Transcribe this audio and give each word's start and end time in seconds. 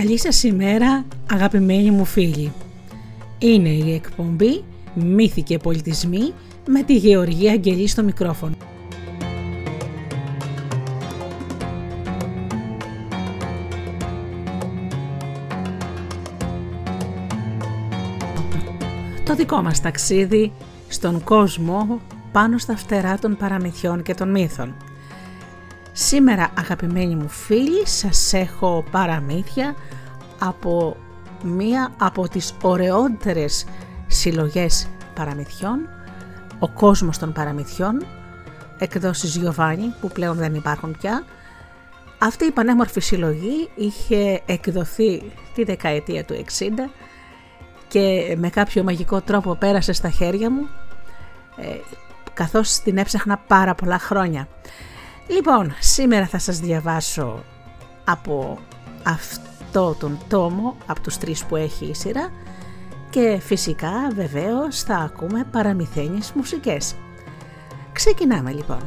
Καλή 0.00 0.18
σας 0.18 0.42
ημέρα 0.42 1.04
αγαπημένοι 1.30 1.90
μου 1.90 2.04
φίλοι. 2.04 2.52
Είναι 3.38 3.68
η 3.68 3.94
εκπομπή 3.94 4.64
«Μύθοι 4.94 5.42
και 5.42 5.58
πολιτισμοί» 5.58 6.32
με 6.66 6.82
τη 6.82 6.96
Γεωργία 6.96 7.52
Αγγελή 7.52 7.88
στο 7.88 8.02
μικρόφωνο. 8.02 8.54
Το 19.24 19.34
δικό 19.34 19.62
μας 19.62 19.80
ταξίδι 19.80 20.52
στον 20.88 21.24
κόσμο 21.24 22.00
πάνω 22.32 22.58
στα 22.58 22.76
φτερά 22.76 23.18
των 23.18 23.36
παραμυθιών 23.36 24.02
και 24.02 24.14
των 24.14 24.30
μύθων. 24.30 24.74
Σήμερα 25.98 26.50
αγαπημένοι 26.58 27.14
μου 27.14 27.28
φίλοι 27.28 27.86
σας 27.86 28.32
έχω 28.32 28.84
παραμύθια 28.90 29.74
από 30.38 30.96
μία 31.42 31.94
από 31.98 32.28
τις 32.28 32.54
ωραιότερες 32.62 33.66
συλλογές 34.06 34.88
παραμυθιών, 35.14 35.88
ο 36.58 36.68
κόσμος 36.68 37.18
των 37.18 37.32
παραμυθιών, 37.32 38.06
εκδόσεις 38.78 39.36
Γιωβάνι 39.36 39.94
που 40.00 40.08
πλέον 40.08 40.36
δεν 40.36 40.54
υπάρχουν 40.54 40.96
πια. 41.00 41.24
Αυτή 42.18 42.44
η 42.44 42.50
πανέμορφη 42.50 43.00
συλλογή 43.00 43.70
είχε 43.74 44.42
εκδοθεί 44.46 45.32
τη 45.54 45.64
δεκαετία 45.64 46.24
του 46.24 46.44
60 46.58 46.68
και 47.88 48.36
με 48.38 48.48
κάποιο 48.48 48.82
μαγικό 48.82 49.20
τρόπο 49.20 49.54
πέρασε 49.54 49.92
στα 49.92 50.10
χέρια 50.10 50.50
μου 50.50 50.68
ε, 51.56 51.66
καθώς 52.34 52.78
την 52.78 52.98
έψαχνα 52.98 53.36
πάρα 53.36 53.74
πολλά 53.74 53.98
χρόνια. 53.98 54.48
Λοιπόν, 55.28 55.74
σήμερα 55.80 56.26
θα 56.26 56.38
σας 56.38 56.58
διαβάσω 56.58 57.44
από 58.04 58.58
αυτό 59.02 59.94
τον 59.98 60.18
τόμο, 60.28 60.76
από 60.86 61.00
τους 61.00 61.18
τρεις 61.18 61.44
που 61.44 61.56
έχει 61.56 61.84
η 61.84 61.94
σειρά 61.94 62.30
και 63.10 63.38
φυσικά 63.42 64.10
βεβαίως 64.14 64.82
θα 64.82 64.96
ακούμε 64.96 65.44
παραμυθένιες 65.50 66.32
μουσικές. 66.32 66.94
Ξεκινάμε 67.92 68.52
λοιπόν. 68.52 68.80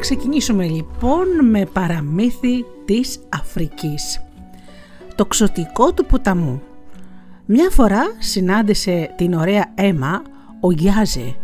Ξεκινήσουμε 0.00 0.64
λοιπόν 0.64 1.26
με 1.50 1.64
παραμύθι 1.72 2.64
της 2.84 3.18
Αφρικής. 3.28 4.20
Το 5.14 5.26
ξωτικό 5.26 5.92
του 5.92 6.06
ποταμού. 6.06 6.62
Μια 7.46 7.70
φορά 7.70 8.02
συνάντησε 8.18 9.14
την 9.16 9.34
ωραία 9.34 9.72
αίμα 9.74 10.22
ο 10.60 10.70
Γιάζε. 10.70 11.34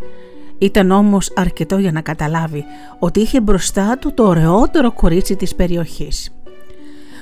Ήταν 0.59 0.91
όμως 0.91 1.33
αρκετό 1.37 1.79
για 1.79 1.93
να 1.93 2.01
καταλάβει 2.01 2.65
ότι 2.99 3.21
είχε 3.21 3.41
μπροστά 3.41 3.99
του 3.99 4.15
το 4.15 4.27
ωραιότερο 4.27 4.93
κορίτσι 4.93 5.37
της 5.37 5.55
περιοχής. 5.55 6.35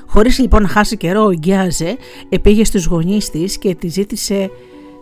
Χωρίς 0.07 0.39
λοιπόν 0.39 0.63
να 0.63 0.69
χάσει 0.69 0.97
καιρό 0.97 1.25
ο 1.25 1.33
Γκιάζε 1.33 1.97
επήγε 2.29 2.65
στους 2.65 2.87
γονείς 2.87 3.31
της 3.31 3.59
και 3.59 3.75
τη 3.75 3.89
ζήτησε 3.89 4.51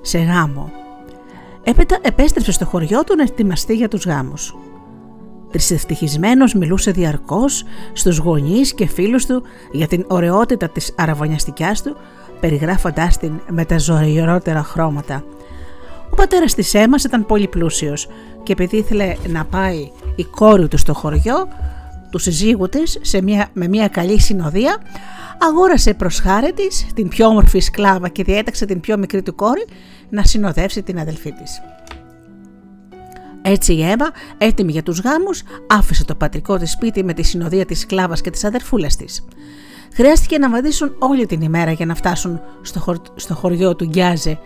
σε 0.01 0.19
γάμο. 0.19 0.73
Έπειτα 1.63 1.99
επέστρεψε 2.03 2.53
στο 2.53 2.65
χωριό 2.65 3.05
του 3.05 3.17
να 3.17 3.23
ετοιμαστεί 3.23 3.75
για 3.75 3.89
τους 3.89 4.05
γάμους. 4.05 4.55
Τρισευτυχισμένος 5.53 6.55
μιλούσε 6.55 6.91
διαρκώς 6.91 7.65
στους 7.93 8.17
γονείς 8.17 8.75
και 8.75 8.87
φίλους 8.87 9.27
του 9.27 9.43
για 9.73 9.87
την 9.87 10.05
ωραιότητα 10.09 10.69
της 10.69 10.93
αραβωνιαστικιάς 10.97 11.83
του, 11.83 11.97
περιγράφοντάς 12.41 13.19
την 13.19 13.41
με 13.51 13.65
τα 13.65 13.79
ζωηρότερα 13.79 14.63
χρώματα. 14.63 15.25
Ο 16.11 16.15
πατέρας 16.15 16.55
της 16.55 16.75
Έμας 16.75 17.05
ήταν 17.05 17.27
πολύ 17.27 17.49
πλούσιος 17.49 18.09
και 18.43 18.53
επειδή 18.53 18.77
ήθελε 18.77 19.17
να 19.29 19.45
πάει 19.45 19.91
η 20.17 20.25
κόρη 20.25 20.69
του 20.69 20.79
στο 20.79 20.95
χωριό, 20.95 21.49
του 22.11 22.19
συζύγου 22.19 22.69
της 22.69 22.99
σε 23.01 23.23
μια, 23.23 23.49
με 23.53 23.69
μια 23.69 23.89
καλή 23.89 24.21
συνοδεία, 24.21 24.77
αγόρασε 25.39 25.95
προς 25.95 26.19
χάρη 26.21 26.53
της 26.53 26.87
την 26.95 27.09
πιο 27.09 27.27
όμορφη 27.27 27.61
σκλάβα 27.61 28.09
και 28.09 28.23
διέταξε 28.23 28.65
την 28.65 28.81
πιο 28.81 28.97
μικρή 28.97 29.23
του 29.23 29.35
κόρη 29.35 29.67
να 30.09 30.25
συνοδεύσει 30.25 30.83
την 30.83 30.99
αδελφή 30.99 31.33
της. 31.33 31.61
Έτσι 33.43 33.73
η 33.75 33.83
Εύα, 33.91 34.11
έτοιμη 34.39 34.73
για 34.73 34.83
τους 34.83 35.01
γάμους, 35.01 35.43
άφησε 35.67 36.05
το 36.05 36.15
πατρικό 36.15 36.57
της 36.57 36.71
σπίτι 36.71 37.05
με 37.05 37.13
τη 37.13 37.23
συνοδεία 37.23 37.65
της 37.65 37.81
σκλάβας 37.81 38.21
και 38.21 38.31
της 38.31 38.45
αδερφούλας 38.45 38.97
της. 38.97 39.25
Χρειάστηκε 39.95 40.39
να 40.39 40.51
βαδίσουν 40.51 40.95
όλη 40.99 41.27
την 41.27 41.41
ημέρα 41.41 41.73
για 41.73 41.87
να 41.87 41.95
φτάσουν 41.95 42.41
στο, 42.63 42.97
στο 43.15 43.35
χωριό 43.35 43.77
του 43.77 43.85
Γκιάζε. 43.85 44.39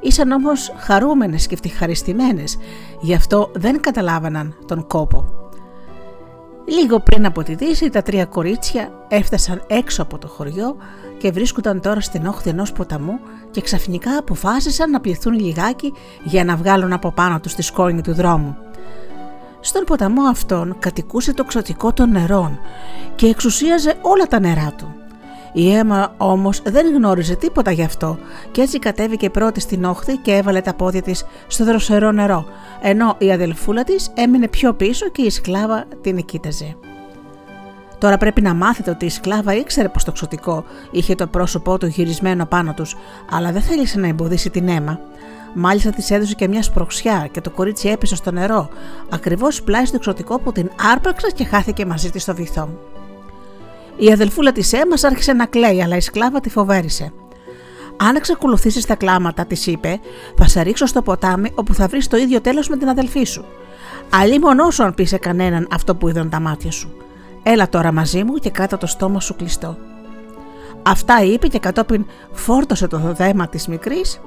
Ήσαν 0.00 0.30
όμως 0.30 0.74
χαρούμενες 0.78 1.46
και 1.46 1.54
ευτυχαριστημένες, 1.54 2.58
γι' 3.00 3.14
αυτό 3.14 3.50
δεν 3.54 3.80
καταλάβαναν 3.80 4.56
τον 4.66 4.86
κόπο. 4.86 5.42
Λίγο 6.64 7.00
πριν 7.00 7.26
από 7.26 7.42
τη 7.42 7.54
δύση 7.54 7.90
τα 7.90 8.02
τρία 8.02 8.24
κορίτσια 8.24 9.06
έφτασαν 9.08 9.64
έξω 9.66 10.02
από 10.02 10.18
το 10.18 10.28
χωριό 10.28 10.76
και 11.22 11.30
βρίσκονταν 11.30 11.80
τώρα 11.80 12.00
στην 12.00 12.26
όχθη 12.26 12.50
ενός 12.50 12.72
ποταμού 12.72 13.18
και 13.50 13.60
ξαφνικά 13.60 14.16
αποφάσισαν 14.18 14.90
να 14.90 15.00
πληθούν 15.00 15.32
λιγάκι 15.32 15.92
για 16.24 16.44
να 16.44 16.56
βγάλουν 16.56 16.92
από 16.92 17.12
πάνω 17.12 17.40
τους 17.40 17.54
τη 17.54 17.62
σκόνη 17.62 18.02
του 18.02 18.14
δρόμου. 18.14 18.56
Στον 19.60 19.84
ποταμό 19.84 20.22
αυτόν 20.22 20.76
κατοικούσε 20.78 21.34
το 21.34 21.44
ξωτικό 21.44 21.92
των 21.92 22.10
νερών 22.10 22.58
και 23.14 23.26
εξουσίαζε 23.26 23.94
όλα 24.00 24.26
τα 24.26 24.40
νερά 24.40 24.72
του. 24.76 24.94
Η 25.52 25.74
αίμα 25.74 26.14
όμως 26.16 26.62
δεν 26.64 26.94
γνώριζε 26.94 27.34
τίποτα 27.34 27.70
γι' 27.70 27.84
αυτό 27.84 28.18
και 28.50 28.60
έτσι 28.60 28.78
κατέβηκε 28.78 29.30
πρώτη 29.30 29.60
στην 29.60 29.84
όχθη 29.84 30.16
και 30.16 30.32
έβαλε 30.32 30.60
τα 30.60 30.74
πόδια 30.74 31.02
της 31.02 31.24
στο 31.46 31.64
δροσερό 31.64 32.12
νερό, 32.12 32.44
ενώ 32.80 33.14
η 33.18 33.32
αδελφούλα 33.32 33.84
της 33.84 34.10
έμεινε 34.14 34.48
πιο 34.48 34.74
πίσω 34.74 35.08
και 35.08 35.22
η 35.22 35.30
σκλάβα 35.30 35.84
την 36.00 36.24
κοίταζε. 36.24 36.76
Τώρα 38.02 38.16
πρέπει 38.16 38.40
να 38.42 38.54
μάθετε 38.54 38.90
ότι 38.90 39.04
η 39.04 39.10
σκλάβα 39.10 39.54
ήξερε 39.54 39.88
πως 39.88 40.04
το 40.04 40.12
ξωτικό 40.12 40.64
είχε 40.90 41.14
το 41.14 41.26
πρόσωπό 41.26 41.78
του 41.78 41.86
γυρισμένο 41.86 42.46
πάνω 42.46 42.74
τους, 42.74 42.96
αλλά 43.30 43.52
δεν 43.52 43.62
θέλησε 43.62 43.98
να 43.98 44.08
εμποδίσει 44.08 44.50
την 44.50 44.68
αίμα. 44.68 45.00
Μάλιστα 45.54 45.90
της 45.90 46.10
έδωσε 46.10 46.34
και 46.34 46.48
μια 46.48 46.62
σπροξιά 46.62 47.28
και 47.30 47.40
το 47.40 47.50
κορίτσι 47.50 47.88
έπεσε 47.88 48.16
στο 48.16 48.30
νερό, 48.30 48.68
ακριβώς 49.10 49.62
πλάι 49.62 49.84
στο 49.84 49.98
ξωτικό 49.98 50.38
που 50.38 50.52
την 50.52 50.70
άρπαξε 50.92 51.26
και 51.34 51.44
χάθηκε 51.44 51.86
μαζί 51.86 52.10
της 52.10 52.22
στο 52.22 52.34
βυθό. 52.34 52.68
Η 53.96 54.12
αδελφούλα 54.12 54.52
της 54.52 54.72
αίμας 54.72 55.04
άρχισε 55.04 55.32
να 55.32 55.46
κλαίει, 55.46 55.82
αλλά 55.82 55.96
η 55.96 56.00
σκλάβα 56.00 56.40
τη 56.40 56.50
φοβέρισε. 56.50 57.12
Αν 57.96 58.16
εξακολουθήσεις 58.16 58.86
τα 58.86 58.94
κλάματα, 58.94 59.46
της 59.46 59.66
είπε, 59.66 60.00
θα 60.36 60.48
σε 60.48 60.60
ρίξω 60.60 60.86
στο 60.86 61.02
ποτάμι 61.02 61.52
όπου 61.54 61.74
θα 61.74 61.86
βρεις 61.86 62.08
το 62.08 62.16
ίδιο 62.16 62.40
τέλος 62.40 62.68
με 62.68 62.76
την 62.76 62.88
αδελφή 62.88 63.24
σου. 63.24 63.44
Αλλή 64.10 64.38
μόνο 64.38 64.64
αν 64.78 64.94
πεις 64.94 65.08
σε 65.08 65.18
κανέναν 65.18 65.68
αυτό 65.72 65.94
που 65.94 66.08
είδαν 66.08 66.30
τα 66.30 66.40
μάτια 66.40 66.70
σου. 66.70 67.01
Έλα 67.42 67.68
τώρα 67.68 67.92
μαζί 67.92 68.24
μου 68.24 68.34
και 68.34 68.50
κράτα 68.50 68.78
το 68.78 68.86
στόμα 68.86 69.20
σου 69.20 69.36
κλειστό. 69.36 69.76
Αυτά 70.82 71.24
είπε 71.24 71.46
και 71.46 71.58
κατόπιν 71.58 72.06
φόρτωσε 72.32 72.86
το 72.86 72.98
δέμα 72.98 73.48
της 73.48 73.66
μικρής 73.66 74.20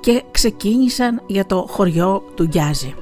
και 0.00 0.22
ξεκίνησαν 0.30 1.22
για 1.26 1.46
το 1.46 1.66
χωριό 1.68 2.22
του 2.34 2.44
Γκιάζη. 2.44 2.94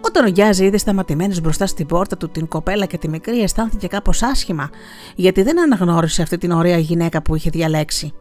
Όταν 0.00 0.24
ο 0.24 0.28
Γκιάζη 0.28 0.64
είδε 0.64 0.78
σταματημένε 0.78 1.40
μπροστά 1.42 1.66
στην 1.66 1.86
πόρτα 1.86 2.16
του 2.16 2.28
την 2.28 2.48
κοπέλα 2.48 2.86
και 2.86 2.98
τη 2.98 3.08
μικρή, 3.08 3.42
αισθάνθηκε 3.42 3.86
κάπως 3.86 4.22
άσχημα, 4.22 4.70
γιατί 5.14 5.42
δεν 5.42 5.60
αναγνώρισε 5.60 6.22
αυτή 6.22 6.38
την 6.38 6.50
ωραία 6.50 6.78
γυναίκα 6.78 7.22
που 7.22 7.34
είχε 7.34 7.50
διαλέξει. 7.50 8.12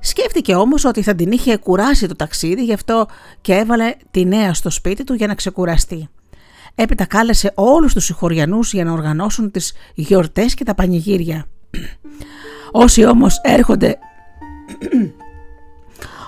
Σκέφτηκε 0.00 0.54
όμως 0.54 0.84
ότι 0.84 1.02
θα 1.02 1.14
την 1.14 1.32
είχε 1.32 1.56
κουράσει 1.56 2.06
το 2.06 2.16
ταξίδι, 2.16 2.64
γι' 2.64 2.72
αυτό 2.72 3.06
και 3.40 3.54
έβαλε 3.54 3.94
τη 4.10 4.24
νέα 4.24 4.54
στο 4.54 4.70
σπίτι 4.70 5.04
του 5.04 5.14
για 5.14 5.26
να 5.26 5.34
ξεκουραστεί. 5.34 6.08
Έπειτα 6.74 7.06
κάλεσε 7.06 7.52
όλους 7.54 7.94
τους 7.94 8.04
συγχωριανούς 8.04 8.72
για 8.72 8.84
να 8.84 8.92
οργανώσουν 8.92 9.50
τις 9.50 9.72
γιορτές 9.94 10.54
και 10.54 10.64
τα 10.64 10.74
πανηγύρια. 10.74 11.46
Όσοι 12.72 13.06
όμως 13.06 13.40
έρχονται... 13.42 13.98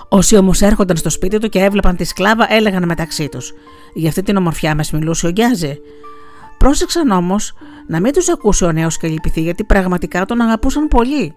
Όσοι 0.09 0.37
όμως 0.37 0.61
έρχονταν 0.61 0.97
στο 0.97 1.09
σπίτι 1.09 1.37
του 1.37 1.49
και 1.49 1.59
έβλεπαν 1.59 1.95
τη 1.95 2.03
σκλάβα, 2.03 2.53
έλεγαν 2.53 2.85
μεταξύ 2.85 3.29
τους: 3.29 3.53
Για 3.93 4.09
αυτή 4.09 4.23
την 4.23 4.37
ομορφιά 4.37 4.75
μας 4.75 4.91
μιλούσε 4.91 5.27
ο 5.27 5.29
Γκιάζε. 5.29 5.77
Πρόσεξαν 6.57 7.11
όμως 7.11 7.53
να 7.87 7.99
μην 7.99 8.13
τους 8.13 8.29
ακούσει 8.29 8.65
ο 8.65 8.71
νέος 8.71 8.97
και 8.97 9.07
λυπηθεί, 9.07 9.41
γιατί 9.41 9.63
πραγματικά 9.63 10.25
τον 10.25 10.41
αγαπούσαν 10.41 10.87
πολύ. 10.87 11.35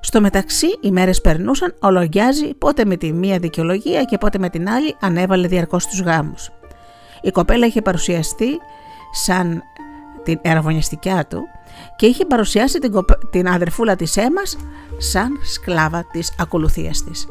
Στο 0.00 0.20
μεταξύ, 0.20 0.66
οι 0.80 0.90
μέρες 0.90 1.20
περνούσαν, 1.20 1.74
ο 1.80 1.90
Λογκιάζη 1.90 2.54
πότε 2.54 2.84
με 2.84 2.96
τη 2.96 3.12
μία 3.12 3.38
δικαιολογία 3.38 4.04
και 4.04 4.18
πότε 4.18 4.38
με 4.38 4.48
την 4.48 4.68
άλλη 4.68 4.96
ανέβαλε 5.00 5.46
διαρκώς 5.46 5.86
τους 5.86 6.00
γάμους. 6.00 6.50
Η 7.24 7.30
κοπέλα 7.30 7.66
είχε 7.66 7.82
παρουσιαστεί 7.82 8.60
σαν 9.12 9.62
την 10.22 10.38
εραβωνιαστικιά 10.42 11.26
του 11.26 11.48
και 11.96 12.06
είχε 12.06 12.24
παρουσιάσει 12.24 12.78
την, 12.78 12.92
την 13.30 13.48
αδερφούλα 13.48 13.96
της 13.96 14.16
Έμας 14.16 14.56
σαν 14.98 15.38
σκλάβα 15.42 16.06
της 16.12 16.34
ακολουθίας 16.38 17.04
της. 17.04 17.26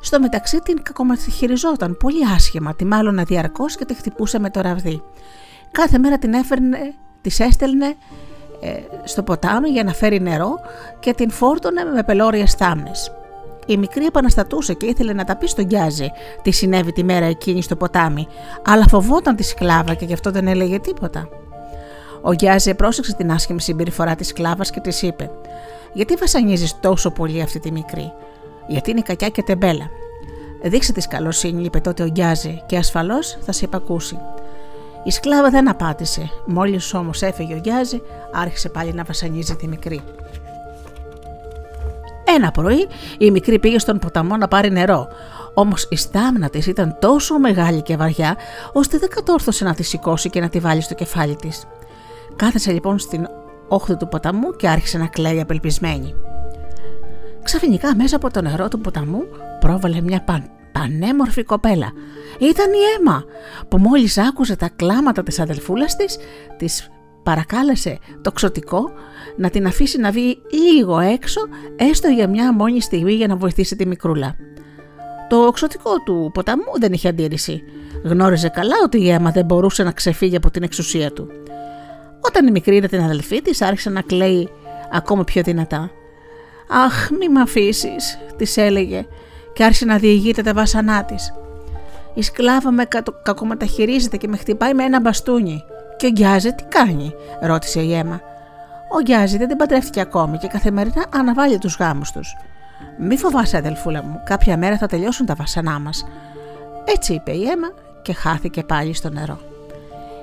Στο 0.00 0.20
μεταξύ 0.20 0.58
την 0.58 0.82
κακομαθυχηριζόταν 0.82 1.96
πολύ 1.96 2.26
άσχημα, 2.34 2.74
τη 2.74 2.84
μάλλον 2.84 3.24
διαρκώς 3.24 3.76
και 3.76 3.84
τη 3.84 3.94
χτυπούσε 3.94 4.38
με 4.38 4.50
το 4.50 4.60
ραβδί. 4.60 5.02
Κάθε 5.70 5.98
μέρα 5.98 6.18
την 6.18 6.32
έφερνε, 6.32 6.94
της 7.20 7.40
έστελνε 7.40 7.94
ε, 8.60 8.80
στο 9.04 9.22
ποτάμι 9.22 9.68
για 9.68 9.84
να 9.84 9.92
φέρει 9.92 10.20
νερό 10.20 10.54
και 11.00 11.12
την 11.12 11.30
φόρτωνε 11.30 11.84
με 11.84 12.02
πελώριες 12.02 12.54
θάμνες. 12.54 13.12
Η 13.68 13.76
μικρή 13.76 14.04
επαναστατούσε 14.04 14.74
και 14.74 14.86
ήθελε 14.86 15.12
να 15.12 15.24
τα 15.24 15.36
πει 15.36 15.46
στον 15.46 15.64
Γκιάζη 15.64 16.10
τι 16.42 16.50
συνέβη 16.50 16.92
τη 16.92 17.04
μέρα 17.04 17.26
εκείνη 17.26 17.62
στο 17.62 17.76
ποτάμι, 17.76 18.26
αλλά 18.64 18.88
φοβόταν 18.88 19.36
τη 19.36 19.42
σκλάβα 19.42 19.94
και 19.94 20.04
γι' 20.04 20.12
αυτό 20.12 20.30
δεν 20.30 20.46
έλεγε 20.46 20.78
τίποτα. 20.78 21.28
Ο 22.22 22.32
Γκιάζη 22.32 22.74
πρόσεξε 22.74 23.14
την 23.14 23.30
άσχημη 23.30 23.60
συμπεριφορά 23.60 24.14
της 24.14 24.28
σκλάβας 24.28 24.70
και 24.70 24.80
της 24.80 25.02
είπε: 25.02 25.30
Γιατί 25.92 26.14
βασανίζεις 26.14 26.80
τόσο 26.80 27.10
πολύ 27.10 27.42
αυτή 27.42 27.58
τη 27.58 27.70
μικρή, 27.70 28.12
Γιατί 28.66 28.90
είναι 28.90 29.00
κακιά 29.00 29.28
και 29.28 29.42
τεμπέλα. 29.42 29.90
Δείξε 30.62 30.92
της 30.92 31.08
καλοσύνη, 31.08 31.64
είπε 31.64 31.80
τότε 31.80 32.02
ο 32.02 32.08
Γκιάζη, 32.08 32.62
και 32.66 32.76
ασφαλώς 32.76 33.38
θα 33.40 33.52
σε 33.52 33.64
υπακούσει. 33.64 34.18
Η 35.04 35.10
σκλάβα 35.10 35.50
δεν 35.50 35.68
απάτησε. 35.68 36.30
Μόλις 36.46 36.94
όμως 36.94 37.22
έφυγε 37.22 37.54
ο 37.54 37.58
Γκιάζη, 37.58 38.02
άρχισε 38.32 38.68
πάλι 38.68 38.92
να 38.92 39.04
βασανίζει 39.04 39.56
τη 39.56 39.68
μικρή. 39.68 40.02
Ένα 42.36 42.50
πρωί 42.50 42.88
η 43.18 43.30
μικρή 43.30 43.58
πήγε 43.58 43.78
στον 43.78 43.98
ποταμό 43.98 44.36
να 44.36 44.48
πάρει 44.48 44.70
νερό. 44.70 45.08
Όμως 45.54 45.86
η 45.90 45.96
στάμνα 45.96 46.48
της 46.50 46.66
ήταν 46.66 46.96
τόσο 47.00 47.38
μεγάλη 47.38 47.82
και 47.82 47.96
βαριά, 47.96 48.36
ώστε 48.72 48.98
δεν 48.98 49.08
κατόρθωσε 49.08 49.64
να 49.64 49.74
τη 49.74 49.82
σηκώσει 49.82 50.30
και 50.30 50.40
να 50.40 50.48
τη 50.48 50.58
βάλει 50.58 50.80
στο 50.80 50.94
κεφάλι 50.94 51.36
της. 51.36 51.64
Κάθεσε 52.36 52.72
λοιπόν 52.72 52.98
στην 52.98 53.26
όχθη 53.68 53.96
του 53.96 54.08
ποταμού 54.08 54.56
και 54.56 54.68
άρχισε 54.68 54.98
να 54.98 55.06
κλαίει 55.06 55.40
απελπισμένη. 55.40 56.14
Ξαφνικά 57.42 57.94
μέσα 57.94 58.16
από 58.16 58.30
το 58.30 58.42
νερό 58.42 58.68
του 58.68 58.80
ποταμού 58.80 59.22
πρόβαλε 59.60 60.00
μια 60.00 60.22
παν, 60.22 60.50
πανέμορφη 60.72 61.42
κοπέλα. 61.42 61.92
Ήταν 62.38 62.72
η 62.72 62.78
Έμα 62.98 63.24
που 63.68 63.78
μόλις 63.78 64.18
άκουσε 64.18 64.56
τα 64.56 64.68
κλάματα 64.76 65.22
της 65.22 65.40
αδελφούλας 65.40 65.96
της, 65.96 66.18
της 66.56 66.90
παρακάλεσε 67.22 67.98
το 68.22 68.32
ξωτικό 68.32 68.90
να 69.36 69.50
την 69.50 69.66
αφήσει 69.66 69.98
να 69.98 70.10
βγει 70.10 70.42
λίγο 70.50 70.98
έξω, 70.98 71.40
έστω 71.76 72.08
για 72.08 72.28
μια 72.28 72.52
μόνη 72.52 72.80
στιγμή 72.80 73.12
για 73.12 73.26
να 73.26 73.36
βοηθήσει 73.36 73.76
τη 73.76 73.86
μικρούλα. 73.86 74.36
Το 75.28 75.50
ξωτικό 75.50 75.90
του 76.04 76.30
ποταμού 76.34 76.78
δεν 76.80 76.92
είχε 76.92 77.08
αντίρρηση. 77.08 77.62
Γνώριζε 78.04 78.48
καλά 78.48 78.76
ότι 78.84 79.00
η 79.02 79.10
αίμα 79.10 79.30
δεν 79.30 79.44
μπορούσε 79.44 79.82
να 79.82 79.92
ξεφύγει 79.92 80.36
από 80.36 80.50
την 80.50 80.62
εξουσία 80.62 81.12
του. 81.12 81.28
Όταν 82.20 82.46
η 82.46 82.50
μικρή 82.50 82.76
είδε 82.76 82.86
την 82.86 83.00
αδελφή 83.00 83.42
της, 83.42 83.62
άρχισε 83.62 83.90
να 83.90 84.00
κλαίει 84.00 84.48
ακόμα 84.92 85.24
πιο 85.24 85.42
δυνατά. 85.42 85.90
Αχ, 86.68 87.10
μη 87.10 87.28
με 87.28 87.40
αφήσεις, 87.40 88.18
της 88.36 88.56
έλεγε, 88.56 89.06
και 89.52 89.64
άρχισε 89.64 89.84
να 89.84 89.98
διηγείται 89.98 90.42
τα 90.42 90.52
βάσανά 90.52 91.04
της. 91.04 91.32
Η 92.14 92.22
σκλάβα 92.22 92.70
με 92.70 92.84
κακομεταχειρίζεται 93.22 94.16
και 94.16 94.28
με 94.28 94.36
χτυπάει 94.36 94.74
με 94.74 94.84
ένα 94.84 95.00
μπαστούνι. 95.00 95.62
Και 95.98 96.06
ο 96.06 96.10
Γκιάζε 96.10 96.52
τι 96.52 96.64
κάνει, 96.64 97.14
ρώτησε 97.40 97.80
η 97.80 97.94
Έμα. 97.94 98.20
Ο 98.96 99.00
Γκιάζε 99.00 99.36
δεν 99.38 99.48
την 99.48 99.56
παντρεύτηκε 99.56 100.00
ακόμη 100.00 100.38
και 100.38 100.46
καθημερινά 100.46 101.04
αναβάλει 101.14 101.58
τους 101.58 101.76
γάμους 101.76 102.12
τους. 102.12 102.36
Μη 102.98 103.16
φοβάσαι, 103.16 103.56
αδελφούλα 103.56 104.02
μου, 104.02 104.20
κάποια 104.24 104.56
μέρα 104.56 104.76
θα 104.76 104.86
τελειώσουν 104.86 105.26
τα 105.26 105.34
βασανά 105.34 105.78
μας. 105.78 106.04
Έτσι 106.84 107.12
είπε 107.12 107.30
η 107.30 107.42
Έμα 107.42 107.68
και 108.02 108.12
χάθηκε 108.12 108.62
πάλι 108.62 108.94
στο 108.94 109.10
νερό. 109.10 109.38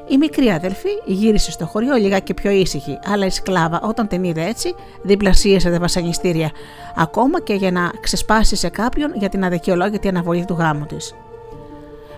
Η 0.08 0.18
μικρή 0.18 0.50
αδελφή 0.50 0.90
γύρισε 1.06 1.52
στο 1.52 1.66
χωριό 1.66 1.96
λιγάκι 1.96 2.34
πιο 2.34 2.52
ήσυχη, 2.52 3.00
αλλά 3.08 3.26
η 3.26 3.30
σκλάβα 3.30 3.82
όταν 3.82 4.08
την 4.08 4.24
είδε 4.24 4.44
έτσι 4.46 4.76
διπλασίασε 5.02 5.72
τα 5.72 5.80
βασανιστήρια, 5.80 6.52
ακόμα 6.96 7.42
και 7.42 7.54
για 7.54 7.72
να 7.72 7.92
ξεσπάσει 8.02 8.56
σε 8.56 8.70
κάποιον 8.70 9.12
για 9.16 9.30
την 9.30 9.44
αδικαιολόγητη 9.44 10.08
αναβολή 10.08 10.46
του 10.46 10.54
γάμου 10.54 10.86
της. 10.86 11.16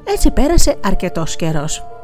Έτσι 0.03 0.31
πέρασε 0.31 0.75
αρκετός 0.83 1.35
καιρός. 1.35 1.96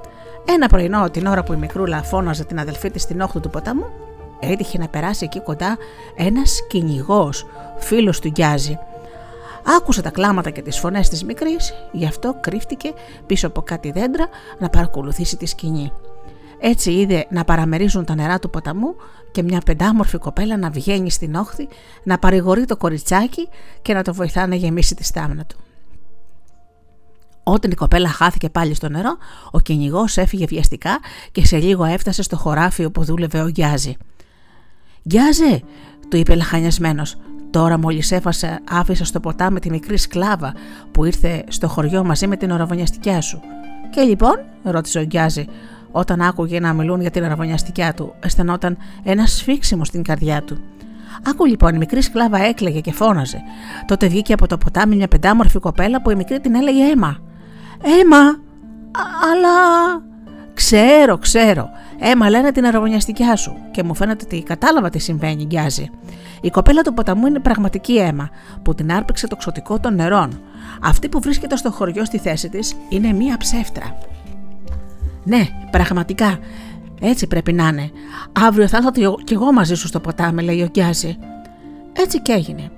Ένα 0.46 0.68
πρωινό, 0.68 1.10
την 1.10 1.26
ώρα 1.26 1.44
που 1.44 1.54
η 1.54 1.56
μικρούλα 1.56 2.04
φώναζε 2.04 2.44
την 2.46 2.60
αδελφή 2.60 2.92
της 2.92 3.02
στην 3.02 3.22
όχθη 3.22 3.40
του 3.40 3.50
ποταμού, 3.50 3.86
έτυχε 4.40 4.78
να 4.78 4.88
περάσει 4.88 5.26
εκεί 5.26 5.42
κοντά 5.42 5.78
ένας 6.16 6.68
κυνηγός, 6.68 7.46
φίλος 7.78 8.20
του 8.20 8.28
Γκιάζη. 8.28 8.80
Άκουσε 9.78 10.02
τα 10.02 10.10
κλάματα 10.10 10.50
και 10.50 10.62
τις 10.62 10.80
φωνές 10.80 11.10
της 11.10 11.24
μικρής, 11.24 11.74
γι' 11.92 12.06
αυτό 12.06 12.38
κρύφτηκε 12.42 12.94
πίσω 13.26 13.48
από 13.48 13.62
κάτι 13.62 13.92
δέντρα 13.92 14.28
να 14.60 14.70
παρακολουθήσει 14.70 15.38
τη 15.38 15.46
σκηνή. 15.46 15.92
Έτσι 16.60 16.92
είδε 16.92 17.26
να 17.30 17.44
παραμερίζουν 17.44 18.06
τα 18.06 18.16
νερά 18.16 18.40
του 18.40 18.50
ποταμού 18.50 18.96
και 19.32 19.44
μια 19.44 19.62
πεντάμορφη 19.66 20.18
κοπέλα 20.18 20.58
να 20.58 20.70
βγαίνει 20.70 21.12
στην 21.12 21.36
όχθη, 21.36 21.68
να 22.04 22.20
παρηγορεί 22.20 22.66
το 22.66 22.78
κοριτσάκι 22.78 23.50
και 23.82 23.94
να 23.94 24.04
το 24.04 24.14
βοηθά 24.14 24.48
να 24.48 24.56
γεμίσει 24.56 24.96
τη 24.96 25.04
στάμνα 25.04 25.46
του. 25.46 25.58
Όταν 27.44 27.72
η 27.72 27.76
κοπέλα 27.76 28.10
χάθηκε 28.10 28.50
πάλι 28.50 28.74
στο 28.74 28.90
νερό, 28.90 29.18
ο 29.52 29.60
κυνηγός 29.60 30.18
έφυγε 30.18 30.46
βιαστικά 30.46 31.00
και 31.32 31.46
σε 31.46 31.58
λίγο 31.58 31.84
έφτασε 31.84 32.24
στο 32.24 32.38
χωράφι 32.38 32.86
όπου 32.86 33.04
δούλευε 33.04 33.42
ο 33.42 33.50
Γκιάζη. 33.50 33.98
Γκιάζε, 35.08 35.62
του 36.10 36.18
είπε 36.18 36.36
λαχανιασμένος, 36.36 37.18
τώρα 37.50 37.78
μόλις 37.78 38.12
έφασε, 38.12 38.60
άφησα 38.70 39.06
στο 39.06 39.20
ποτάμι 39.20 39.60
τη 39.60 39.70
μικρή 39.70 39.98
σκλάβα 39.98 40.54
που 40.92 41.06
ήρθε 41.06 41.44
στο 41.48 41.68
χωριό 41.68 42.04
μαζί 42.04 42.28
με 42.28 42.38
την 42.38 42.52
οραβωνιαστικιά 42.52 43.22
σου. 43.22 43.40
Και 43.92 44.02
λοιπόν, 44.02 44.36
ρώτησε 44.64 45.00
ο 45.00 45.04
Γκιάζη, 45.04 45.48
όταν 45.92 46.22
άκουγε 46.22 46.60
να 46.60 46.74
μιλούν 46.74 47.02
για 47.02 47.12
την 47.12 47.24
οραβωνιαστικιά 47.24 47.94
του, 47.94 48.14
αισθανόταν 48.20 48.78
ένας 49.04 49.32
σφίξιμος 49.32 49.88
στην 49.88 50.04
καρδιά 50.04 50.44
του. 50.44 50.58
Άκου 51.24 51.46
λοιπόν, 51.46 51.76
η 51.76 51.78
μικρή 51.78 52.02
σκλάβα 52.02 52.38
έκλαιγε 52.38 52.80
και 52.80 52.92
φώναζε. 52.92 53.42
Τότε 53.86 54.08
βγήκε 54.08 54.34
από 54.34 54.48
το 54.48 54.58
ποτάμι 54.58 54.96
μια 54.96 55.08
πεντάμορφη 55.08 55.60
κοπέλα 55.60 56.02
που 56.02 56.10
η 56.10 56.16
μικρή 56.16 56.40
την 56.40 56.56
έλεγε 56.56 56.84
αίμα. 56.84 57.18
Έμα, 57.84 58.40
αλλά... 59.32 59.58
Ξέρω, 60.54 61.18
ξέρω. 61.18 61.70
Έμα 62.00 62.30
λένε 62.30 62.52
την 62.52 62.66
αραβωνιαστικιά 62.66 63.36
σου 63.36 63.56
και 63.72 63.84
μου 63.84 63.96
φαίνεται 63.96 64.25
ότι 64.25 64.44
κατάλαβα 64.44 64.90
τι 64.90 65.00
συμβαίνει, 65.00 65.44
γκιάζει. 65.44 65.90
Η 66.42 66.50
κοπέλα 66.50 66.82
του 66.82 66.94
ποταμού 66.94 67.28
είναι 67.28 67.40
πραγματική 67.40 67.98
αίμα 67.98 68.30
που 68.62 68.75
την 68.75 68.92
άρπηξε 68.92 69.28
το 69.28 69.36
ξωτικό 69.36 69.80
των 69.80 69.96
νερών. 69.96 70.42
Αυτή 70.82 71.10
που 71.10 71.20
βρίσκεται 71.20 71.56
στο 71.56 71.72
χωριό 71.72 72.06
στη 72.06 72.18
θέση 72.18 72.50
της 72.50 72.75
είναι 72.90 73.13
μία 73.13 73.38
ψεύτρα. 73.38 73.98
Ναι, 75.24 75.48
πραγματικά. 75.72 76.40
Έτσι 77.02 77.28
πρέπει 77.28 77.54
να 77.54 77.68
είναι. 77.68 77.92
Αύριο 78.32 78.68
θα 78.68 78.78
έρθω 78.78 78.92
κι 79.24 79.34
εγώ 79.34 79.52
μαζί 79.54 79.75
σου 79.75 79.88
στο 79.88 80.00
ποτάμι, 80.00 80.44
λέει 80.44 80.62
ο 80.62 80.68
Γκιάζη. 80.68 81.18
Έτσι 81.94 82.22
και 82.22 82.32
έγινε. 82.32 82.72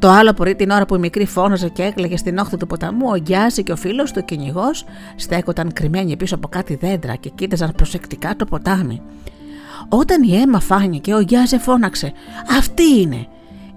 Το 0.00 0.08
άλλο 0.08 0.32
πρωί, 0.32 0.54
την 0.54 0.70
ώρα 0.70 0.86
που 0.86 0.94
η 0.94 0.98
μικρή 0.98 1.26
φώναζε 1.26 1.68
και 1.68 1.82
έκλαιγε 1.82 2.16
στην 2.16 2.38
όχθη 2.38 2.56
του 2.56 2.66
ποταμού, 2.66 3.08
ο 3.10 3.16
Γκιάζη 3.18 3.62
και 3.62 3.72
ο 3.72 3.76
φίλος 3.76 4.12
του 4.12 4.24
κυνηγός 4.24 4.84
στέκονταν 5.16 5.72
κρυμμένοι 5.72 6.16
πίσω 6.16 6.34
από 6.34 6.48
κάτι 6.48 6.74
δέντρα 6.74 7.14
και 7.14 7.28
κοίταζαν 7.28 7.72
προσεκτικά 7.76 8.36
το 8.36 8.44
ποτάμι. 8.44 9.02
Όταν 9.88 10.22
η 10.22 10.36
αίμα 10.36 10.60
φάνηκε, 10.60 11.14
ο 11.14 11.22
Γκιάζε 11.22 11.58
φώναξε: 11.58 12.12
Αυτή 12.58 12.82
είναι! 13.00 13.26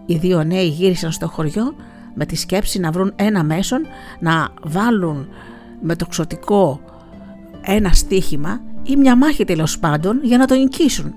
Οι 0.06 0.16
δύο 0.16 0.44
νέοι 0.44 0.68
γύρισαν 0.68 1.12
στο 1.12 1.28
χωριό 1.28 1.76
με 2.14 2.26
τη 2.26 2.36
σκέψη 2.36 2.80
να 2.80 2.92
βρουν 2.92 3.14
ένα 3.16 3.44
μέσον 3.44 3.82
να 4.20 4.50
βάλουν 4.64 5.28
με 5.82 5.96
το 5.96 6.06
ξωτικό 6.06 6.82
ένα 7.62 7.92
στίχημα 7.92 8.62
ή 8.84 8.96
μια 8.96 9.16
μάχη 9.16 9.46
τέλος 9.46 9.80
πάντων 9.80 10.20
για 10.24 10.38
να 10.38 10.46
τον 10.46 10.58
νικήσουν. 10.58 11.14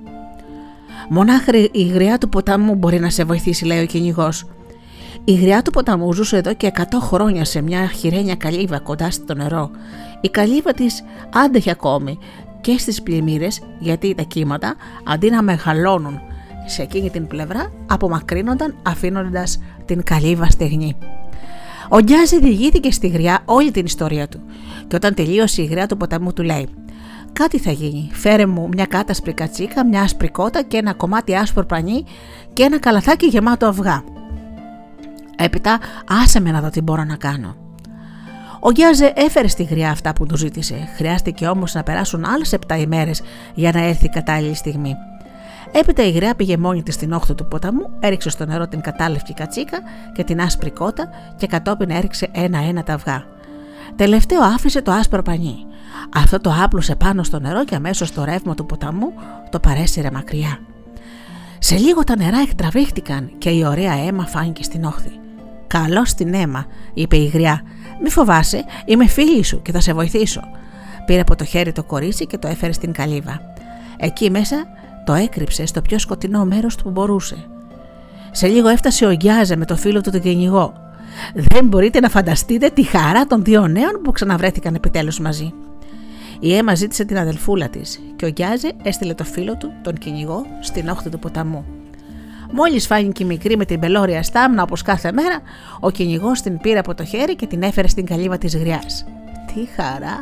Μονάχα 1.08 1.52
η 1.72 1.82
γριά 1.82 2.18
του 2.18 2.28
ποταμού 2.28 2.74
μπορεί 2.74 3.00
να 3.00 3.10
σε 3.10 3.24
βοηθήσει, 3.24 3.64
λέει 3.64 3.82
ο 3.82 3.86
κυνηγός. 3.86 4.44
Η 5.28 5.34
γριά 5.34 5.62
του 5.62 5.70
ποταμού 5.70 6.12
ζούσε 6.12 6.36
εδώ 6.36 6.54
και 6.54 6.72
100 6.76 6.82
χρόνια 7.00 7.44
σε 7.44 7.60
μια 7.60 7.86
χειρένια 7.86 8.34
καλύβα 8.34 8.78
κοντά 8.78 9.10
στο 9.10 9.34
νερό. 9.34 9.70
Η 10.20 10.28
καλύβα 10.28 10.72
της 10.72 11.02
άντεχε 11.34 11.70
ακόμη 11.70 12.18
και 12.60 12.78
στις 12.78 13.02
πλημμύρες 13.02 13.60
γιατί 13.78 14.14
τα 14.14 14.22
κύματα 14.22 14.74
αντί 15.04 15.30
να 15.30 15.42
μεγαλώνουν 15.42 16.20
σε 16.66 16.82
εκείνη 16.82 17.10
την 17.10 17.26
πλευρά 17.26 17.72
απομακρύνονταν 17.86 18.74
αφήνοντας 18.82 19.58
την 19.84 20.02
καλύβα 20.02 20.50
στεγνή. 20.50 20.96
Ο 21.88 21.98
Γκιάζη 21.98 22.38
διηγήθηκε 22.38 22.90
στη 22.90 23.08
γριά 23.08 23.42
όλη 23.44 23.70
την 23.70 23.84
ιστορία 23.84 24.28
του 24.28 24.40
και 24.86 24.96
όταν 24.96 25.14
τελείωσε 25.14 25.62
η 25.62 25.64
γριά 25.64 25.86
του 25.86 25.96
ποταμού 25.96 26.32
του 26.32 26.42
λέει 26.42 26.68
«Κάτι 27.32 27.58
θα 27.58 27.70
γίνει, 27.70 28.10
φέρε 28.12 28.46
μου 28.46 28.68
μια 28.72 28.86
κάτασπρη 28.86 29.32
κατσίκα, 29.32 29.86
μια 29.86 30.02
άσπρη 30.02 30.28
κότα 30.28 30.62
και 30.62 30.76
ένα 30.76 30.94
κομμάτι 30.94 31.36
άσπρο 31.36 31.64
πανί 31.64 32.04
και 32.52 32.62
ένα 32.62 32.78
καλαθάκι 32.78 33.26
γεμάτο 33.26 33.66
αυγά». 33.66 34.04
Έπειτα 35.36 35.78
άσε 36.22 36.40
με 36.40 36.50
να 36.50 36.60
δω 36.60 36.70
τι 36.70 36.80
μπορώ 36.80 37.04
να 37.04 37.16
κάνω. 37.16 37.56
Ο 38.60 38.70
Γκιάζε 38.70 39.12
έφερε 39.16 39.48
στη 39.48 39.62
γριά 39.62 39.90
αυτά 39.90 40.12
που 40.12 40.26
του 40.26 40.36
ζήτησε. 40.36 40.88
Χρειάστηκε 40.96 41.46
όμως 41.46 41.74
να 41.74 41.82
περάσουν 41.82 42.24
άλλες 42.24 42.54
7 42.66 42.78
ημέρες 42.78 43.22
για 43.54 43.72
να 43.72 43.80
έρθει 43.80 44.04
η 44.04 44.08
κατάλληλη 44.08 44.54
στιγμή. 44.54 44.94
Έπειτα 45.72 46.02
η 46.02 46.10
γριά 46.10 46.34
πήγε 46.34 46.56
μόνη 46.56 46.82
της 46.82 46.94
στην 46.94 47.12
όχθη 47.12 47.34
του 47.34 47.48
ποταμού, 47.48 47.90
έριξε 48.00 48.30
στο 48.30 48.46
νερό 48.46 48.68
την 48.68 48.80
κατάλευκη 48.80 49.34
κατσίκα 49.34 49.78
και 50.14 50.24
την 50.24 50.40
άσπρη 50.40 50.70
κότα 50.70 51.08
και 51.36 51.46
κατόπιν 51.46 51.90
έριξε 51.90 52.28
ένα-ένα 52.32 52.82
τα 52.82 52.92
αυγά. 52.92 53.24
Τελευταίο 53.96 54.42
άφησε 54.42 54.82
το 54.82 54.92
άσπρο 54.92 55.22
πανί. 55.22 55.56
Αυτό 56.14 56.40
το 56.40 56.54
άπλωσε 56.62 56.94
πάνω 56.94 57.22
στο 57.22 57.40
νερό 57.40 57.64
και 57.64 57.74
αμέσως 57.74 58.12
το 58.12 58.24
ρεύμα 58.24 58.54
του 58.54 58.66
ποταμού 58.66 59.12
το 59.50 59.60
παρέσυρε 59.60 60.10
μακριά. 60.10 60.58
Σε 61.58 61.76
λίγο 61.76 62.04
τα 62.04 62.16
νερά 62.16 62.38
εκτραβήχτηκαν 62.38 63.30
και 63.38 63.50
η 63.50 63.64
ωραία 63.64 63.92
αίμα 63.92 64.26
φάνηκε 64.26 64.62
στην 64.62 64.84
όχθη. 64.84 65.20
Καλώ 65.66 66.06
την 66.16 66.34
αίμα, 66.34 66.66
είπε 66.94 67.16
η 67.16 67.26
γριά. 67.26 67.62
Μη 68.02 68.10
φοβάσαι, 68.10 68.64
είμαι 68.84 69.06
φίλη 69.06 69.42
σου 69.42 69.62
και 69.62 69.72
θα 69.72 69.80
σε 69.80 69.92
βοηθήσω. 69.92 70.40
Πήρε 71.06 71.20
από 71.20 71.36
το 71.36 71.44
χέρι 71.44 71.72
το 71.72 71.84
κορίτσι 71.84 72.26
και 72.26 72.38
το 72.38 72.48
έφερε 72.48 72.72
στην 72.72 72.92
καλύβα. 72.92 73.40
Εκεί 73.96 74.30
μέσα 74.30 74.56
το 75.06 75.12
έκρυψε 75.12 75.66
στο 75.66 75.82
πιο 75.82 75.98
σκοτεινό 75.98 76.44
μέρος 76.44 76.74
που 76.74 76.90
μπορούσε. 76.90 77.36
Σε 78.30 78.46
λίγο 78.46 78.68
έφτασε 78.68 79.06
ο 79.06 79.12
Γκιάζε 79.12 79.56
με 79.56 79.64
το 79.64 79.76
φίλο 79.76 80.00
του 80.00 80.10
τον 80.10 80.20
κυνηγό. 80.20 80.72
Δεν 81.34 81.66
μπορείτε 81.66 82.00
να 82.00 82.08
φανταστείτε 82.08 82.68
τη 82.68 82.82
χαρά 82.82 83.26
των 83.26 83.44
δύο 83.44 83.66
νέων 83.66 84.00
που 84.02 84.10
ξαναβρέθηκαν 84.10 84.74
επιτέλους 84.74 85.20
μαζί. 85.20 85.52
Η 86.40 86.54
Έμα 86.54 86.74
ζήτησε 86.74 87.04
την 87.04 87.18
αδελφούλα 87.18 87.68
της 87.68 88.00
και 88.16 88.24
ο 88.24 88.28
Γκιάζε 88.28 88.72
έστειλε 88.82 89.14
το 89.14 89.24
φίλο 89.24 89.56
του, 89.56 89.72
τον 89.82 89.94
κυνηγό, 89.94 90.42
στην 90.60 90.88
όχθη 90.88 91.08
του 91.08 91.18
ποταμού. 91.18 91.64
Μόλις 92.52 92.86
φάνηκε 92.86 93.22
η 93.22 93.26
μικρή 93.26 93.56
με 93.56 93.64
την 93.64 93.80
πελώρια 93.80 94.22
στάμνα 94.22 94.62
όπως 94.62 94.82
κάθε 94.82 95.12
μέρα, 95.12 95.40
ο 95.80 95.90
κυνηγός 95.90 96.40
την 96.40 96.58
πήρε 96.58 96.78
από 96.78 96.94
το 96.94 97.04
χέρι 97.04 97.36
και 97.36 97.46
την 97.46 97.62
έφερε 97.62 97.88
στην 97.88 98.06
καλύβα 98.06 98.38
της 98.38 98.56
γριάς. 98.56 99.04
Τι 99.54 99.66
χαρά! 99.76 100.18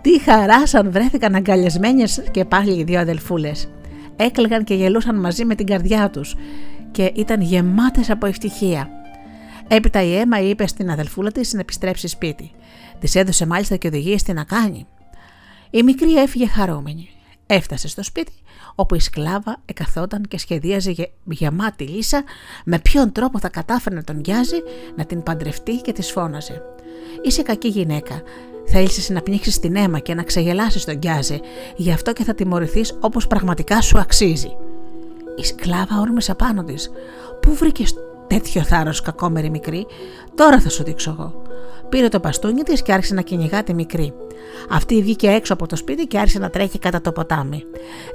Τι 0.00 0.20
χαρά 0.20 0.66
σαν 0.66 0.90
βρέθηκαν 0.90 1.34
αγκαλιασμένες 1.34 2.22
και 2.30 2.44
πάλι 2.44 2.78
οι 2.78 2.84
δύο 2.84 3.00
αδελφούλες. 3.00 3.68
Έκλαιγαν 4.16 4.64
και 4.64 4.74
γελούσαν 4.74 5.20
μαζί 5.20 5.44
με 5.44 5.54
την 5.54 5.66
καρδιά 5.66 6.10
τους 6.10 6.36
και 6.90 7.12
ήταν 7.14 7.40
γεμάτες 7.40 8.10
από 8.10 8.26
ευτυχία. 8.26 8.88
Έπειτα 9.68 10.02
η 10.02 10.16
Έμα 10.16 10.40
είπε 10.40 10.66
στην 10.66 10.90
αδελφούλα 10.90 11.32
της 11.32 11.52
να 11.52 11.60
επιστρέψει 11.60 12.08
σπίτι. 12.08 12.50
Της 13.00 13.14
έδωσε 13.14 13.46
μάλιστα 13.46 13.76
και 13.76 13.86
οδηγίες 13.86 14.22
τι 14.22 14.32
να 14.32 14.44
κάνει. 14.44 14.86
Η 15.70 15.82
μικρή 15.82 16.14
έφυγε 16.14 16.46
χαρούμενη. 16.46 17.08
Έφτασε 17.46 17.88
στο 17.88 18.02
σπίτι 18.02 18.32
όπου 18.74 18.94
η 18.94 19.00
σκλάβα 19.00 19.60
εκαθόταν 19.64 20.22
και 20.28 20.38
σχεδίαζε 20.38 20.90
γε, 20.90 21.06
γεμάτη 21.24 21.84
λύσα 21.84 22.24
με 22.64 22.78
ποιον 22.78 23.12
τρόπο 23.12 23.38
θα 23.38 23.48
κατάφερε 23.48 23.94
να 23.94 24.04
τον 24.04 24.20
γιάζει, 24.20 24.62
να 24.96 25.04
την 25.04 25.22
παντρευτεί 25.22 25.76
και 25.76 25.92
της 25.92 26.10
φώναζε. 26.12 26.62
Είσαι 27.22 27.42
κακή 27.42 27.68
γυναίκα. 27.68 28.22
Θέλησες 28.66 29.10
να 29.10 29.20
πνίξεις 29.22 29.58
την 29.58 29.76
αίμα 29.76 29.98
και 29.98 30.14
να 30.14 30.22
ξεγελάσεις 30.22 30.84
τον 30.84 30.96
Γκιάζε, 30.96 31.40
γι' 31.76 31.92
αυτό 31.92 32.12
και 32.12 32.24
θα 32.24 32.34
τιμωρηθείς 32.34 32.98
όπως 33.00 33.26
πραγματικά 33.26 33.80
σου 33.80 33.98
αξίζει. 33.98 34.56
Η 35.36 35.44
σκλάβα 35.44 36.00
όρμησε 36.00 36.34
πάνω 36.34 36.64
της. 36.64 36.90
Πού 37.40 37.54
βρήκες 37.54 37.94
τέτοιο 38.26 38.62
θάρρος, 38.62 39.00
κακόμερη 39.00 39.50
μικρή, 39.50 39.86
τώρα 40.34 40.60
θα 40.60 40.68
σου 40.68 40.84
δείξω 40.84 41.10
εγώ. 41.10 41.42
Πήρε 41.88 42.08
το 42.08 42.18
μπαστούνι 42.18 42.62
της 42.62 42.82
και 42.82 42.92
άρχισε 42.92 43.14
να 43.14 43.20
κυνηγά 43.20 43.64
τη 43.64 43.74
μικρή. 43.74 44.12
Αυτή 44.70 45.02
βγήκε 45.02 45.28
έξω 45.28 45.52
από 45.52 45.66
το 45.66 45.76
σπίτι 45.76 46.06
και 46.06 46.18
άρχισε 46.18 46.38
να 46.38 46.50
τρέχει 46.50 46.78
κατά 46.78 47.00
το 47.00 47.12
ποτάμι. 47.12 47.64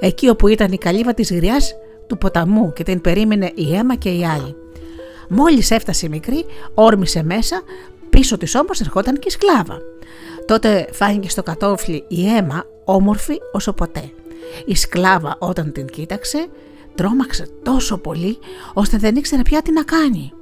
Εκεί 0.00 0.28
όπου 0.28 0.48
ήταν 0.48 0.72
η 0.72 0.78
καλύβα 0.78 1.14
της 1.14 1.32
γριά 1.32 1.56
του 2.06 2.18
ποταμού 2.18 2.72
και 2.72 2.82
την 2.82 3.00
περίμενε 3.00 3.52
η 3.54 3.76
αίμα 3.76 3.94
και 3.94 4.08
η 4.08 4.24
άλλη. 4.24 4.56
Μόλις 5.28 5.70
έφτασε 5.70 6.06
η 6.06 6.08
μικρή, 6.08 6.44
όρμησε 6.74 7.22
μέσα, 7.22 7.62
Πίσω 8.10 8.38
της 8.38 8.54
όμως 8.54 8.80
ερχόταν 8.80 9.18
και 9.18 9.28
η 9.28 9.30
σκλάβα. 9.30 9.78
Τότε 10.46 10.88
φάνηκε 10.92 11.28
στο 11.28 11.42
κατόφλι 11.42 12.04
η 12.08 12.26
αίμα 12.28 12.64
όμορφη 12.84 13.38
όσο 13.52 13.72
ποτέ. 13.72 14.10
Η 14.66 14.76
σκλάβα 14.76 15.36
όταν 15.38 15.72
την 15.72 15.86
κοίταξε 15.86 16.46
τρόμαξε 16.94 17.46
τόσο 17.62 17.98
πολύ 17.98 18.38
ώστε 18.74 18.96
δεν 18.96 19.16
ήξερε 19.16 19.42
πια 19.42 19.62
τι 19.62 19.72
να 19.72 19.82
κάνει. 19.82 20.32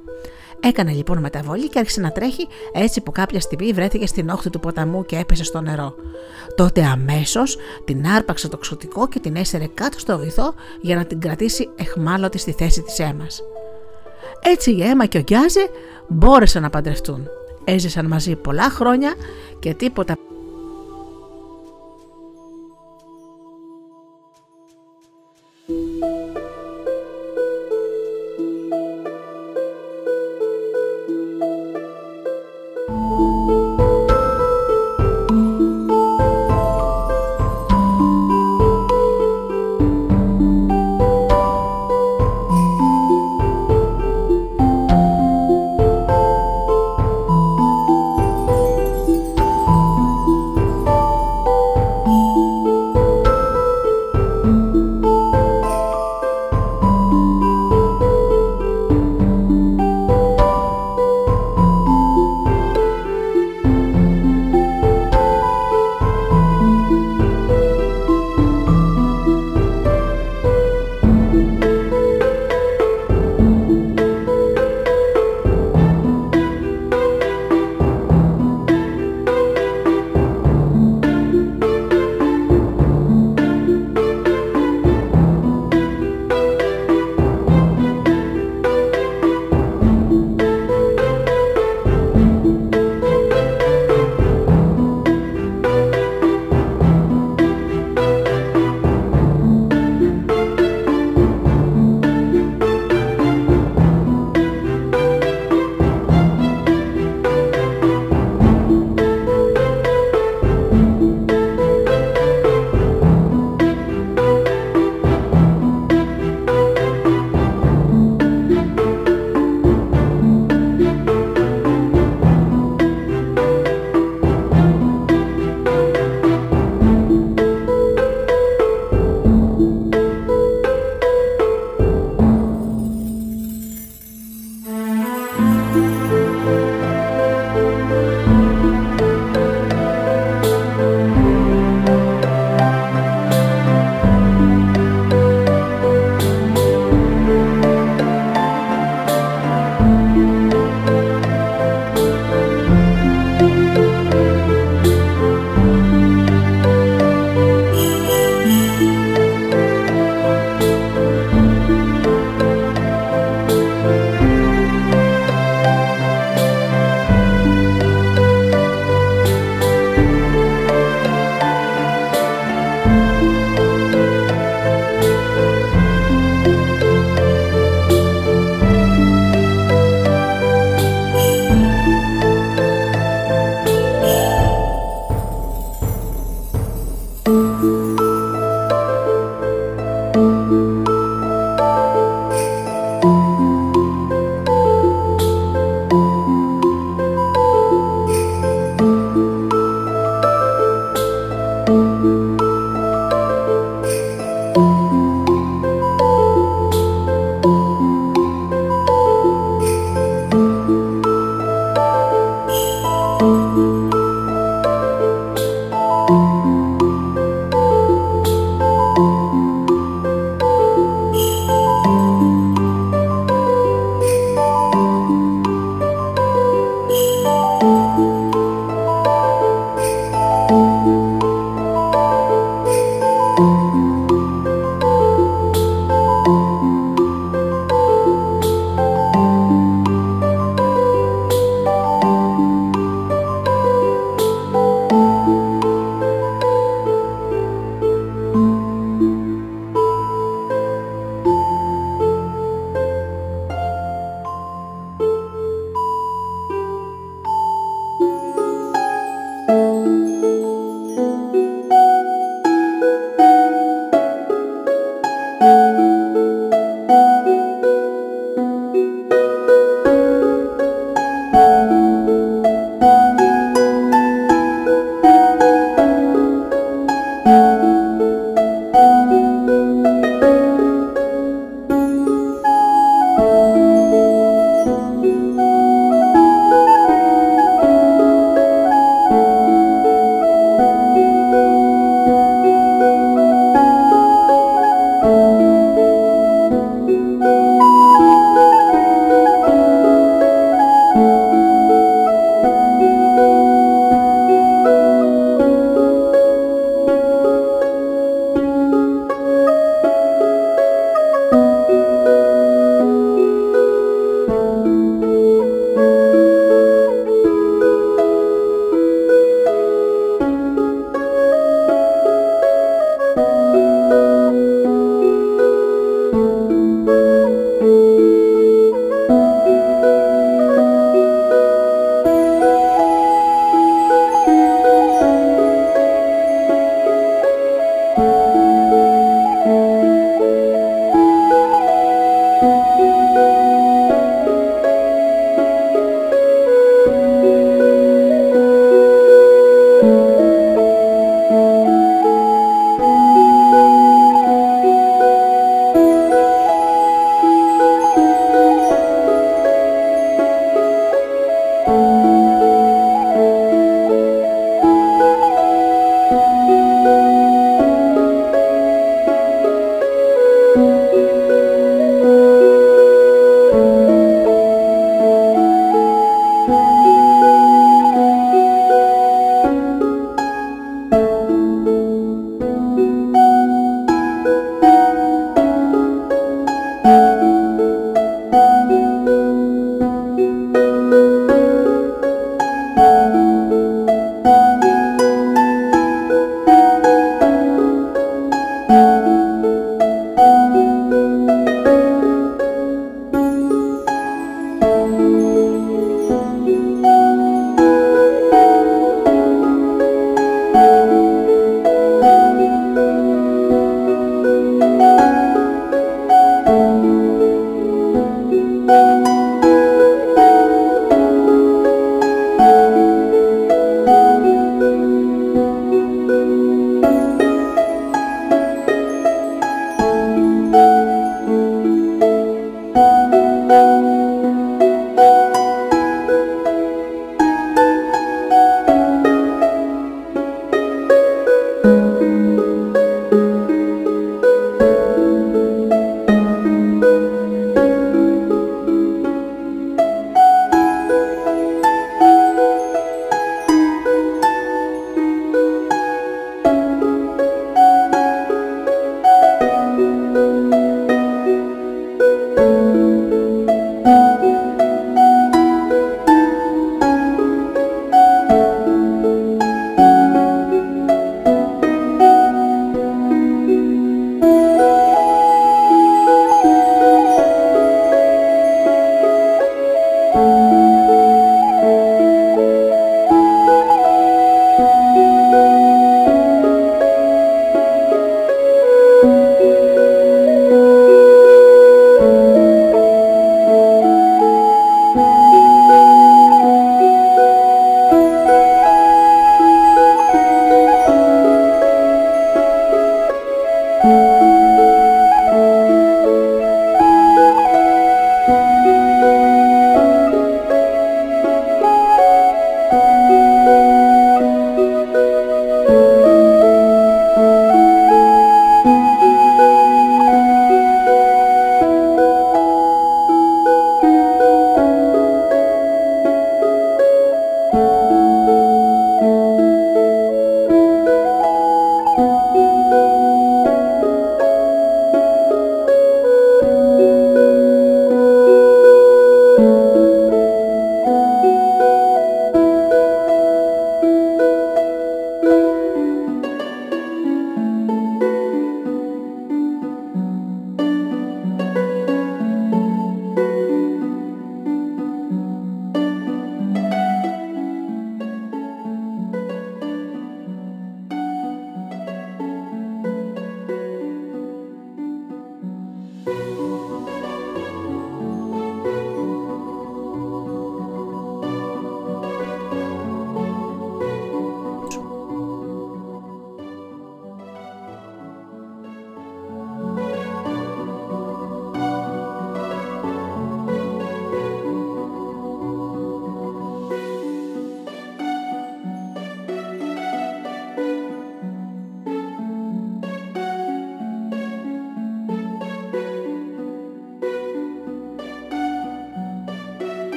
Έκανε 0.59 0.91
λοιπόν 0.91 1.17
μεταβολή 1.17 1.69
και 1.69 1.79
άρχισε 1.79 2.01
να 2.01 2.11
τρέχει 2.11 2.47
έτσι 2.73 3.01
που 3.01 3.11
κάποια 3.11 3.39
στιγμή 3.39 3.71
βρέθηκε 3.73 4.07
στην 4.07 4.29
όχθη 4.29 4.49
του 4.49 4.59
ποταμού 4.59 5.05
και 5.05 5.17
έπεσε 5.17 5.43
στο 5.43 5.61
νερό. 5.61 5.95
Τότε 6.55 6.83
αμέσως 6.83 7.57
την 7.85 8.07
άρπαξε 8.07 8.47
το 8.47 8.57
ξωτικό 8.57 9.07
και 9.07 9.19
την 9.19 9.35
έσαιρε 9.35 9.65
κάτω 9.73 9.99
στο 9.99 10.17
βυθό 10.17 10.53
για 10.81 10.95
να 10.95 11.05
την 11.05 11.19
κρατήσει 11.19 11.69
εχμάλωτη 11.75 12.37
στη 12.37 12.51
θέση 12.51 12.81
της 12.81 12.99
έμας. 12.99 13.41
Έτσι 14.43 14.71
η 14.71 14.83
αίμα 14.83 15.05
και 15.05 15.17
ο 15.17 15.21
Γκιάζε 15.21 15.69
μπόρεσαν 16.07 16.61
να 16.61 16.69
παντρευτούν. 16.69 17.27
Έζησαν 17.63 18.05
μαζί 18.05 18.35
πολλά 18.35 18.69
χρόνια 18.69 19.13
και 19.59 19.73
τίποτα 19.73 20.15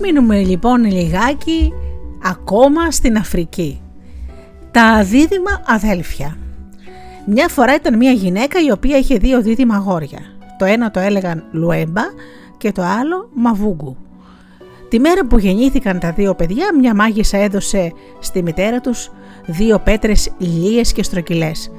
Ας 0.00 0.04
μείνουμε 0.04 0.42
λοιπόν 0.42 0.84
λιγάκι 0.84 1.72
ακόμα 2.22 2.90
στην 2.90 3.16
Αφρική. 3.16 3.80
Τα 4.70 5.02
δίδυμα 5.04 5.62
αδέλφια. 5.66 6.36
Μια 7.26 7.48
φορά 7.48 7.74
ήταν 7.74 7.96
μια 7.96 8.10
γυναίκα 8.10 8.60
η 8.60 8.70
οποία 8.70 8.98
είχε 8.98 9.16
δύο 9.16 9.42
δίδυμα 9.42 9.74
αγόρια. 9.74 10.18
Το 10.58 10.64
ένα 10.64 10.90
το 10.90 11.00
έλεγαν 11.00 11.44
Λουέμπα 11.52 12.02
και 12.56 12.72
το 12.72 12.82
άλλο 12.82 13.30
Μαβούγκου. 13.34 13.96
Τη 14.88 14.98
μέρα 15.00 15.26
που 15.26 15.38
γεννήθηκαν 15.38 15.98
τα 15.98 16.12
δύο 16.12 16.34
παιδιά, 16.34 16.66
μια 16.78 16.94
μάγισσα 16.94 17.38
έδωσε 17.38 17.92
στη 18.18 18.42
μητέρα 18.42 18.80
τους 18.80 19.10
δύο 19.46 19.78
πέτρες 19.78 20.30
ηλίες 20.38 20.92
και 20.92 21.02
στρογγυλές. 21.02 21.70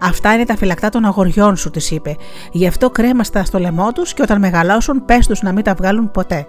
Αυτά 0.00 0.34
είναι 0.34 0.44
τα 0.44 0.56
φυλακτά 0.56 0.88
των 0.88 1.04
αγοριών 1.04 1.56
σου, 1.56 1.70
της 1.70 1.90
είπε. 1.90 2.16
Γι' 2.52 2.66
αυτό 2.66 2.90
κρέμαστα 2.90 3.44
στο 3.44 3.58
λαιμό 3.58 3.92
τους 3.92 4.14
και 4.14 4.22
όταν 4.22 4.38
μεγαλώσουν, 4.38 5.04
πες 5.04 5.26
τους 5.26 5.42
να 5.42 5.52
μην 5.52 5.64
τα 5.64 5.74
βγάλουν 5.74 6.10
ποτέ. 6.10 6.46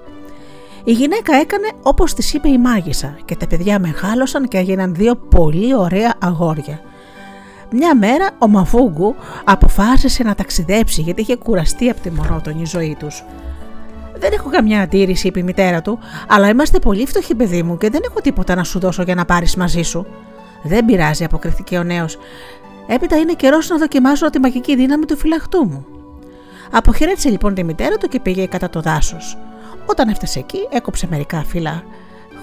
Η 0.88 0.91
γυναίκα 0.91 1.36
έκανε 1.36 1.71
όπως 1.82 2.13
της 2.13 2.34
είπε 2.34 2.50
η 2.50 2.58
μάγισσα 2.58 3.17
και 3.26 3.36
τα 3.36 3.48
παιδιά 3.48 3.80
μεγάλωσαν 3.80 4.48
και 4.48 4.58
έγιναν 4.58 4.95
δύο 4.95 5.15
πολύ 5.15 5.76
ωραία 5.76 6.13
αγόρια. 6.19 6.80
Μια 7.71 7.95
μέρα 7.95 8.30
ο 8.39 8.48
Μαφούγκου 8.48 9.15
αποφάσισε 9.43 10.24
να 10.24 10.36
ταξιδέψει 10.36 11.02
γιατί 11.02 11.21
είχε 11.21 11.36
κουραστεί 11.36 11.89
από 11.89 12.02
τη 12.02 12.12
μονότονη 12.12 12.65
ζωή 12.65 12.95
τους. 13.00 13.24
Δεν 14.19 14.34
έχω 14.34 14.50
καμιά 14.50 14.82
αντίρρηση, 14.82 15.28
είπε 15.28 15.39
η 15.39 15.43
μητέρα 15.43 15.82
του, 15.82 16.00
αλλά 16.28 16.50
είμαστε 16.50 16.80
πολύ 16.80 17.06
φτωχοί, 17.06 17.36
παιδί 17.36 17.63
μου, 17.63 17.78
και 17.78 17.89
δεν 17.89 18.02
έχω 18.10 18.21
τίποτα 18.21 18.56
να 18.56 18.63
σου 18.63 18.80
δώσω 18.80 19.04
για 19.04 19.15
να 19.15 19.26
πάρεις 19.26 19.56
μαζί 19.56 19.82
σου. 19.82 20.06
Δεν 20.63 20.86
πειράζει, 20.86 21.24
αποκριθήκε 21.24 21.78
ο 21.78 21.84
νέος. 21.84 22.17
Έπειτα 22.88 23.17
είναι 23.17 23.34
καιρός 23.34 23.69
να 23.69 23.78
δοκιμάσω 23.78 24.30
τη 24.30 24.39
μαγική 24.39 24.76
δύναμη 24.76 25.06
του 25.06 25.17
φυλαχτού 25.17 25.65
μου. 25.65 25.86
Αποχαιρέτησε 26.71 27.30
λοιπόν 27.30 27.54
τη 27.54 27.63
μητέρα 27.63 27.98
του 27.98 28.08
και 28.08 28.19
πήγε 28.19 28.45
κατά 28.45 28.69
το 28.69 28.82
δάσος. 28.82 29.38
Όταν 29.86 30.10
έφτασε 30.10 30.39
εκεί, 30.39 30.67
έκοψε 30.71 31.08
μερικά 31.10 31.43
φύλλα 31.43 31.84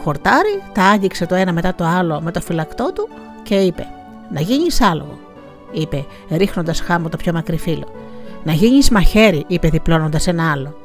χορτάρι, 0.03 0.63
τα 0.73 0.83
άγγιξε 0.83 1.27
το 1.27 1.35
ένα 1.35 1.53
μετά 1.53 1.75
το 1.75 1.85
άλλο 1.85 2.21
με 2.21 2.31
το 2.31 2.41
φυλακτό 2.41 2.93
του 2.93 3.09
και 3.43 3.55
είπε: 3.55 3.87
Να 4.33 4.41
γίνεις 4.41 4.81
άλογο, 4.81 5.19
είπε, 5.73 6.05
ρίχνοντας 6.31 6.81
χάμω 6.81 7.09
το 7.09 7.17
πιο 7.17 7.33
μακρύ 7.33 7.59
φύλλο. 7.59 7.87
Να 8.45 8.53
γίνεις 8.53 8.91
μαχαίρι, 8.91 9.45
είπε, 9.47 9.69
διπλώνοντας 9.69 10.27
ένα 10.27 10.51
άλλο. 10.51 10.77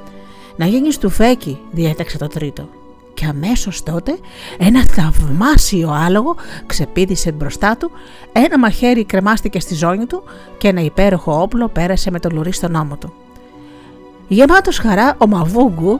Να 0.55 0.65
γίνεις 0.65 0.95
στουφέκι, 0.95 1.59
διέταξε 1.71 2.17
το 2.17 2.27
τρίτο. 2.27 2.69
Και 3.13 3.25
αμέσως 3.25 3.83
τότε 3.83 4.17
ένα 4.57 4.85
θαυμάσιο 4.85 5.89
άλογο 5.89 6.35
ξεπίδησε 6.65 7.31
μπροστά 7.31 7.77
του, 7.77 7.91
ένα 8.31 8.59
μαχαίρι 8.59 9.05
κρεμάστηκε 9.05 9.59
στη 9.59 9.75
ζώνη 9.75 10.05
του 10.05 10.23
και 10.57 10.67
ένα 10.67 10.81
υπέροχο 10.81 11.41
όπλο 11.41 11.67
πέρασε 11.67 12.11
με 12.11 12.19
το 12.19 12.29
λουρί 12.29 12.51
στον 12.51 12.75
ώμο 12.75 12.95
του. 12.95 13.13
Γεμάτος 14.27 14.77
χαρά, 14.77 15.15
ο 15.17 15.27
Μαβούγκου 15.27 15.99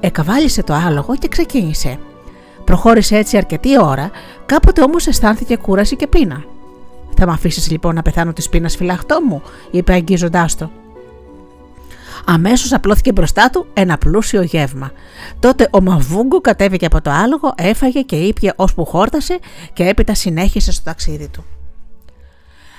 εκαβάλισε 0.00 0.62
το 0.62 0.74
άλογο 0.74 1.16
και 1.16 1.28
ξεκίνησε. 1.28 1.98
Προχώρησε 2.64 3.16
έτσι 3.16 3.36
αρκετή 3.36 3.80
ώρα, 3.80 4.10
κάποτε 4.46 4.82
όμως 4.82 5.06
αισθάνθηκε 5.06 5.56
κούραση 5.56 5.96
και 5.96 6.06
πείνα. 6.06 6.44
Θα 7.16 7.26
με 7.26 7.32
αφήσεις 7.32 7.70
λοιπόν 7.70 7.94
να 7.94 8.02
πεθάνω 8.02 8.32
της 8.32 8.48
πείνας, 8.48 8.76
φυλαχτό 8.76 9.20
μου, 9.28 9.42
είπε 9.70 9.92
αγγίζοντάς 9.92 10.56
το. 10.56 10.70
Αμέσως 12.24 12.72
απλώθηκε 12.72 13.12
μπροστά 13.12 13.50
του 13.50 13.66
ένα 13.72 13.98
πλούσιο 13.98 14.42
γεύμα. 14.42 14.92
Τότε 15.40 15.68
ο 15.70 15.80
Μαβούγκο 15.80 16.40
κατέβηκε 16.40 16.86
από 16.86 17.00
το 17.00 17.10
άλογο, 17.10 17.54
έφαγε 17.56 18.00
και 18.00 18.16
ήπια 18.16 18.52
ώσπου 18.56 18.84
χόρτασε 18.84 19.38
και 19.72 19.84
έπειτα 19.84 20.14
συνέχισε 20.14 20.72
στο 20.72 20.84
ταξίδι 20.84 21.28
του. 21.28 21.44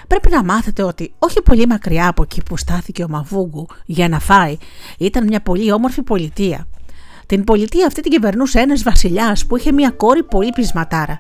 Πρέπει 0.08 0.30
να 0.30 0.44
μάθετε 0.44 0.84
ότι 0.84 1.14
όχι 1.20 1.42
πολύ 1.42 1.66
μακριά 1.68 2.08
από 2.08 2.24
εκεί 2.24 2.42
που 2.44 2.58
στάθηκε 2.58 3.04
ο 3.04 3.08
Μαβούγκου 3.10 3.68
για 3.86 4.10
να 4.10 4.20
φάει 4.20 4.58
ήταν 4.98 5.24
μια 5.24 5.42
πολύ 5.42 5.72
όμορφη 5.72 6.02
πολιτεία. 6.02 6.68
Την 7.32 7.44
πολιτεία 7.44 7.86
αυτή 7.88 8.02
την 8.02 8.12
κυβερνούσε 8.12 8.60
ένας 8.60 8.84
βασιλιάς 8.84 9.46
που 9.46 9.58
είχε 9.58 9.72
μια 9.72 9.90
κόρη 9.90 10.24
πολύ 10.24 10.52
πεισματάρα. 10.56 11.20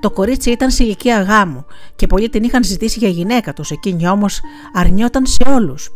Το 0.00 0.10
κορίτσι 0.10 0.50
ήταν 0.50 0.70
σε 0.70 0.84
ηλικία 0.84 1.22
γάμου 1.22 1.64
και 1.96 2.06
πολλοί 2.06 2.28
την 2.28 2.42
είχαν 2.42 2.64
ζητήσει 2.64 2.98
για 2.98 3.08
γυναίκα 3.08 3.52
τους, 3.52 3.70
εκείνη 3.70 4.08
όμως 4.08 4.40
αρνιόταν 4.72 5.26
σε 5.26 5.44
όλους. 5.48 5.90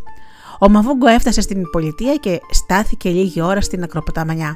Ο 0.59 0.69
Μαβούγκο 0.69 1.07
έφτασε 1.07 1.41
στην 1.41 1.69
πολιτεία 1.69 2.15
και 2.15 2.39
στάθηκε 2.51 3.09
λίγη 3.09 3.41
ώρα 3.41 3.61
στην 3.61 3.83
ακροποταμανιά. 3.83 4.55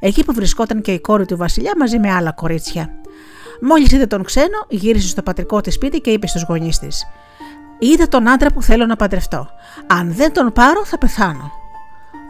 Εκεί 0.00 0.24
που 0.24 0.32
βρισκόταν 0.32 0.80
και 0.80 0.92
η 0.92 1.00
κόρη 1.00 1.26
του 1.26 1.36
Βασιλιά 1.36 1.72
μαζί 1.78 1.98
με 1.98 2.12
άλλα 2.12 2.32
κορίτσια. 2.32 2.88
Μόλις 3.60 3.92
είδε 3.92 4.06
τον 4.06 4.24
ξένο, 4.24 4.66
γύρισε 4.68 5.08
στο 5.08 5.22
πατρικό 5.22 5.60
της 5.60 5.74
σπίτι 5.74 6.00
και 6.00 6.10
είπε 6.10 6.26
στους 6.26 6.42
γονείς 6.42 6.78
της: 6.78 7.04
Είδα 7.78 8.08
τον 8.08 8.28
άντρα 8.28 8.50
που 8.50 8.62
θέλω 8.62 8.86
να 8.86 8.96
παντρευτώ. 8.96 9.48
Αν 9.86 10.12
δεν 10.12 10.32
τον 10.32 10.52
πάρω, 10.52 10.84
θα 10.84 10.98
πεθάνω. 10.98 11.59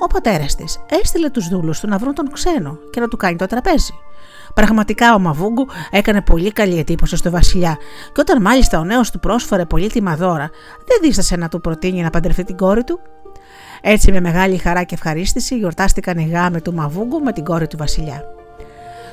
Ο 0.03 0.07
πατέρας 0.07 0.55
της 0.55 0.81
έστειλε 1.03 1.31
τους 1.31 1.49
δούλους 1.49 1.81
του 1.81 1.89
να 1.89 1.99
βρουν 1.99 2.15
τον 2.15 2.31
ξένο 2.33 2.79
και 2.91 3.01
να 3.01 3.09
του 3.09 3.17
κάνει 3.17 3.37
το 3.37 3.47
τραπέζι. 3.47 3.93
Πραγματικά 4.55 5.15
ο 5.15 5.19
Μαβούγκου 5.19 5.67
έκανε 5.91 6.21
πολύ 6.21 6.53
καλή 6.53 6.79
εντύπωση 6.79 7.17
στο 7.17 7.31
Βασιλιά, 7.31 7.77
και 8.13 8.21
όταν 8.21 8.41
μάλιστα 8.43 8.79
ο 8.79 8.85
νέος 8.85 9.11
του 9.11 9.21
πρόσφερε 9.21 9.65
πολύτιμα 9.65 10.17
δώρα, 10.17 10.51
δεν 10.87 10.99
δίστασε 11.03 11.37
να 11.37 11.49
του 11.49 11.61
προτείνει 11.61 12.03
να 12.03 12.11
παντρευτεί 12.11 12.45
την 12.45 12.57
κόρη 12.57 12.85
του. 12.85 13.01
Έτσι, 13.81 14.13
με 14.13 14.21
μεγάλη 14.21 14.57
χαρά 14.57 14.83
και 14.83 14.95
ευχαρίστηση, 14.95 15.57
γιορτάστηκαν 15.57 16.19
οι 16.19 16.29
γάμοι 16.33 16.61
του 16.61 16.75
Μαβούγκου 16.75 17.21
με 17.21 17.33
την 17.33 17.45
κόρη 17.45 17.67
του 17.67 17.77
Βασιλιά. 17.77 18.23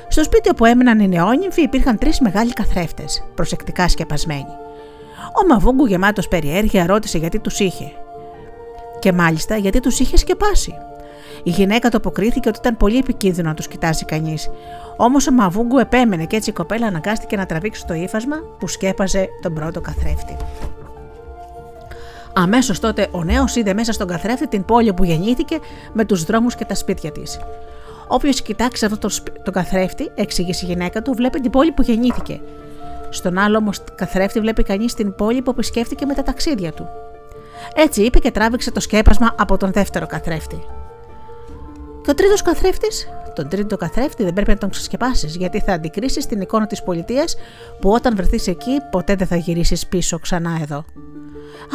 Στο 0.08 0.22
σπίτι 0.22 0.48
όπου 0.48 0.64
έμεναν 0.64 1.00
οι 1.00 1.08
νεόνυμφοι 1.08 1.62
υπήρχαν 1.62 1.98
τρεις 1.98 2.20
μεγάλοι 2.20 2.52
καθρέφτες, 2.52 3.24
προσεκτικά 3.34 3.88
σκεπασμένοι. 3.88 4.56
Ο 5.42 5.46
Μαβούγκου, 5.48 5.86
γεμάτος 5.86 6.28
περιέργεια, 6.28 6.86
ρώτησε 6.86 7.18
γιατί 7.18 7.38
τους 7.38 7.58
είχε. 7.58 7.92
Και 8.98 9.12
μάλιστα 9.12 9.56
γιατί 9.56 9.80
τους 9.80 10.00
είχε 10.00 10.16
σκεπάσει. 10.16 10.74
Η 11.42 11.50
γυναίκα 11.50 11.88
το 11.88 11.96
αποκρίθηκε 11.96 12.48
ότι 12.48 12.58
ήταν 12.58 12.76
πολύ 12.76 12.98
επικίνδυνο 12.98 13.48
να 13.48 13.54
τους 13.54 13.68
κοιτάζει 13.68 14.04
κανείς. 14.04 14.50
Όμως 14.96 15.26
ο 15.26 15.32
Μαβούγκου 15.32 15.78
επέμενε 15.78 16.24
και 16.24 16.36
έτσι 16.36 16.50
η 16.50 16.52
κοπέλα 16.52 16.86
αναγκάστηκε 16.86 17.36
να 17.36 17.46
τραβήξει 17.46 17.86
το 17.86 17.94
ύφασμα 17.94 18.36
που 18.58 18.68
σκέπαζε 18.68 19.28
τον 19.42 19.54
πρώτο 19.54 19.80
καθρέφτη. 19.80 20.36
Αμέσως 22.32 22.80
τότε 22.80 23.08
ο 23.10 23.24
νέος 23.24 23.56
είδε 23.56 23.74
μέσα 23.74 23.92
στον 23.92 24.06
καθρέφτη 24.06 24.48
την 24.48 24.64
πόλη 24.64 24.92
που 24.92 25.04
γεννήθηκε 25.04 25.58
με 25.92 26.04
τους 26.04 26.24
δρόμους 26.24 26.54
και 26.54 26.64
τα 26.64 26.74
σπίτια 26.74 27.12
της. 27.12 27.40
Όποιος 28.08 28.42
κοιτάξει 28.42 28.84
αυτό 28.84 28.98
το, 28.98 29.08
το 29.42 29.50
καθρέφτη, 29.50 30.10
εξήγησε 30.14 30.66
η 30.66 30.68
γυναίκα 30.68 31.02
του, 31.02 31.12
βλέπει 31.14 31.40
την 31.40 31.50
πόλη 31.50 31.72
που 31.72 31.82
γεννήθηκε. 31.82 32.40
Στον 33.10 33.38
άλλο 33.38 33.56
όμως 33.58 33.80
καθρέφτη 33.94 34.40
βλέπει 34.40 34.62
κανείς 34.62 34.94
την 34.94 35.14
πόλη 35.14 35.42
που 35.42 35.50
επισκέφτηκε 35.50 36.06
με 36.06 36.14
τα 36.14 36.22
ταξίδια 36.22 36.72
του. 36.72 36.88
Έτσι 37.74 38.02
είπε 38.02 38.18
και 38.18 38.30
τράβηξε 38.30 38.70
το 38.70 38.80
σκέπασμα 38.80 39.34
από 39.38 39.56
τον 39.56 39.72
δεύτερο 39.72 40.06
καθρέφτη. 40.06 40.58
Και 42.02 42.10
ο 42.10 42.14
τρίτος 42.14 42.42
καθρέφτης, 42.42 43.08
τον 43.34 43.48
τρίτο 43.48 43.76
καθρέφτη 43.76 44.24
δεν 44.24 44.32
πρέπει 44.32 44.50
να 44.50 44.58
τον 44.58 44.70
ξεσκεπάσεις, 44.70 45.36
γιατί 45.36 45.60
θα 45.60 45.72
αντικρίσεις 45.72 46.26
την 46.26 46.40
εικόνα 46.40 46.66
της 46.66 46.82
πολιτείας 46.82 47.36
που 47.80 47.90
όταν 47.90 48.16
βρεθείς 48.16 48.46
εκεί 48.46 48.80
ποτέ 48.90 49.14
δεν 49.14 49.26
θα 49.26 49.36
γυρίσεις 49.36 49.86
πίσω 49.86 50.18
ξανά 50.18 50.58
εδώ. 50.62 50.84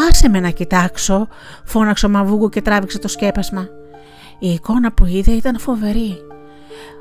Άσε 0.10 0.30
με 0.30 0.40
να 0.40 0.50
κοιτάξω, 0.50 1.28
φώναξε 1.64 2.06
ο 2.06 2.10
Μαβούγκο 2.10 2.50
και 2.50 2.62
τράβηξε 2.62 3.00
το 3.00 3.08
σκέπασμα. 3.08 3.68
Η 4.40 4.50
εικόνα 4.50 4.92
που 4.94 5.06
είδε 5.06 5.32
ήταν 5.32 5.60
φοβερή. 5.60 6.18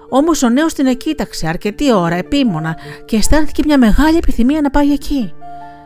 Όμως 0.08 0.42
ο 0.42 0.48
νέος 0.48 0.74
την 0.74 0.86
εκείταξε 0.86 1.48
αρκετή 1.48 1.92
ώρα, 1.92 2.14
επίμονα, 2.14 2.76
και 3.04 3.16
αισθάνθηκε 3.16 3.62
μια 3.66 3.78
μεγάλη 3.78 4.16
επιθυμία 4.16 4.60
να 4.60 4.70
πάει 4.70 4.92
εκεί. 4.92 5.32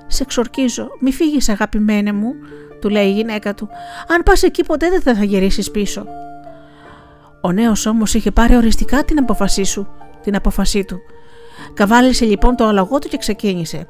Σε 0.06 0.22
εξορκίζω, 0.22 0.88
μη 1.00 1.12
φύγεις, 1.12 1.48
αγαπημένε 1.48 2.12
μου, 2.12 2.34
του 2.86 2.92
λέει 2.92 3.06
η 3.06 3.12
γυναίκα 3.12 3.54
του. 3.54 3.68
Αν 4.08 4.22
πας 4.22 4.42
εκεί, 4.42 4.64
ποτέ 4.64 4.90
δεν 4.90 5.02
θα 5.02 5.24
γυρίσεις 5.24 5.70
πίσω. 5.70 6.06
Ο 7.40 7.52
νέος 7.52 7.86
όμως 7.86 8.14
είχε 8.14 8.30
πάρει 8.30 8.56
οριστικά 8.56 9.04
την 9.04 9.18
απόφασή 9.18 9.64
σου, 9.64 9.88
την 10.22 10.36
απόφασή 10.36 10.84
του. 10.84 10.98
Καβάλισε 11.74 12.24
λοιπόν 12.24 12.56
το 12.56 12.66
αλλαγό 12.66 12.98
του 12.98 13.08
και 13.08 13.16
ξεκίνησε. 13.16 13.88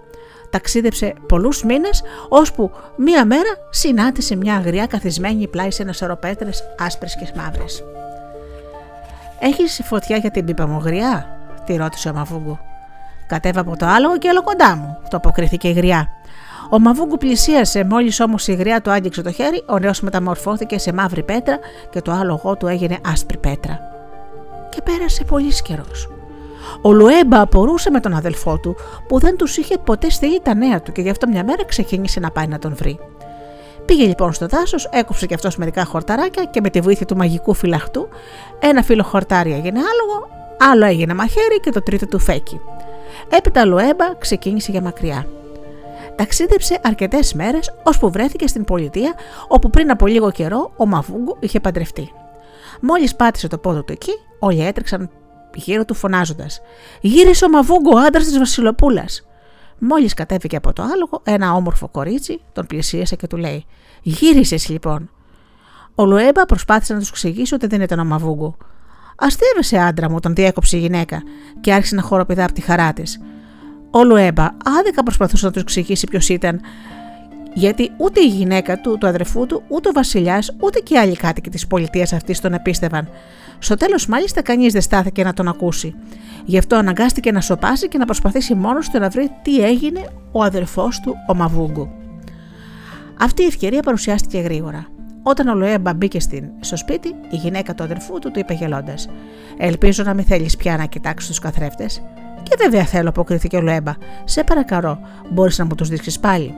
Ταξίδεψε 0.50 1.14
πολλούς 1.28 1.64
μήνες, 1.64 2.02
ώσπου 2.28 2.70
μία 2.96 3.24
μέρα 3.24 3.50
συνάντησε 3.70 4.36
μια 4.36 4.54
αγριά 4.54 4.86
καθισμένη 4.86 5.48
πλάι 5.48 5.70
σε 5.70 5.82
ένα 5.82 5.92
σωρό 5.92 6.16
πέτρε 6.16 6.50
άσπρες 6.78 7.16
και 7.16 7.32
μαύρες. 7.36 7.84
Έχεις 9.38 9.80
φωτιά 9.84 10.16
για 10.16 10.30
την 10.30 10.44
πίπα 10.44 10.66
μου, 10.66 10.80
γριά, 10.84 11.38
τη 11.66 11.76
ρώτησε 11.76 12.08
ο 12.08 12.12
Μαβούγκου. 12.12 12.58
Κατέβα 13.26 13.60
από 13.60 13.76
το 13.76 13.86
άλογο 13.86 14.18
και 14.18 14.28
έλο 14.28 14.42
κοντά 14.42 14.76
μου, 14.76 14.98
το 15.10 15.16
αποκρίθηκε 15.16 15.68
η 15.68 15.72
γριά. 15.72 16.08
Ο 16.70 16.78
Μαβούγκου 16.78 17.16
πλησίασε, 17.16 17.84
μόλις 17.84 18.20
όμως 18.20 18.48
η 18.48 18.54
γριά 18.54 18.80
του 18.80 18.90
άγγιξε 18.90 19.22
το 19.22 19.32
χέρι, 19.32 19.62
ο 19.66 19.78
νέος 19.78 20.00
μεταμορφώθηκε 20.00 20.78
σε 20.78 20.92
μαύρη 20.92 21.22
πέτρα 21.22 21.58
και 21.90 22.00
το 22.00 22.12
άλογο 22.12 22.56
του 22.56 22.66
έγινε 22.66 22.98
άσπρη 23.06 23.38
πέτρα. 23.38 23.78
Και 24.70 24.82
πέρασε 24.82 25.24
πολύς 25.24 25.62
καιρός. 25.62 26.08
Ο 26.82 26.92
Λουέμπα 26.92 27.40
απορούσε 27.40 27.90
με 27.90 28.00
τον 28.00 28.14
αδελφό 28.14 28.58
του 28.58 28.76
που 29.08 29.18
δεν 29.18 29.36
τους 29.36 29.56
είχε 29.56 29.78
ποτέ 29.78 30.10
στείλει 30.10 30.40
τα 30.40 30.54
νέα 30.54 30.82
του 30.82 30.92
και 30.92 31.00
γι' 31.00 31.10
αυτό 31.10 31.28
μια 31.28 31.44
μέρα 31.44 31.64
ξεκίνησε 31.64 32.20
να 32.20 32.30
πάει 32.30 32.46
να 32.46 32.58
τον 32.58 32.74
βρει. 32.74 32.98
Πήγε 33.84 34.06
λοιπόν 34.06 34.32
στο 34.32 34.46
δάσος, 34.46 34.88
έκοψε 34.92 35.26
κι 35.26 35.34
αυτός 35.34 35.56
μερικά 35.56 35.84
χορταράκια 35.84 36.44
και 36.44 36.60
με 36.60 36.70
τη 36.70 36.80
βοήθεια 36.80 37.06
του 37.06 37.16
μαγικού 37.16 37.54
φυλαχτού, 37.54 38.08
ένα 38.58 38.82
φύλλο 38.82 39.02
χορτάρι 39.02 39.52
έγινε 39.52 39.78
άλογο, 39.78 40.28
άλλο 40.72 40.84
έγινε 40.84 41.14
μαχαίρι 41.14 41.60
και 41.60 41.70
το 41.70 41.82
τρίτο 41.82 42.06
του 42.06 42.18
φέκι. 42.18 42.60
Έπειτα 43.28 43.64
Λουέμπα 43.64 44.14
ξεκίνησε 44.18 44.70
για 44.70 44.80
μακριά. 44.82 45.26
Ταξίδεψε 46.16 46.80
αρκετές 46.82 47.34
μέρες, 47.34 47.74
ώσπου 47.82 48.10
βρέθηκε 48.10 48.46
στην 48.46 48.64
πολιτεία 48.64 49.14
όπου 49.48 49.70
πριν 49.70 49.90
από 49.90 50.06
λίγο 50.06 50.30
καιρό 50.30 50.72
ο 50.76 50.86
Μαβούγκο 50.86 51.36
είχε 51.40 51.60
παντρευτεί. 51.60 52.12
Μόλις 52.80 53.16
πάτησε 53.16 53.48
το 53.48 53.58
πόδι 53.58 53.84
του 53.84 53.92
εκεί, 53.92 54.12
όλοι 54.38 54.66
έτρεξαν 54.66 55.10
γύρω 55.54 55.84
του 55.84 55.94
φωνάζοντας: 55.94 56.60
Γύρισε 57.00 57.44
ο 57.44 57.48
Μαβούγκο, 57.48 57.98
άντρας 57.98 58.24
της 58.24 58.38
Βασιλοπούλας. 58.38 59.26
Μόλις 59.78 60.14
κατέβηκε 60.14 60.56
από 60.56 60.72
το 60.72 60.82
άλογο, 60.82 61.20
ένα 61.24 61.52
όμορφο 61.54 61.88
κορίτσι 61.88 62.40
τον 62.52 62.66
πλησίασε 62.66 63.16
και 63.16 63.26
του 63.26 63.36
λέει: 63.36 63.64
Γύρισες 64.02 64.68
λοιπόν. 64.68 65.10
Ο 65.94 66.04
Λουέμπα 66.04 66.46
προσπάθησε 66.46 66.92
να 66.92 66.98
τους 66.98 67.08
εξηγήσει 67.08 67.54
ότι 67.54 67.66
δεν 67.66 67.80
ήταν 67.80 67.98
ο 67.98 68.04
Μαβούγκο. 68.04 68.56
Αστείευεσαι, 69.16 69.78
άντρα 69.78 70.10
μου, 70.10 70.20
τον 70.20 70.34
διέκοψε 70.34 70.76
η 70.76 70.80
γυναίκα 70.80 71.22
και 71.60 71.72
άρχισε 71.72 71.94
να 71.94 72.02
χοροπηδά 72.02 72.44
από 72.44 72.52
τη 72.52 72.60
χαρά 72.60 72.92
της. 72.92 73.20
Ο 73.90 74.04
Λουέμπα 74.04 74.48
άδικα 74.78 75.02
προσπαθούσε 75.02 75.46
να 75.46 75.52
τους 75.52 75.62
εξηγήσει 75.62 76.06
ποιος 76.06 76.28
ήταν, 76.28 76.60
γιατί 77.54 77.90
ούτε 77.96 78.20
η 78.20 78.26
γυναίκα 78.26 78.80
του, 78.80 78.98
του 78.98 79.06
αδερφού 79.06 79.46
του, 79.46 79.62
ούτε 79.68 79.88
ο 79.88 79.92
βασιλιάς, 79.92 80.56
ούτε 80.60 80.80
και 80.80 80.94
οι 80.94 80.98
άλλοι 80.98 81.16
κάτοικοι 81.16 81.50
της 81.50 81.66
πολιτείας 81.66 82.12
αυτής 82.12 82.40
τον 82.40 82.52
επίστευαν. 82.52 83.08
Στο 83.58 83.74
τέλος, 83.74 84.06
μάλιστα, 84.06 84.42
κανείς 84.42 84.72
δεν 84.72 84.82
στάθηκε 84.82 85.24
να 85.24 85.32
τον 85.32 85.48
ακούσει. 85.48 85.94
Γι' 86.44 86.58
αυτό 86.58 86.76
αναγκάστηκε 86.76 87.32
να 87.32 87.40
σοπάσει 87.40 87.88
και 87.88 87.98
να 87.98 88.04
προσπαθήσει 88.04 88.54
μόνος 88.54 88.88
του 88.88 88.98
να 88.98 89.08
βρει 89.08 89.30
τι 89.42 89.64
έγινε 89.64 90.08
ο 90.32 90.42
αδερφός 90.42 91.00
του, 91.00 91.14
ο 91.28 91.34
Μαβούγκου. 91.34 91.88
Αυτή 93.20 93.42
η 93.42 93.46
ευκαιρία 93.46 93.82
παρουσιάστηκε 93.82 94.38
γρήγορα. 94.38 94.86
Όταν 95.22 95.48
ο 95.48 95.54
Λοέμπα 95.54 95.94
μπήκε 95.94 96.20
στην, 96.20 96.44
στο 96.60 96.76
σπίτι, 96.76 97.08
η 97.08 97.36
γυναίκα 97.36 97.74
του 97.74 97.82
αδερφού 97.82 98.18
του 98.18 98.30
του 98.30 98.38
είπε 98.38 98.54
γελώντας: 98.54 99.08
Ελπίζω 99.58 100.02
να 100.02 100.14
μην 100.14 100.24
θέλεις 100.24 100.56
πια 100.56 100.76
να 100.76 100.84
κοιτάξεις 100.84 101.28
τους 101.28 101.38
καθρέφτες. 101.38 102.02
Και 102.48 102.56
βέβαια 102.58 102.84
θέλω, 102.84 103.08
αποκρίθηκε 103.08 103.56
ο 103.56 103.60
Λοέμπα. 103.60 103.92
Σε 104.24 104.44
παρακαλώ, 104.44 105.00
μπορείς 105.30 105.58
να 105.58 105.64
μου 105.64 105.74
τους 105.74 105.88
δείξεις 105.88 106.20
πάλι. 106.20 106.54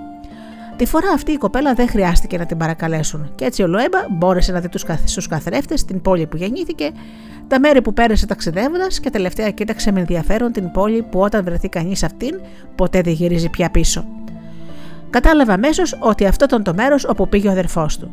Τη 0.77 0.87
φορά 0.87 1.11
αυτή 1.14 1.33
η 1.33 1.37
κοπέλα 1.37 1.74
δεν 1.74 1.88
χρειάστηκε 1.88 2.38
να 2.38 2.46
την 2.46 2.57
παρακαλέσουν 2.57 3.31
και 3.35 3.44
έτσι 3.44 3.62
ο 3.62 3.66
Λοέμπα 3.66 3.98
μπόρεσε 4.11 4.53
να 4.53 4.61
δει 4.61 4.68
τους 5.14 5.29
καθρέφτες 5.29 5.81
στην 5.81 6.01
πόλη 6.03 6.27
που 6.27 6.37
γεννήθηκε, 6.37 6.90
τα 7.48 7.61
μέρη 7.61 7.83
που 7.83 7.92
πέρασε 7.92 8.27
ταξιδεύοντας 8.27 9.01
και 9.01 9.11
τελευταία 9.11 9.51
κοίταξε 9.51 9.92
με 9.92 10.01
ενδιαφέρον 10.01 10.53
την 10.53 10.70
πόλη 10.70 11.03
που 11.03 11.20
όταν 11.20 11.44
βρεθεί 11.44 11.68
κανείς 11.68 12.03
αυτήν 12.03 12.40
ποτέ 12.74 13.01
δεν 13.01 13.12
γυρίζει 13.12 13.48
πια 13.48 13.70
πίσω. 13.70 14.05
Κατάλαβα 15.11 15.53
αμέσως 15.53 15.98
ότι 16.01 16.27
αυτό 16.27 16.44
ήταν 16.44 16.62
το 16.62 16.74
μέρος 16.74 17.05
όπου 17.05 17.29
πήγε 17.29 17.48
ο 17.48 17.51
αδερφός 17.51 17.98
του. 17.98 18.12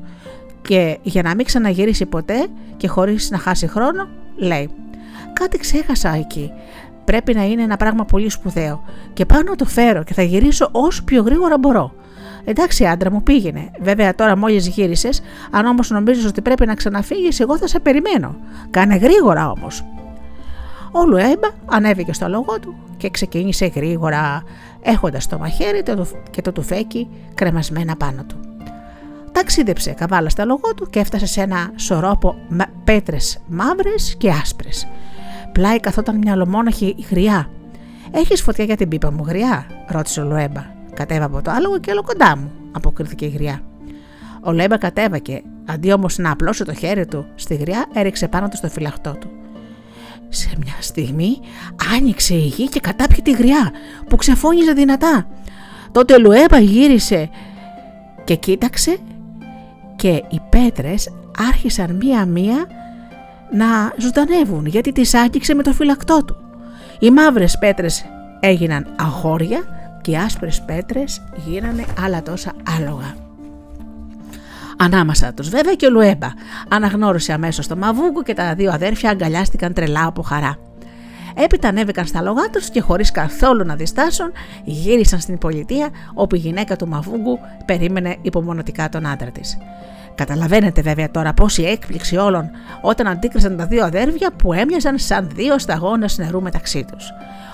Και 0.62 0.98
για 1.02 1.22
να 1.22 1.36
μην 1.36 1.46
ξαναγυρίσει 1.46 2.06
ποτέ 2.06 2.48
και 2.78 2.88
χωρίς 2.88 3.30
να 3.32 3.38
χάσει 3.38 3.68
χρόνο, 3.68 4.08
λέει: 4.36 4.70
Κάτι 5.34 5.58
ξέχασα 5.58 6.10
εκεί. 6.16 6.52
Πρέπει 7.06 7.34
να 7.34 7.44
είναι 7.44 7.63
ένα 7.63 7.78
πράγμα 7.78 8.06
πολύ 8.06 8.30
σπουδαίο. 8.30 8.84
Και 9.13 9.26
πάω 9.26 9.41
να 9.41 9.56
το 9.56 9.65
φέρω 9.65 10.04
και 10.04 10.13
θα 10.13 10.22
γυρίσω 10.22 10.70
όσο 10.72 11.04
πιο 11.04 11.22
γρήγορα 11.22 11.58
μπορώ. 11.58 11.94
Εντάξει, 12.44 12.86
άντρα 12.86 13.12
μου, 13.12 13.24
πήγαινε. 13.24 13.72
Βέβαια, 13.80 14.15
τώρα 14.15 14.38
μόλις 14.38 14.68
γύρισες, 14.68 15.22
αν 15.52 15.65
όμως 15.65 15.89
νομίζεις 15.89 16.26
ότι 16.26 16.41
πρέπει 16.41 16.65
να 16.65 16.74
ξαναφύγεις, 16.74 17.39
εγώ 17.39 17.58
θα 17.58 17.68
σε 17.68 17.80
περιμένω. 17.80 18.36
Κάνε 18.70 18.96
γρήγορα 18.96 19.50
όμως. 19.50 19.86
Ο 20.91 21.06
Λουέμπα 21.06 21.48
ανέβηκε 21.65 22.13
στο 22.13 22.28
λόγο 22.28 22.60
του 22.60 22.76
και 22.98 23.10
ξεκίνησε 23.10 23.65
γρήγορα, 23.65 24.44
έχοντας 24.82 25.28
το 25.28 25.38
μαχαίρι 25.38 25.84
και 26.32 26.41
το 26.41 26.52
τουφέκι 26.52 27.10
κρεμασμένα 27.34 27.96
πάνω 27.96 28.24
του. 28.24 28.36
Ταξίδεψε 29.32 29.91
καβάλα 29.91 30.30
στα 30.30 30.46
λογό 30.46 30.74
του 30.76 30.89
και 30.89 31.00
έφτασε 31.00 31.26
σε 31.26 31.41
ένα 31.41 31.72
σωρόπο 31.76 32.36
πέτρες 32.84 33.41
μαύρες 33.48 34.15
και 34.18 34.30
άσπρες. 34.30 34.88
Πλάι 35.56 35.80
καθόταν 35.80 36.18
μια 36.18 36.34
ολομόναχη 36.34 36.96
γριά. 37.10 37.50
Έχεις 38.12 38.41
φωτιά 38.41 38.63
για 38.63 38.76
την 38.76 38.89
πίπα 38.89 39.12
μου, 39.12 39.24
γριά, 39.28 39.65
ρώτησε 39.88 40.22
ο 40.22 40.24
Λουέμπα. 40.24 40.65
Κατέβα 40.94 41.26
από 41.26 41.41
το 41.41 41.52
άλογο 41.52 41.80
και 41.80 41.91
κοντά 42.06 42.38
μου, 42.38 42.52
αποκρίθηκε 42.72 43.26
η 43.26 43.30
γριά. 43.30 43.62
Ο 44.44 44.52
Λουέμπα 44.52 44.78
κατέβακε, 44.78 45.41
αντί 45.65 45.91
όμως 45.91 46.18
να 46.18 46.32
απλώσει 46.32 46.63
το 46.63 46.74
χέρι 46.74 47.06
του 47.06 47.26
στη 47.36 47.56
γριά, 47.56 47.86
έριξε 47.94 48.28
πάνω 48.28 48.48
του 48.48 48.58
στο 48.58 48.68
φυλαχτό 48.68 49.15
του. 49.20 49.30
Σε 50.30 50.50
μια 50.63 50.76
στιγμή 50.80 51.39
άνοιξε 51.96 52.34
η 52.34 52.48
γη 52.48 52.70
και 52.70 52.80
κατάπιε 52.80 53.22
τη 53.24 53.32
γριά 53.32 53.72
που 54.10 54.15
ξεφώνιζε 54.15 54.72
δυνατά. 54.72 55.28
Τότε 55.91 56.13
ο 56.13 56.20
Λουέμπα 56.20 56.60
γύρισε 56.60 57.30
και 58.24 58.36
κοίταξε 58.36 58.98
και 59.96 60.10
οι 60.10 60.39
πέτρες 60.50 61.10
άρχισαν 61.50 61.96
μία-μία 61.96 62.68
να 63.56 63.94
ζωντανεύουν 63.98 64.65
γιατί 64.65 64.91
τις 64.91 65.13
άγγιξε 65.13 65.54
με 65.54 65.63
το 65.63 65.74
φυλακτό 65.74 66.24
του. 66.26 66.36
Οι 67.00 67.12
μαύρες 67.12 67.58
πέτρες 67.58 68.06
έγιναν 68.39 68.88
αγόρια 68.96 69.63
και 70.02 70.12
οι 70.12 70.18
άσπρες 70.18 70.62
πέτρες 70.65 71.22
γίνανε 71.46 71.86
άλλα 72.06 72.22
τόσα 72.22 72.52
άλογα. 72.78 73.15
Ανάμασα 74.78 75.34
τους 75.34 75.50
βέβαια 75.50 75.74
και 75.74 75.86
ο 75.86 75.89
Λουέμπα 75.89 76.28
αναγνώρισε 76.70 77.34
αμέσως 77.34 77.68
το 77.68 77.76
Μαβούγκο 77.76 78.24
και 78.24 78.34
τα 78.34 78.56
δύο 78.56 78.71
αδέρφια 78.71 79.10
αγκαλιάστηκαν 79.10 79.73
τρελά 79.73 80.06
από 80.06 80.21
χαρά. 80.21 80.58
Έπειτα 81.36 81.67
ανέβηκαν 81.67 82.06
στα 82.06 82.21
λογά 82.21 82.50
τους 82.52 82.69
και 82.69 82.82
χωρίς 82.82 83.12
καθόλου 83.12 83.65
να 83.65 83.75
διστάσουν, 83.75 84.32
γύρισαν 84.63 85.19
στην 85.19 85.38
πολιτεία 85.38 85.90
όπου 86.13 86.36
η 86.36 86.40
γυναίκα 86.40 86.75
του 86.75 86.88
Μαβούγκου 86.88 87.40
περίμενε 87.65 88.17
υπομονωτικά 88.21 88.90
τον 88.90 89.06
άντρα 89.06 89.32
της. 89.32 89.58
Καταλαβαίνετε 90.16 90.82
βέβαια 90.82 91.12
τώρα 91.12 91.34
πόση 91.34 91.63
έκπληξη 91.63 92.18
όλων 92.18 92.50
όταν 92.82 93.08
αντίκρισαν 93.08 93.58
τα 93.58 93.66
δύο 93.66 93.86
αδέρφια 93.86 94.32
που 94.32 94.54
έμοιαζαν 94.54 94.98
σαν 94.98 95.30
δύο 95.36 95.60
σταγόνες 95.60 96.18
νερού 96.18 96.42
μεταξύ 96.42 96.86
τους. 96.92 97.12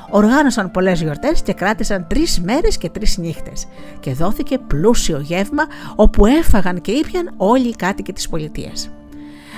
Οργάνωσαν 0.09 0.71
πολλές 0.71 1.01
γιορτές 1.01 1.41
και 1.41 1.53
κράτησαν 1.53 2.07
τρεις 2.07 2.41
μέρες 2.41 2.77
και 2.77 2.89
τρεις 2.89 3.17
νύχτες. 3.17 3.67
Και 3.99 4.13
δόθηκε 4.13 4.57
πλούσιο 4.57 5.19
γεύμα 5.19 5.63
όπου 5.95 6.25
έφαγαν 6.25 6.81
και 6.81 6.91
ήπιαν 6.91 7.33
όλοι 7.37 7.67
οι 7.67 7.75
κάτοικοι 7.75 8.13
της 8.13 8.29
πολιτείας. 8.29 8.89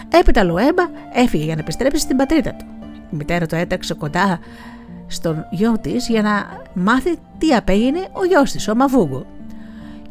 Έπειτα 0.09 0.43
Λουέμπα 0.43 0.83
έφυγε 1.13 1.43
για 1.43 1.55
να 1.55 1.61
επιστρέψει 1.61 2.01
στην 2.01 2.17
πατρίδα 2.17 2.53
του. 2.53 2.65
Η 3.11 3.15
μητέρα 3.15 3.45
του 3.45 3.55
έτρεξε 3.55 3.93
κοντά 3.93 4.39
στον 5.07 5.45
γιο 5.51 5.77
της 5.81 6.07
για 6.07 6.21
να 6.21 6.61
μάθει 6.73 7.15
τι 7.37 7.55
απέγινε 7.55 8.07
ο 8.11 8.25
γιος 8.25 8.51
της, 8.51 8.67
ο 8.67 8.75
Μαβούγκο. 8.75 9.25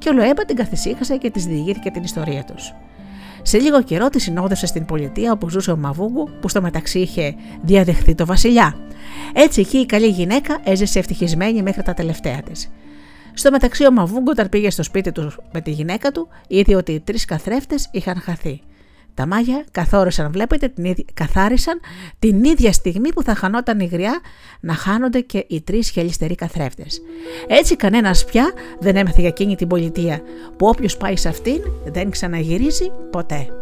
Και 0.03 0.09
ο 0.09 0.13
Λοέμπα 0.13 0.45
την 0.45 0.57
καθησύχασε 0.57 1.17
και 1.17 1.31
της 1.31 1.45
διηγήθηκε 1.45 1.91
την 1.91 2.03
ιστορία 2.03 2.45
τους. 2.45 2.75
Σε 3.43 3.59
λίγο 3.59 3.83
καιρό 3.83 4.09
τη 4.09 4.21
συνόδευσε 4.21 4.67
στην 4.67 4.85
πολιτεία 4.85 5.33
όπου 5.33 5.51
ζούσε 5.51 5.71
ο 5.71 5.77
Μαβούγκου, 5.77 6.29
που 6.41 6.49
στο 6.49 6.63
μεταξύ 6.63 6.99
είχε 6.99 7.35
διαδεχθεί 7.63 8.15
το 8.15 8.27
βασιλιά. 8.27 8.77
Έτσι 9.33 9.61
εκεί 9.61 9.79
η 9.79 9.87
καλή 9.87 10.07
γυναίκα 10.07 10.59
έζησε 10.65 10.99
ευτυχισμένη 10.99 11.63
μέχρι 11.63 11.83
τα 11.83 11.95
τελευταία 11.95 12.43
της. 12.43 12.71
Στο 13.35 13.51
μεταξύ, 13.51 13.87
ο 13.87 13.93
Μαβούγκο, 13.93 14.31
όταν 14.31 14.49
πήγε 14.49 14.71
στο 14.71 14.83
σπίτι 14.83 15.13
του 15.13 15.33
με 15.53 15.61
τη 15.61 15.71
γυναίκα 15.71 16.13
του, 16.13 16.29
είδε 16.47 16.75
ότι 16.75 16.93
οι 16.93 17.01
τρεις 17.01 17.25
καθρέφτες 17.25 17.89
είχαν 17.93 18.21
χαθεί. 18.21 18.61
Τα 19.15 19.27
μάγια 19.27 19.65
καθόρισαν, 19.71 20.33
βλέπετε, 20.33 20.69
την 20.69 20.85
ίδια, 20.85 21.05
καθάρισαν 21.15 21.81
την 22.19 22.45
ίδια 22.45 22.73
στιγμή 22.73 23.13
που 23.13 23.23
θα 23.23 23.35
χανόταν 23.35 23.81
η 23.81 23.85
γριά 23.85 24.21
να 24.61 24.75
χάνονται 24.75 25.21
και 25.21 25.45
οι 25.49 25.61
τρεις 25.61 25.91
χελιστεροί 25.91 26.35
καθρέφτες. 26.35 27.01
Έτσι 27.47 27.77
κανένας 27.77 28.25
πια 28.25 28.53
δεν 28.81 28.97
έμαθε 28.97 29.21
για 29.21 29.29
εκείνη 29.29 29.57
την 29.57 29.69
πολιτεία, 29.69 30.21
που 30.57 30.67
όποιος 30.67 30.97
πάει 30.97 31.17
σε 31.17 31.29
αυτήν 31.29 31.61
δεν 31.85 32.11
ξαναγυρίζει 32.11 32.93
ποτέ. 33.11 33.62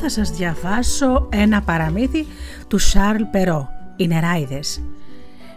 Θα 0.00 0.08
σας 0.08 0.30
διαβάσω 0.30 1.28
ένα 1.32 1.62
παραμύθι 1.62 2.26
του 2.68 2.78
Σάρλ 2.78 3.22
Περό, 3.22 3.68
οι 3.96 4.06
νεράιδες. 4.06 4.82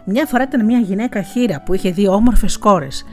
Μια 0.04 0.26
φορά 0.26 0.42
ήταν 0.42 0.64
μια 0.64 0.78
γυναίκα 0.78 1.22
χείρα 1.22 1.62
που 1.62 1.74
είχε 1.74 1.90
δύο 1.90 2.12
όμορφες 2.12 2.58
κόρες. 2.58 3.04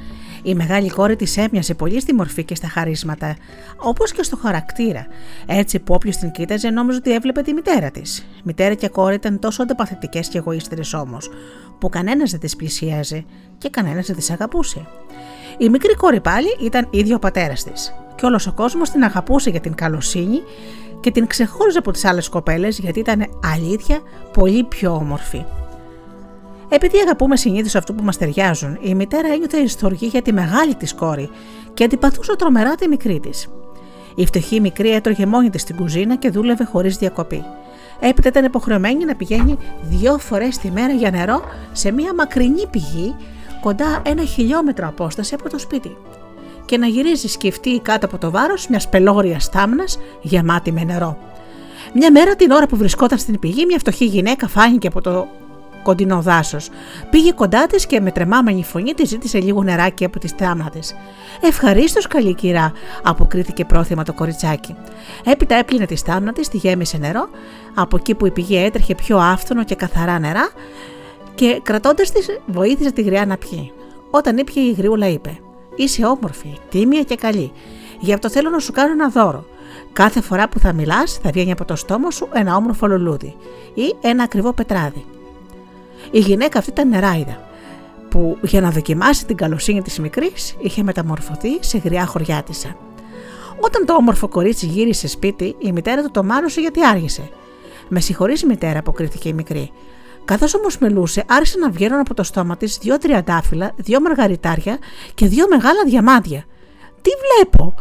Η 0.44 0.56
μεγάλη 0.56 0.90
κόρη 0.90 1.16
της 1.16 1.38
έμοιαζε 1.38 1.74
πολύ 1.74 2.00
στη 2.00 2.14
μορφή 2.14 2.44
και 2.44 2.56
στα 2.56 2.68
χαρίσματα, 2.68 3.36
όπως 3.78 4.12
και 4.12 4.24
στο 4.24 4.38
χαρακτήρα, 4.38 5.06
έτσι 5.46 5.80
που 5.80 5.94
όποιος 5.94 6.18
την 6.18 6.32
κοίταζε 6.32 6.70
νόμιζε 6.70 6.98
ότι 6.98 7.14
έβλεπε 7.14 7.42
τη 7.42 7.54
μητέρα 7.54 7.92
της. 7.92 8.26
Μητέρα 8.44 8.74
και 8.74 8.88
κόρη 8.88 9.16
ήταν 9.16 9.40
τόσο 9.40 9.62
αντιπαθητικές 9.62 10.28
και 10.28 10.38
εγωίστερε 10.38 10.82
όμως, 10.94 11.30
που 11.80 11.90
κανένας 11.90 12.32
δεν 12.32 12.40
τις 12.40 12.56
πλησίαζε 12.56 13.26
και 13.58 13.70
κανένας 13.70 14.06
δεν 14.06 14.16
τις 14.16 14.32
αγαπούσε. 14.32 14.88
Η 15.58 15.70
μικρή 15.70 15.96
κόρη 15.96 16.22
πάλι 16.22 16.48
ήταν 16.62 16.88
ίδιο 16.92 17.16
ο 17.16 17.20
πατέρας 17.20 17.64
της, 17.64 17.94
και 18.16 18.26
όλος 18.26 18.48
ο 18.48 18.54
κόσμος 18.54 18.90
την 18.90 19.04
αγαπούσε 19.04 19.50
για 19.50 19.60
την 19.60 19.76
καλοσύνη 19.76 20.42
και 21.02 21.12
την 21.12 21.28
ξεχώριζε 21.28 21.78
από 21.78 21.92
τις 21.92 22.06
άλλες 22.06 22.30
κοπέλες 22.30 22.80
γιατί 22.80 23.00
ήταν 23.00 23.26
αλήθεια 23.54 24.00
πολύ 24.34 24.64
πιο 24.64 24.92
όμορφη. 24.92 25.46
Επειδή 26.70 26.98
αγαπούμε 26.98 27.38
συνήθως 27.38 27.76
αυτού 27.76 27.96
που 27.96 28.04
μας 28.04 28.18
ταιριάζουν, 28.18 28.78
η 28.82 28.96
μητέρα 28.96 29.28
ένιωθε 29.28 29.58
ιστορική 29.58 30.06
για 30.06 30.22
τη 30.22 30.34
μεγάλη 30.34 30.76
της 30.76 30.94
κόρη 30.94 31.30
και 31.74 31.84
αντιπαθούσε 31.84 32.36
τρομερά 32.36 32.76
τη 32.76 32.88
μικρή 32.88 33.20
της. 33.20 33.48
Η 34.16 34.26
φτωχή 34.26 34.60
μικρή 34.60 34.92
έτρωγε 34.92 35.26
μόνη 35.26 35.50
της 35.50 35.62
στην 35.62 35.76
κουζίνα 35.76 36.16
και 36.16 36.30
δούλευε 36.30 36.64
χωρίς 36.64 36.98
διακοπή. 36.98 37.44
Έπειτα 38.00 38.28
ήταν 38.28 38.46
υποχρεωμένη 38.46 39.06
να 39.06 39.16
πηγαίνει 39.16 39.58
δύο 39.82 40.18
φορές 40.18 40.58
τη 40.58 40.72
μέρα 40.72 40.94
για 40.94 41.12
νερό 41.12 41.42
σε 41.72 41.92
μια 41.92 42.14
μακρινή 42.14 42.68
πηγή 42.68 43.16
κοντά 43.62 44.02
ένα 44.06 44.24
χιλιόμετρο 44.24 44.88
απόσταση 44.88 45.34
από 45.34 45.50
το 45.50 45.60
σπίτι 45.60 45.98
και 46.72 46.78
να 46.78 46.88
γυρίζει 46.88 47.28
σκεφτεί 47.28 47.80
κάτω 47.80 48.06
από 48.06 48.18
το 48.18 48.32
βάρος 48.32 48.68
μιας 48.68 48.90
πελώριας 48.90 49.44
στάμνα 49.44 49.84
γεμάτη 50.22 50.72
με 50.72 50.84
νερό. 50.84 51.18
Μια 51.94 52.12
μέρα 52.12 52.36
την 52.36 52.52
ώρα 52.52 52.68
που 52.68 52.78
βρισκόταν 52.78 53.18
στην 53.18 53.40
πηγή, 53.40 53.66
μια 53.66 53.80
φτωχή 53.80 54.06
γυναίκα 54.06 54.48
φάνηκε 54.48 54.88
από 54.88 55.02
το 55.02 55.28
κοντινό 55.84 56.22
δάσος. 56.22 56.70
Πήγε 57.10 57.32
κοντά 57.32 57.68
της 57.68 57.86
και 57.86 58.00
με 58.00 58.12
τρεμάμενη 58.12 58.64
φωνή 58.64 58.94
της 58.94 59.10
ζήτησε 59.10 59.40
λίγο 59.40 59.64
νεράκι 59.64 60.06
από 60.06 60.20
τη 60.20 60.28
στάμνα 60.28 60.70
της. 60.70 60.96
Ευχαρίστως, 61.42 62.08
καλή 62.08 62.34
κυρά, 62.34 62.72
αποκρίθηκε 63.04 63.66
πρόθυμα 63.66 64.04
το 64.04 64.14
κοριτσάκι. 64.14 64.76
Έπειτα 65.24 65.56
έπλυνε 65.56 65.86
τη 65.86 65.96
στάμνα 65.96 66.34
της, 66.34 66.48
τη 66.48 66.58
γέμισε 66.58 66.98
νερό, 66.98 67.30
από 67.74 67.98
εκεί 67.98 68.16
που 68.16 68.26
η 68.26 68.32
πηγή 68.32 68.58
έτρεχε 68.58 68.96
πιο 68.96 69.18
άφθονο 69.18 69.64
και 69.64 69.76
καθαρά 69.76 70.20
νερά 70.20 70.50
και 71.36 71.60
κρατώντας 71.64 72.12
της 72.12 72.26
βοήθησε 72.46 72.92
τη 72.92 73.02
γριά 73.02 73.26
να 73.26 73.38
πιει. 73.38 73.72
Όταν 74.12 74.38
ήπια 74.38 74.64
η 74.64 74.72
γριούλα 74.72 75.08
είπε: 75.08 75.40
Είσαι 75.82 76.06
όμορφη, 76.06 76.58
τίμια 76.70 77.04
και 77.04 77.16
καλή. 77.16 77.52
Γι' 78.00 78.14
αυτό 78.14 78.30
θέλω 78.30 78.50
να 78.50 78.60
σου 78.60 78.72
κάνω 78.72 78.92
ένα 78.92 79.10
δώρο. 79.10 79.46
Κάθε 79.94 80.22
φορά 80.22 80.50
που 80.50 80.60
θα 80.60 80.74
μιλάς, 80.74 81.20
θα 81.24 81.30
βγαίνει 81.34 81.52
από 81.52 81.66
το 81.66 81.76
στόμα 81.76 82.12
σου 82.12 82.28
ένα 82.34 82.56
όμορφο 82.56 82.88
λουλούδι 82.88 83.36
ή 83.74 83.96
ένα 84.02 84.24
ακριβό 84.24 84.54
πετράδι. 84.54 85.06
Η 86.12 86.20
γυναίκα 86.20 86.60
αυτή 86.60 86.72
ήταν 86.72 86.90
νεράιδα, 86.90 87.50
που 88.10 88.38
για 88.42 88.62
να 88.62 88.70
δοκιμάσει 88.70 89.26
την 89.26 89.36
καλοσύνη 89.36 89.82
της 89.82 90.00
μικρής 90.00 90.56
είχε 90.60 90.84
μεταμορφωθεί 90.84 91.58
σε 91.60 91.78
γριά 91.78 92.06
χωριάτισσα. 92.06 92.76
Όταν 93.60 93.86
το 93.86 93.94
όμορφο 93.94 94.28
κορίτσι 94.28 94.66
γύρισε 94.66 95.08
σπίτι, 95.08 95.56
η 95.60 95.72
μητέρα 95.72 96.02
του 96.02 96.12
το 96.12 96.24
μάλωσε 96.24 96.62
γιατί 96.62 96.86
άργησε. 96.86 97.30
Με 97.88 98.00
συγχωρείς, 98.00 98.46
μητέρα, 98.46 98.80
αποκρίθηκε 98.80 99.30
η 99.30 99.34
μικρή. 99.34 99.72
Καθώς 100.26 100.54
όμως 100.56 100.78
μιλούσε, 100.78 101.24
άρχισε 101.28 101.58
να 101.58 101.70
βγαίνουν 101.70 102.00
από 102.00 102.14
το 102.14 102.24
στόμα 102.24 102.58
της 102.58 102.78
δύο 102.78 102.98
τριαντάφυλλα, 102.98 103.72
δύο 103.76 104.02
μαργαριτάρια 104.02 104.78
και 105.14 105.28
δύο 105.28 105.48
μεγάλα 105.48 105.84
διαμάντια. 105.86 106.46
Τι 107.02 107.10
βλέπω, 107.24 107.76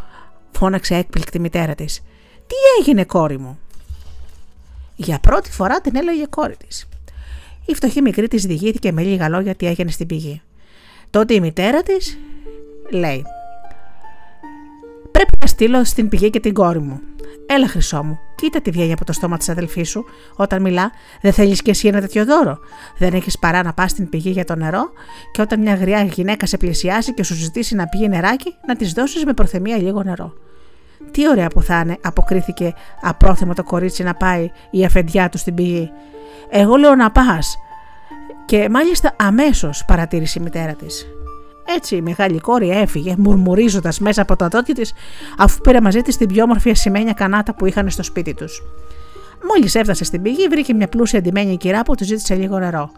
φώναξε 0.50 0.94
έκπληκτη 0.94 1.38
μητέρα 1.38 1.74
της. 1.74 2.00
Τι 2.46 2.54
έγινε, 2.78 3.04
κόρη 3.04 3.38
μου; 3.38 3.58
Για 4.96 5.18
πρώτη 5.18 5.50
φορά 5.50 5.80
την 5.80 5.96
έλεγε 5.96 6.26
κόρη 6.30 6.56
της. 6.56 6.88
Η 7.64 7.74
φτωχή 7.74 8.02
μικρή 8.02 8.28
της 8.28 8.44
διηγήθηκε 8.44 8.92
με 8.92 9.02
λίγα 9.02 9.28
λόγια 9.28 9.54
τι 9.54 9.66
έγινε 9.66 9.90
στην 9.90 10.06
πηγή. 10.06 10.42
Τότε 11.10 11.34
η 11.34 11.40
μητέρα 11.40 11.82
της 11.82 12.18
λέει: 12.90 13.24
Πρέπει 15.20 15.38
να 15.40 15.46
στείλω 15.46 15.84
στην 15.84 16.08
πηγή 16.08 16.30
και 16.30 16.40
την 16.40 16.54
κόρη 16.54 16.78
μου. 16.78 17.00
Έλα, 17.46 17.68
χρυσό 17.68 18.02
μου, 18.02 18.18
κοίτα 18.34 18.60
τι 18.60 18.70
βγαίνει 18.70 18.92
από 18.92 19.04
το 19.04 19.12
στόμα 19.12 19.36
της 19.36 19.48
αδελφής 19.48 19.88
σου 19.88 20.04
όταν 20.36 20.62
μιλά. 20.62 20.90
Δεν 21.20 21.32
θέλεις 21.32 21.62
κι 21.62 21.70
εσύ 21.70 21.88
ένα 21.88 22.00
τέτοιο 22.00 22.24
δώρο. 22.24 22.58
Δεν 22.98 23.14
έχεις 23.14 23.38
παρά 23.38 23.62
να 23.62 23.72
πας 23.72 23.90
στην 23.90 24.08
πηγή 24.08 24.30
για 24.30 24.44
το 24.44 24.54
νερό 24.54 24.90
και 25.32 25.40
όταν 25.40 25.60
μια 25.60 25.74
γριά 25.74 26.02
γυναίκα 26.02 26.46
σε 26.46 26.56
πλησιάσει 26.56 27.14
και 27.14 27.22
σου 27.22 27.34
ζητήσει 27.34 27.74
να 27.74 27.86
πιει 27.86 28.06
νεράκι, 28.10 28.54
να 28.66 28.76
της 28.76 28.92
δώσεις 28.92 29.24
με 29.24 29.32
προθεμία 29.32 29.76
λίγο 29.76 30.02
νερό. 30.02 30.32
Τι 31.10 31.28
ωραία 31.28 31.48
που 31.48 31.62
θα 31.62 31.80
είναι, 31.80 31.96
αποκρίθηκε 32.02 32.74
απρόθυμο 33.00 33.54
το 33.54 33.62
κορίτσι 33.62 34.02
να 34.02 34.14
πάει 34.14 34.50
η 34.70 34.84
αφεντιά 34.84 35.28
του 35.28 35.38
στην 35.38 35.54
πηγή. 35.54 35.90
Εγώ 36.50 36.76
λέω 36.76 36.94
να 36.94 37.10
πας. 37.10 37.56
Και 38.44 38.68
μάλιστα 38.70 39.12
αμέσως 39.18 39.84
παρατήρησε 39.86 40.38
η 40.38 40.42
μητέρα 40.42 40.74
της. 40.74 41.06
Έτσι 41.76 41.96
η 41.96 42.00
μεγάλη 42.00 42.38
κόρη 42.38 42.70
έφυγε, 42.70 43.14
μουρμουρίζοντας 43.18 43.98
μέσα 43.98 44.22
από 44.22 44.36
το 44.36 44.48
δόντια 44.48 44.74
της, 44.74 44.92
αφού 45.38 45.60
πήρε 45.60 45.80
μαζί 45.80 46.02
της 46.02 46.16
την 46.16 46.28
πιο 46.28 46.42
όμορφη 46.42 46.70
ασημένια 46.70 47.12
κανάτα 47.12 47.54
που 47.54 47.66
είχαν 47.66 47.90
στο 47.90 48.02
σπίτι 48.02 48.34
τους. 48.34 48.62
Μόλις 49.48 49.74
έφτασε 49.74 50.04
στην 50.04 50.22
πηγή, 50.22 50.48
βρήκε 50.48 50.74
μια 50.74 50.88
πλούσια 50.88 51.18
αντιμένη 51.18 51.56
κυρά 51.56 51.82
που 51.82 51.94
του 51.94 52.04
ζήτησε 52.04 52.34
λίγο 52.34 52.58
νερό. 52.58 52.90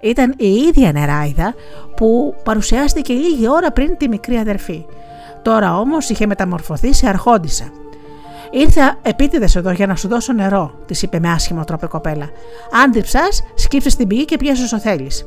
Ήταν 0.00 0.34
η 0.36 0.48
ίδια 0.48 0.92
νεράιδα 0.92 1.54
που 1.96 2.34
παρουσιάστηκε 2.44 3.12
λίγη 3.12 3.48
ώρα 3.48 3.72
πριν 3.72 3.96
τη 3.96 4.08
μικρή 4.08 4.36
αδερφή. 4.36 4.84
Τώρα 5.42 5.78
όμως 5.78 6.08
είχε 6.08 6.26
μεταμορφωθεί 6.26 6.94
σε 6.94 7.08
αρχόντισα. 7.08 7.64
Ήρθα 8.50 8.98
επίτηδες 9.02 9.56
εδώ 9.56 9.70
για 9.70 9.86
να 9.86 9.96
σου 9.96 10.08
δώσω 10.08 10.32
νερό, 10.32 10.74
της 10.86 11.02
είπε 11.02 11.18
με 11.18 11.30
άσχημο 11.30 11.64
τρόπο 11.64 11.86
η 11.86 11.88
κοπέλα. 11.88 12.30
Αν 12.82 12.90
τριψά, 12.90 13.20
σκύψε 13.54 13.90
στην 13.90 14.06
πηγή 14.06 14.24
και 14.24 14.36
πιέσαι 14.36 14.62
όσο 14.62 14.78
θέλεις. 14.78 15.26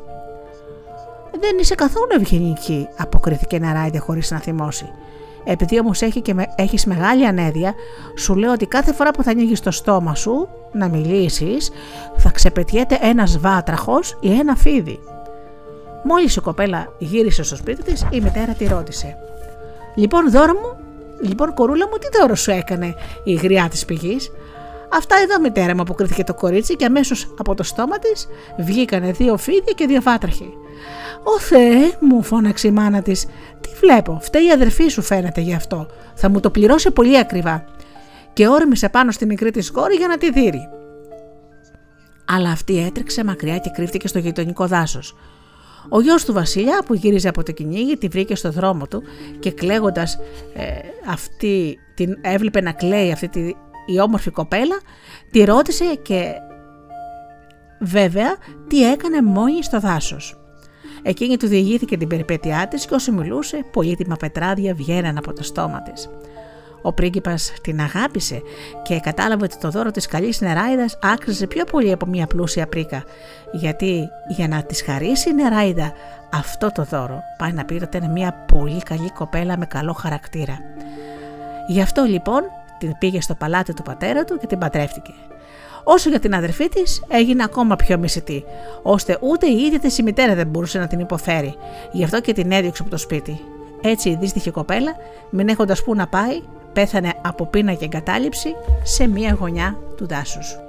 Δεν 1.40 1.58
είσαι 1.60 1.76
καθόλου 1.76 2.08
ευγενική, 2.16 2.88
αποκρίθηκε 2.98 3.56
η 3.56 3.60
Ναράιδε 3.60 3.98
χωρίς 3.98 4.32
να 4.32 4.40
θυμώσει. 4.40 4.92
Επειδή 5.44 5.80
όμως 5.80 6.02
έχει 6.02 6.22
και 6.22 6.34
με, 6.34 6.46
έχεις 6.56 6.86
μεγάλη 6.86 7.28
ανέδεια, 7.28 7.74
σου 8.18 8.36
λέω 8.36 8.52
ότι 8.52 8.66
κάθε 8.66 8.94
φορά 8.94 9.12
που 9.12 9.24
θα 9.24 9.32
ανοίγεις 9.32 9.60
το 9.60 9.72
στόμα 9.72 10.16
σου 10.16 10.48
να 10.72 10.88
μιλήσεις, 10.88 11.72
θα 12.18 12.30
ξεπετιέται 12.30 12.98
ένας 13.02 13.40
βάτραχος 13.40 14.18
ή 14.20 14.34
ένα 14.34 14.56
φίδι. 14.56 15.00
Μόλις 16.04 16.36
η 16.36 16.42
κοπέλα 16.42 16.94
γύρισε 16.98 17.44
στο 17.44 17.56
σπίτι 17.56 17.84
της, 17.84 18.06
η 18.10 18.22
μητέρα 18.22 18.54
τη 18.54 18.66
ρώτησε: 18.66 19.18
Λοιπόν, 19.96 20.32
δώρο 20.32 20.54
μου, 20.54 20.78
λοιπόν, 21.22 21.54
κορούλα 21.54 21.88
μου, 21.88 21.98
τι 21.98 22.20
δώρο 22.20 22.36
σου 22.36 22.52
έκανε 22.52 22.96
η 23.24 23.34
γριά 23.34 23.68
της 23.70 23.86
πηγής; 23.86 24.32
Αυτά 24.92 25.16
εδώ, 25.24 25.40
μητέρα 25.40 25.76
μου, 25.76 25.82
αποκρίθηκε 25.82 26.24
το 26.24 26.34
κορίτσι 26.34 26.76
και 26.76 26.86
αμέσως 26.86 27.34
από 27.38 27.56
το 27.56 27.64
στόμα 27.64 28.00
της 28.00 28.28
βγήκανε 28.58 29.12
δύο 29.12 29.38
φίδια 29.38 29.74
και 29.76 29.86
δύο 29.86 30.02
βάτραχοι. 30.02 30.54
Ω 31.24 31.40
Θεέ 31.40 31.98
μου, 32.00 32.24
φώναξε 32.24 32.68
η 32.68 32.72
μάνα 32.72 33.02
της. 33.02 33.26
Τι 33.62 33.70
βλέπω, 33.80 34.20
φταίει 34.22 34.46
η 34.46 34.52
αδερφή 34.52 34.88
σου 34.88 35.02
φαίνεται 35.02 35.42
γι' 35.42 35.54
αυτό. 35.54 35.88
Θα 36.16 36.30
μου 36.30 36.40
το 36.40 36.50
πληρώσει 36.50 36.92
πολύ 36.92 37.18
ακριβά. 37.18 37.66
Και 38.34 38.48
όρμησε 38.48 38.90
πάνω 38.90 39.12
στη 39.12 39.26
μικρή 39.26 39.52
της 39.52 39.72
κόρη 39.72 39.96
για 39.96 40.08
να 40.08 40.18
τη 40.18 40.32
δείρει. 40.32 40.70
Αλλά 42.26 42.52
αυτή 42.52 42.86
έτρεξε 42.86 43.24
μακριά 43.24 43.58
και 43.58 43.70
κρύφτηκε 43.70 44.08
στο 44.08 44.20
γειτονικό 44.20 44.68
δάσος. 44.68 45.16
Ο 45.90 46.02
γιος 46.02 46.26
του 46.26 46.34
Βασιλιά 46.34 46.84
που 46.86 46.94
γύριζε 46.94 47.28
από 47.28 47.44
το 47.44 47.52
κυνήγι 47.52 47.98
τη 47.98 48.08
βρήκε 48.08 48.36
στο 48.36 48.52
δρόμο 48.52 48.88
του 48.88 49.04
και 49.40 49.52
κλαίγοντας 49.52 50.20
ε, 50.54 50.64
αυτή 51.08 51.78
την 51.96 52.18
έβλεπε 52.22 52.62
να 52.62 52.72
κλαίει 52.72 53.12
αυτή 53.12 53.28
τη, 53.28 53.40
η 53.86 54.00
όμορφη 54.02 54.30
κοπέλα, 54.30 54.80
τη 55.32 55.44
ρώτησε 55.44 55.86
και 56.02 56.34
βέβαια 57.80 58.38
τι 58.68 58.92
έκανε 58.92 59.22
μόνη 59.22 59.64
στο 59.64 59.80
δάσος. 59.80 60.39
Εκείνη 61.02 61.38
του 61.38 61.48
διηγήθηκε 61.48 61.98
την 61.98 62.08
περιπέτειά 62.08 62.68
της 62.68 62.86
και 62.86 62.94
όσο 62.94 63.12
μιλούσε, 63.12 63.66
πολύτιμα 63.72 64.16
πετράδια 64.16 64.74
βγαίναν 64.74 65.18
από 65.18 65.34
το 65.34 65.44
στόμα 65.44 65.82
της. 65.82 66.10
Ο 66.82 66.94
πρίγκιπας 66.94 67.54
την 67.62 67.80
αγάπησε 67.80 68.42
και 68.84 69.00
κατάλαβε 69.00 69.44
ότι 69.44 69.58
το 69.58 69.70
δώρο 69.70 69.92
της 69.92 70.06
καλής 70.06 70.42
νεράιδας 70.42 71.00
άκριζε 71.02 71.48
πιο 71.48 71.66
πολύ 71.66 71.92
από 71.92 72.06
μια 72.06 72.28
πλούσια 72.28 72.68
πρίκα, 72.68 73.04
γιατί 73.52 74.10
για 74.28 74.48
να 74.48 74.64
της 74.64 74.82
χαρίσει 74.82 75.30
η 75.30 75.34
νεράιδα 75.34 75.94
αυτό 76.34 76.72
το 76.72 76.84
δώρο 76.84 77.22
πάει 77.38 77.52
να 77.52 77.66
πει 77.66 77.80
ότι 77.84 77.98
είναι 77.98 78.08
μια 78.08 78.34
πολύ 78.34 78.82
καλή 78.84 79.12
κοπέλα 79.12 79.58
με 79.58 79.66
καλό 79.66 79.94
χαρακτήρα. 79.94 80.58
Γι' 81.68 81.82
αυτό 81.82 82.04
λοιπόν 82.04 82.42
την 82.78 82.98
πήγε 82.98 83.22
στο 83.22 83.36
παλάτι 83.36 83.74
του 83.74 83.82
πατέρα 83.82 84.24
του 84.24 84.38
και 84.38 84.48
την 84.48 84.58
παντρεύτηκε 84.58 85.14
όσο 85.84 86.10
για 86.10 86.20
την 86.20 86.36
αδερφή 86.36 86.70
της 86.70 87.04
έγινε 87.08 87.44
ακόμα 87.44 87.76
πιο 87.76 87.98
μισητή, 87.98 88.44
ώστε 88.82 89.18
ούτε 89.22 89.48
η 89.48 89.58
ίδια 89.58 89.80
της 89.80 89.98
η 89.98 90.04
μητέρα 90.04 90.36
δεν 90.36 90.48
μπορούσε 90.48 90.80
να 90.80 90.88
την 90.88 91.00
υποφέρει, 91.00 91.56
γι' 91.92 92.04
αυτό 92.04 92.22
και 92.22 92.34
την 92.34 92.52
έδιωξε 92.52 92.82
από 92.82 92.92
το 92.92 92.98
σπίτι. 92.98 93.42
Έτσι 93.82 94.10
η 94.10 94.16
δύστιχη 94.16 94.52
κοπέλα, 94.52 94.96
μην 95.30 95.50
έχοντας 95.50 95.84
που 95.84 95.96
να 95.96 96.08
πάει, 96.08 96.42
πέθανε 96.74 97.14
από 97.22 97.46
πείνα 97.46 97.74
και 97.74 97.86
εγκατάλειψη 97.86 98.56
σε 98.84 99.08
μία 99.08 99.38
γωνιά 99.40 99.78
του 99.98 100.08
δάσους. 100.08 100.60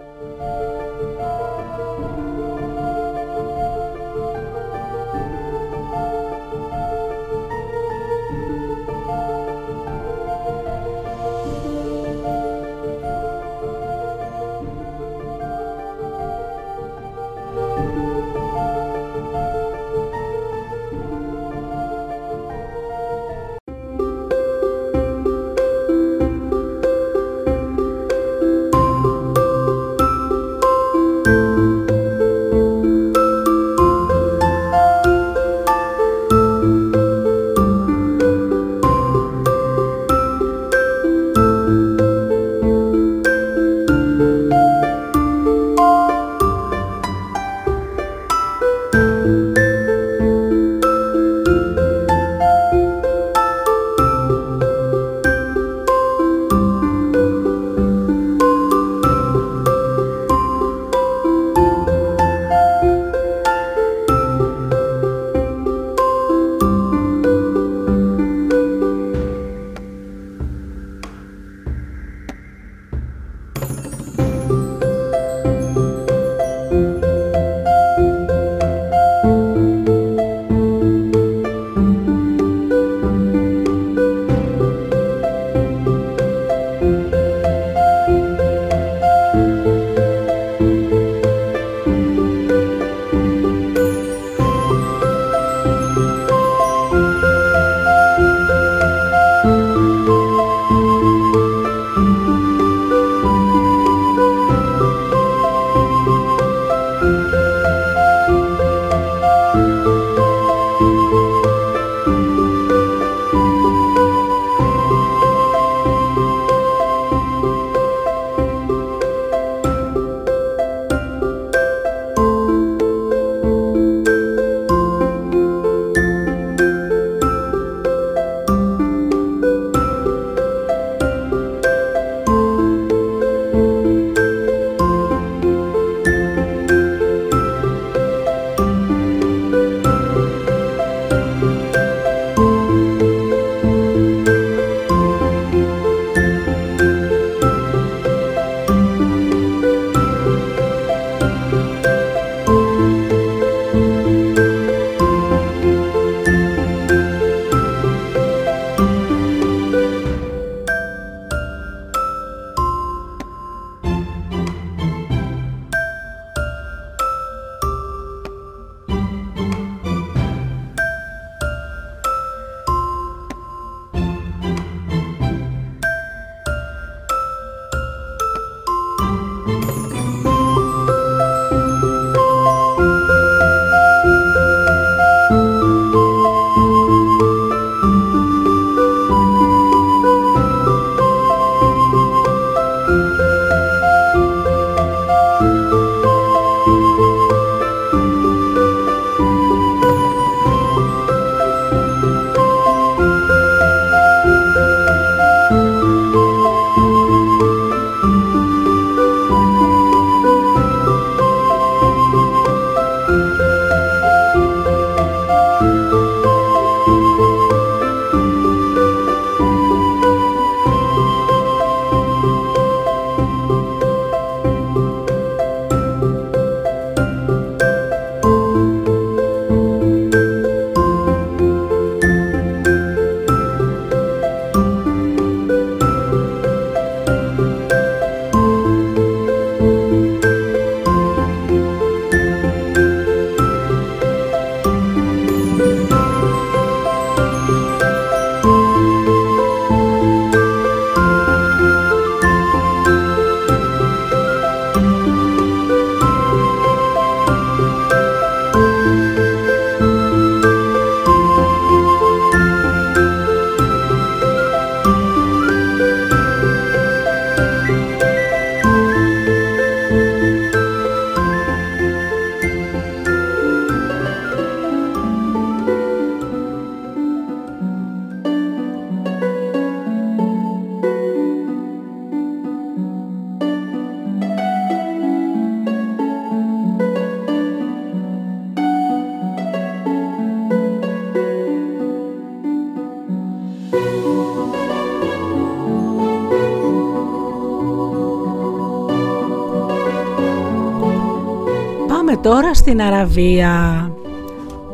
Στην 302.61 302.83
Αραβία. 302.83 303.91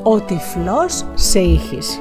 Ο 0.02 0.20
τυφλός 0.20 1.04
σε 1.14 1.40
ήχηση. 1.40 2.00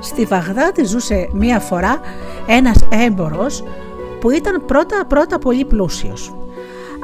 Στη 0.00 0.24
Βαγδάτη 0.24 0.84
ζούσε 0.84 1.28
μία 1.32 1.60
φορά 1.60 2.00
ένας 2.46 2.78
έμπορος 3.06 3.64
που 4.20 4.30
ήταν 4.30 4.64
πρώτα 4.66 5.04
πρώτα 5.08 5.38
πολύ 5.38 5.64
πλούσιος. 5.64 6.34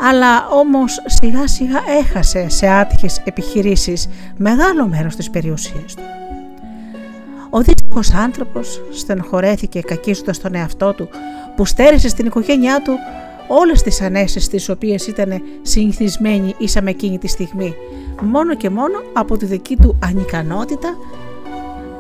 Αλλά 0.09 0.49
όμως 0.49 1.03
σιγά 1.07 1.47
σιγά 1.47 1.81
έχασε 1.99 2.49
σε 2.49 2.69
άτυχες 2.69 3.23
επιχειρήσεις 3.25 4.09
μεγάλο 4.37 4.89
μέρος 4.89 5.17
της 5.17 5.31
περιουσίας 5.31 5.95
του. 5.95 6.03
Ο 7.51 7.61
δύσκολος 7.61 8.13
άνθρωπος 8.15 8.81
στενοχωρέθηκε 8.93 9.81
κακίζοντας 9.81 10.39
τον 10.39 10.55
εαυτό 10.55 10.93
του 10.93 11.09
που 11.57 11.65
στέρισε 11.65 12.09
στην 12.09 12.27
οικογένειά 12.27 12.83
του 12.83 12.93
όλες 13.49 13.83
τις 13.83 14.01
ανέσεις 14.01 14.49
τις 14.49 14.69
οποίες 14.69 15.07
ήταν 15.07 15.43
συνηθισμένοι 15.63 16.55
ίσα 16.59 16.83
εκείνη 16.85 17.19
τη 17.19 17.29
στιγμή 17.29 17.75
μόνο 18.23 18.55
και 18.55 18.71
μόνο 18.71 19.03
από 19.13 19.37
τη 19.37 19.47
δική 19.47 19.77
του 19.77 19.99
ανικανότητα 20.05 20.97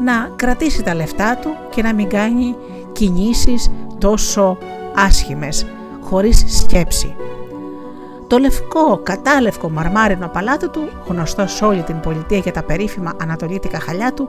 να 0.05 0.33
κρατήσει 0.37 0.83
τα 0.83 0.95
λεφτά 0.95 1.37
του 1.37 1.51
και 1.71 1.83
να 1.83 1.95
μην 1.95 2.09
κάνει 2.09 2.57
κινήσεις 2.93 3.71
τόσο 3.99 4.59
άσχημες, 4.95 5.67
χωρίς 6.01 6.45
σκέψη. 6.49 7.15
Το 8.27 8.39
λευκό, 8.39 9.01
κατάλευκο 9.03 9.71
μαρμάρινο 9.71 10.29
παλάτι 10.29 10.69
του, 10.69 10.89
γνωστό 11.07 11.47
σε 11.47 11.65
όλη 11.65 11.83
την 11.83 12.01
πολιτεία 12.01 12.39
για 12.39 12.53
τα 12.53 12.63
περίφημα 12.63 13.13
ανατολίτικα 13.21 13.81
χαλιά 13.81 14.13
του, 14.13 14.29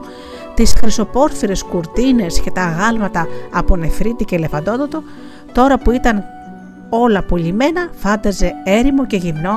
τις 0.54 0.72
χρυσοπόρφυρες 0.72 1.62
κουρτίνες 1.62 2.40
και 2.40 2.50
τα 2.50 2.62
αγάλματα 2.62 3.26
από 3.52 3.76
νεφρίτη 3.76 4.24
και 4.24 4.38
λεφαντόδοτο, 4.38 5.02
τώρα 5.52 5.78
που 5.78 5.90
ήταν 5.90 6.24
όλα 6.88 7.22
πουλημένα 7.22 7.90
φάνταζε 7.94 8.52
έρημο 8.64 9.06
και 9.06 9.16
γυμνό 9.16 9.54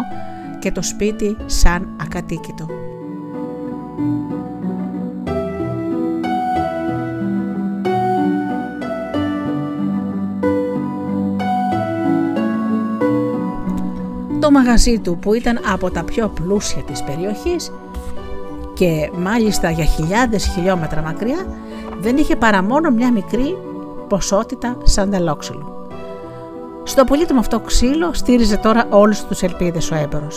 και 0.60 0.72
το 0.72 0.82
σπίτι 0.82 1.38
σαν 1.46 1.88
ακατοίκητο. 2.02 2.66
Το 14.40 14.52
μαγαζί 14.52 15.00
του 15.00 15.18
που 15.18 15.34
ήταν 15.34 15.60
από 15.72 15.92
τα 15.92 16.04
πιο 16.04 16.28
πλούσια 16.30 16.82
της 16.82 17.04
περιοχής 17.04 17.72
και 18.74 19.12
μάλιστα 19.18 19.70
για 19.70 19.86
χιλιάδες 19.86 20.46
χιλιόμετρα 20.46 21.02
μακριά 21.02 21.46
δεν 22.00 22.18
είχε 22.18 22.36
παρά 22.36 22.64
μόνο 22.64 22.90
μια 22.90 23.12
μικρή 23.12 23.58
ποσότητα 24.08 24.78
σανταλόξυλου. 24.84 25.71
Στο 26.84 27.04
πολύτιμο 27.04 27.40
αυτό 27.40 27.60
ξύλο 27.60 28.14
στήριζε 28.14 28.58
τώρα 28.58 28.86
όλους 28.90 29.24
τους 29.26 29.42
ελπίδες 29.42 29.92
ο 29.92 29.96
έμπορο. 29.96 30.28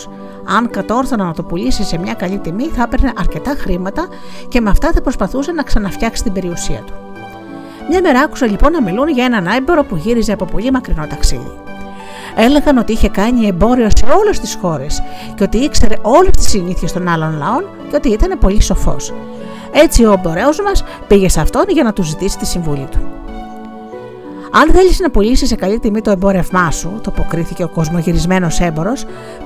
Αν 0.57 0.69
κατόρθωνα 0.69 1.23
να 1.23 1.33
το 1.33 1.43
πουλήσει 1.43 1.83
σε 1.83 1.97
μια 1.97 2.13
καλή 2.13 2.37
τιμή, 2.37 2.67
θα 2.67 2.83
έπαιρνε 2.83 3.11
αρκετά 3.17 3.55
χρήματα 3.57 4.07
και 4.47 4.61
με 4.61 4.69
αυτά 4.69 4.91
θα 4.91 5.01
προσπαθούσε 5.01 5.51
να 5.51 5.63
ξαναφτιάξει 5.63 6.23
την 6.23 6.33
περιουσία 6.33 6.83
του. 6.85 6.93
Μια 7.89 8.01
μέρα 8.01 8.19
άκουσα 8.19 8.45
λοιπόν 8.45 8.71
να 8.71 8.81
μιλούν 8.81 9.07
για 9.07 9.25
έναν 9.25 9.47
έμπορο 9.47 9.83
που 9.83 9.95
γύριζε 9.95 10.31
από 10.31 10.45
πολύ 10.45 10.71
μακρινό 10.71 11.07
ταξίδι. 11.07 11.51
Έλεγαν 12.35 12.77
ότι 12.77 12.91
είχε 12.91 13.09
κάνει 13.09 13.47
εμπόριο 13.47 13.89
σε 13.89 14.05
όλες 14.19 14.39
τις 14.39 14.57
χώρες 14.61 15.01
και 15.35 15.43
ότι 15.43 15.57
ήξερε 15.57 15.95
όλες 16.01 16.31
τις 16.31 16.49
συνήθειες 16.49 16.91
των 16.91 17.07
άλλων 17.07 17.37
λαών 17.37 17.65
και 17.89 17.95
ότι 17.95 18.09
ήταν 18.09 18.39
πολύ 18.39 18.61
σοφός. 18.61 19.13
Έτσι 19.71 20.05
ο 20.05 20.11
εμπορέο 20.11 20.49
μας 20.65 20.83
πήγε 21.07 21.29
σε 21.29 21.41
αυτόν 21.41 21.65
για 21.67 21.83
να 21.83 21.93
του 21.93 22.03
ζητήσει 22.03 22.37
τη 22.37 22.45
συμβουλή 22.45 22.87
του. 22.91 22.99
Αν 24.57 24.71
θέλεις 24.71 24.99
να 24.99 25.09
πουλήσεις 25.09 25.47
σε 25.47 25.55
καλή 25.55 25.79
τιμή 25.79 26.01
το 26.01 26.11
εμπόρευμά 26.11 26.71
σου, 26.71 26.99
το 27.03 27.13
αποκρίθηκε 27.15 27.63
ο 27.63 27.67
κοσμογυρισμένος 27.67 28.59
έμπορο, 28.59 28.93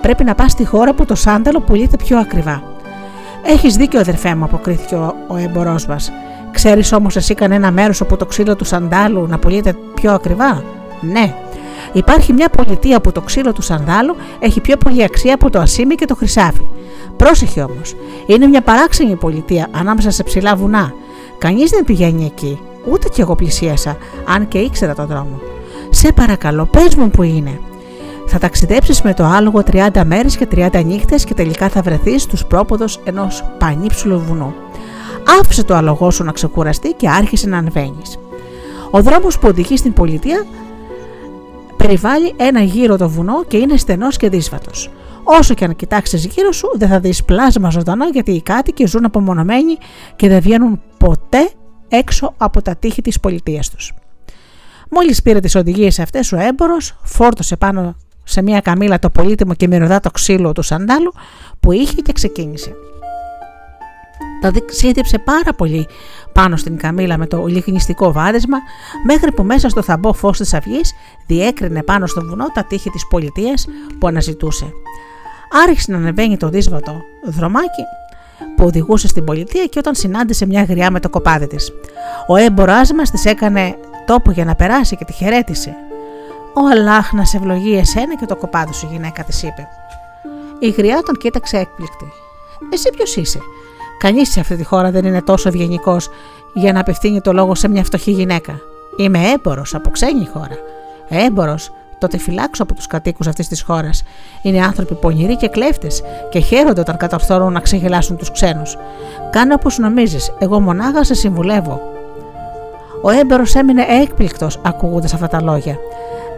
πρέπει 0.01 0.23
να 0.23 0.35
πας 0.35 0.51
στη 0.51 0.65
χώρα 0.65 0.93
που 0.93 1.05
το 1.05 1.15
σάνταλο 1.15 1.59
πουλείται 1.59 1.97
πιο 1.97 2.17
ακριβά. 2.17 2.63
Έχεις 3.43 3.75
δίκιο, 3.75 3.99
αδερφέ 3.99 4.35
μου, 4.35 4.43
αποκρίθηκε 4.43 4.95
ο, 4.95 5.15
ο 5.27 5.37
έμπορός 5.37 5.85
μας. 5.85 6.11
Ξέρεις 6.51 6.91
όμως 6.91 7.15
εσύ 7.15 7.33
κανένα 7.33 7.71
μέρος 7.71 8.01
όπου 8.01 8.17
το 8.17 8.25
ξύλο 8.25 8.55
του 8.55 8.65
σαντάλου 8.65 9.27
να 9.27 9.39
πουλείται 9.39 9.75
πιο 9.93 10.11
ακριβά; 10.11 10.63
Ναι. 11.01 11.33
Υπάρχει 11.93 12.33
μια 12.33 12.49
πολιτεία 12.49 13.01
που 13.01 13.11
το 13.11 13.21
ξύλο 13.21 13.53
του 13.53 13.61
σαντάλου 13.61 14.15
έχει 14.39 14.61
πιο 14.61 14.77
πολύ 14.77 15.03
αξία 15.03 15.33
από 15.33 15.49
το 15.49 15.59
ασίμι 15.59 15.95
και 15.95 16.05
το 16.05 16.15
χρυσάφι. 16.15 16.67
Πρόσεχε 17.17 17.61
όμως. 17.61 17.95
Είναι 18.25 18.47
μια 18.47 18.61
παράξενη 18.61 19.15
πολιτεία 19.15 19.67
ανάμεσα 19.71 20.11
σε 20.11 20.23
ψηλά 20.23 20.55
βουνά. 20.55 20.93
Κανείς 21.37 21.69
δεν 21.69 21.83
πηγαίνει 21.83 22.25
εκεί. 22.25 22.59
Ούτε 22.91 23.09
κι 23.09 23.21
εγώ 23.21 23.35
πλησίασα, 23.35 23.97
αν 24.25 24.47
και 24.47 24.57
ήξερα 24.57 24.95
τον 24.95 25.05
δρόμο. 25.05 25.39
Σε 25.89 26.11
παρακαλώ, 26.11 26.65
πες 26.65 26.95
μου 26.95 27.09
που 27.09 27.23
είναι. 27.23 27.59
Θα 28.27 28.37
ταξιδέψεις 28.37 29.01
με 29.01 29.13
το 29.13 29.23
άλογο 29.23 29.63
30 29.71 30.03
μέρες 30.05 30.37
και 30.37 30.47
30 30.51 30.83
νύχτες 30.85 31.23
και 31.23 31.33
τελικά 31.33 31.69
θα 31.69 31.81
βρεθείς 31.81 32.21
στους 32.21 32.45
πρόποδος 32.45 32.99
ενός 33.03 33.43
πανύψηλου 33.57 34.19
βουνού. 34.19 34.53
Άφησε 35.39 35.63
το 35.63 35.75
άλογό 35.75 36.11
σου 36.11 36.23
να 36.23 36.31
ξεκουραστεί 36.31 36.93
και 36.93 37.09
άρχισε 37.09 37.47
να 37.49 37.57
ανεβαίνεις. 37.57 38.19
Ο 38.91 39.01
δρόμος 39.01 39.39
που 39.39 39.47
οδηγεί 39.47 39.77
στην 39.77 39.93
πολιτεία 39.93 40.45
περιβάλλει 41.77 42.33
ένα 42.37 42.61
γύρο 42.61 42.97
το 42.97 43.09
βουνό 43.09 43.43
και 43.43 43.57
είναι 43.57 43.77
στενός 43.77 44.17
και 44.17 44.29
δύσβατος. 44.29 44.89
Όσο 45.23 45.53
και 45.53 45.65
αν 45.65 45.75
κοιτάξεις 45.75 46.25
γύρω 46.25 46.51
σου, 46.51 46.71
δεν 46.75 46.87
θα 46.87 46.99
δεις 46.99 47.23
πλάσμα 47.23 47.69
ζωντανά 47.69 48.05
γιατί 48.05 48.31
οι 48.31 48.41
κάτοικοι 48.41 48.85
ζουν 48.85 49.05
απομονωμένοι 49.05 49.77
και 50.15 50.27
δεν 50.27 50.41
βγαίνουν 50.41 50.81
ποτέ 50.97 51.49
έξω 51.89 52.33
από 52.37 52.61
τα 52.61 52.75
τείχη 52.75 53.01
της 53.01 53.19
πολιτείας 53.19 53.69
τους. 53.69 53.93
Μόλις 54.89 55.21
πήρε 55.21 55.39
τις 55.39 55.55
οδηγίες 55.55 55.99
αυτές 55.99 56.31
ο 56.31 56.37
έμπορος 56.37 56.97
φόρτωσε 57.03 57.55
πάνω 57.55 57.95
σε 58.23 58.41
μια 58.41 58.59
καμίλα 58.59 58.99
το 58.99 59.09
πολύτιμο 59.09 59.53
και 59.53 59.67
μυρωδάτο 59.67 60.11
ξύλο 60.11 60.51
του 60.51 60.61
σαντάλου 60.61 61.13
που 61.59 61.71
είχε 61.71 62.01
και 62.01 62.11
ξεκίνησε. 62.11 62.75
Τα 64.41 64.51
ξύδιψε 64.65 65.17
πάρα 65.17 65.53
πολύ 65.53 65.87
πάνω 66.33 66.55
στην 66.55 66.77
καμίλα 66.77 67.17
με 67.17 67.27
το 67.27 67.45
λιγνιστικό 67.45 68.11
βάδισμα 68.11 68.57
μέχρι 69.05 69.31
που 69.31 69.43
μέσα 69.43 69.69
στο 69.69 69.81
θαμπό 69.83 70.13
φως 70.13 70.37
της 70.37 70.53
αυγής 70.53 70.93
διέκρινε 71.27 71.83
πάνω 71.83 72.07
στο 72.07 72.21
βουνό 72.21 72.45
τα 72.53 72.63
τείχη 72.63 72.89
της 72.89 73.07
πολιτείας 73.07 73.67
που 73.99 74.07
αναζητούσε. 74.07 74.71
Άρχισε 75.67 75.91
να 75.91 75.97
ανεβαίνει 75.97 76.37
το 76.37 76.49
δύσβατο 76.49 77.01
δρομάκι 77.25 77.83
που 78.55 78.65
οδηγούσε 78.65 79.07
στην 79.07 79.23
πολιτεία 79.23 79.65
και 79.65 79.79
όταν 79.79 79.95
συνάντησε 79.95 80.45
μια 80.45 80.63
γριά 80.63 80.91
με 80.91 80.99
το 80.99 81.09
κοπάδι 81.09 81.47
της. 81.47 81.71
Ο 82.27 82.35
έμποράς 82.35 82.93
μας 82.93 83.09
της 83.11 83.25
έκανε 83.25 83.75
τόπο 84.05 84.31
για 84.31 84.45
να 84.45 84.55
περάσει 84.55 84.95
και 84.95 85.05
τη 85.05 85.13
χαιρέτησε. 85.13 85.75
Ο 86.53 86.67
Αλάχ 86.71 87.13
να 87.13 87.25
σε 87.25 87.37
ευλογεί 87.37 87.77
εσένα 87.77 88.15
και 88.15 88.25
το 88.25 88.35
κοπάδι 88.35 88.73
σου, 88.73 88.87
γυναίκα 88.91 89.23
της 89.23 89.43
είπε. 89.43 89.67
Η 90.59 90.69
γριά 90.69 91.01
τον 91.05 91.15
κοίταξε 91.15 91.57
έκπληκτη. 91.57 92.05
Εσύ 92.73 92.89
ποιος 92.89 93.15
είσαι; 93.15 93.39
Κανείς 93.99 94.31
σε 94.31 94.39
αυτή 94.39 94.55
τη 94.55 94.63
χώρα 94.63 94.91
δεν 94.91 95.05
είναι 95.05 95.21
τόσο 95.21 95.47
ευγενικός 95.49 96.09
για 96.53 96.73
να 96.73 96.79
απευθύνει 96.79 97.21
το 97.21 97.33
λόγο 97.33 97.55
σε 97.55 97.67
μια 97.67 97.83
φτωχή 97.83 98.11
γυναίκα. 98.11 98.59
Είμαι 98.97 99.19
έμπορος 99.19 99.75
από 99.75 99.89
ξένη 99.89 100.29
χώρα. 100.33 100.57
Έμπορος 101.09 101.71
τότε 101.99 102.17
φυλάξω 102.17 102.63
από 102.63 102.73
τους 102.73 102.87
κατοίκους 102.87 103.27
αυτής 103.27 103.47
της 103.47 103.61
χώρας. 103.61 104.03
Είναι 104.41 104.63
άνθρωποι 104.63 104.95
πονηροί 104.95 105.35
και 105.35 105.47
κλέφτες 105.47 106.01
και 106.29 106.39
χαίρονται 106.39 106.81
όταν 106.81 106.97
κατορθώνουν 106.97 107.53
να 107.53 107.59
ξεγελάσουν 107.59 108.17
τους 108.17 108.31
ξένους. 108.31 108.77
Κάνε 109.31 109.53
όπως 109.53 109.77
νομίζεις, 109.77 110.33
εγώ 110.39 110.59
μονάχα 110.59 111.03
σε 111.03 111.13
συμβουλεύω. 111.13 111.81
Ο 113.01 113.09
έμπορο 113.09 113.43
έμεινε 113.53 113.85
έκπληκτος 114.01 114.59
ακούγοντας 114.63 115.13
αυτά 115.13 115.27
τα 115.27 115.41
λόγια. 115.41 115.77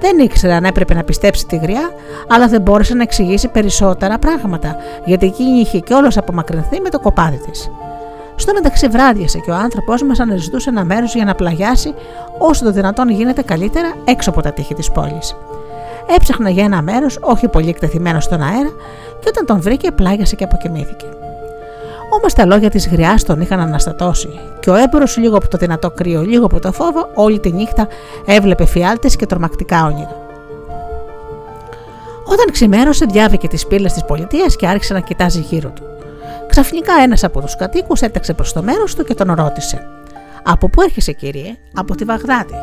Δεν 0.01 0.20
ήξερε 0.20 0.53
αν 0.53 0.64
έπρεπε 0.64 0.93
να 0.93 1.03
πιστέψει 1.03 1.45
τη 1.45 1.55
γριά, 1.55 1.89
αλλά 2.28 2.47
δεν 2.47 2.62
μπόρεσε 2.62 2.93
να 2.93 3.03
εξηγήσει 3.03 3.47
περισσότερα 3.47 4.18
πράγματα, 4.18 4.76
γιατί 5.05 5.26
εκείνη 5.26 5.59
είχε 5.59 5.80
κιόλας 5.80 6.18
απομακρυνθεί 6.18 6.82
με 6.82 6.89
το 6.89 6.99
κοπάδι 6.99 7.38
της. 7.38 7.72
Στο 8.41 8.53
μεταξύ 8.53 8.87
βράδιασε 8.87 9.39
και 9.39 9.51
ο 9.51 9.55
άνθρωπος 9.55 10.03
μας 10.03 10.19
αναζητούσε 10.19 10.69
ένα 10.69 10.83
μέρος 10.83 11.15
για 11.15 11.25
να 11.25 11.35
πλαγιάσει 11.35 11.93
όσο 12.37 12.63
το 12.63 12.71
δυνατόν 12.71 13.09
γίνεται 13.09 13.41
καλύτερα 13.41 13.93
έξω 14.03 14.29
από 14.29 14.41
τα 14.41 14.51
τείχη 14.51 14.73
της 14.73 14.91
πόλης. 14.91 15.35
Έψαχνα 16.15 16.49
για 16.49 16.63
ένα 16.63 16.81
μέρος, 16.81 17.17
όχι 17.21 17.47
πολύ 17.47 17.69
εκτεθειμένο 17.69 18.19
στον 18.19 18.41
αέρα, 18.41 18.69
και 19.19 19.27
όταν 19.27 19.45
τον 19.45 19.61
βρήκε, 19.61 19.91
πλάγιασε 19.91 20.35
και 20.35 20.43
αποκοιμήθηκε. 20.43 21.05
Όμως 22.19 22.33
τα 22.33 22.45
λόγια 22.45 22.69
της 22.69 22.87
γριάς 22.87 23.23
τον 23.23 23.41
είχαν 23.41 23.59
αναστατώσει, 23.59 24.39
και 24.59 24.69
ο 24.69 24.75
έμπορος, 24.75 25.17
λίγο 25.17 25.37
από 25.37 25.47
το 25.47 25.57
δυνατό 25.57 25.91
κρύο, 25.91 26.21
λίγο 26.21 26.45
από 26.45 26.59
το 26.59 26.71
φόβο, 26.71 27.09
όλη 27.13 27.39
τη 27.39 27.51
νύχτα 27.51 27.87
έβλεπε 28.25 28.65
φιάλτες 28.65 29.15
και 29.15 29.25
τρομακτικά 29.25 29.85
όνειρα. 29.85 30.15
Όταν 32.25 32.51
ξημέρωσε, 32.51 33.05
διάβηκε 33.05 33.47
τις 33.47 33.67
πύλες 33.67 33.93
της 33.93 34.05
πολιτείας 34.05 34.55
και 34.55 34.67
άρχισε 34.67 34.93
να 34.93 34.99
κοιτάζει 34.99 35.39
γύρω 35.39 35.69
του. 35.69 35.83
Ξαφνικά 36.47 36.93
ένας 37.03 37.24
από 37.24 37.41
τους 37.41 37.55
κατοίκους 37.55 38.01
έταξε 38.01 38.34
προς 38.34 38.53
το 38.53 38.63
μέρος 38.63 38.95
του 38.95 39.03
και 39.03 39.13
τον 39.13 39.34
ρώτησε: 39.34 39.88
Από 40.43 40.69
πού 40.69 40.82
έρχεσαι, 40.82 41.11
κύριε, 41.11 41.55
Από 41.74 41.95
τη 41.95 42.03
Βαγδάτη. 42.03 42.53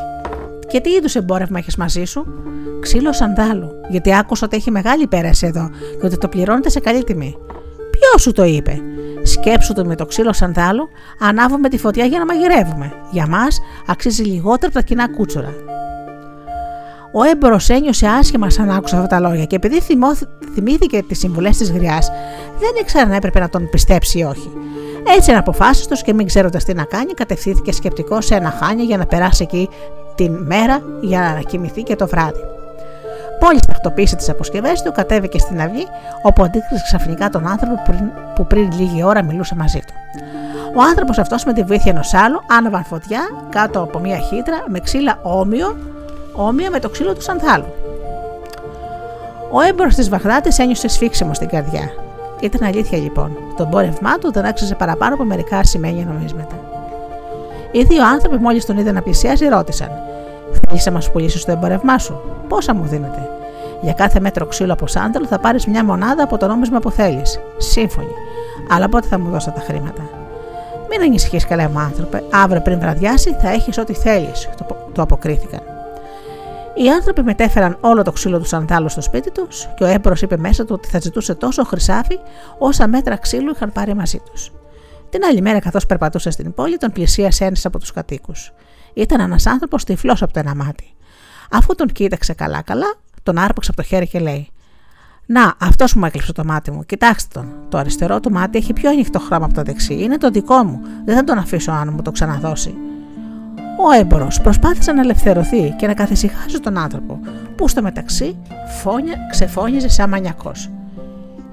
Και 0.68 0.80
τι 0.80 0.90
είδους 0.90 1.14
εμπόρευμα 1.14 1.59
έχεις 1.59 1.76
μαζί 1.76 2.04
σου, 2.04 2.26
Ξύλο 2.80 3.12
σανδάλου, 3.12 3.70
γιατί 3.88 4.14
άκουσα 4.16 4.46
ότι 4.46 4.56
έχει 4.56 4.70
μεγάλη 4.70 5.06
πέραση 5.06 5.46
εδώ 5.46 5.70
και 6.00 6.06
ότι 6.06 6.18
το 6.18 6.28
πληρώνετε 6.28 6.68
σε 6.68 6.80
καλή 6.80 7.04
τιμή. 7.04 7.36
Ποιος 7.90 8.22
σου 8.22 8.32
το 8.32 8.44
είπε, 8.44 8.82
Σκέψου 9.22 9.72
το 9.72 9.84
με 9.84 9.94
το 9.94 10.06
ξύλο 10.06 10.32
σανδάλου, 10.32 10.88
ανάβουμε 11.18 11.68
τη 11.68 11.78
φωτιά 11.78 12.04
για 12.04 12.18
να 12.18 12.24
μαγειρεύουμε. 12.24 12.92
Για 13.11 13.26
μας 13.26 13.61
αξίζει 13.86 14.22
λιγότερο 14.22 14.66
από 14.66 14.74
τα 14.74 14.82
κοινά 14.82 15.09
κούτσορα. 15.09 15.54
Ο 17.12 17.22
έμπορος 17.22 17.68
ένιωσε 17.68 18.06
άσχημα 18.06 18.50
σαν 18.50 18.70
άκουσε 18.70 18.96
αυτά 18.96 19.06
τα 19.06 19.20
λόγια 19.20 19.44
και 19.44 19.56
επειδή 19.56 19.80
θυμήθηκε 20.54 21.02
τις 21.02 21.18
συμβουλές 21.18 21.56
της 21.56 21.70
γριάς, 21.72 22.11
δεν 22.59 22.70
ήξερε 22.80 23.04
αν 23.04 23.12
έπρεπε 23.12 23.40
να 23.40 23.48
τον 23.48 23.70
πιστέψει 23.70 24.18
ή 24.18 24.22
όχι. 24.22 24.52
Έτσι, 25.16 25.30
αναποφάσιστο 25.30 25.94
και 25.94 26.14
μην 26.14 26.26
ξέροντας 26.26 26.64
τι 26.64 26.74
να 26.74 26.84
κάνει, 26.84 27.12
κατευθύνθηκε 27.12 27.72
σκεπτικός 27.72 28.26
σε 28.26 28.34
ένα 28.34 28.50
χάνι 28.50 28.82
για 28.82 28.96
να 28.96 29.06
περάσει 29.06 29.42
εκεί 29.42 29.68
την 30.14 30.32
μέρα 30.32 30.82
για 31.00 31.32
να 31.36 31.40
κοιμηθεί 31.40 31.82
και 31.82 31.96
το 31.96 32.06
βράδυ. 32.06 32.40
Μόλις 33.42 33.61
τακτοποίησε 33.61 34.16
τις 34.16 34.28
αποσκευές 34.28 34.82
του, 34.82 34.92
κατέβηκε 34.92 35.38
στην 35.38 35.61
αυγή, 35.61 35.86
όπου 36.22 36.42
αντίκρισε 36.42 36.82
ξαφνικά 36.84 37.28
τον 37.28 37.46
άνθρωπο 37.46 37.82
που 38.34 38.46
πριν 38.46 38.72
λίγη 38.72 39.02
ώρα 39.04 39.22
μιλούσε 39.22 39.54
μαζί 39.54 39.78
του. 39.78 39.92
Ο 40.76 40.82
άνθρωπος 40.82 41.18
αυτός 41.18 41.44
με 41.44 41.52
τη 41.52 41.62
βοήθεια 41.62 41.92
ενός 41.92 42.14
άλλου 42.14 42.40
άναβαν 42.59 42.84
φωτιά 42.84 43.20
κάτω 43.50 43.82
από 43.82 43.98
μια 43.98 44.18
χύτρα 44.18 44.64
με 44.68 44.80
ξύλα 44.80 45.18
όμοιο, 45.22 45.76
όμοια 46.39 46.70
με 46.70 46.78
το 46.78 46.89
ξύλο 46.89 47.14
του 47.14 47.22
Σανθάλου. 47.22 47.64
Ο 49.51 49.61
έμπορος 49.61 49.95
της 49.95 50.09
Βαγδάτη 50.09 50.62
ένιωσε 50.62 50.89
σφίξιμο 50.89 51.34
στην 51.34 51.49
καρδιά. 51.49 51.91
Ήταν 52.41 52.68
αλήθεια 52.68 52.99
λοιπόν. 52.99 53.36
Το 53.57 53.62
εμπόρευμά 53.62 54.18
του 54.18 54.32
δεν 54.32 54.45
άξιζε 54.45 54.74
παραπάνω 54.74 55.14
από 55.14 55.24
μερικά 55.24 55.64
σημαίνια 55.64 56.05
νομίσματα. 56.05 56.55
Οι 57.72 57.82
δύο 57.82 58.07
άνθρωποι, 58.07 58.36
μόλις 58.36 58.64
τον 58.66 58.78
είδαν 58.78 58.95
να 58.95 59.03
πλησιάζει, 59.03 59.47
ρώτησαν: 59.47 59.91
Θέλεις 60.66 60.86
να 60.86 60.93
μας 60.93 61.11
πουλήσεις 61.11 61.45
το 61.45 61.53
εμπορευμά 61.53 61.99
σου, 61.99 62.20
πόσα 62.49 62.74
μου 62.74 62.84
δίνεται. 62.84 63.30
Για 63.80 63.93
κάθε 63.93 64.20
μέτρο 64.20 64.47
ξύλο 64.47 64.72
από 64.72 64.86
σάνταλο 64.86 65.26
θα 65.26 65.39
πάρεις 65.39 65.66
μια 65.66 65.84
μονάδα 65.84 66.22
από 66.22 66.36
το 66.36 66.47
νόμισμα 66.47 66.78
που 66.78 66.91
θέλεις. 66.91 67.41
Σύμφωνοι. 67.57 68.12
Αλλά 68.70 68.89
πότε 68.89 69.07
θα 69.07 69.18
μου 69.18 69.30
δώσω 69.30 69.51
τα 69.51 69.61
χρήματα; 69.61 70.03
Μην 70.91 71.01
ανησυχείς, 71.03 71.47
καλά 71.47 71.68
μου 71.68 71.78
άνθρωπε. 71.78 72.22
Αύριο 72.30 72.61
πριν 72.61 72.80
βραδιάσει 72.80 73.36
θα 73.43 73.49
έχεις 73.49 73.78
ό,τι 73.78 73.93
θέλεις, 73.93 74.49
το 74.93 75.03
αποκρίθηκαν. 75.03 75.61
Οι 76.78 76.90
άνθρωποι 76.90 77.22
μετέφεραν 77.22 77.78
όλο 77.80 78.02
το 78.02 78.12
ξύλο 78.12 78.38
τους 78.38 78.48
σανδάλου 78.48 78.88
στο 78.88 79.00
σπίτι 79.00 79.30
τους 79.30 79.68
και 79.76 79.84
ο 79.84 79.86
έμπορο 79.86 80.14
είπε 80.20 80.36
μέσα 80.36 80.64
του 80.64 80.74
ότι 80.74 80.88
θα 80.88 81.00
ζητούσε 81.00 81.34
τόσο 81.34 81.64
χρυσάφι 81.64 82.18
όσα 82.58 82.88
μέτρα 82.88 83.16
ξύλου 83.16 83.50
είχαν 83.54 83.72
πάρει 83.72 83.94
μαζί 83.94 84.22
τους. 84.30 84.52
Την 85.10 85.24
άλλη 85.24 85.40
μέρα, 85.40 85.60
καθώς 85.60 85.86
περπατούσε 85.86 86.30
στην 86.30 86.54
πόλη, 86.54 86.76
τον 86.76 86.92
πλησίασε 86.92 87.44
ένας 87.44 87.64
από 87.64 87.78
τους 87.78 87.92
κατοίκους. 87.92 88.52
Ήταν 88.94 89.20
ένας 89.20 89.46
άνθρωπος 89.46 89.84
τυφλός 89.84 90.22
από 90.22 90.32
το 90.32 90.38
ένα 90.38 90.54
μάτι. 90.54 90.94
Αφού 91.50 91.74
τον 91.74 91.86
κοίταξε 91.86 92.32
καλά-καλά, 92.32 92.94
τον 93.22 93.38
άρπαξε 93.38 93.70
από 93.70 93.82
το 93.82 93.88
χέρι 93.88 94.08
και 94.08 94.18
λέει: 94.18 94.48
Να, 95.26 95.54
αυτός 95.60 95.94
μου 95.94 96.04
έκλειψε 96.04 96.32
το 96.32 96.44
μάτι 96.44 96.70
μου. 96.70 96.84
Κοιτάξτε 96.84 97.40
τον. 97.40 97.52
Το 97.68 97.78
αριστερό 97.78 98.20
του 98.20 98.30
μάτι 98.30 98.58
έχει 98.58 98.72
πιο 98.72 98.90
ανοιχτό 98.90 99.18
χρώμα 99.18 99.44
από 99.44 99.54
το 99.54 99.62
δεξί. 99.62 99.94
Είναι 99.94 100.18
το 100.18 100.30
δικό 100.30 100.64
μου. 100.64 100.80
Δεν 101.04 101.16
θα 101.16 101.24
τον 101.24 101.38
αφήσω 101.38 101.72
αν 101.72 101.92
μου 101.92 102.02
το 102.02 102.10
ξαναδώσει. 102.10 102.74
Ο 103.80 103.90
έμπορο 104.00 104.28
προσπάθησε 104.42 104.92
να 104.92 105.00
ελευθερωθεί 105.00 105.74
και 105.76 105.86
να 105.86 105.94
καθησυχάσει 105.94 106.60
τον 106.60 106.78
άνθρωπο, 106.78 107.20
που 107.56 107.68
στο 107.68 107.82
μεταξύ 107.82 108.36
φόνια, 108.82 109.14
ξεφώνιζε 109.30 109.88
σαν 109.88 110.08
μανιακός. 110.08 110.70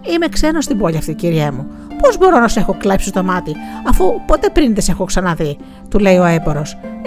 Είμαι 0.01 0.28
ξένος 0.28 0.63
στην 0.63 0.78
πόλη 0.78 0.97
αυτή, 0.97 1.13
κύριέ 1.13 1.51
μου. 1.51 1.65
Πώς 2.01 2.17
μπορώ 2.17 2.39
να 2.39 2.47
σε 2.47 2.59
έχω 2.59 2.76
κλέψει 2.80 3.11
το 3.11 3.23
μάτι, 3.23 3.55
αφού 3.88 4.21
ποτέ 4.26 4.49
πριν 4.49 4.73
δεν 4.73 4.84
σε 4.84 4.91
έχω 4.91 5.05
ξαναδεί, 5.05 5.57
του 5.89 5.99
λέει 5.99 6.17
ο 6.17 6.26
έμπορο. 6.26 6.61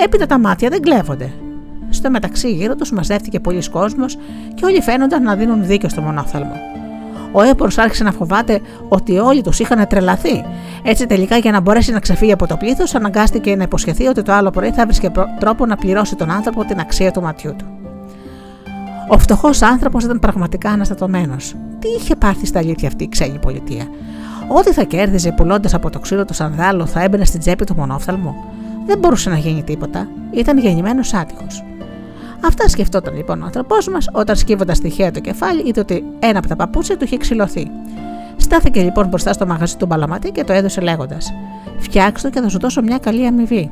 Έπειτα 0.04 0.26
τα 0.26 0.38
μάτια 0.38 0.68
δεν 0.68 0.80
κλέβονται. 0.80 1.32
Στο 1.90 2.10
μεταξύ, 2.10 2.52
γύρω 2.52 2.74
τους 2.74 2.92
μαζεύτηκε 2.92 3.40
πολλοί 3.40 3.68
κόσμος 3.70 4.18
και 4.54 4.64
όλοι 4.64 4.82
φαίνονταν 4.82 5.22
να 5.22 5.34
δίνουν 5.34 5.66
δίκιο 5.66 5.88
στο 5.88 6.00
μονόφθαλμο. 6.00 6.77
Ο 7.32 7.42
έμπορο 7.42 7.70
άρχισε 7.76 8.04
να 8.04 8.12
φοβάται 8.12 8.60
ότι 8.88 9.18
όλοι 9.18 9.42
τους 9.42 9.58
είχαν 9.58 9.86
τρελαθεί. 9.86 10.44
Έτσι, 10.82 11.06
τελικά, 11.06 11.36
για 11.36 11.50
να 11.50 11.60
μπορέσει 11.60 11.92
να 11.92 12.00
ξεφύγει 12.00 12.32
από 12.32 12.46
το 12.46 12.56
πλήθος, 12.56 12.94
αναγκάστηκε 12.94 13.56
να 13.56 13.62
υποσχεθεί 13.62 14.06
ότι 14.06 14.22
το 14.22 14.32
άλλο 14.32 14.50
πρωί 14.50 14.70
θα 14.70 14.84
βρίσκε 14.84 15.10
τρόπο 15.38 15.66
να 15.66 15.76
πληρώσει 15.76 16.16
τον 16.16 16.30
άνθρωπο 16.30 16.64
την 16.64 16.80
αξία 16.80 17.10
του 17.10 17.22
ματιού 17.22 17.54
του. 17.56 17.64
Ο 19.08 19.18
φτωχός 19.18 19.62
άνθρωπος 19.62 20.04
ήταν 20.04 20.18
πραγματικά 20.18 20.70
αναστατωμένος. 20.70 21.54
Τι 21.78 21.88
είχε 21.98 22.16
πάθει 22.16 22.46
στα 22.46 22.58
αλήθεια 22.58 22.88
αυτή 22.88 23.04
η 23.04 23.08
ξένη 23.08 23.38
πολιτεία; 23.38 23.84
Ό,τι 24.48 24.72
θα 24.72 24.82
κέρδιζε 24.82 25.32
πουλώντας 25.32 25.74
από 25.74 25.90
το 25.90 25.98
ξύλο 25.98 26.24
του 26.24 26.34
σανδάλου 26.34 26.86
θα 26.86 27.02
έμπαινε 27.02 27.24
στην 27.24 27.40
τσέπη 27.40 27.64
του 27.64 27.74
μονόφθαλμου; 27.74 28.34
Δεν 28.86 28.98
μπορούσε 28.98 29.30
να 29.30 29.36
γίνει 29.36 29.62
τίποτα. 29.62 30.08
Ήταν 30.30 30.58
γεννημένος 30.58 31.14
άτυχος. 31.14 31.64
Αυτά 32.44 32.68
σκεφτόταν 32.68 33.16
λοιπόν 33.16 33.42
ο 33.42 33.44
άνθρωπός 33.44 33.88
μας 33.88 34.08
όταν 34.12 34.36
σκύβοντας 34.36 34.80
τυχαία 34.80 35.10
το 35.10 35.20
κεφάλι 35.20 35.62
είδε 35.64 35.80
ότι 35.80 36.04
ένα 36.18 36.38
από 36.38 36.48
τα 36.48 36.56
παπούτσια 36.56 36.96
του 36.96 37.04
είχε 37.04 37.16
ξυλωθεί. 37.16 37.70
Στάθηκε 38.36 38.82
λοιπόν 38.82 39.06
μπροστά 39.06 39.32
στο 39.32 39.46
μαγαζί 39.46 39.76
του 39.76 39.86
Μπαλαματή 39.86 40.30
και 40.30 40.44
το 40.44 40.52
έδωσε 40.52 40.80
λέγοντας: 40.80 41.32
Φτιάξτε 41.78 42.30
και 42.30 42.40
θα 42.40 42.48
σου 42.48 42.58
δώσω 42.58 42.82
μια 42.82 42.98
καλή 42.98 43.26
αμοιβή. 43.26 43.70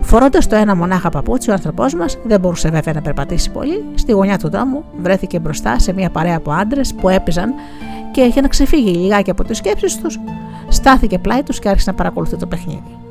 Φορώντας 0.00 0.46
το 0.46 0.56
ένα 0.56 0.76
μονάχα 0.76 1.08
παπούτσι, 1.08 1.50
ο 1.50 1.52
άνθρωπός 1.52 1.94
μας 1.94 2.18
δεν 2.24 2.40
μπορούσε 2.40 2.68
βέβαια 2.70 2.94
να 2.94 3.02
περπατήσει 3.02 3.50
πολύ. 3.50 3.84
Στη 3.94 4.12
γωνιά 4.12 4.38
του 4.38 4.50
δρόμου 4.50 4.84
βρέθηκε 5.00 5.38
μπροστά 5.38 5.78
σε 5.78 5.92
μια 5.92 6.10
παρέα 6.10 6.36
από 6.36 6.50
άντρες 6.50 6.94
που 6.94 7.08
έπαιζαν 7.08 7.54
και 8.12 8.22
για 8.22 8.42
να 8.42 8.48
ξεφύγει 8.48 8.90
λιγάκι 8.90 9.30
από 9.30 9.44
τις 9.44 9.56
σκέψεις 9.56 9.98
τους, 9.98 10.20
στάθηκε 10.68 11.18
πλάι 11.18 11.42
τους 11.42 11.58
και 11.58 11.68
άρχισε 11.68 11.90
να 11.90 11.96
παρακολουθεί 11.96 12.36
το 12.36 12.46
παιχνίδι. 12.46 13.03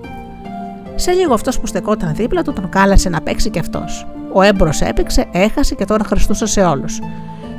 Σε 1.04 1.12
λίγο 1.12 1.34
αυτός 1.34 1.60
που 1.60 1.68
στεκόταν 1.68 2.16
δίπλα 2.16 2.42
του 2.42 2.54
τον 2.54 2.70
κάλασε 2.70 3.10
να 3.10 3.22
παίξει 3.22 3.50
και 3.50 3.60
αυτός. 3.60 4.08
Ο 4.34 4.42
έμπορο 4.42 4.72
έπαιξε, 4.80 5.26
έχασε 5.32 5.76
και 5.76 5.86
τώρα 5.86 6.04
χρηστούσε 6.04 6.46
σε 6.46 6.62
όλους. 6.62 7.00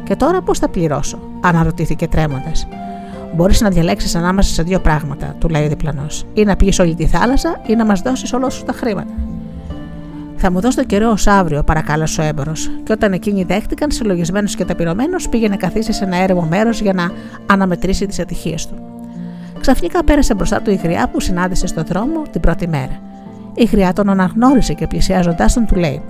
Και 0.05 0.17
τώρα 0.17 0.43
πώς 0.43 0.59
θα 0.59 0.69
πληρώσω, 0.69 1.19
αναρωτήθηκε 1.41 2.09
τρέμοντας. 2.09 2.67
Μπορείς 3.35 3.61
να 3.61 3.69
διαλέξεις 3.69 4.15
ανάμεσα 4.15 4.55
σε 4.55 4.63
δύο 4.63 4.81
πράγματα, 4.81 5.35
του 5.39 5.49
λέει 5.49 5.65
ο 5.65 5.69
διπλανός. 5.69 6.25
Ή 6.35 6.45
να 6.45 6.57
πιεις 6.57 6.79
όλη 6.79 6.95
τη 6.95 7.07
θάλασσα, 7.07 7.61
ή 7.67 7.75
να 7.75 7.85
μας 7.85 8.01
δώσεις 8.01 8.33
όλο 8.33 8.51
σου 8.51 8.65
τα 8.65 8.73
χρήματα. 8.73 9.13
Θα 10.37 10.51
μου 10.51 10.61
δώσει 10.61 10.77
το 10.77 10.85
καιρό 10.85 11.11
ως 11.11 11.27
αύριο, 11.27 11.63
παρακάλεσε 11.63 12.21
ο 12.21 12.25
έμπορο. 12.25 12.53
Και 12.85 12.93
όταν 12.93 13.13
εκείνοι 13.13 13.45
δέχτηκαν, 13.45 13.91
συλλογισμένος 13.91 14.55
και 14.55 14.65
ταπεινωμένος, 14.65 15.29
πήγε 15.29 15.49
να 15.49 15.57
καθίσει 15.57 15.93
σε 15.93 16.05
ένα 16.05 16.17
έρημο 16.17 16.47
μέρος 16.51 16.81
για 16.81 16.93
να 16.93 17.11
αναμετρήσει 17.47 18.07
τις 18.07 18.19
ατυχίες 18.19 18.67
του. 18.67 18.75
Ξαφνικά 19.61 20.05
πέρασε 20.05 20.35
μπροστά 20.35 20.63
του 20.63 20.71
η 20.71 20.81
γριά 20.83 21.09
που 21.09 21.21
συνάντησε 21.21 21.67
στο 21.67 21.83
δρόμο 21.83 22.23
την 22.31 22.41
πρώτη 22.41 22.69
μέρα. 22.69 23.01
Η 23.55 23.65
γριά 23.65 23.93
τον 23.93 24.09
αναγνώρισε 24.09 24.73
και 24.73 24.87
πλησιάζοντάς 24.87 25.53
τον 25.53 25.67
του 25.67 25.75
λέει: 25.75 26.03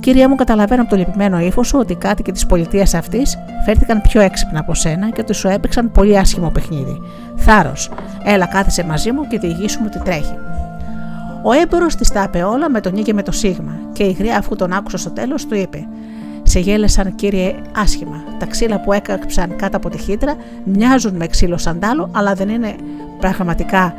Κυρία 0.00 0.28
μου, 0.28 0.34
καταλαβαίνω 0.34 0.82
από 0.82 0.90
το 0.90 0.96
λυπημένο 0.96 1.40
ύφος 1.40 1.68
σου 1.68 1.78
ότι 1.78 1.92
οι 1.92 1.96
κάτοικοι 1.96 2.32
της 2.32 2.46
πολιτείας 2.46 2.94
αυτής 2.94 3.38
φέρθηκαν 3.64 4.00
πιο 4.00 4.20
έξυπνα 4.20 4.60
από 4.60 4.74
σένα 4.74 5.10
και 5.10 5.20
ότι 5.20 5.34
σου 5.34 5.48
έπαιξαν 5.48 5.92
πολύ 5.92 6.18
άσχημο 6.18 6.50
παιχνίδι. 6.50 7.02
Θάρρος, 7.36 7.90
έλα 8.24 8.46
κάθισε 8.46 8.84
μαζί 8.84 9.12
μου 9.12 9.26
και 9.26 9.38
διηγήσουμε 9.38 9.88
τι 9.88 9.98
τρέχει. 9.98 10.34
Ο 11.42 11.52
έμπορος 11.52 11.94
της 11.94 12.08
τα 12.08 12.22
είπε 12.22 12.42
όλα 12.42 12.70
με 12.70 12.80
τον 12.80 12.92
νι 12.92 13.02
και 13.02 13.12
με 13.12 13.22
το 13.22 13.32
σίγμα, 13.32 13.72
και 13.92 14.02
η 14.02 14.12
γριά, 14.12 14.38
αφού 14.38 14.56
τον 14.56 14.72
άκουσε 14.72 14.96
στο 14.96 15.10
τέλος, 15.10 15.46
του 15.46 15.54
είπε: 15.54 15.86
Σε 16.42 16.58
γέλεσαν, 16.58 17.14
κύριε, 17.14 17.54
άσχημα. 17.76 18.24
Τα 18.38 18.46
ξύλα 18.46 18.80
που 18.80 18.92
έκαψαν 18.92 19.56
κάτω 19.56 19.76
από 19.76 19.88
τη 19.88 19.98
χύτρα 19.98 20.36
μοιάζουν 20.64 21.16
με 21.16 21.26
ξύλο 21.26 21.58
σαντάλο, 21.58 22.10
αλλά 22.12 22.34
δεν 22.34 22.48
είναι 22.48 22.74
πραγματικά 23.18 23.94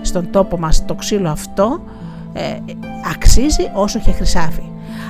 στον 0.00 0.30
τόπο 0.30 0.58
μας 0.58 0.84
το 0.84 0.94
ξύλο 0.94 1.28
αυτό 1.28 1.80
ε, 2.32 2.56
αξίζει 3.14 3.70
όσο 3.74 3.98
και 3.98 4.10
χρυσάφι. 4.10 4.62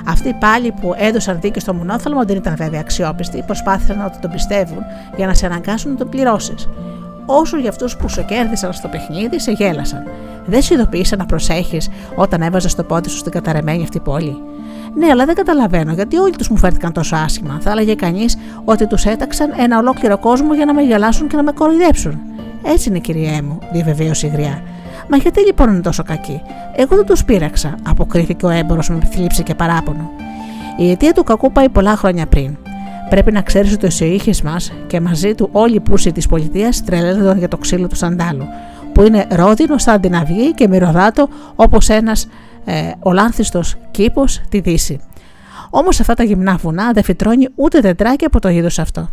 Αυτοί 0.05 0.33
πάλι 0.33 0.73
που 0.81 0.93
έδωσαν 0.97 1.39
δίκιο 1.41 1.61
στο 1.61 1.73
μονόθαλμο 1.73 2.25
δεν 2.25 2.35
ήταν 2.35 2.55
βέβαια 2.55 2.79
αξιόπιστοι, 2.79 3.43
προσπάθησαν 3.45 3.97
να 3.97 4.19
τον 4.21 4.31
πιστεύουν 4.31 4.83
για 5.15 5.27
να 5.27 5.33
σε 5.33 5.45
αναγκάσουν 5.45 5.91
να 5.91 5.97
τον 5.97 6.09
πληρώσεις. 6.09 6.69
Όσο 7.25 7.57
για 7.57 7.69
αυτούς 7.69 7.97
που 7.97 8.09
σου 8.09 8.25
κέρδισαν 8.25 8.73
στο 8.73 8.87
παιχνίδι, 8.87 9.39
σε 9.39 9.51
γέλασαν. 9.51 10.03
Δεν 10.45 10.61
σου 10.61 10.73
ειδοποίησαν 10.73 11.19
να 11.19 11.25
προσέχεις 11.25 11.89
όταν 12.15 12.41
έβαζες 12.41 12.75
το 12.75 12.83
πόδι 12.83 13.09
σου 13.09 13.17
στην 13.17 13.31
καταρεμένη 13.31 13.83
αυτή 13.83 13.99
πόλη. 13.99 14.37
Ναι, 14.95 15.07
αλλά 15.07 15.25
δεν 15.25 15.35
καταλαβαίνω 15.35 15.93
γιατί 15.93 16.17
όλοι 16.17 16.35
τους 16.35 16.49
μου 16.49 16.57
φέρθηκαν 16.57 16.93
τόσο 16.93 17.15
άσχημα. 17.15 17.59
Θα 17.61 17.71
έλεγε 17.71 17.95
κανείς 17.95 18.37
ότι 18.65 18.87
τους 18.87 19.05
έταξαν 19.05 19.53
ένα 19.57 19.77
ολόκληρο 19.77 20.17
κόσμο 20.17 20.53
για 20.53 20.65
να 20.65 20.73
με 20.73 20.81
γελάσουν 20.81 21.27
και 21.27 21.35
να 21.35 21.43
με 21.43 21.51
κοροϊδέψουν. 21.51 22.19
Έτσι 22.63 22.89
είναι, 22.89 22.99
κυριέ 22.99 23.41
μου, 23.41 23.59
διαβεβαίωσε 23.71 24.27
η 24.27 24.29
γριά. 24.29 24.61
Μα 25.11 25.17
γιατί 25.17 25.45
λοιπόν 25.45 25.69
είναι 25.69 25.81
τόσο 25.81 26.03
κακοί. 26.03 26.41
Εγώ 26.75 26.95
δεν 26.95 27.05
τους 27.05 27.25
πείραξα, 27.25 27.75
αποκρίθηκε 27.83 28.45
ο 28.45 28.49
έμπορος 28.49 28.89
με 28.89 28.99
θλίψη 29.11 29.43
και 29.43 29.55
παράπονο. 29.55 30.09
Η 30.77 30.91
αιτία 30.91 31.13
του 31.13 31.23
κακού 31.23 31.51
πάει 31.51 31.69
πολλά 31.69 31.95
χρόνια 31.95 32.27
πριν. 32.27 32.57
Πρέπει 33.09 33.31
να 33.31 33.41
ξέρεις 33.41 33.73
ότι 33.73 33.85
ο 33.85 33.87
Ισοήχη 33.87 34.45
μας 34.45 34.73
και 34.87 35.01
μαζί 35.01 35.35
του 35.35 35.49
όλοι 35.51 35.75
οι 35.75 35.79
πούσοι 35.79 36.11
της 36.11 36.27
πολιτείας 36.27 36.83
τρελαίνονταν 36.83 37.37
για 37.37 37.47
το 37.47 37.57
ξύλο 37.57 37.87
του 37.87 37.95
σαντάλου, 37.95 38.45
που 38.93 39.01
είναι 39.01 39.27
ρόδινο 39.31 39.77
σαν 39.77 40.01
την 40.01 40.15
αυγή 40.15 40.53
και 40.53 40.67
μυρωδάτο 40.67 41.29
όπως 41.55 41.89
ένας 41.89 42.27
ε, 42.65 42.91
ολάνθιστος 42.99 43.75
κήπος 43.91 44.41
τη 44.49 44.59
Δύση. 44.59 44.99
Όμως 45.69 45.99
αυτά 45.99 46.13
τα 46.13 46.23
γυμνά 46.23 46.55
βουνά 46.55 46.91
δεν 46.91 47.03
φυτρώνει 47.03 47.47
ούτε 47.55 47.79
τετράκι 47.79 48.25
από 48.25 48.39
το 48.39 48.49
είδο 48.49 48.67
αυτό. 48.77 49.09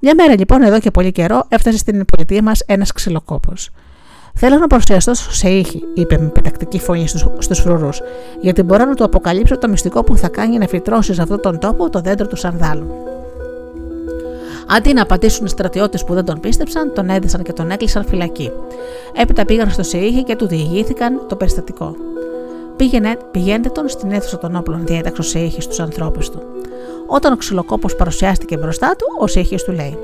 Μια 0.00 0.14
μέρα 0.14 0.34
λοιπόν, 0.38 0.62
εδώ 0.62 0.78
και 0.78 0.90
πολύ 0.90 1.12
καιρό, 1.12 1.44
έφτασε 1.48 1.78
στην 1.78 2.04
πολιτεία 2.04 2.42
μας 2.42 2.62
ένας 2.66 2.92
ξυλοκόπος. 2.92 3.70
Θέλω 4.42 4.58
να 4.58 4.66
παρουσιαστώ 4.66 5.14
σε 5.14 5.48
ήχη, 5.48 5.82
είπε 5.94 6.18
με 6.18 6.26
πετακτική 6.26 6.78
φωνή 6.78 7.06
στους 7.38 7.60
φρουρούς, 7.60 8.00
γιατί 8.40 8.62
μπορώ 8.62 8.84
να 8.84 8.94
του 8.94 9.04
αποκαλύψω 9.04 9.58
το 9.58 9.68
μυστικό 9.68 10.04
που 10.04 10.16
θα 10.16 10.28
κάνει 10.28 10.58
να 10.58 10.66
φυτρώσει 10.66 11.14
σε 11.14 11.22
αυτόν 11.22 11.40
τον 11.40 11.58
τόπο 11.58 11.90
το 11.90 12.00
δέντρο 12.00 12.26
του 12.26 12.36
Σανδάλου. 12.36 12.86
Αντί 14.68 14.92
να 14.92 15.02
απαντήσουν 15.02 15.46
οι 15.46 15.48
στρατιώτες 15.48 16.04
που 16.04 16.14
δεν 16.14 16.24
τον 16.24 16.40
πίστεψαν, 16.40 16.92
τον 16.94 17.10
έδεσαν 17.10 17.42
και 17.42 17.52
τον 17.52 17.70
έκλεισαν 17.70 18.04
φυλακή. 18.04 18.50
Έπειτα 19.16 19.44
πήγαν 19.44 19.70
στο 19.70 19.82
Σεήχη 19.82 20.22
και 20.22 20.36
του 20.36 20.46
διηγήθηκαν 20.46 21.20
το 21.28 21.36
περιστατικό. 21.36 21.96
Πήγαινε, 22.76 23.16
πηγαίνετε 23.30 23.68
τον 23.68 23.88
στην 23.88 24.12
αίθουσα 24.12 24.38
των 24.38 24.56
όπλων, 24.56 24.86
διέταξε 24.86 25.20
ο 25.20 25.24
Σεήχη 25.24 25.60
στου 25.60 25.82
ανθρώπους 25.82 26.30
του. 26.30 26.42
Όταν 27.06 27.32
ο 27.32 27.36
ξυλοκόπος 27.36 27.96
παρουσιάστηκε 27.96 28.56
μπροστά 28.56 28.94
του, 28.98 29.06
ο 29.20 29.26
Σύχη 29.26 29.56
του 29.56 29.72
λέει: 29.72 29.98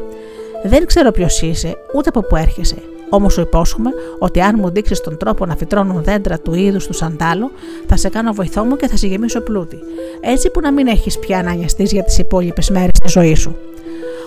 Δεν 0.64 0.86
ξέρω 0.86 1.10
ποιος 1.10 1.42
είσαι, 1.42 1.74
ούτε 1.94 2.08
από 2.08 2.20
πού 2.20 2.36
έρχεσαι. 2.36 2.76
Όμως 3.10 3.32
σου 3.32 3.40
υπόσχομαι 3.40 3.90
ότι 4.18 4.40
αν 4.40 4.56
μου 4.58 4.70
δείξεις 4.70 5.00
τον 5.00 5.16
τρόπο 5.16 5.46
να 5.46 5.56
φυτρώνουν 5.56 6.02
δέντρα 6.02 6.38
του 6.38 6.54
είδους 6.54 6.86
του 6.86 6.92
σαντάλου, 6.92 7.50
θα 7.86 7.96
σε 7.96 8.08
κάνω 8.08 8.32
βοηθό 8.32 8.64
μου 8.64 8.76
και 8.76 8.88
θα 8.88 8.96
σε 8.96 9.06
γεμίσω 9.06 9.40
πλούτη. 9.40 9.78
Έτσι 10.20 10.50
που 10.50 10.60
να 10.60 10.72
μην 10.72 10.86
έχεις 10.86 11.18
πια 11.18 11.42
να 11.42 11.54
νοιαστείς 11.54 11.92
για 11.92 12.02
τις 12.02 12.18
υπόλοιπες 12.18 12.70
μέρες 12.70 12.98
της 13.02 13.12
ζωής 13.12 13.40
σου. 13.40 13.56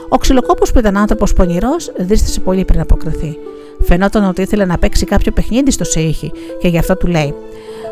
Ο 0.09 0.17
ξυλοκόπος 0.17 0.71
που 0.71 0.79
ήταν 0.79 0.97
άνθρωπος 0.97 1.33
πονηρός 1.33 1.91
δίστασε 1.97 2.39
πολύ 2.39 2.65
πριν 2.65 2.79
αποκριθεί. 2.79 3.37
Φαινόταν 3.81 4.23
ότι 4.23 4.41
ήθελε 4.41 4.65
να 4.65 4.77
παίξει 4.77 5.05
κάποιο 5.05 5.31
παιχνίδι 5.31 5.71
στο 5.71 5.83
Σεήχη 5.83 6.31
και 6.59 6.67
γι' 6.67 6.77
αυτό 6.77 6.97
του 6.97 7.07
λέει: 7.07 7.33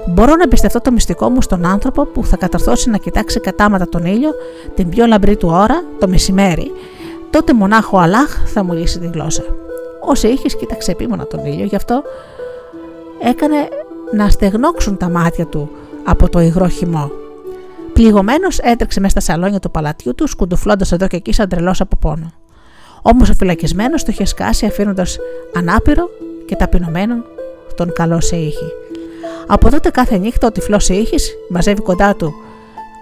Μπορώ 0.07 0.35
να 0.35 0.43
εμπιστευτώ 0.43 0.81
το 0.81 0.91
μυστικό 0.91 1.29
μου 1.29 1.41
στον 1.41 1.65
άνθρωπο 1.65 2.05
που 2.05 2.25
θα 2.25 2.37
καταρθώσει 2.37 2.89
να 2.89 2.97
κοιτάξει 2.97 3.39
κατάματα 3.39 3.89
τον 3.89 4.05
ήλιο 4.05 4.31
την 4.75 4.89
πιο 4.89 5.05
λαμπρή 5.05 5.35
του 5.35 5.49
ώρα, 5.51 5.83
το 5.99 6.07
μεσημέρι. 6.07 6.71
Τότε 7.29 7.53
μονάχο 7.53 7.97
ο 7.97 8.01
Αλάχ 8.01 8.41
θα 8.45 8.63
μου 8.63 8.73
λύσει 8.73 8.99
τη 8.99 9.07
γλώσσα. 9.07 9.43
Ο 10.05 10.15
Σεήχη 10.15 10.57
κοίταξε 10.57 10.91
επίμονα 10.91 11.27
τον 11.27 11.45
ήλιο, 11.45 11.65
γι' 11.65 11.75
αυτό 11.75 12.03
έκανε 13.19 13.67
να 14.13 14.29
στεγνώξουν 14.29 14.97
τα 14.97 15.09
μάτια 15.09 15.45
του 15.45 15.69
από 16.03 16.29
το 16.29 16.39
υγρό 16.39 16.67
χυμό. 16.67 17.11
Πληγωμένος 17.93 18.59
έτρεξε 18.59 18.99
μέσα 18.99 19.19
στα 19.19 19.33
σαλόνια 19.33 19.59
του 19.59 19.71
παλατιού 19.71 20.15
του, 20.15 20.27
σκουντουφλώντας 20.27 20.91
εδώ 20.91 21.07
και 21.07 21.15
εκεί 21.15 21.33
σαν 21.33 21.49
τρελός 21.49 21.81
από 21.81 21.97
πόνο. 21.97 22.31
Όμως 23.01 23.29
ο 23.29 23.33
φυλακισμένο 23.33 23.95
το 23.95 24.05
είχε 24.07 24.25
σκάσει 24.25 24.65
αφήνοντας 24.65 25.17
ανάπηρο 25.55 26.09
και 26.45 26.55
ταπεινωμένο 26.55 27.15
τον 27.75 27.93
καλό 27.93 28.21
σε 28.21 28.35
ήχη. 28.35 28.71
Από 29.47 29.69
τότε 29.69 29.89
κάθε 29.89 30.17
νύχτα 30.17 30.47
ο 30.47 30.51
τυφλός 30.51 30.89
ήχη 30.89 31.15
μαζεύει 31.49 31.81
κοντά 31.81 32.15
του 32.15 32.33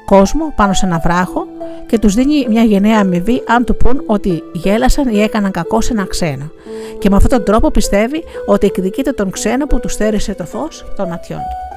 κόσμο 0.06 0.54
πάνω 0.56 0.74
σε 0.74 0.86
ένα 0.86 1.00
βράχο 1.04 1.48
και 1.88 2.00
τους 2.00 2.14
δίνει 2.14 2.46
μια 2.50 2.64
γενναία 2.64 3.00
αμοιβή 3.00 3.44
αν 3.48 3.64
του 3.64 3.76
πούν 3.76 4.04
ότι 4.06 4.44
γέλασαν 4.54 5.08
ή 5.08 5.22
έκαναν 5.22 5.52
κακό 5.52 5.82
σε 5.82 5.94
ένα 5.94 6.06
ξένο. 6.06 6.52
Και 7.00 7.10
με 7.10 7.16
αυτόν 7.16 7.32
τον 7.32 7.44
τρόπο 7.44 7.72
πιστεύει 7.72 8.24
ότι 8.46 8.66
εκδικείται 8.66 9.12
τον 9.12 9.32
ξένο 9.32 9.66
που 9.66 9.80
του 9.80 9.90
στέρισε 9.90 10.34
το 10.34 10.46
φως 10.46 10.86
των 10.96 11.08
ματιών 11.08 11.40
του. 11.40 11.76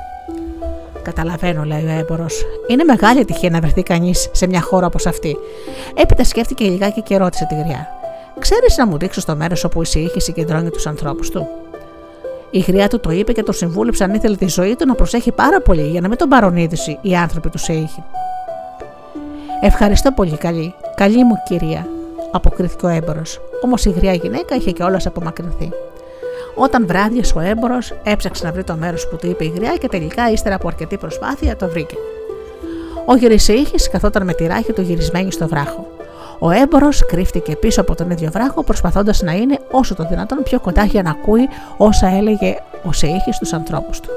Καταλαβαίνω, 1.02 1.64
λέει 1.64 1.84
ο 1.84 1.90
έμπορο. 1.98 2.26
Είναι 2.66 2.84
μεγάλη 2.84 3.24
τυχαία 3.24 3.50
να 3.50 3.60
βρεθεί 3.60 3.82
κανείς 3.82 4.28
σε 4.32 4.46
μια 4.46 4.60
χώρα 4.60 4.86
όπως 4.86 5.06
αυτή. 5.06 5.36
Έπειτα 5.94 6.24
σκέφτηκε 6.24 6.64
λιγάκι 6.64 7.02
και 7.02 7.16
ρώτησε 7.16 7.46
τη 7.48 7.54
γριά. 7.54 7.88
Ξέρεις 8.38 8.76
να 8.76 8.86
μου 8.86 8.98
δείξεις 8.98 9.24
το 9.24 9.36
μέρος 9.36 9.64
όπου 9.64 9.82
η 9.82 9.88
είχε 9.92 10.20
συγκεντρώνει 10.20 10.70
τους 10.70 10.86
ανθρώπους 10.86 11.30
του; 11.30 11.46
Η 12.50 12.58
γριά 12.58 12.88
του 12.88 13.00
το 13.00 13.10
είπε 13.10 13.32
και 13.32 13.42
τον 13.42 13.54
συμβούλεψε 13.54 14.04
αν 14.04 14.14
ήθελε 14.14 14.36
τη 14.36 14.46
ζωή 14.48 14.76
του 14.76 14.86
να 14.86 14.94
προσέχει 14.94 15.32
πάρα 15.32 15.60
πολύ 15.60 15.88
για 15.88 16.00
να 16.00 16.08
μην 16.08 16.16
τον 16.16 16.28
παρονίδηση 16.28 16.98
οι 17.00 17.16
άνθρωποι 17.16 17.50
του 17.50 17.58
Σέιχη. 17.58 18.02
Ευχαριστώ 19.60 20.12
πολύ, 20.12 20.36
καλή. 20.36 20.74
Καλή 20.94 21.24
μου 21.24 21.34
κυρία, 21.48 21.86
αποκρίθηκε 22.30 22.86
ο 22.86 22.88
έμπορος. 22.88 23.40
Όμως 23.64 23.84
η 23.84 23.90
γριά 23.90 24.12
γυναίκα 24.12 24.54
είχε 24.54 24.70
κιόλα 24.70 25.00
απομακρυνθεί. 25.04 25.70
Όταν 26.54 26.86
βράδιασε 26.86 27.32
ο 27.36 27.40
έμπορος, 27.40 27.92
έψαξε 28.02 28.44
να 28.44 28.52
βρει 28.52 28.64
το 28.64 28.74
μέρος 28.74 29.08
που 29.08 29.16
του 29.16 29.26
είπε 29.26 29.44
η 29.44 29.52
γριά 29.54 29.76
και 29.76 29.88
τελικά, 29.88 30.30
ύστερα 30.30 30.54
από 30.54 30.68
αρκετή 30.68 30.96
προσπάθεια, 30.96 31.56
το 31.56 31.68
βρήκε. 31.68 31.96
Ο 33.04 33.16
Γυρίσεϊχη 33.16 33.88
καθόταν 33.90 34.24
με 34.24 34.32
τη 34.32 34.46
ράχη 34.46 34.72
του 34.72 34.80
γυρισμένη 34.80 35.32
στο 35.32 35.48
βράχο. 35.48 35.97
Ο 36.38 36.50
έμπορο 36.50 36.88
κρύφτηκε 37.06 37.56
πίσω 37.56 37.80
από 37.80 37.94
τον 37.94 38.10
ίδιο 38.10 38.30
βράχο, 38.32 38.62
προσπαθώντας 38.62 39.22
να 39.22 39.32
είναι 39.32 39.58
όσο 39.70 39.94
το 39.94 40.06
δυνατόν 40.08 40.42
πιο 40.42 40.60
κοντά 40.60 40.84
για 40.84 41.02
να 41.02 41.10
ακούει 41.10 41.48
όσα 41.76 42.06
έλεγε 42.06 42.56
ο 42.82 42.92
Σεήχη 42.92 43.32
στους 43.32 43.52
ανθρώπους 43.52 44.00
του. 44.00 44.08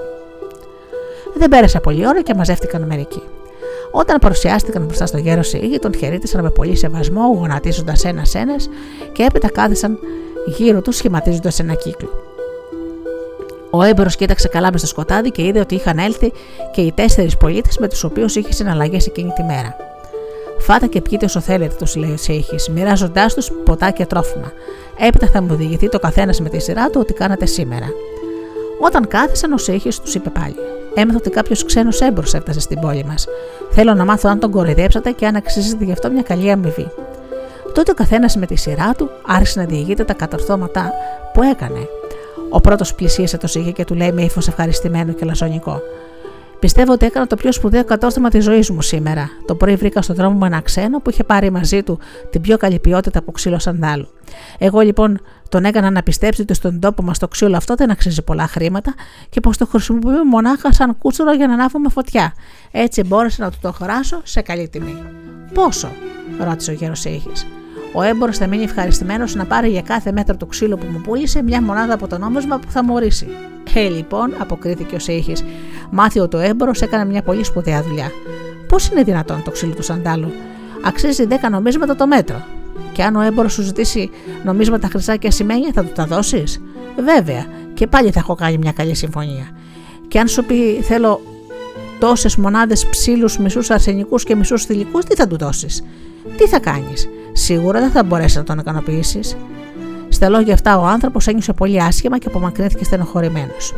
Δεν 1.35 1.49
πέρασε 1.49 1.79
πολύ 1.79 2.07
ώρα 2.07 2.21
και 2.21 2.33
μαζεύτηκαν 2.33 2.81
μερικοί. 2.81 3.21
Όταν 3.91 4.19
παρουσιάστηκαν 4.19 4.83
μπροστά 4.83 5.05
στο 5.05 5.17
γέρο 5.17 5.43
Σεήχη, 5.43 5.79
τον 5.79 5.95
χαιρέτησαν 5.95 6.43
με 6.43 6.49
πολύ 6.49 6.75
σεβασμό, 6.75 7.35
γονατίζοντας 7.37 8.05
ένα-ένα 8.05 8.55
και 9.11 9.23
έπειτα 9.23 9.49
κάθισαν 9.49 9.97
γύρω 10.45 10.81
τους 10.81 10.95
σχηματίζοντας 10.95 11.59
ένα 11.59 11.73
κύκλο. 11.73 12.09
Ο 13.69 13.81
έμπορο 13.81 14.09
κοίταξε 14.09 14.47
καλά 14.47 14.71
μες 14.71 14.79
στο 14.79 14.89
σκοτάδι 14.89 15.31
και 15.31 15.41
είδε 15.45 15.59
ότι 15.59 15.75
είχαν 15.75 15.97
έλθει 15.97 16.31
και 16.71 16.81
οι 16.81 16.91
τέσσερις 16.91 17.37
πολίτες 17.37 17.77
με 17.77 17.87
τους 17.87 18.03
οποίους 18.03 18.35
είχε 18.35 18.51
συναλλαγές 18.51 19.07
εκείνη 19.07 19.31
τη 19.31 19.43
μέρα. 19.43 19.90
Φάτα 20.61 20.87
και 20.87 21.01
πιείτε 21.01 21.25
όσο 21.25 21.39
θέλετε, 21.39 21.75
τους 21.79 21.95
λέει 21.95 22.11
ο 22.11 22.17
Σέιχης, 22.17 22.69
μοιράζοντάς 22.69 23.33
τους 23.33 23.51
ποτά 23.65 23.91
και 23.91 24.05
τρόφιμα. 24.05 24.51
Έπειτα 25.07 25.27
θα 25.27 25.41
μου 25.41 25.55
διηγηθεί 25.55 25.89
το 25.89 25.99
καθένας 25.99 26.39
με 26.39 26.49
τη 26.49 26.59
σειρά 26.59 26.89
του 26.89 26.99
ότι 27.01 27.13
κάνατε 27.13 27.45
σήμερα. 27.45 27.87
Όταν 28.81 29.07
κάθισαν, 29.07 29.53
ο 29.53 29.57
Σέιχης 29.57 29.99
τους 29.99 30.15
είπε 30.15 30.29
πάλι: 30.29 30.55
Έμαθα 30.93 31.17
ότι 31.17 31.29
κάποιος 31.29 31.65
ξένος 31.65 32.01
έμπορο 32.01 32.27
έφτασε 32.33 32.59
στην 32.59 32.79
πόλη 32.79 33.05
μας. 33.05 33.27
Θέλω 33.69 33.93
να 33.93 34.05
μάθω 34.05 34.29
αν 34.29 34.39
τον 34.39 34.51
κοροϊδέψατε 34.51 35.11
και 35.11 35.25
αν 35.25 35.35
αξίζεται 35.35 35.83
γι' 35.83 35.91
αυτό 35.91 36.11
μια 36.11 36.21
καλή 36.21 36.51
αμοιβή. 36.51 36.91
Τότε 37.73 37.91
ο 37.91 37.93
καθένας 37.93 38.35
με 38.35 38.45
τη 38.45 38.55
σειρά 38.55 38.93
του 38.97 39.09
άρχισε 39.27 39.59
να 39.59 39.65
διηγείται 39.65 40.03
τα 40.03 40.13
κατορθώματα 40.13 40.91
που 41.33 41.43
έκανε. 41.43 41.87
Ο 42.49 42.61
πρώτος 42.61 42.95
πλησίασε 42.95 43.37
το 43.37 43.47
Σέιχη 43.47 43.73
και 43.73 43.85
του 43.85 43.95
λέει 43.95 44.11
με 44.11 44.21
ύφος 44.21 44.47
ευχαριστημένο 44.47 45.13
και 45.13 45.25
λασονικό: 45.25 45.81
Πιστεύω 46.61 46.93
ότι 46.93 47.05
έκανα 47.05 47.27
το 47.27 47.35
πιο 47.35 47.51
σπουδαίο 47.51 47.83
κατόρθωμα 47.83 48.29
της 48.29 48.43
ζωής 48.43 48.69
μου 48.69 48.81
σήμερα. 48.81 49.29
Το 49.45 49.55
πρωί 49.55 49.75
βρήκα 49.75 50.01
στον 50.01 50.15
δρόμο 50.15 50.37
μου 50.37 50.45
ένα 50.45 50.61
ξένο 50.61 50.99
που 50.99 51.09
είχε 51.09 51.23
πάρει 51.23 51.49
μαζί 51.51 51.83
του 51.83 51.99
την 52.29 52.41
πιο 52.41 52.57
καλή 52.57 52.79
ποιότητα 52.79 53.19
από 53.19 53.31
ξύλο 53.31 53.59
σανδάλου. 53.59 54.07
Εγώ 54.57 54.79
λοιπόν 54.79 55.21
τον 55.49 55.65
έκανα 55.65 55.89
να 55.89 56.03
πιστέψει 56.03 56.41
ότι 56.41 56.53
στον 56.53 56.79
τόπο 56.79 57.03
μας 57.03 57.19
το 57.19 57.27
ξύλο 57.27 57.57
αυτό 57.57 57.75
δεν 57.75 57.91
αξίζει 57.91 58.21
πολλά 58.21 58.47
χρήματα 58.47 58.93
και 59.29 59.39
πως 59.39 59.57
το 59.57 59.65
χρησιμοποιούμε 59.65 60.23
μονάχα 60.23 60.73
σαν 60.73 60.97
κούτσουρο 60.97 61.33
για 61.33 61.47
να 61.47 61.53
ανάβουμε 61.53 61.89
φωτιά. 61.89 62.33
Έτσι 62.71 63.03
μπόρεσα 63.03 63.43
να 63.43 63.51
του 63.51 63.57
το 63.61 63.71
χωράσω 63.71 64.21
σε 64.23 64.41
καλή 64.41 64.69
τιμή. 64.69 65.03
Πόσο, 65.53 65.91
ρώτησε 66.39 66.71
ο 66.71 66.73
γέρος 66.73 67.05
ο 67.93 68.01
έμπορο 68.01 68.33
θα 68.33 68.47
μείνει 68.47 68.63
ευχαριστημένος 68.63 69.35
να 69.35 69.45
πάρει 69.45 69.69
για 69.69 69.81
κάθε 69.81 70.11
μέτρο 70.11 70.35
του 70.35 70.47
ξύλου 70.47 70.77
που 70.77 70.85
μου 70.91 71.01
πούλησε 71.01 71.43
μια 71.43 71.61
μονάδα 71.61 71.93
από 71.93 72.07
το 72.07 72.17
νόμισμα 72.17 72.59
που 72.59 72.71
θα 72.71 72.83
μου 72.83 72.93
ορίσει. 72.93 73.27
Ε, 73.73 73.87
λοιπόν, 73.87 74.33
αποκρίθηκε 74.37 74.95
ο 74.95 74.99
Σέιχης. 74.99 75.43
Μάθιο 75.89 76.27
το 76.27 76.37
έμπορο 76.37 76.71
έκανε 76.79 77.05
μια 77.05 77.21
πολύ 77.21 77.43
σπουδαία 77.43 77.83
δουλειά. 77.83 78.11
Πώς 78.67 78.87
είναι 78.87 79.03
δυνατόν 79.03 79.43
το 79.43 79.51
ξύλο 79.51 79.73
του 79.73 79.83
σαντάλου, 79.83 80.31
αξίζει 80.83 81.27
10 81.29 81.33
νομίσματα 81.51 81.95
το 81.95 82.07
μέτρο. 82.07 82.43
Και 82.91 83.03
αν 83.03 83.15
ο 83.15 83.21
έμπορο 83.21 83.49
σου 83.49 83.61
ζητήσει 83.61 84.09
νομίσματα 84.43 84.87
χρυσά 84.87 85.15
και 85.15 85.27
ασημένια, 85.27 85.71
θα 85.73 85.83
του 85.83 85.91
τα 85.95 86.05
δώσεις; 86.05 86.61
Βέβαια, 87.03 87.45
και 87.73 87.87
πάλι 87.87 88.11
θα 88.11 88.19
έχω 88.19 88.35
κάνει 88.35 88.57
μια 88.57 88.71
καλή 88.71 88.95
συμφωνία. 88.95 89.49
Και 90.07 90.19
αν 90.19 90.27
σου 90.27 90.45
πει 90.45 90.81
θέλω 90.81 91.21
τόσες 91.99 92.35
μονάδες 92.35 92.85
ψήλους, 92.85 93.37
μισούς 93.37 93.69
αρσενικούς 93.69 94.23
και 94.23 94.35
μισούς 94.35 94.65
θηλυκούς, 94.65 95.05
τι 95.05 95.15
θα 95.15 95.27
του 95.27 95.37
δώσεις; 95.37 95.83
Τι 96.37 96.47
θα 96.47 96.59
κάνεις; 96.59 97.09
Σίγουρα 97.33 97.79
δεν 97.79 97.91
θα 97.91 98.03
μπορέσεις 98.03 98.35
να 98.35 98.43
τον 98.43 98.59
ικανοποιήσεις. 98.59 99.37
Στα 100.09 100.29
λόγια 100.29 100.53
αυτά, 100.53 100.79
ο 100.79 100.85
άνθρωπος 100.85 101.27
ένιωσε 101.27 101.53
πολύ 101.53 101.81
άσχημα 101.81 102.17
και 102.17 102.27
απομακρύνθηκε 102.27 102.83
στενοχωρημένος. 102.83 103.73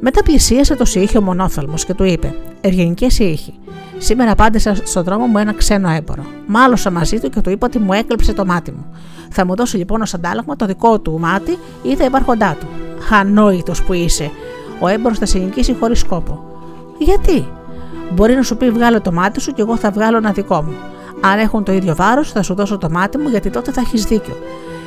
Μετά 0.00 0.22
πλησίασε 0.22 0.74
το 0.74 0.84
Σιήχη 0.84 1.16
ο 1.16 1.20
μονόφθαλμο 1.22 1.74
και 1.86 1.94
του 1.94 2.04
είπε: 2.04 2.34
Ευγενική 2.60 3.10
Σιήχη, 3.10 3.54
σήμερα 3.98 4.30
απάντησα 4.30 4.74
στον 4.74 5.04
δρόμο 5.04 5.26
μου 5.26 5.38
ένα 5.38 5.52
ξένο 5.52 5.88
έμπορο. 5.88 6.24
Μάλωσα 6.46 6.90
μαζί 6.90 7.20
του 7.20 7.30
και 7.30 7.40
του 7.40 7.50
είπα 7.50 7.66
ότι 7.66 7.78
μου 7.78 7.92
έκλεψε 7.92 8.32
το 8.32 8.44
μάτι 8.44 8.72
μου. 8.72 8.86
Θα 9.30 9.46
μου 9.46 9.54
δώσει 9.54 9.76
λοιπόν 9.76 10.00
ως 10.02 10.14
αντάλλαγμα 10.14 10.56
το 10.56 10.66
δικό 10.66 11.00
του 11.00 11.18
μάτι 11.18 11.58
ή 11.82 11.96
τα 11.96 12.04
υπάρχοντά 12.04 12.56
του. 12.60 12.66
Ανόητος 13.10 13.82
που 13.82 13.92
είσαι. 13.92 14.30
Ο 14.80 14.88
έμπορος 14.88 15.18
θα 15.18 15.26
σε 15.26 15.38
νικήσει 15.38 15.76
χωρίς 15.80 15.98
σκόπο. 15.98 16.44
Γιατί; 16.98 17.46
Μπορεί 18.12 18.34
να 18.34 18.42
σου 18.42 18.56
πει 18.56 18.70
βγάλω 18.70 19.00
το 19.00 19.12
μάτι 19.12 19.40
σου 19.40 19.52
και 19.52 19.62
εγώ 19.62 19.76
θα 19.76 19.90
βγάλω 19.90 20.16
ένα 20.16 20.32
δικό 20.32 20.62
μου. 20.62 20.74
Αν 21.20 21.38
έχουν 21.38 21.64
το 21.64 21.72
ίδιο 21.72 21.94
βάρος, 21.94 22.32
θα 22.32 22.42
σου 22.42 22.54
δώσω 22.54 22.78
το 22.78 22.90
μάτι 22.90 23.18
μου 23.18 23.28
γιατί 23.28 23.50
τότε 23.50 23.72
θα 23.72 23.80
έχεις 23.80 24.04
δίκιο. 24.04 24.36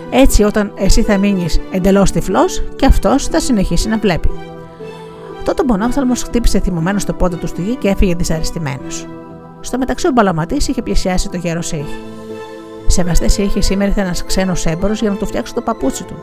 Έτσι, 0.10 0.44
όταν 0.44 0.72
εσύ 0.76 1.02
θα 1.02 1.18
μείνεις 1.18 1.60
εντελώς 1.72 2.12
τυφλός, 2.12 2.64
και 2.76 2.86
αυτός 2.86 3.28
θα 3.28 3.40
συνεχίσει 3.40 3.90
να 3.90 3.98
βλέπει. 3.98 4.30
Τότε 5.44 5.62
ο 5.62 5.66
Μπονόφθαλμο 5.66 6.14
χτύπησε 6.16 6.60
θυμωμένος 6.60 7.02
στο 7.02 7.14
πόδι 7.14 7.36
του 7.36 7.48
στη 7.48 7.62
γη 7.62 7.76
και 7.76 7.90
έφυγε 7.90 8.16
δυσαρεστημένος. 8.16 9.08
Στο 9.60 9.78
μεταξύ, 9.78 10.08
ο 10.08 10.12
Μπαλαματής 10.12 10.68
είχε 10.68 10.82
πλησιάσει 10.82 11.30
το 11.30 11.38
γέρο 11.38 11.62
Σέιχη. 11.62 11.96
Σεβαστέ 12.88 13.26
είχε 13.26 13.62
σήμερα 13.62 13.94
ένας 13.96 14.26
ξένος 14.26 14.66
έμπορος 14.66 15.02
για 15.02 15.10
να 15.10 15.16
του 15.16 15.26
φτιάξει 15.26 15.54
το 15.54 15.62
παπούτσι 15.62 16.04
του. 16.04 16.16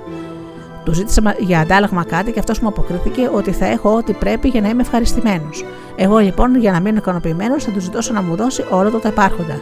Του 0.84 0.92
ζήτησα 0.92 1.34
για 1.38 1.60
αντάλλαγμα 1.60 2.04
κάτι 2.04 2.32
και 2.32 2.38
αυτός 2.38 2.60
μου 2.60 2.68
αποκρίθηκε 2.68 3.30
ότι 3.32 3.52
θα 3.52 3.66
έχω 3.66 3.96
ό,τι 3.96 4.12
πρέπει 4.12 4.48
για 4.48 4.60
να 4.60 4.68
είμαι 4.68 4.82
ευχαριστημένος. 4.82 5.64
Εγώ 5.96 6.18
λοιπόν, 6.18 6.56
για 6.56 6.72
να 6.72 6.80
μείνω 6.80 6.96
ικανοποιημένος, 6.96 7.64
θα 7.64 7.70
του 7.70 7.80
ζητώσω 7.80 8.12
να 8.12 8.22
μου 8.22 8.36
δώσει 8.36 8.64
όλο 8.70 8.90
το 8.90 8.98
τα 8.98 9.08
υπάρχοντα. 9.08 9.60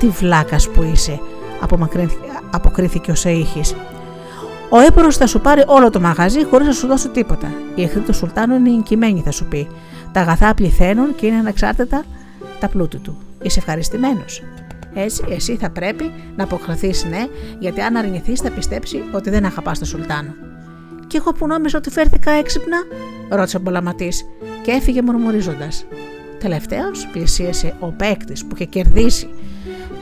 Τι 0.00 0.08
βλάκας 0.08 0.68
που 0.68 0.82
είσαι, 0.82 1.20
αποκρίθηκε 2.50 3.10
ο 3.10 3.14
Σεήχη. 3.14 3.60
Ο 4.68 4.78
έπορο 4.78 5.12
θα 5.12 5.26
σου 5.26 5.40
πάρει 5.40 5.62
όλο 5.66 5.90
το 5.90 6.00
μαγαζί 6.00 6.44
χωρίς 6.44 6.66
να 6.66 6.72
σου 6.72 6.86
δώσει 6.86 7.08
τίποτα. 7.08 7.52
Η 7.74 7.82
εχθροί 7.82 8.00
του 8.00 8.14
Σουλτάνου 8.14 8.54
είναι 8.54 8.70
εγκυμένη, 8.70 9.20
θα 9.24 9.30
σου 9.30 9.44
πει. 9.44 9.68
Τα 10.12 10.20
αγαθά 10.20 10.54
πληθαίνουν 10.54 11.14
και 11.14 11.26
είναι 11.26 11.36
ανεξάρτητα 11.36 12.04
τα 12.60 12.68
πλούτη 12.68 12.96
του. 12.96 13.16
Είσαι 13.42 13.58
ευχαριστημένος. 13.58 14.42
Έτσι, 14.94 15.24
εσύ 15.28 15.56
θα 15.56 15.70
πρέπει 15.70 16.12
να 16.36 16.44
αποκριθείς 16.44 17.04
ναι, 17.04 17.26
γιατί 17.58 17.80
αν 17.80 17.96
αρνηθείς 17.96 18.40
θα 18.40 18.50
πιστέψει 18.50 19.02
ότι 19.12 19.30
δεν 19.30 19.44
αγαπάς 19.44 19.78
τον 19.78 19.86
Σουλτάνο. 19.86 20.34
Και 21.06 21.16
εγώ 21.16 21.32
που 21.32 21.46
νόμιζα 21.46 21.78
ότι 21.78 21.90
φέρθηκα 21.90 22.30
έξυπνα, 22.30 22.76
ρώτησε 23.28 23.56
ο 23.56 23.60
Μπολαματής 23.60 24.24
και 24.62 24.70
έφυγε 24.70 25.02
μουρμουρίζοντας. 25.02 25.84
Τελευταίος 26.38 27.08
πλησίασε 27.12 27.74
ο 27.78 27.86
παίκτης 27.86 28.44
που 28.44 28.54
είχε 28.54 28.64
κερδίσει 28.64 29.28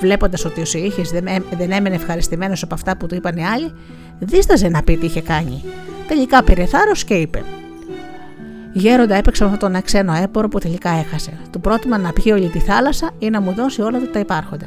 βλέποντας 0.00 0.44
ότι 0.44 0.60
ο 0.60 0.64
Σιήχης 0.64 1.10
δεν 1.56 1.72
έμενε 1.72 1.94
ευχαριστημένος 1.94 2.62
από 2.62 2.74
αυτά 2.74 2.96
που 2.96 3.06
του 3.06 3.14
είπαν 3.14 3.36
οι 3.36 3.46
άλλοι, 3.46 3.72
δίσταζε 4.18 4.68
να 4.68 4.82
πει 4.82 4.96
τι 4.96 5.06
είχε 5.06 5.20
κάνει. 5.20 5.62
Τελικά 6.08 6.44
πήρε 6.44 6.64
θάρρος 6.64 7.04
και 7.04 7.14
είπε: 7.14 7.42
Γέροντα 8.72 9.14
έπαιξε 9.14 9.44
με 9.44 9.50
αυτόν 9.50 9.72
τον 9.72 9.82
ξένο 9.82 10.14
έπορο 10.22 10.48
που 10.48 10.58
τελικά 10.58 10.90
έχασε. 10.90 11.32
Του 11.52 11.60
πρότειμα 11.60 11.98
να 11.98 12.12
πιει 12.12 12.32
όλη 12.36 12.48
τη 12.48 12.58
θάλασσα 12.58 13.10
ή 13.18 13.30
να 13.30 13.40
μου 13.40 13.52
δώσει 13.52 13.82
όλα 13.82 14.00
τα 14.12 14.18
υπάρχοντα. 14.18 14.66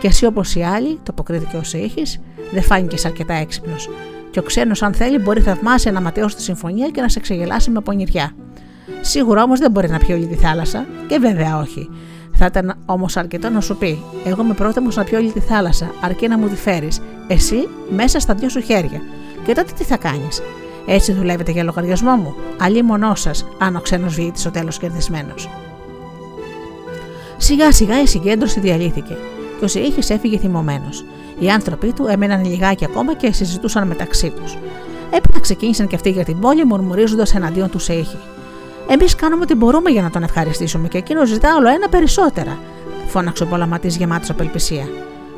Και 0.00 0.06
εσύ 0.06 0.26
όπως 0.26 0.54
οι 0.54 0.62
άλλοι, 0.62 0.98
το 1.02 1.10
αποκρίθηκε 1.10 1.56
ο 1.56 1.62
Σιήχης, 1.62 2.20
δεν 2.52 2.62
φάνηκες 2.62 3.04
αρκετά 3.04 3.34
έξυπνος. 3.34 3.88
Και 4.30 4.38
ο 4.38 4.42
ξένος, 4.42 4.82
αν 4.82 4.94
θέλει, 4.94 5.18
μπορεί 5.18 5.40
θαυμάσια 5.40 5.92
να 5.92 6.00
ματαιώσει 6.00 6.36
τη 6.36 6.42
συμφωνία 6.42 6.88
και 6.88 7.00
να 7.00 7.08
σε 7.08 7.20
ξεγελάσει 7.20 7.70
με 7.70 7.80
πονηριά. 7.80 8.32
Σίγουρα 9.00 9.42
όμως 9.42 9.58
δεν 9.58 9.70
μπορεί 9.70 9.88
να 9.88 9.98
πιει 9.98 10.08
όλη 10.12 10.26
τη 10.26 10.34
θάλασσα, 10.34 10.86
και 11.06 11.18
βέβαια 11.18 11.58
όχι. 11.58 11.90
Θα 12.40 12.46
ήταν 12.46 12.74
όμως 12.86 13.16
αρκετό 13.16 13.48
να 13.50 13.60
σου 13.60 13.76
πει: 13.76 14.02
Εγώ 14.24 14.42
είμαι 14.42 14.54
πρόθυμος 14.54 14.96
να 14.96 15.04
πιω 15.04 15.18
όλη 15.18 15.32
τη 15.32 15.40
θάλασσα, 15.40 15.90
αρκεί 16.00 16.28
να 16.28 16.38
μου 16.38 16.48
τη 16.48 16.56
φέρεις, 16.56 17.00
εσύ 17.26 17.68
μέσα 17.90 18.20
στα 18.20 18.34
δυο 18.34 18.48
σου 18.48 18.60
χέρια. 18.60 19.00
Και 19.46 19.54
τότε 19.54 19.72
τι 19.78 19.84
θα 19.84 19.96
κάνεις; 19.96 20.42
Έτσι 20.86 21.12
δουλεύετε 21.12 21.52
για 21.52 21.62
λογαριασμό 21.62 22.16
μου. 22.16 22.34
Αλλή 22.60 22.82
μονό 22.82 23.14
σας, 23.14 23.46
αν 23.58 23.76
ο 23.76 23.80
ξένος 23.80 24.14
βγει 24.14 24.32
στο 24.34 24.50
τέλος 24.50 24.78
κερδισμένος. 24.78 25.48
Σιγά 27.36 27.72
σιγά 27.72 28.00
η 28.02 28.06
συγκέντρωση 28.06 28.60
διαλύθηκε 28.60 29.16
και 29.58 29.64
ο 29.64 29.68
Σιήχη 29.68 30.12
έφυγε 30.12 30.38
θυμωμένος. 30.38 31.04
Οι 31.38 31.50
άνθρωποι 31.50 31.92
του 31.92 32.06
έμεναν 32.08 32.44
λιγάκι 32.44 32.84
ακόμα 32.84 33.14
και 33.14 33.32
συζητούσαν 33.32 33.86
μεταξύ 33.86 34.30
τους. 34.30 34.58
Έπειτα 35.10 35.40
ξεκίνησαν 35.40 35.86
και 35.86 35.94
αυτοί 35.94 36.10
για 36.10 36.24
την 36.24 36.40
πόλη, 36.40 36.64
μουρμουρίζοντας 36.64 37.34
εναντίον 37.34 37.70
του 37.70 37.78
Σιήχη. 37.78 38.18
Εμείς 38.90 39.14
κάνουμε 39.14 39.42
ό,τι 39.42 39.54
μπορούμε 39.54 39.90
για 39.90 40.02
να 40.02 40.10
τον 40.10 40.22
ευχαριστήσουμε 40.22 40.88
και 40.88 40.98
εκείνος 40.98 41.28
ζητά 41.28 41.56
όλο 41.56 41.68
ένα 41.68 41.88
περισσότερα, 41.88 42.58
φώναξε 43.06 43.42
ο 43.42 43.46
πολαματής 43.46 43.96
γεμάτος 43.96 44.30
απελπισία. 44.30 44.88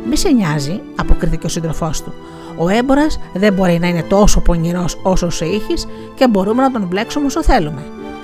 Μη 0.09 0.17
σε 0.17 0.29
νοιάζει, 0.29 0.81
αποκρίθηκε 0.97 1.47
ο 1.47 1.49
σύντροφός 1.49 2.03
του. 2.03 2.15
Ο 2.57 2.69
έμπορας 2.69 3.19
δεν 3.35 3.53
μπορεί 3.53 3.79
να 3.79 3.89
είναι 3.89 4.03
τόσο 4.03 4.41
πονηρός 4.41 4.99
όσο 5.03 5.31
σε 5.31 5.45
είχε 5.45 5.75
και 6.15 6.29
μπορούμε 6.29 6.63
να 6.63 6.71
τον 6.71 6.87
μπλέξουμε 6.87 7.27
όσο 7.27 7.43
θέλουμε. 7.43 7.83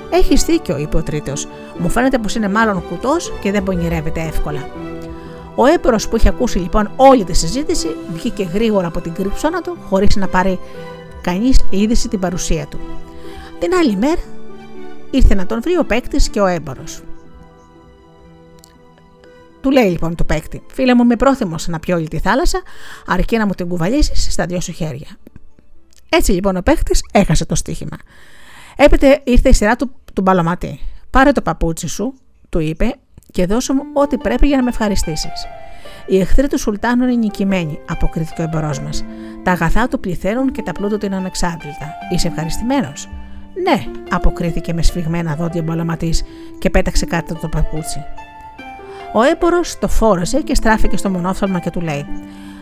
Έχεις 0.09 0.43
δίκιο, 0.43 0.77
είπε 0.77 0.97
ο 0.97 1.03
τρίτος. 1.03 1.47
Μου 1.77 1.89
φαίνεται 1.89 2.17
πως 2.17 2.35
είναι 2.35 2.49
μάλλον 2.49 2.83
κουτός 2.89 3.33
και 3.41 3.51
δεν 3.51 3.63
πονηρεύεται 3.63 4.21
εύκολα. 4.21 4.69
Ο 5.55 5.65
έμπορος 5.65 6.07
που 6.07 6.15
είχε 6.15 6.29
ακούσει 6.29 6.59
λοιπόν 6.59 6.91
όλη 6.95 7.23
τη 7.23 7.33
συζήτηση 7.33 7.87
βγήκε 8.13 8.49
γρήγορα 8.53 8.87
από 8.87 9.01
την 9.01 9.13
κρύψώνα 9.13 9.61
του 9.61 9.77
χωρίς 9.89 10.15
να 10.15 10.27
πάρει 10.27 10.59
κανείς 11.21 11.59
είδηση 11.69 12.07
την 12.07 12.19
παρουσία 12.19 12.65
του. 12.69 12.79
Την 13.59 13.73
άλλη 13.73 13.95
μέρα 13.95 14.21
ήρθε 15.11 15.35
να 15.35 15.45
τον 15.45 15.61
βρει 15.61 15.77
ο 15.77 15.85
παίκτης 15.85 16.29
και 16.29 16.41
ο 16.41 16.45
έμπορος. 16.45 17.01
Του 19.61 19.71
λέει 19.71 19.89
λοιπόν 19.89 20.15
το 20.15 20.23
παίκτη: 20.23 20.61
Φίλε 20.67 20.95
μου, 20.95 21.03
είμαι 21.03 21.15
πρόθυμος 21.15 21.67
να 21.67 21.79
πιω 21.79 21.95
όλη 21.95 22.07
τη 22.07 22.19
θάλασσα, 22.19 22.61
αρκεί 23.05 23.37
να 23.37 23.45
μου 23.45 23.53
την 23.53 23.67
κουβαλήσεις 23.67 24.27
στα 24.31 24.45
δυο 24.45 24.61
σου 24.61 24.71
χέρια. 24.71 25.07
Έτσι 26.09 26.31
λοιπόν 26.31 26.55
ο 26.55 26.61
παίκτης 26.61 27.01
έχασε 27.11 27.45
το 27.45 27.55
στοίχημα. 27.55 27.97
Έπειτα 28.75 29.19
ήρθε 29.23 29.49
η 29.49 29.53
σειρά 29.53 29.75
του, 29.75 29.91
του 30.13 30.21
μπαλωματή. 30.21 30.79
Πάρε 31.09 31.31
το 31.31 31.41
παπούτσι 31.41 31.87
σου, 31.87 32.13
του 32.49 32.59
είπε, 32.59 32.95
και 33.31 33.45
δώσε 33.45 33.73
μου 33.73 33.81
ό,τι 33.93 34.17
πρέπει 34.17 34.47
για 34.47 34.57
να 34.57 34.63
με 34.63 34.69
ευχαριστήσεις. 34.69 35.45
Οι 36.07 36.19
εχθροί 36.19 36.47
του 36.47 36.59
Σουλτάνου 36.59 37.03
είναι 37.03 37.15
νικημένοι, 37.15 37.79
αποκρίθηκε 37.89 38.41
ο 38.41 38.43
εμπορός 38.43 38.79
μας. 38.79 39.05
Τα 39.43 39.51
αγαθά 39.51 39.87
του 39.87 39.99
πληθαίνουν 39.99 40.51
και 40.51 40.61
τα 40.61 40.71
πλούτα 40.71 40.97
του 40.97 41.05
είναι 41.05 41.15
ανεξάντλητα. 41.15 41.93
Είσαι 42.13 42.27
ευχαριστημένος; 42.27 43.09
Ναι, 43.63 43.83
αποκρίθηκε 44.09 44.73
με 44.73 44.81
σφιγμένα 44.81 45.35
δόντια 45.35 45.61
μπαλωματή 45.61 46.13
και 46.59 46.69
πέταξε 46.69 47.05
κάτω 47.05 47.35
το 47.35 47.47
παπούτσι. 47.47 48.03
Ο 49.13 49.21
έμπορο 49.21 49.59
το 49.79 49.87
φόρεσε 49.87 50.41
και 50.41 50.55
στράφηκε 50.55 50.97
στο 50.97 51.09
μονόφθαλμα 51.09 51.59
και 51.59 51.69
του 51.69 51.81
λέει: 51.81 52.05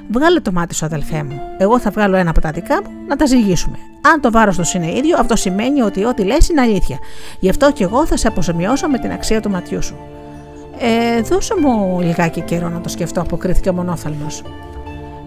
Βγάλε 0.10 0.40
το 0.40 0.52
μάτι 0.52 0.76
σου, 0.76 0.86
αδελφέ 0.86 1.24
μου. 1.24 1.40
Εγώ 1.58 1.80
θα 1.80 1.90
βγάλω 1.90 2.16
ένα 2.16 2.30
από 2.30 2.42
τα 2.42 2.52
δικά 2.52 2.82
μου 2.84 2.90
να 3.08 3.16
τα 3.16 3.26
ζυγίσουμε. 3.26 3.78
Αν 4.14 4.22
το 4.22 4.32
βάρος 4.32 4.58
τους 4.58 4.74
είναι 4.74 4.92
ίδιο, 4.92 5.18
αυτό 5.20 5.36
σημαίνει 5.36 5.82
ότι 5.82 6.06
ό,τι 6.06 6.24
λες 6.24 6.50
είναι 6.50 6.62
αλήθεια. 6.62 7.00
Γι' 7.40 7.50
αυτό 7.50 7.72
και 7.72 7.84
εγώ 7.84 8.06
θα 8.06 8.18
σε 8.18 8.28
αποζημιώσω 8.28 8.88
με 8.88 8.98
την 8.98 9.12
αξία 9.12 9.42
του 9.42 9.50
ματιού 9.50 9.84
σου. 9.84 9.96
Ε, 10.80 11.22
δώσε 11.22 11.54
μου 11.62 12.00
λιγάκι 12.02 12.42
καιρό 12.42 12.70
να 12.70 12.82
το 12.82 12.90
σκεφτώ, 12.90 13.22
αποκρίθηκε 13.22 13.70
ο 13.70 13.74
μονόφθαλμο. 13.74 14.28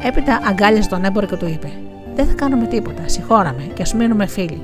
Έπειτα 0.03 0.41
αγκάλιασε 0.49 0.89
τον 0.89 1.05
έμπορο 1.05 1.27
και 1.27 1.37
του 1.37 1.47
είπε: 1.47 1.73
Δεν 2.15 2.27
θα 2.27 2.33
κάνουμε 2.33 2.67
τίποτα, 2.67 3.03
συγχώραμε 3.09 3.63
και 3.75 3.83
ας 3.83 3.95
μείνουμε 3.95 4.27
φίλοι. 4.27 4.63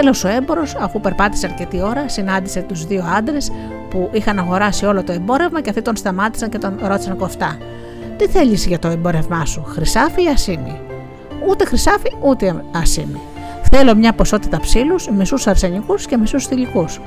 Τέλος, 0.00 0.24
ο 0.24 0.28
έμπορος, 0.28 0.74
αφού 0.74 1.00
περπάτησε 1.00 1.46
αρκετή 1.46 1.82
ώρα, 1.82 2.08
συνάντησε 2.08 2.60
τους 2.60 2.86
δύο 2.86 3.04
άντρες 3.16 3.52
που 3.90 4.10
είχαν 4.12 4.38
αγοράσει 4.38 4.86
όλο 4.86 5.02
το 5.04 5.12
εμπόρευμα 5.12 5.60
και 5.60 5.68
αυτοί 5.68 5.82
τον 5.82 5.96
σταμάτησαν 5.96 6.48
και 6.48 6.58
τον 6.58 6.78
ρώτησαν 6.82 7.16
κοφτά. 7.16 7.58
Τι 8.16 8.26
θέλεις 8.26 8.66
για 8.66 8.78
το 8.78 8.88
εμπόρευμά 8.88 9.44
σου, 9.44 9.64
χρυσάφι 9.66 10.22
ή 10.22 10.28
ασίμι; 10.28 10.80
Ούτε 11.48 11.64
χρυσάφι 11.64 12.12
ούτε 12.20 12.64
ασίμι. 12.74 13.20
Θέλω 13.70 13.94
μια 13.94 14.12
ποσότητα 14.12 14.60
ψήλους, 14.60 15.08
μισούς 15.08 15.46
αρσενικούς 15.46 16.06
και 16.06 16.16
μισούς 16.16 16.46
θηλυκούς. 16.46 17.00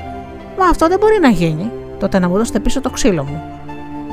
Μα 0.58 0.66
αυτό 0.66 0.88
δεν 0.88 1.00
μπορεί 1.00 1.20
να 1.22 1.30
γίνει. 1.30 1.72
Τότε 2.00 2.20
να 2.20 2.30
μου 2.30 2.38
δώσετε 2.38 2.60
πίσω 2.60 2.82
το 2.82 2.90
ξύλο 2.90 3.24
μου 3.24 3.42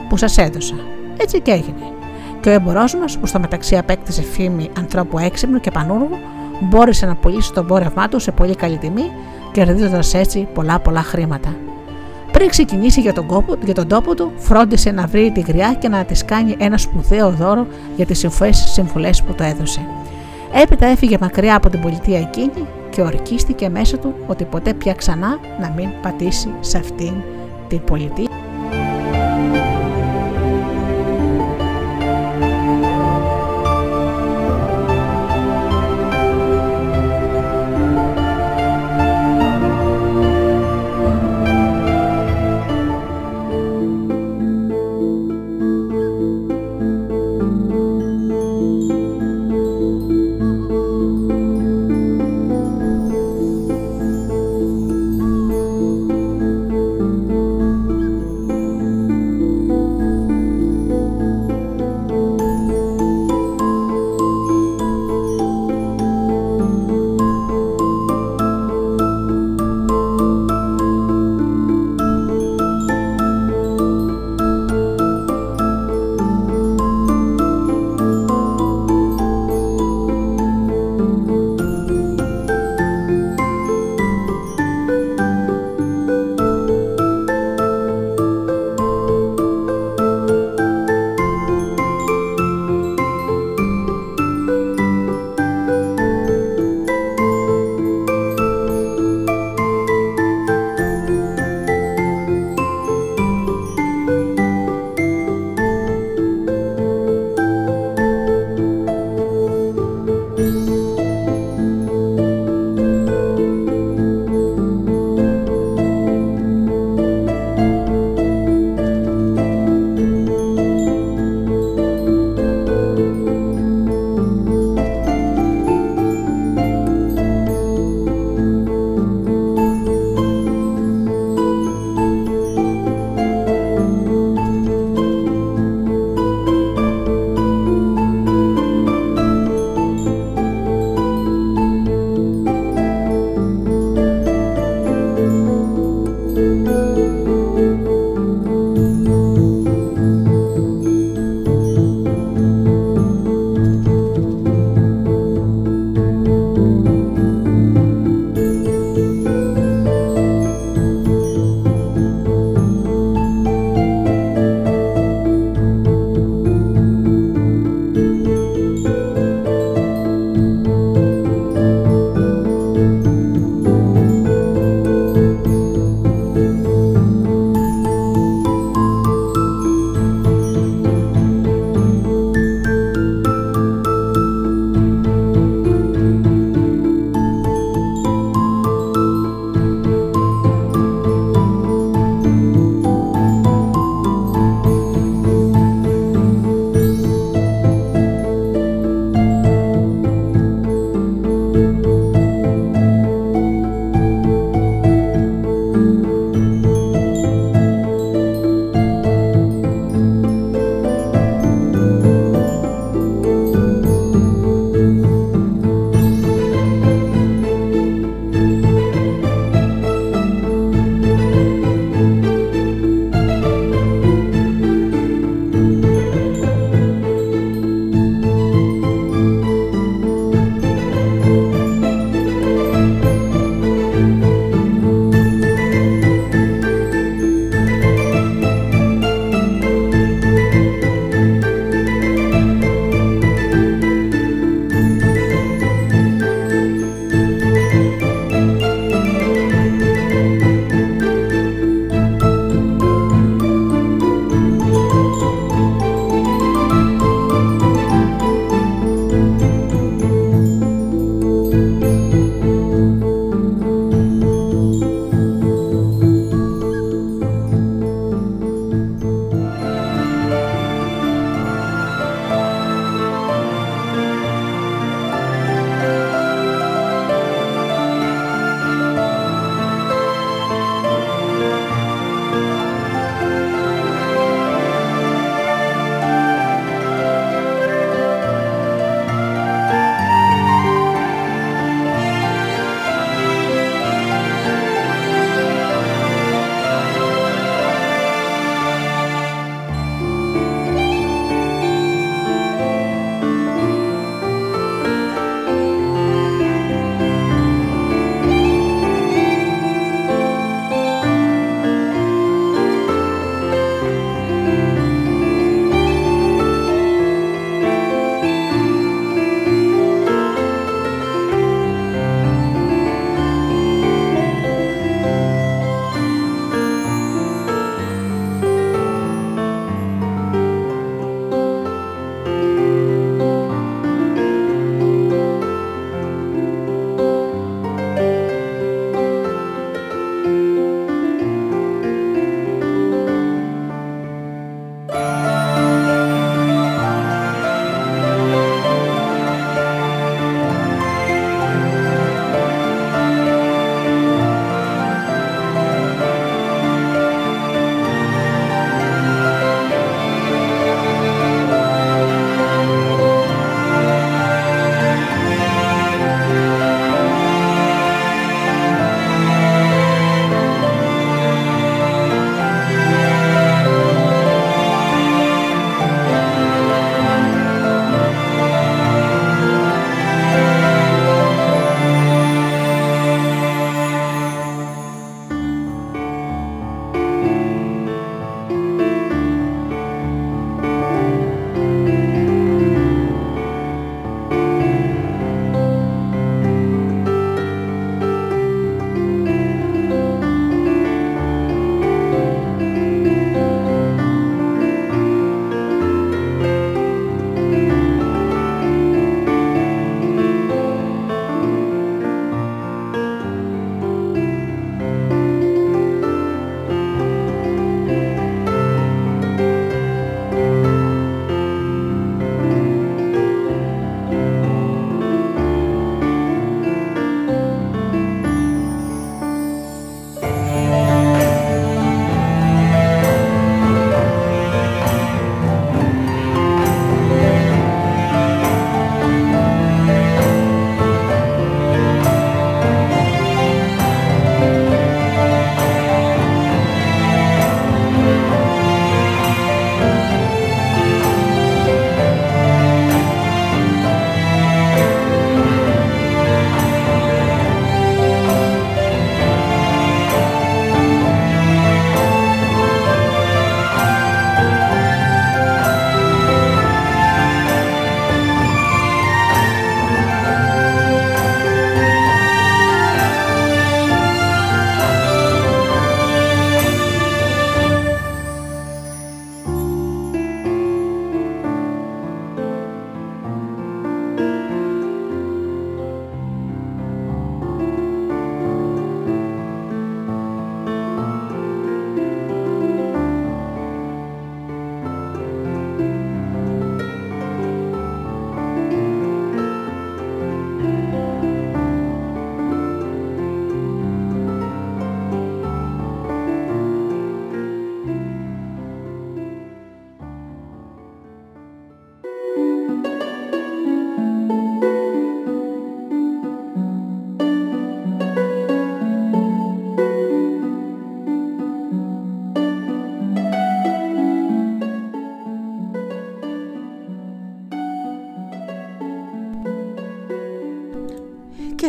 που 0.08 0.16
σας 0.16 0.38
έδωσα. 0.38 0.74
Έτσι 1.16 1.40
και 1.40 1.50
έγινε. 1.50 1.92
Και 2.40 2.48
ο 2.48 2.52
εμπορό 2.52 2.84
μας, 3.00 3.18
που 3.18 3.26
στο 3.26 3.38
μεταξύ 3.40 3.76
απέκτησε 3.76 4.22
φήμη 4.22 4.70
ανθρώπου 4.78 5.18
έξυπνου 5.18 5.60
και 5.60 5.70
πανούργου, 5.70 6.18
μπόρεσε 6.60 7.06
να 7.06 7.14
πουλήσει 7.14 7.52
το 7.52 7.60
εμπόρευμά 7.60 8.08
του 8.08 8.18
σε 8.18 8.32
πολύ 8.32 8.54
καλή 8.54 8.78
τιμή, 8.78 9.10
κερδίζοντας 9.52 10.14
έτσι 10.14 10.48
πολλά 10.54 10.80
πολλά 10.80 11.02
χρήματα. 11.02 11.54
Πριν 12.32 12.48
ξεκινήσει 12.48 13.00
για 13.00 13.12
τον, 13.12 13.26
κόπο, 13.26 13.56
για 13.64 13.74
τον 13.74 13.88
τόπο 13.88 14.14
του, 14.14 14.32
φρόντισε 14.36 14.90
να 14.90 15.06
βρει 15.06 15.30
τη 15.30 15.40
γριά 15.40 15.74
και 15.74 15.88
να 15.88 16.04
της 16.04 16.24
κάνει 16.24 16.56
ένα 16.58 16.78
σπουδαίο 16.78 17.30
δώρο 17.30 17.66
για 17.96 18.06
τις 18.06 18.26
συμφουλέ 18.72 19.10
που 19.26 19.34
το 19.34 19.44
έδωσε. 19.44 19.80
Έπειτα 20.62 20.86
έφυγε 20.86 21.16
μακριά 21.20 21.56
από 21.56 21.70
την 21.70 21.80
πολιτεία 21.80 22.18
εκείνη 22.18 22.66
και 22.90 23.02
ορκίστηκε 23.02 23.68
μέσα 23.68 23.98
του 23.98 24.14
ότι 24.26 24.44
ποτέ 24.44 24.74
πια 24.74 24.94
ξανά 24.94 25.38
να 25.60 25.72
μην 25.76 25.88
πατήσει 26.02 26.48
σε 26.60 26.78
αυτήν 26.78 27.12
την 27.68 27.84
πολιτεία. 27.84 28.33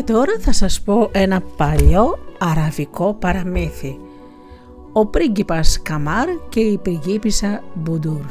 Τώρα 0.06 0.36
θα 0.40 0.52
σας 0.52 0.82
πω 0.82 1.10
ένα 1.12 1.42
παλιό 1.58 2.20
αραβικό 2.40 3.14
παραμύθι. 3.14 4.00
Ο 4.92 5.06
πρίγκιπας 5.06 5.82
Καμάρ 5.82 6.28
και 6.50 6.60
η 6.60 6.78
πριγκίπισσα 6.78 7.64
Μπουντούρ. 7.74 8.26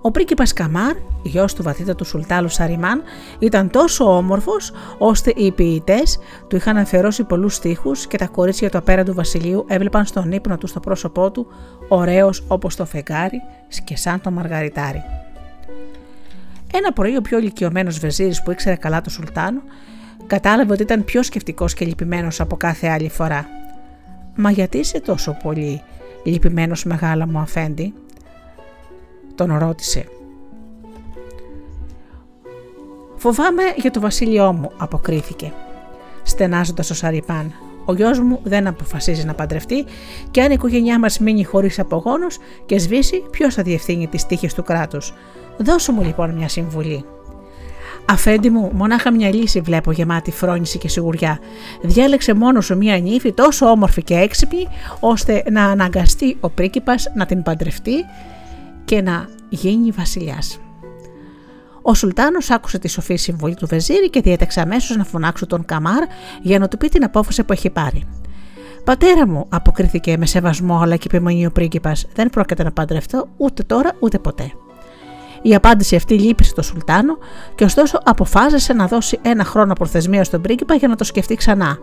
Ο 0.00 0.10
πρίγκιπας 0.10 0.52
Καμάρ, 0.52 0.96
γιος 1.22 1.54
του 1.54 1.62
βαθύτατου 1.62 2.04
Σουλτάλου 2.04 2.48
Σαριμάν, 2.48 3.02
ήταν 3.38 3.70
τόσο 3.70 4.16
όμορφος 4.16 4.72
ώστε 4.98 5.32
οι 5.36 5.52
ποιητές 5.52 6.18
του 6.48 6.56
είχαν 6.56 6.76
αφιερώσει 6.76 7.24
πολλούς 7.24 7.54
στίχους 7.54 8.06
και 8.06 8.18
τα 8.18 8.26
κορίτσια 8.26 8.70
του 8.70 8.78
απέραντου 8.78 9.14
βασιλείου 9.14 9.64
έβλεπαν 9.68 10.04
στον 10.04 10.32
ύπνο 10.32 10.58
του 10.58 10.66
στο 10.66 10.80
πρόσωπό 10.80 11.30
του 11.30 11.46
ωραίος 11.88 12.44
όπως 12.48 12.76
το 12.76 12.84
φεγγάρι 12.84 13.42
και 13.84 13.96
σαν 13.96 14.20
το 14.20 14.30
μαργαριτάρι. 14.30 15.02
Ένα 16.72 16.92
πρωί 16.92 17.16
ο 17.16 17.20
πιο 17.20 17.38
ηλικιωμένος 17.38 17.98
Βεζίρη 17.98 18.34
που 18.44 18.50
ήξερε 18.50 18.76
καλά 18.76 19.00
το 19.00 19.10
Σουλτάνο, 19.10 19.60
κατάλαβε 20.26 20.72
ότι 20.72 20.82
ήταν 20.82 21.04
πιο 21.04 21.22
σκεφτικό 21.22 21.66
και 21.66 21.84
λυπημένος 21.84 22.40
από 22.40 22.56
κάθε 22.56 22.86
άλλη 22.88 23.08
φορά. 23.08 23.46
Μα 24.36 24.50
γιατί 24.50 24.78
είσαι 24.78 25.00
τόσο 25.00 25.36
πολύ 25.42 25.82
λυπημένος, 26.24 26.84
μεγάλα 26.84 27.26
μου 27.26 27.38
αφέντη, 27.38 27.94
τον 29.34 29.58
ρώτησε. 29.58 30.04
Φοβάμαι 33.16 33.62
για 33.76 33.90
το 33.90 34.00
βασίλειό 34.00 34.52
μου, 34.52 34.70
αποκρίθηκε. 34.76 35.52
Στενάζοντας 36.22 36.90
ο 36.90 36.94
Σαριπάν, 36.94 37.52
ο 37.84 37.94
γιος 37.94 38.20
μου 38.20 38.40
δεν 38.42 38.66
αποφασίζει 38.66 39.24
να 39.24 39.34
παντρευτεί 39.34 39.84
και 40.30 40.42
αν 40.42 40.50
η 40.50 40.54
οικογένειά 40.54 40.98
μας 40.98 41.18
μείνει 41.18 41.44
χωρίς 41.44 41.78
απογόνους 41.78 42.38
και 42.66 42.78
σβήσει, 42.78 43.22
ποιος 43.30 43.54
θα 43.54 43.62
διευθύνει 43.62 44.06
τις 44.06 44.26
τύχες 44.26 44.54
του 44.54 44.62
κράτους. 44.62 45.14
Δώσου 45.58 45.92
μου 45.92 46.02
λοιπόν 46.02 46.30
μια 46.30 46.48
συμβουλή. 46.48 47.04
Αφέντη 48.06 48.50
μου, 48.50 48.70
μονάχα 48.74 49.12
μια 49.12 49.34
λύση 49.34 49.60
βλέπω 49.60 49.92
γεμάτη 49.92 50.30
φρόνηση 50.30 50.78
και 50.78 50.88
σιγουριά. 50.88 51.38
Διάλεξε 51.82 52.34
μόνος 52.34 52.64
σου 52.64 52.76
μια 52.76 52.98
νύφη 52.98 53.32
τόσο 53.32 53.66
όμορφη 53.66 54.02
και 54.02 54.14
έξυπνη, 54.14 54.66
ώστε 55.00 55.42
να 55.50 55.64
αναγκαστεί 55.64 56.36
ο 56.40 56.50
πρίγκιπας 56.50 57.12
να 57.14 57.26
την 57.26 57.42
παντρευτεί 57.42 58.04
και 58.84 59.02
να 59.02 59.28
γίνει 59.48 59.90
βασιλιάς. 59.90 60.58
Ο 61.82 61.94
Σουλτάνος 61.94 62.50
άκουσε 62.50 62.78
τη 62.78 62.88
σοφή 62.88 63.16
συμβολή 63.16 63.54
του 63.54 63.66
Βεζίρη 63.66 64.10
και 64.10 64.20
διέταξε 64.20 64.60
αμέσως 64.60 64.96
να 64.96 65.04
φωνάξει 65.04 65.46
τον 65.46 65.64
Καμάρ 65.64 66.02
για 66.42 66.58
να 66.58 66.68
του 66.68 66.76
πει 66.76 66.88
την 66.88 67.04
απόφαση 67.04 67.44
που 67.44 67.52
έχει 67.52 67.70
πάρει. 67.70 68.04
Πατέρα 68.84 69.26
μου, 69.26 69.46
αποκρίθηκε 69.48 70.16
με 70.18 70.26
σεβασμό 70.26 70.80
αλλά 70.80 70.96
και 70.96 71.08
επιμονή 71.12 71.46
ο 71.46 71.50
πρίγκιπας, 71.50 72.06
δεν 72.14 72.30
πρόκειται 72.30 72.62
να 72.62 72.72
παντρευτώ 72.72 73.28
ούτε 73.36 73.62
τώρα 73.62 73.90
ούτε 74.00 74.18
ποτέ. 74.18 74.52
Η 75.46 75.54
απάντηση 75.54 75.96
αυτή 75.96 76.14
λύπησε 76.14 76.54
το 76.54 76.62
Σουλτάνο 76.62 77.18
και 77.54 77.64
ωστόσο 77.64 78.00
αποφάσισε 78.04 78.72
να 78.72 78.86
δώσει 78.86 79.18
ένα 79.22 79.44
χρόνο 79.44 79.72
προθεσμία 79.72 80.24
στον 80.24 80.40
πρίγκιπα 80.40 80.74
για 80.74 80.88
να 80.88 80.96
το 80.96 81.04
σκεφτεί 81.04 81.34
ξανά. 81.34 81.78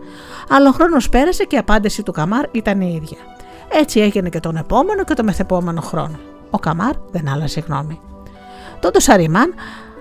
Αλλά 0.48 0.68
ο 0.68 0.72
χρόνος 0.72 1.08
πέρασε 1.08 1.44
και 1.44 1.56
η 1.56 1.58
απάντηση 1.58 2.02
του 2.02 2.12
Καμάρ 2.12 2.44
ήταν 2.50 2.80
η 2.80 3.00
ίδια. 3.02 3.18
Έτσι 3.72 4.00
έγινε 4.00 4.28
και 4.28 4.40
τον 4.40 4.56
επόμενο 4.56 5.04
και 5.04 5.14
τον 5.14 5.24
μεθεπόμενο 5.24 5.80
χρόνο. 5.80 6.18
Ο 6.50 6.58
Καμάρ 6.58 6.92
δεν 7.10 7.28
άλλασε 7.28 7.64
γνώμη. 7.66 8.00
Τότε 8.80 8.96
ο 8.96 9.00
Σαριμάν 9.00 9.54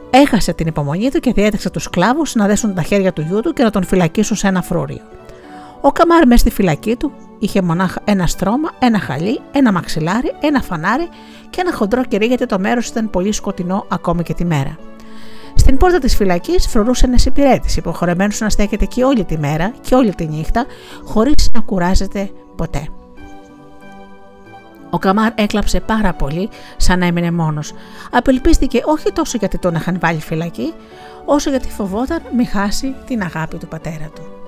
έχασε 0.10 0.54
την 0.54 0.68
υπομονή 0.68 1.10
του 1.12 1.20
και 1.20 1.34
διέταξε 1.34 1.70
τους 1.70 1.84
σκλάβους 1.84 2.36
να 2.36 2.48
δέσουν 2.48 2.74
τα 2.74 2.82
χέρια 2.82 3.14
του 3.14 3.22
γιού 3.22 3.40
του 3.40 3.54
και 3.54 3.64
να 3.64 3.70
τον 3.70 3.84
φυλακίσουν 3.84 4.36
σε 4.36 4.48
ένα 4.48 4.62
φρούριο. 4.62 5.02
Ο 5.82 5.92
Καμάρ 5.92 6.28
μέσα 6.28 6.40
στη 6.40 6.50
φυλακή 6.50 6.96
του 6.96 7.12
είχε 7.42 7.62
μονάχα 7.62 8.02
ένα 8.04 8.28
στρώμα, 8.28 8.72
ένα 8.80 9.00
χαλί, 9.00 9.40
ένα 9.52 9.72
μαξιλάρι, 9.72 10.36
ένα 10.40 10.62
φανάρι 10.62 11.10
και 11.50 11.62
ένα 11.62 11.74
χοντρό 11.74 12.04
κερί 12.04 12.26
γιατί 12.26 12.46
το 12.46 12.60
μέρος 12.60 12.88
ήταν 12.88 13.10
πολύ 13.10 13.32
σκοτεινό 13.32 13.86
ακόμη 13.88 14.24
και 14.24 14.34
τη 14.34 14.46
μέρα. 14.46 14.78
Στην 15.56 15.78
πόρτα 15.78 16.00
της 16.00 16.16
φυλακής 16.16 16.68
φρουρούσε 16.68 17.06
ένας 17.06 17.26
υπηρέτης, 17.26 17.78
υποχρεωμένος 17.78 18.40
να 18.40 18.50
στέκεται 18.50 18.84
εκεί 18.84 19.04
όλη 19.04 19.26
τη 19.26 19.38
μέρα 19.38 19.74
και 19.82 19.96
όλη 19.96 20.16
τη 20.16 20.28
νύχτα, 20.28 20.66
χωρίς 21.04 21.50
να 21.54 21.62
κουράζεται 21.62 22.32
ποτέ. 22.56 22.88
Ο 24.90 24.98
Καμάρ 24.98 25.32
έκλαψε 25.36 25.80
πάρα 25.80 26.14
πολύ 26.14 26.50
σαν 26.78 27.00
να 27.00 27.06
έμεινε 27.06 27.32
μόνος. 27.32 27.74
Απελπίστηκε 28.12 28.82
όχι 28.86 29.12
τόσο 29.12 29.38
γιατί 29.38 29.58
τον 29.58 29.76
είχαν 29.76 29.98
βάλει 30.02 30.20
φυλακή, 30.20 30.74
όσο 31.26 31.50
γιατί 31.50 31.70
φοβόταν 31.70 32.22
μη 32.36 32.46
χάσει 32.46 32.96
την 33.06 33.22
αγάπη 33.22 33.58
του 33.58 33.68
πατέρα 33.68 34.10
του. 34.16 34.41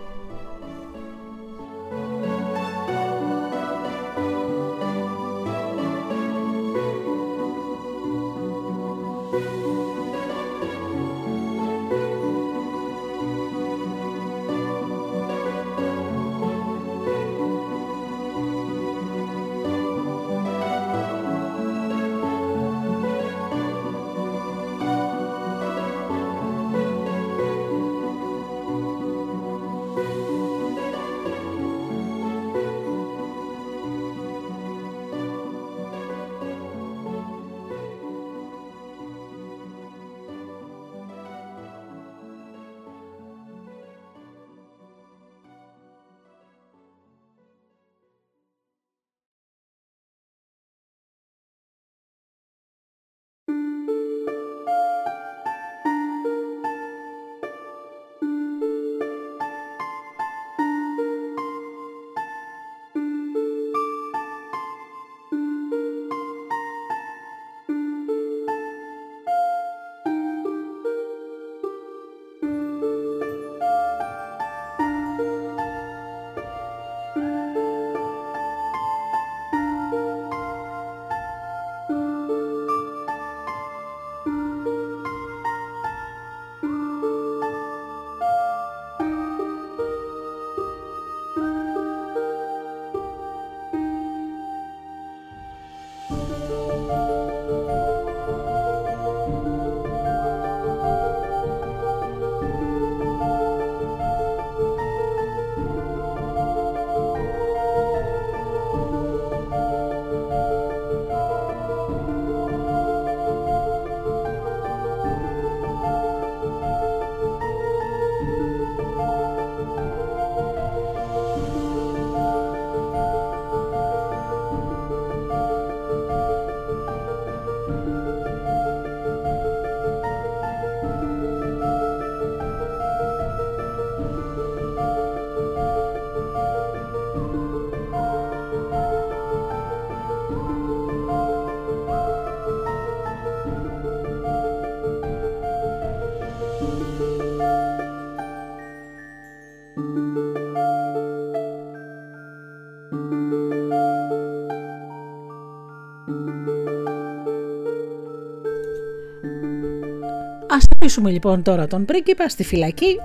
Αφήσουμε 160.83 161.11
λοιπόν 161.11 161.43
τώρα 161.43 161.67
τον 161.67 161.85
πρίγκιπα 161.85 162.29
στη 162.29 162.43
φυλακή 162.43 162.99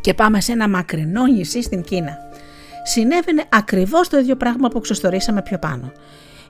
και 0.00 0.14
πάμε 0.14 0.40
σε 0.40 0.52
ένα 0.52 0.68
μακρινό 0.68 1.26
νησί 1.26 1.62
στην 1.62 1.82
Κίνα. 1.82 2.18
Συνέβαινε 2.84 3.44
ακριβώς 3.48 4.08
το 4.08 4.18
ίδιο 4.18 4.36
πράγμα 4.36 4.68
που 4.68 4.80
ξεστορίσαμε 4.80 5.42
πιο 5.42 5.58
πάνω. 5.58 5.92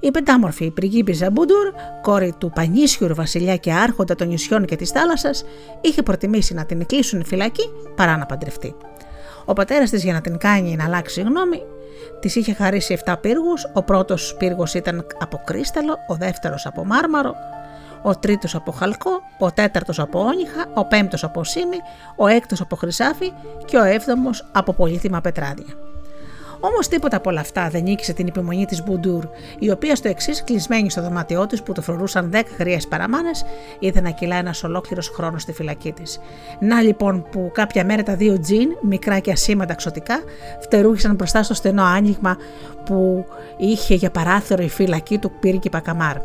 Η 0.00 0.10
πεντάμορφη 0.10 0.70
πριγκίπιζα 0.70 1.30
Μπούντουρ, 1.30 1.72
κόρη 2.02 2.34
του 2.38 2.50
πανίσχυρου 2.54 3.14
βασιλιά 3.14 3.56
και 3.56 3.72
άρχοντα 3.72 4.14
των 4.14 4.28
νησιών 4.28 4.64
και 4.64 4.76
της 4.76 4.90
θάλασσας, 4.90 5.44
είχε 5.80 6.02
προτιμήσει 6.02 6.54
να 6.54 6.64
την 6.64 6.86
κλείσουν 6.86 7.24
φυλακή 7.24 7.70
παρά 7.96 8.16
να 8.16 8.26
παντρευτεί. 8.26 8.74
Ο 9.44 9.52
πατέρας 9.52 9.90
της, 9.90 10.02
για 10.04 10.12
να 10.12 10.20
την 10.20 10.38
κάνει 10.38 10.76
να 10.76 10.84
αλλάξει 10.84 11.20
γνώμη, 11.20 11.62
της 12.20 12.34
είχε 12.34 12.54
χαρίσει 12.54 12.92
7 13.04 13.14
πύργους. 13.20 13.70
Ο 13.72 13.82
πρώτος 13.82 14.34
πύργος 14.38 14.74
ήταν 14.74 15.06
από 15.18 15.42
κρίσταλο, 15.44 15.96
ο 16.08 16.14
δεύτερος 16.14 16.66
από 16.66 16.84
μάρμαρο, 16.84 17.34
ο 18.02 18.16
τρίτος 18.16 18.54
από 18.54 18.72
χαλκό, 18.72 19.22
ο 19.38 19.52
τέταρτος 19.52 19.98
από 19.98 20.20
όνυχα, 20.20 20.66
ο 20.74 20.84
πέμπτος 20.84 21.24
από 21.24 21.44
σήμη, 21.44 21.76
ο 22.16 22.26
έκτος 22.26 22.60
από 22.60 22.76
χρυσάφι 22.76 23.32
και 23.64 23.76
ο 23.76 23.84
έβδομος 23.84 24.48
από 24.52 24.72
πολύτιμα 24.72 25.20
πετράδια. 25.20 25.76
Όμως 26.64 26.88
τίποτα 26.88 27.16
από 27.16 27.30
όλα 27.30 27.40
αυτά 27.40 27.68
δεν 27.68 27.82
νίκησε 27.82 28.12
την 28.12 28.26
υπομονή 28.26 28.64
της 28.64 28.82
Μπουντούρ, 28.82 29.28
η 29.58 29.70
οποία 29.70 29.96
στο 29.96 30.08
εξής, 30.08 30.44
κλεισμένη 30.44 30.90
στο 30.90 31.02
δωμάτιό 31.02 31.46
της 31.46 31.62
που 31.62 31.72
το 31.72 31.82
φρουρούσαν 31.82 32.30
δέκα 32.30 32.50
γριέ 32.58 32.78
παραμάνες, 32.88 33.44
είδε 33.78 34.00
να 34.00 34.10
κυλά 34.10 34.36
ένας 34.36 34.64
ολόκληρος 34.64 35.08
χρόνος 35.08 35.42
στη 35.42 35.52
φυλακή 35.52 35.92
της. 35.92 36.20
Να 36.60 36.80
λοιπόν 36.80 37.26
που 37.30 37.50
κάποια 37.54 37.84
μέρα 37.84 38.02
τα 38.02 38.16
δύο 38.16 38.40
τζιν, 38.40 38.68
μικρά 38.80 39.18
και 39.18 39.30
ασήμαντα 39.30 39.74
ξωτικά, 39.74 40.22
φτερούχησαν 40.60 41.14
μπροστά 41.14 41.42
στο 41.42 41.54
στενό 41.54 41.82
άνοιγμα 41.82 42.36
που 42.84 43.24
είχε 43.56 43.94
για 43.94 44.10
παράθυρο 44.10 44.62
η 44.62 44.68
φυλακή 44.68 45.18
του 45.18 45.32
πύργη 45.40 45.68
Καμάρ. 45.82 46.16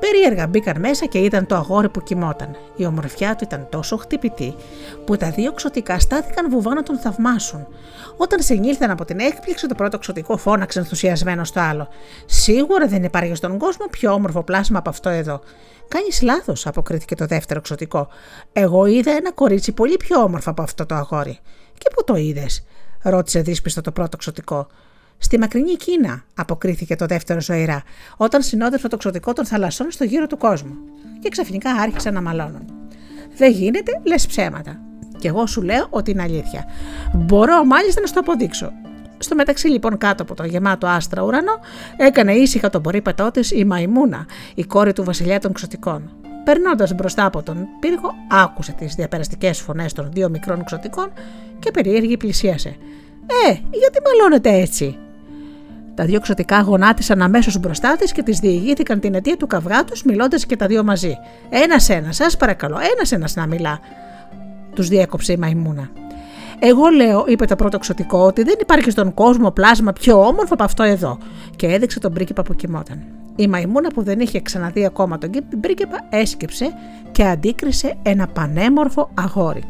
Περίεργα 0.00 0.46
μπήκαν 0.46 0.80
μέσα 0.80 1.06
και 1.06 1.18
είδαν 1.18 1.46
το 1.46 1.54
αγόρι 1.54 1.88
που 1.88 2.02
κοιμόταν. 2.02 2.56
Η 2.76 2.84
ομορφιά 2.86 3.36
του 3.36 3.44
ήταν 3.44 3.66
τόσο 3.70 3.96
χτυπητή 3.96 4.54
που 5.04 5.16
τα 5.16 5.30
δύο 5.30 5.52
ξωτικά 5.52 5.98
στάθηκαν 5.98 6.50
βουβά 6.50 6.74
να 6.74 6.82
τον 6.82 6.98
θαυμάσουν. 6.98 7.66
Όταν 8.16 8.40
συνήλθαν 8.42 8.90
από 8.90 9.04
την 9.04 9.18
έκπληξη, 9.18 9.66
το 9.66 9.74
πρώτο 9.74 9.98
ξωτικό 9.98 10.36
φώναξε 10.36 10.78
ενθουσιασμένο 10.78 11.44
στο 11.44 11.60
άλλο. 11.60 11.88
Σίγουρα 12.26 12.86
δεν 12.86 13.04
υπάρχει 13.04 13.34
στον 13.34 13.58
κόσμο 13.58 13.86
πιο 13.90 14.12
όμορφο 14.12 14.42
πλάσμα 14.42 14.78
από 14.78 14.88
αυτό 14.88 15.08
εδώ. 15.08 15.40
Κάνεις 15.88 16.22
λάθος, 16.22 16.66
αποκρίθηκε 16.66 17.14
το 17.14 17.26
δεύτερο 17.26 17.60
ξωτικό. 17.60 18.08
Εγώ 18.52 18.86
είδα 18.86 19.10
ένα 19.10 19.32
κορίτσι 19.32 19.72
πολύ 19.72 19.96
πιο 19.96 20.22
όμορφο 20.22 20.50
από 20.50 20.62
αυτό 20.62 20.86
το 20.86 20.94
αγόρι. 20.94 21.38
Και 21.78 21.90
πού 21.94 22.04
το 22.04 22.14
είδες, 22.14 22.64
ρώτησε 23.02 23.40
δύσπιστο 23.40 23.80
το 23.80 23.92
πρώτο 23.92 24.16
ξωτικό. 24.16 24.66
Στη 25.18 25.38
μακρινή 25.38 25.76
Κίνα, 25.76 26.24
αποκρίθηκε 26.34 26.96
το 26.96 27.06
δεύτερο 27.06 27.40
ζωηρά, 27.40 27.82
όταν 28.16 28.42
συνόδευσε 28.42 28.88
το 28.88 28.96
ξωτικό 28.96 29.32
των 29.32 29.46
θαλασσών 29.46 29.90
στο 29.90 30.04
γύρο 30.04 30.26
του 30.26 30.36
κόσμου. 30.36 30.76
Και 31.20 31.28
ξαφνικά 31.28 31.70
άρχισαν 31.70 32.14
να 32.14 32.20
μαλώνουν. 32.22 32.64
Δεν 33.36 33.52
γίνεται, 33.52 34.00
λες 34.04 34.26
ψέματα. 34.26 34.80
Και 35.18 35.28
εγώ 35.28 35.46
σου 35.46 35.62
λέω 35.62 35.86
ότι 35.90 36.10
είναι 36.10 36.22
αλήθεια. 36.22 36.64
Μπορώ 37.14 37.64
μάλιστα 37.64 38.00
να 38.00 38.06
σου 38.06 38.12
το 38.14 38.20
αποδείξω. 38.20 38.72
Στο 39.18 39.34
μεταξύ 39.34 39.68
λοιπόν 39.68 39.98
κάτω 39.98 40.22
από 40.22 40.34
το 40.34 40.44
γεμάτο 40.44 40.86
άστρα 40.86 41.22
ουρανό 41.22 41.60
έκανε 41.96 42.32
ήσυχα 42.32 42.70
τον 42.70 42.82
πορύπατό 42.82 43.30
της 43.30 43.50
η 43.50 43.64
Μαϊμούνα, 43.64 44.26
η 44.54 44.64
κόρη 44.64 44.92
του 44.92 45.04
βασιλιά 45.04 45.40
των 45.40 45.52
ξωτικών. 45.52 46.10
Περνώντας 46.44 46.94
μπροστά 46.94 47.24
από 47.24 47.42
τον 47.42 47.66
πύργο, 47.80 48.14
άκουσε 48.30 48.72
τις 48.72 48.94
διαπεραστικές 48.94 49.60
φωνές 49.60 49.92
των 49.92 50.08
δύο 50.12 50.28
μικρών 50.28 50.64
ξωτικών 50.64 51.12
και 51.58 51.70
περίεργη 51.70 52.16
πλησίασε. 52.16 52.68
Ε, 53.48 53.52
γιατί 53.52 53.98
μαλώνετε 54.04 54.50
έτσι, 54.50 54.98
τα 55.98 56.04
δύο 56.04 56.20
ξωτικά 56.20 56.60
γονάτισαν 56.60 57.22
αμέσω 57.22 57.58
μπροστά 57.60 57.96
της 57.96 58.12
και 58.12 58.22
τη 58.22 58.32
διηγήθηκαν 58.32 59.00
την 59.00 59.14
αιτία 59.14 59.36
του 59.36 59.46
καυγά 59.46 59.84
τους, 59.84 60.02
μιλώντας 60.02 60.46
και 60.46 60.56
τα 60.56 60.66
δύο 60.66 60.84
μαζί. 60.84 61.18
Ένα-ένα, 61.48 62.12
σας 62.12 62.36
παρακαλώ, 62.36 62.76
ένα-ένα 62.76 63.28
να 63.34 63.46
μιλά. 63.46 63.78
Τους 64.74 64.88
διέκοψε 64.88 65.32
η 65.32 65.36
μαϊμούνα. 65.36 65.90
Εγώ 66.58 66.88
λέω, 66.88 67.24
είπε 67.26 67.44
το 67.44 67.56
πρώτο 67.56 67.78
ξωτικό, 67.78 68.18
ότι 68.18 68.42
δεν 68.42 68.54
υπάρχει 68.60 68.90
στον 68.90 69.14
κόσμο 69.14 69.50
πλάσμα 69.50 69.92
πιο 69.92 70.26
όμορφο 70.26 70.54
από 70.54 70.64
αυτό 70.64 70.82
εδώ. 70.82 71.18
Και 71.56 71.66
έδειξε 71.66 72.00
τον 72.00 72.12
πρίγκιπα 72.12 72.42
που 72.42 72.54
κοιμόταν. 72.54 73.02
Η 73.36 73.46
μαϊμούνα 73.46 73.88
που 73.88 74.02
δεν 74.02 74.20
είχε 74.20 74.40
ξαναδεί 74.40 74.84
ακόμα 74.84 75.18
τον 75.18 75.30
πρίγκιπα 75.60 76.06
έσκυψε 76.10 76.72
και 77.12 77.24
αντίκρισε 77.24 77.96
ένα 78.02 78.26
πανέμορφο 78.26 79.10
αγόρι. 79.14 79.62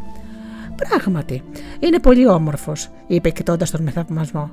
Πράγματι, 0.86 1.42
είναι 1.78 1.98
πολύ 1.98 2.28
όμορφος, 2.28 2.88
είπε 3.06 3.30
κοιτώντας 3.30 3.70
τον 3.70 3.82
με 3.82 3.90
θαυμασμό. 3.90 4.50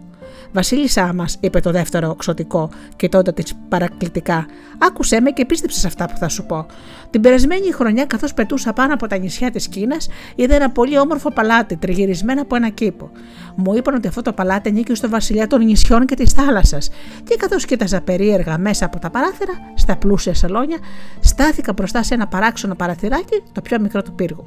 Βασίλισσά 0.52 1.14
μας, 1.14 1.38
είπε 1.39 1.60
το 1.60 1.72
δεύτερο 1.72 2.15
ξωτικό, 2.15 2.69
κοιτώντα 2.95 3.34
τη 3.34 3.43
παρακλητικά, 3.69 4.45
άκουσέ 4.77 5.22
με 5.22 5.31
και 5.31 5.45
πίστεψε 5.45 5.80
σε 5.80 5.88
αυτά 5.88 6.06
που 6.06 6.18
θα 6.18 6.27
σου 6.27 6.45
πω. 6.45 6.65
Την 7.10 7.22
περασμένη 7.22 7.72
χρονιά, 7.72 8.06
καθώς 8.06 8.34
πετούσα 8.34 8.73
πάνω 8.73 8.93
από 8.93 9.07
τα 9.07 9.18
νησιά 9.18 9.52
της 9.52 9.68
Κίνας, 9.68 10.07
είδα 10.35 10.56
ένα 10.56 10.69
πολύ 10.69 10.99
όμορφο 10.99 11.31
παλάτι 11.31 11.76
τριγυρισμένο 11.76 12.41
από 12.41 12.56
ένα 12.56 12.69
κήπο. 12.69 13.10
Μου 13.56 13.76
είπαν 13.76 13.95
ότι 13.95 14.07
αυτό 14.07 14.22
το 14.22 14.34
παλάτι 14.34 14.69
ανήκει 14.69 14.95
στο 14.95 15.10
βασιλιά 15.10 15.47
των 15.47 15.64
νησιών 15.64 16.06
και 16.06 16.15
της 16.15 16.31
θάλασσας, 16.31 16.89
και 17.23 17.35
καθώς 17.35 17.65
κοίταζα 17.65 18.02
περίεργα 18.02 18.57
μέσα 18.57 18.85
από 18.85 18.99
τα 18.99 19.10
παράθυρα, 19.10 19.53
στα 19.76 19.95
πλούσια 19.95 20.34
σαλόνια, 20.34 20.77
στάθηκα 21.19 21.73
μπροστά 21.73 22.03
σε 22.03 22.14
ένα 22.14 22.27
παράξενο 22.27 22.76
παραθυράκι, 22.76 23.43
το 23.52 23.61
πιο 23.61 23.80
μικρό 23.80 24.02
του 24.02 24.14
πύργου. 24.14 24.45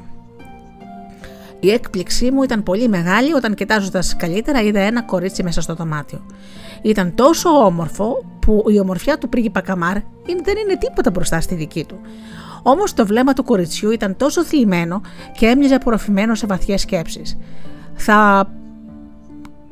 Η 1.61 1.71
έκπληξή 1.71 2.31
μου 2.31 2.43
ήταν 2.43 2.63
πολύ 2.63 2.89
μεγάλη 2.89 3.33
όταν 3.33 3.55
κοιτάζοντας 3.55 4.17
καλύτερα 4.17 4.61
είδα 4.61 4.81
ένα 4.81 5.03
κορίτσι 5.03 5.43
μέσα 5.43 5.61
στο 5.61 5.75
δωμάτιο. 5.75 6.27
Ήταν 6.83 7.15
τόσο 7.15 7.49
όμορφο 7.49 8.25
που 8.41 8.65
η 8.69 8.81
ομορφιά 8.81 9.19
του 9.19 9.29
πρίγκιπα 9.29 9.61
Καμάρ 9.61 9.97
δεν 10.25 10.57
είναι 10.57 10.77
τίποτα 10.79 11.11
μπροστά 11.11 11.41
στη 11.41 11.55
δική 11.55 11.85
του. 11.85 12.01
Όμως 12.63 12.95
το 12.95 13.07
βλέμμα 13.07 13.33
του 13.33 13.45
κοριτσιού 13.45 13.91
ήταν 13.91 14.17
τόσο 14.17 14.45
θλιμμένο 14.45 15.01
και 15.39 15.47
έμοιαζε 15.47 15.75
απορροφημένο 15.75 16.35
σε 16.35 16.47
βαθιές 16.47 16.81
σκέψεις. 16.81 17.39
Θα. 17.95 18.51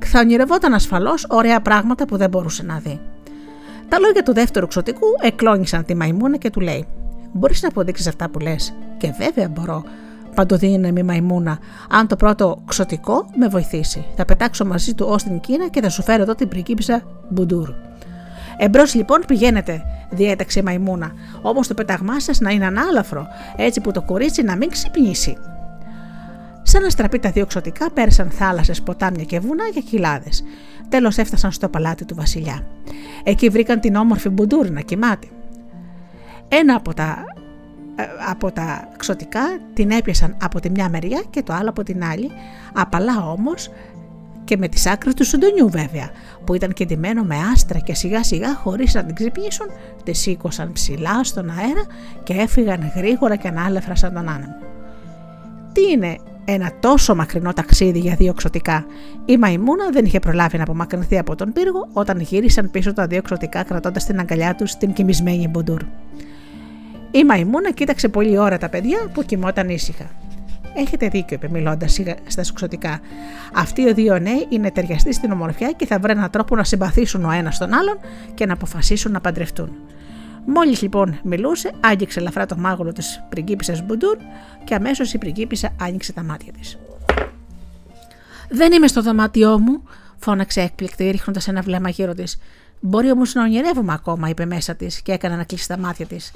θα 0.05 0.21
ονειρευόταν 0.21 0.75
ασφαλώς 0.75 1.27
ωραία 1.29 1.61
πράγματα 1.61 2.07
που 2.07 2.17
δεν 2.17 2.31
μπορούσε 2.31 2.63
να 2.63 2.79
δει. 2.79 3.01
Τα 3.89 3.99
λόγια 3.99 4.23
του 4.23 4.33
δεύτερου 4.33 4.67
ξωτικού 4.67 5.07
εκλώνησαν 5.21 5.85
τη 5.85 5.95
μαϊμούνα 5.95 6.37
και 6.37 6.51
του 6.51 6.61
λέει: 6.61 6.87
Μπορείς 7.33 7.63
να 7.63 7.69
αποδείξεις 7.69 8.07
αυτά 8.07 8.29
που 8.29 8.39
λες. 8.39 8.75
Και 8.97 9.15
βέβαια 9.19 9.49
μπορώ, 9.49 9.85
παντοδύναμη 10.37 11.03
μαϊμούνα, 11.03 11.59
αν 11.91 12.07
το 12.07 12.17
πρώτο 12.17 12.63
ξωτικό 12.67 13.27
με 13.37 13.49
βοηθήσει. 13.49 14.05
Θα 14.17 14.25
πετάξω 14.25 14.65
μαζί 14.65 14.95
του 14.95 15.07
ως 15.09 15.23
την 15.23 15.41
Κίνα 15.41 15.69
και 15.69 15.83
θα 15.83 15.89
σου 15.89 16.03
φέρω 16.03 16.23
εδώ 16.23 16.35
την 16.35 16.49
πριγκίπισσα 16.49 17.03
Μπουντούρ. 17.29 17.71
Εμπρός 18.57 18.95
λοιπόν 18.95 19.23
πηγαίνετε, 19.27 19.83
διέταξε 20.11 20.59
η 20.59 20.63
μαϊμούνα, 20.63 21.13
όμως 21.43 21.69
το 21.69 21.75
πεταγμά 21.75 22.21
σας 22.21 22.41
να 22.41 22.51
είναι 22.51 22.67
ανάλαφρο, 22.67 23.27
έτσι 23.57 23.81
που 23.81 23.93
το 23.93 24.03
κορίτσι 24.03 24.43
να 24.43 24.57
μην 24.57 24.71
ξυπνήσει. 24.71 25.37
Σαν 26.63 26.83
να 26.83 26.91
στραπεί 26.91 27.19
τα 27.19 27.31
δύο 27.31 27.47
ξωτικά, 27.47 27.91
πέρασαν 27.91 28.31
θάλασσες, 28.31 28.83
ποτάμια 28.83 29.25
και 29.25 29.39
βουνά 29.39 29.65
για 29.73 29.83
κοιλάδε. 29.83 30.29
Τέλος 30.89 31.17
έφτασαν 31.17 31.53
στο 31.53 31.69
παλάτι 31.69 32.05
του 32.05 32.15
Βασιλιά. 32.15 32.67
Εκεί 33.25 33.49
βρήκαν 33.49 33.81
την 33.81 33.97
όμορφη 33.97 34.29
Μπουντούρ 34.29 34.71
να 34.71 34.81
κοιμάται. 34.81 35.27
Ένα 36.49 36.75
από 36.75 36.95
τα 36.95 37.25
ε, 37.35 37.36
από 38.29 38.53
τα 38.53 38.89
ξωτικά 38.97 39.41
την 39.75 39.91
έπιασαν 39.91 40.37
από 40.43 40.61
τη 40.61 40.71
μια 40.71 40.89
μεριά 40.89 41.23
και 41.31 41.43
το 41.43 41.53
άλλο 41.53 41.71
από 41.71 41.83
την 41.83 42.05
άλλη, 42.05 42.31
απαλά 42.73 43.31
όμως 43.31 43.71
και 44.45 44.57
με 44.57 44.69
τις 44.69 44.87
άκρες 44.87 45.15
του 45.15 45.25
σουντονιού 45.25 45.69
βέβαια, 45.71 46.11
που 46.45 46.55
ήταν 46.55 46.73
κεντυμένο 46.73 47.23
με 47.23 47.37
άστρα 47.53 47.79
και 47.79 47.95
σιγά 47.95 48.23
σιγά 48.23 48.55
χωρίς 48.55 48.95
να 48.95 49.05
την 49.05 49.15
ξυπνήσουν, 49.15 49.67
τη 50.05 50.13
σήκωσαν 50.13 50.73
ψηλά 50.73 51.25
στον 51.25 51.51
αέρα 51.51 51.85
και 52.23 52.33
έφυγαν 52.33 52.93
γρήγορα 52.97 53.37
και 53.37 53.49
ανάλεφρα 53.49 53.95
σαν 53.95 54.15
τον 54.15 54.29
άνεμο. 54.29 54.55
Τι 55.73 55.83
είναι 55.91 56.17
ένα 56.45 56.73
τόσο 56.81 57.15
μακρινό 57.15 57.53
ταξίδι 57.53 57.99
για 57.99 58.15
δύο 58.15 58.35
ξωτικά; 58.35 58.87
Η 59.25 59.37
μαϊμούνα 59.37 59.91
δεν 59.91 60.05
είχε 60.05 60.19
προλάβει 60.19 60.57
να 60.57 60.63
απομακρυνθεί 60.63 61.19
από 61.19 61.35
τον 61.35 61.53
πύργο 61.53 61.89
όταν 61.93 62.21
γύρισαν 62.21 62.71
πίσω 62.71 62.93
τα 62.93 63.07
δύο 63.07 63.23
ξωτικά 63.23 63.63
κρατώντας 63.63 64.05
την 64.05 64.19
αγκαλιά 64.19 64.55
τους 64.55 64.75
την 64.77 64.93
κοιμισμένη 64.93 65.49
μπουντούρ. 65.49 65.83
Η 67.17 67.25
μαϊμούνα 67.25 67.71
κοίταξε 67.71 68.09
πολλή 68.09 68.39
ώρα 68.39 68.59
τα 68.59 68.69
παιδιά 68.69 68.99
που 69.13 69.23
κοιμόταν 69.23 69.69
ήσυχα. 69.69 70.11
Έχετε 70.75 71.09
δίκιο, 71.09 71.37
είπε 71.37 71.49
μιλώντας 71.49 72.01
στα 72.27 72.43
σουξωτικά. 72.43 73.01
Αυτοί 73.55 73.83
οι 73.83 73.93
δύο 73.93 74.19
νέοι 74.19 74.47
είναι 74.49 74.71
ταιριαστοί 74.71 75.13
στην 75.13 75.33
ομορφιά 75.33 75.73
και 75.73 75.87
θα 75.87 75.99
βρουν 75.99 76.17
έναν 76.17 76.31
τρόπο 76.31 76.57
να 76.57 76.65
συμπαθήσουν 76.65 77.25
ο 77.25 77.31
ένας 77.31 77.59
τον 77.59 77.73
άλλον 77.73 77.99
και 78.35 78.47
να 78.47 78.53
αποφασίσουν 78.53 79.13
να 79.13 79.21
παντρευτούν. 79.21 79.73
Μόλις 80.47 80.83
λοιπόν 80.83 81.19
μιλούσε, 81.23 81.71
άγγιξε 81.81 82.21
ελαφρά 82.21 82.47
το 82.47 82.57
μάγουλο 82.57 82.93
της 82.93 83.23
πριγκίπισσας 83.29 83.87
Μπουντούρ 83.87 84.17
και 84.65 84.75
αμέσως 84.75 85.13
η 85.13 85.19
πριγκίπισσα 85.19 85.71
άνοιξε 85.81 86.13
τα 86.13 86.23
μάτια 86.23 86.53
της. 86.53 86.79
Δεν 88.49 88.73
είμαι 88.73 88.87
στο 88.87 89.03
δωμάτιό 89.03 89.59
μου, 89.59 89.83
φώναξε 90.19 90.61
έκπληκτη, 90.61 91.11
ρίχνοντας 91.11 91.49
ένα 91.49 91.61
βλέμμα 91.61 91.89
γύρω 91.89 92.15
της. 92.15 92.39
Μπορεί 92.81 93.11
όμως 93.11 93.35
να 93.35 93.43
ονειρεύομαι 93.43 93.93
ακόμα, 93.93 94.29
είπε 94.29 94.45
μέσα 94.45 94.75
της 94.75 95.01
και 95.01 95.13
έκανε 95.13 95.37
να 95.37 95.45
κλείσει 95.45 95.69
τα 95.69 95.79
μάτια 95.79 96.07
της. 96.07 96.33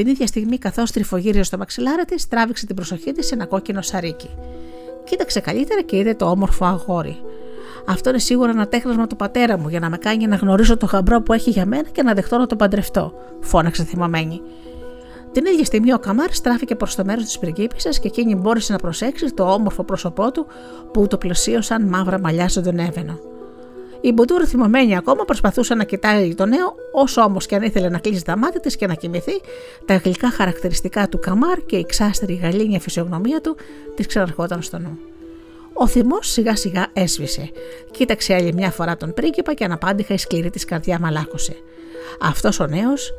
Την 0.00 0.08
ίδια 0.08 0.26
στιγμή, 0.26 0.58
καθώς 0.58 0.90
τριφογύριζε 0.90 1.42
στο 1.42 1.58
μαξιλάρι 1.58 2.04
της, 2.04 2.28
τράβηξε 2.28 2.66
την 2.66 2.76
προσοχή 2.76 3.12
της 3.12 3.26
σε 3.26 3.34
ένα 3.34 3.46
κόκκινο 3.46 3.82
σαρίκι. 3.82 4.30
Κοίταξε 5.04 5.40
καλύτερα 5.40 5.82
και 5.82 5.96
είδε 5.96 6.14
το 6.14 6.30
όμορφο 6.30 6.64
αγόρι. 6.64 7.16
Αυτό 7.86 8.08
είναι 8.08 8.18
σίγουρα 8.18 8.50
ένα 8.50 8.68
τέχνασμα 8.68 9.06
του 9.06 9.16
πατέρα 9.16 9.58
μου 9.58 9.68
για 9.68 9.80
να 9.80 9.90
με 9.90 9.96
κάνει 9.96 10.26
να 10.26 10.36
γνωρίσω 10.36 10.76
το 10.76 10.86
γαμπρό 10.86 11.22
που 11.22 11.32
έχει 11.32 11.50
για 11.50 11.66
μένα 11.66 11.88
και 11.92 12.02
να 12.02 12.14
δεχτώ 12.14 12.38
να 12.38 12.46
το 12.46 12.56
παντρευτώ, 12.56 13.14
φώναξε 13.40 13.84
θυμωμένη. 13.84 14.40
Την 15.32 15.44
ίδια 15.46 15.64
στιγμή 15.64 15.92
ο 15.92 15.98
Καμάρ 15.98 16.32
στράφηκε 16.32 16.74
προς 16.74 16.94
το 16.94 17.04
μέρος 17.04 17.24
της 17.24 17.38
πριγκίπισσας 17.38 17.98
και 17.98 18.08
εκείνη 18.08 18.34
μπόρεσε 18.34 18.72
να 18.72 18.78
προσέξει 18.78 19.26
το 19.34 19.52
όμορφο 19.52 19.84
πρόσωπό 19.84 20.30
του 20.30 20.46
που 20.92 21.06
το 21.06 21.18
πλαισίωσαν 21.18 21.88
μαύρα 21.88 22.18
μαλλιά 22.18 22.48
στον 22.48 22.78
έβαινο. 22.78 23.18
Η 24.00 24.12
Μποντούρ, 24.12 24.42
θυμωμένη 24.46 24.96
ακόμα, 24.96 25.24
προσπαθούσε 25.24 25.74
να 25.74 25.84
κοιτάει 25.84 26.34
το 26.34 26.46
νέο, 26.46 26.74
όσο 26.92 27.22
όμως 27.22 27.46
και 27.46 27.54
αν 27.54 27.62
ήθελε 27.62 27.88
να 27.88 27.98
κλείσει 27.98 28.24
τα 28.24 28.38
μάτια 28.38 28.60
της 28.60 28.76
και 28.76 28.86
να 28.86 28.94
κοιμηθεί, 28.94 29.40
τα 29.84 29.96
γλυκά 29.96 30.30
χαρακτηριστικά 30.30 31.08
του 31.08 31.18
Καμάρ 31.18 31.58
και 31.66 31.76
η 31.76 31.84
ξάστερη 31.84 32.34
γαλήνια 32.34 32.80
φυσιογνωμία 32.80 33.40
του 33.40 33.56
της 33.94 34.06
ξαναρχόταν 34.06 34.62
στο 34.62 34.78
νου. 34.78 34.98
Ο 35.72 35.86
θυμός 35.86 36.30
σιγά 36.30 36.56
σιγά 36.56 36.86
έσβησε. 36.92 37.50
Κοίταξε 37.90 38.34
άλλη 38.34 38.52
μια 38.52 38.70
φορά 38.70 38.96
τον 38.96 39.14
πρίγκιπα 39.14 39.54
και 39.54 39.64
αναπάντηχα 39.64 40.14
η 40.14 40.18
σκληρή 40.18 40.50
της 40.50 40.64
καρδιά 40.64 40.98
μαλάκωσε. 41.00 41.56
Αυτός 42.20 42.60
ο 42.60 42.66
νέος 42.66 43.12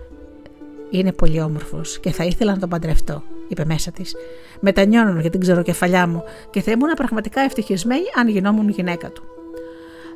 είναι 0.90 1.12
πολύ 1.12 1.42
όμορφος 1.42 2.00
και 2.00 2.12
θα 2.12 2.24
ήθελα 2.24 2.52
να 2.52 2.60
τον 2.60 2.70
παντρευτώ, 2.70 3.24
είπε 3.48 3.66
μέσα 3.66 3.92
της. 3.92 4.16
Μετανιώνω 4.60 5.20
για 5.20 5.30
την 5.30 5.40
ξεροκεφαλιά 5.40 6.08
μου 6.08 6.24
και 6.50 6.62
θα 6.62 6.72
ήμουν 6.72 6.90
πραγματικά 6.96 7.42
ευτυχισμένη 7.42 8.06
αν 8.20 8.28
γινόμουν 8.28 8.70
γυναίκα 8.70 9.10
του. 9.12 9.24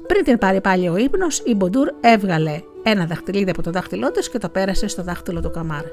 Πριν 0.07 0.23
την 0.23 0.37
πάρει 0.37 0.61
πάλι 0.61 0.89
ο 0.89 0.97
ύπνος, 0.97 1.41
η 1.45 1.55
Μποντούρ 1.55 1.89
έβγαλε 2.01 2.61
ένα 2.83 3.05
δαχτυλίδι 3.05 3.49
από 3.49 3.61
το 3.61 3.71
δάχτυλό 3.71 4.11
της 4.11 4.29
και 4.29 4.37
το 4.37 4.49
πέρασε 4.49 4.87
στο 4.87 5.03
δάχτυλο 5.03 5.41
του 5.41 5.51
Καμάρ. 5.51 5.83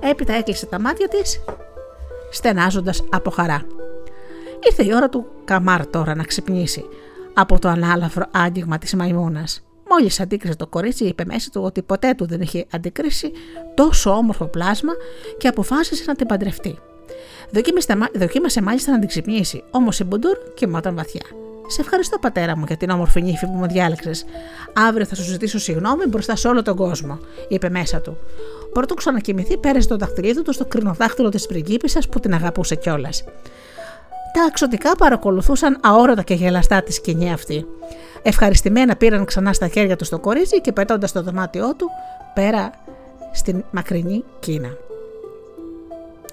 Έπειτα 0.00 0.32
έκλεισε 0.32 0.66
τα 0.66 0.80
μάτια 0.80 1.08
της, 1.08 1.40
στενάζοντας 2.30 3.04
από 3.10 3.30
χαρά. 3.30 3.62
Ήρθε 4.66 4.84
η 4.84 4.94
ώρα 4.94 5.08
του 5.08 5.26
Καμάρ 5.44 5.86
τώρα 5.86 6.14
να 6.14 6.22
ξυπνήσει 6.22 6.84
από 7.34 7.58
το 7.58 7.68
ανάλαφρο 7.68 8.24
άγγιγμα 8.30 8.78
της 8.78 8.94
μαϊμούνας. 8.94 9.62
Μόλις 9.90 10.20
αντίκρισε 10.20 10.56
το 10.56 10.66
κορίτσι, 10.66 11.04
είπε 11.04 11.24
μέσα 11.24 11.50
του 11.50 11.62
ότι 11.62 11.82
ποτέ 11.82 12.14
του 12.14 12.26
δεν 12.26 12.40
είχε 12.40 12.66
αντικρίσει 12.72 13.32
τόσο 13.74 14.10
όμορφο 14.10 14.44
πλάσμα 14.44 14.92
και 15.38 15.48
αποφάσισε 15.48 16.04
να 16.06 16.14
την 16.14 16.26
παντρευτεί. 16.26 16.78
Δοκίμασε 18.14 18.62
μάλιστα 18.62 18.92
να 18.92 18.98
την 18.98 19.08
ξυπνήσει, 19.08 19.62
όμως 19.70 20.00
η 20.00 20.04
Μποντούρ 20.04 20.38
κοιμόταν 20.54 20.94
βαθιά. 20.94 21.22
Σε 21.70 21.80
ευχαριστώ, 21.80 22.18
πατέρα 22.18 22.56
μου, 22.56 22.64
για 22.66 22.76
την 22.76 22.90
όμορφη 22.90 23.22
νύφη 23.22 23.46
που 23.46 23.52
μου 23.52 23.66
διάλεξες. 23.66 24.24
Αύριο 24.88 25.06
θα 25.06 25.14
σου 25.14 25.22
ζητήσω 25.22 25.58
συγγνώμη 25.58 26.06
μπροστά 26.06 26.36
σε 26.36 26.48
όλο 26.48 26.62
τον 26.62 26.76
κόσμο, 26.76 27.18
είπε 27.48 27.68
μέσα 27.68 28.00
του. 28.00 28.16
Πρωτού 28.72 28.94
ξανακοιμηθεί, 28.94 29.56
πέρασε 29.56 29.88
το 29.88 29.96
δαχτυλίδι 29.96 30.42
του 30.42 30.52
στο 30.52 30.64
κρινοδάχτυλο 30.64 31.28
της 31.28 31.46
πριγκίπισσας 31.46 32.08
που 32.08 32.20
την 32.20 32.34
αγαπούσε 32.34 32.74
κιόλας. 32.74 33.24
Τα 34.32 34.44
αξωτικά 34.48 34.96
παρακολουθούσαν 34.96 35.78
αόρατα 35.82 36.22
και 36.22 36.34
γελαστά 36.34 36.82
τη 36.82 36.92
σκηνή 36.92 37.32
αυτή. 37.32 37.66
Ευχαριστημένα 38.22 38.96
πήραν 38.96 39.24
ξανά 39.24 39.52
στα 39.52 39.68
χέρια 39.68 39.96
τους 39.96 40.08
το 40.08 40.18
κορίτσι 40.18 40.60
και 40.60 40.72
πετώντας 40.72 41.12
το 41.12 41.22
δωμάτιό 41.22 41.74
του 41.74 41.90
πέρα 42.34 42.70
στην 43.32 43.64
μακρινή 43.70 44.24
Κίνα. 44.40 44.87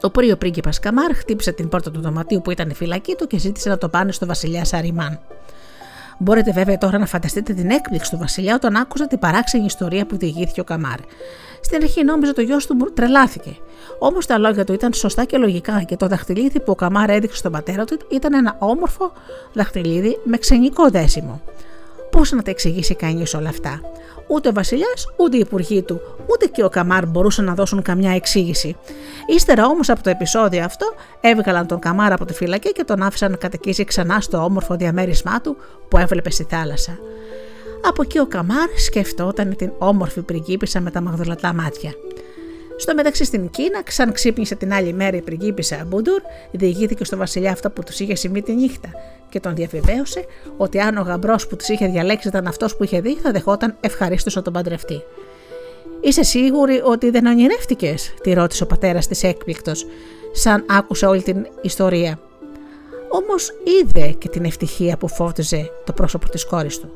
Ο 0.05 0.09
πρίο 0.09 0.35
πρίγκιπας 0.35 0.79
Καμάρ 0.79 1.15
χτύπησε 1.15 1.51
την 1.51 1.69
πόρτα 1.69 1.91
του 1.91 2.01
δωματίου 2.01 2.41
που 2.41 2.51
ήταν 2.51 2.69
η 2.69 2.73
φυλακή 2.73 3.15
του 3.15 3.27
και 3.27 3.37
ζήτησε 3.37 3.69
να 3.69 3.77
το 3.77 3.89
πάνε 3.89 4.11
στο 4.11 4.25
βασιλιά 4.25 4.65
Σαριμάν. 4.65 5.19
Μπορείτε 6.17 6.51
βέβαια 6.51 6.77
τώρα 6.77 6.97
να 6.97 7.05
φανταστείτε 7.05 7.53
την 7.53 7.69
έκπληξη 7.69 8.11
του 8.11 8.17
βασιλιά 8.17 8.55
όταν 8.55 8.75
άκουσα 8.75 9.07
την 9.07 9.19
παράξενη 9.19 9.65
ιστορία 9.65 10.05
που 10.05 10.17
διηγήθηκε 10.17 10.59
ο 10.59 10.63
Καμάρ. 10.63 10.99
Στην 11.61 11.81
αρχή 11.83 12.03
νόμιζε 12.03 12.33
το 12.33 12.41
γιος 12.41 12.65
του 12.65 12.91
τρελάθηκε. 12.93 13.57
Όμως 13.99 14.25
τα 14.25 14.37
λόγια 14.37 14.63
του 14.63 14.73
ήταν 14.73 14.93
σωστά 14.93 15.23
και 15.23 15.37
λογικά 15.37 15.83
και 15.83 15.95
το 15.95 16.07
δαχτυλίδι 16.07 16.59
που 16.59 16.71
ο 16.71 16.75
Καμάρ 16.75 17.09
έδειξε 17.09 17.37
στον 17.37 17.51
πατέρα 17.51 17.85
του 17.85 17.97
ήταν 18.11 18.33
ένα 18.33 18.55
όμορφο 18.59 19.11
δαχτυλίδι 19.53 20.19
με 20.23 20.37
ξενικό 20.37 20.89
δέσιμο. 20.89 21.41
Πώς 22.11 22.31
να 22.31 22.41
τα 22.41 22.51
εξηγήσει 22.51 22.95
κανείς 22.95 23.33
όλα 23.33 23.49
αυτά; 23.49 23.81
Ούτε 24.27 24.49
ο 24.49 24.53
Βασιλιάς, 24.53 25.07
ούτε 25.17 25.37
οι 25.37 25.39
υπουργοί 25.39 25.81
του, 25.81 26.01
ούτε 26.31 26.45
και 26.45 26.63
ο 26.63 26.69
Καμάρ 26.69 27.05
μπορούσαν 27.05 27.45
να 27.45 27.53
δώσουν 27.53 27.81
καμιά 27.81 28.11
εξήγηση. 28.11 28.75
Ύστερα 29.27 29.65
όμως 29.65 29.89
από 29.89 30.03
το 30.03 30.09
επεισόδιο 30.09 30.63
αυτό, 30.63 30.93
έβγαλαν 31.21 31.67
τον 31.67 31.79
Καμάρ 31.79 32.11
από 32.11 32.25
τη 32.25 32.33
φυλακή 32.33 32.71
και 32.71 32.83
τον 32.83 33.01
άφησαν 33.01 33.31
να 33.31 33.37
κατοικήσει 33.37 33.83
ξανά 33.83 34.19
στο 34.19 34.37
όμορφο 34.37 34.75
διαμέρισμά 34.75 35.41
του 35.41 35.57
που 35.89 35.97
έβλεπε 35.97 36.31
στη 36.31 36.43
θάλασσα. 36.49 36.97
Από 37.87 38.01
εκεί 38.01 38.19
ο 38.19 38.25
Καμάρ 38.27 38.69
σκεφτόταν 38.77 39.55
την 39.55 39.71
όμορφη 39.77 40.21
πριγκίπισσα 40.21 40.81
με 40.81 40.91
τα 40.91 41.01
μαγδολατά 41.01 41.53
μάτια. 41.53 41.91
Στο 42.77 42.93
μεταξύ 42.93 43.23
στην 43.23 43.49
Κίνα, 43.49 43.83
ξαν 43.83 44.11
ξύπνησε 44.11 44.55
την 44.55 44.73
άλλη 44.73 44.93
μέρα 44.93 45.17
η 45.17 45.21
πριγκίπισσα 45.21 45.85
Μπούντουρ, 45.87 46.21
διηγήθηκε 46.51 47.03
στο 47.03 47.17
βασιλιά 47.17 47.51
αυτό 47.51 47.69
που 47.69 47.83
τους 47.83 47.99
είχε 47.99 48.15
συμβεί 48.15 48.41
τη 48.41 48.53
νύχτα 48.53 48.89
και 49.29 49.39
τον 49.39 49.55
διαβεβαίωσε 49.55 50.25
ότι 50.57 50.79
αν 50.79 50.97
ο 50.97 51.01
γαμπρός 51.01 51.47
που 51.47 51.55
τους 51.55 51.67
είχε 51.67 51.87
διαλέξει 51.87 52.27
ήταν 52.27 52.47
αυτός 52.47 52.75
που 52.75 52.83
είχε 52.83 53.01
δει, 53.01 53.15
θα 53.15 53.31
δεχόταν 53.31 53.77
ευχαρίστως 53.79 54.35
να 54.35 54.41
τον 54.41 54.53
παντρευτεί. 54.53 55.03
Είσαι 56.01 56.23
σίγουρη 56.23 56.81
ότι 56.83 57.09
δεν 57.09 57.25
ονειρεύτηκες, 57.25 58.13
τη 58.21 58.33
ρώτησε 58.33 58.63
ο 58.63 58.65
πατέρας 58.65 59.07
της 59.07 59.23
έκπληκτος, 59.23 59.85
σαν 60.31 60.65
άκουσε 60.69 61.05
όλη 61.05 61.21
την 61.21 61.47
ιστορία. 61.61 62.19
Όμως 63.09 63.51
είδε 63.63 64.07
και 64.07 64.29
την 64.29 64.45
ευτυχία 64.45 64.97
που 64.97 65.07
φώτιζε 65.07 65.71
το 65.83 65.93
πρόσωπο 65.93 66.29
της 66.29 66.45
κόρης 66.45 66.79
του. 66.79 66.89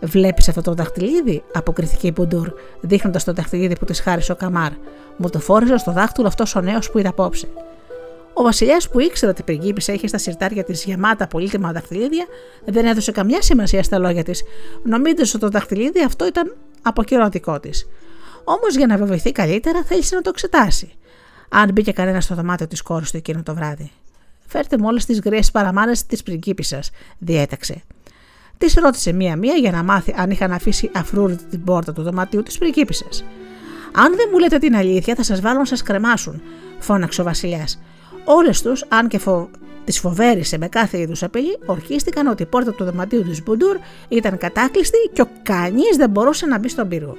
Βλέπεις 0.00 0.48
αυτό 0.48 0.60
το 0.60 0.74
δαχτυλίδι, 0.74 1.42
αποκριθήκε 1.54 2.06
η 2.06 2.12
Μπουντούρ, 2.14 2.52
δείχνοντας 2.80 3.24
το 3.24 3.32
δαχτυλίδι 3.32 3.78
που 3.78 3.84
της 3.84 4.00
χάρισε 4.00 4.32
ο 4.32 4.36
Καμάρ. 4.36 4.72
Μου 5.16 5.30
το 5.30 5.40
φόριζες 5.40 5.80
στο 5.80 5.92
δάχτυλο 5.92 6.26
αυτός 6.26 6.54
ο 6.54 6.60
νέος 6.60 6.90
που 6.90 6.98
είδα 6.98 7.08
απόψε. 7.08 7.48
Ο 8.32 8.42
βασιλιάς 8.42 8.88
που 8.88 9.00
ήξερε 9.00 9.30
ότι 9.30 9.40
η 9.40 9.44
πριγκίπισσα 9.44 9.92
είχε 9.92 10.06
στα 10.06 10.18
σιρτάρια 10.18 10.64
της 10.64 10.84
γεμάτα 10.84 11.26
πολύτιμα 11.26 11.72
δαχτυλίδια, 11.72 12.26
δεν 12.64 12.86
έδωσε 12.86 13.12
καμιά 13.12 13.42
σημασία 13.42 13.82
στα 13.82 13.98
λόγια 13.98 14.22
της, 14.22 14.42
νομίζοντας 14.82 15.34
ότι 15.34 15.44
το 15.44 15.50
δαχτυλίδι 15.50 16.02
αυτό 16.02 16.26
ήταν 16.26 16.56
αποκυρωτικό 16.82 17.60
της. 17.60 17.86
Όμως 18.44 18.76
για 18.76 18.86
να 18.86 18.96
βεβαιωθεί 18.96 19.32
καλύτερα 19.32 19.84
θέλησε 19.84 20.14
να 20.14 20.20
το 20.20 20.30
εξετάσει. 20.32 20.92
Αν 21.48 21.72
μπήκε 21.72 21.92
κανένας 21.92 22.24
στο 22.24 22.34
δωμάτιο 22.34 22.66
της 22.66 22.82
κόρης 22.82 23.10
του 23.10 23.16
εκείνο 23.16 23.42
το 23.42 23.54
βράδυ. 23.54 23.90
Φέρτε 24.46 24.78
μου 24.78 24.84
όλε 24.86 24.98
τις 24.98 25.20
γριές 25.20 25.50
παραμάνες 25.50 26.06
της 26.06 26.22
πριγκίπισσας, 26.22 26.90
διέταξε. 27.18 27.82
Της 28.58 28.74
ρώτησε 28.74 29.12
μία-μία 29.12 29.54
για 29.54 29.70
να 29.70 29.82
μάθει 29.82 30.14
αν 30.16 30.30
είχαν 30.30 30.52
αφήσει 30.52 30.90
αφρούρητη 30.94 31.44
την 31.44 31.64
πόρτα 31.64 31.92
του 31.92 32.02
δωματίου 32.02 32.42
της 32.42 32.58
πριγκίπισσας. 32.58 33.24
Αν 33.92 34.16
δεν 34.16 34.28
μου 34.32 34.38
λέτε 34.38 34.58
την 34.58 34.76
αλήθεια, 34.76 35.14
θα 35.14 35.22
σας 35.22 35.40
βάλω 35.40 35.58
να 35.58 35.64
σας 35.64 35.82
κρεμάσουν, 35.82 36.42
φώναξε 36.78 37.20
ο 37.20 37.24
Βασιλιάς. 37.24 37.80
Όλες 38.24 38.62
τους, 38.62 38.84
αν 38.88 39.08
και 39.08 39.18
φο... 39.18 39.50
τις 39.84 39.98
φοβέρισε 39.98 40.58
με 40.58 40.68
κάθε 40.68 40.98
είδους 40.98 41.22
απειλή, 41.22 41.58
ορκίστηκαν 41.66 42.26
ότι 42.26 42.42
η 42.42 42.46
πόρτα 42.46 42.72
του 42.72 42.84
δωματίου 42.84 43.22
του 43.22 43.36
Μπουντούρ 43.44 43.76
ήταν 44.08 44.38
κατάκλειστη 44.38 45.10
και 45.12 45.22
ο 45.22 45.28
κανείς 45.42 45.96
δεν 45.96 46.10
μπορούσε 46.10 46.46
να 46.46 46.58
μπει 46.58 46.68
στον 46.68 46.88
πύργο. 46.88 47.16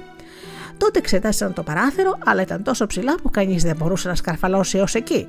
Τότε 0.76 0.98
εξετάσαν 0.98 1.52
το 1.52 1.62
παράθυρο, 1.62 2.18
αλλά 2.24 2.42
ήταν 2.42 2.62
τόσο 2.62 2.86
ψηλά 2.86 3.14
που 3.22 3.30
κανείς 3.30 3.62
δεν 3.62 3.76
μπορούσε 3.76 4.08
να 4.08 4.14
σκαρφαλώσει 4.14 4.78
έως 4.78 4.94
εκεί. 4.94 5.28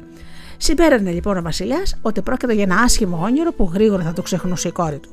Συμπέρανε 0.57 1.11
λοιπόν 1.11 1.37
ο 1.37 1.41
Βασιλιάς 1.41 1.95
ότι 2.01 2.21
πρόκειται 2.21 2.53
για 2.53 2.63
ένα 2.63 2.75
άσχημο 2.75 3.19
όνειρο 3.23 3.51
που 3.51 3.71
γρήγορα 3.73 4.03
θα 4.03 4.13
το 4.13 4.21
ξεχνούσε 4.21 4.67
η 4.67 4.71
κόρη 4.71 4.99
του. 4.99 5.09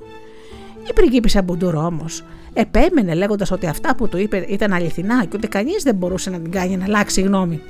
Η 0.89 0.93
πριγκίπισσα 0.95 1.43
Μπουντούρο 1.43 1.85
όμως 1.85 2.25
επέμενε 2.53 3.15
λέγοντας 3.15 3.51
ότι 3.51 3.67
αυτά 3.67 3.95
που 3.97 4.09
του 4.09 4.19
είπε 4.19 4.37
ήταν 4.49 4.73
αληθινά 4.73 5.25
και 5.25 5.37
ότι 5.37 5.49
κανείς 5.49 5.83
δεν 5.83 5.95
μπορούσε 5.95 6.31
να 6.31 6.39
την 6.39 6.51
κάνει 6.51 6.77
να 6.77 6.85
αλλάξει 6.85 7.21
γνώμη. 7.21 7.61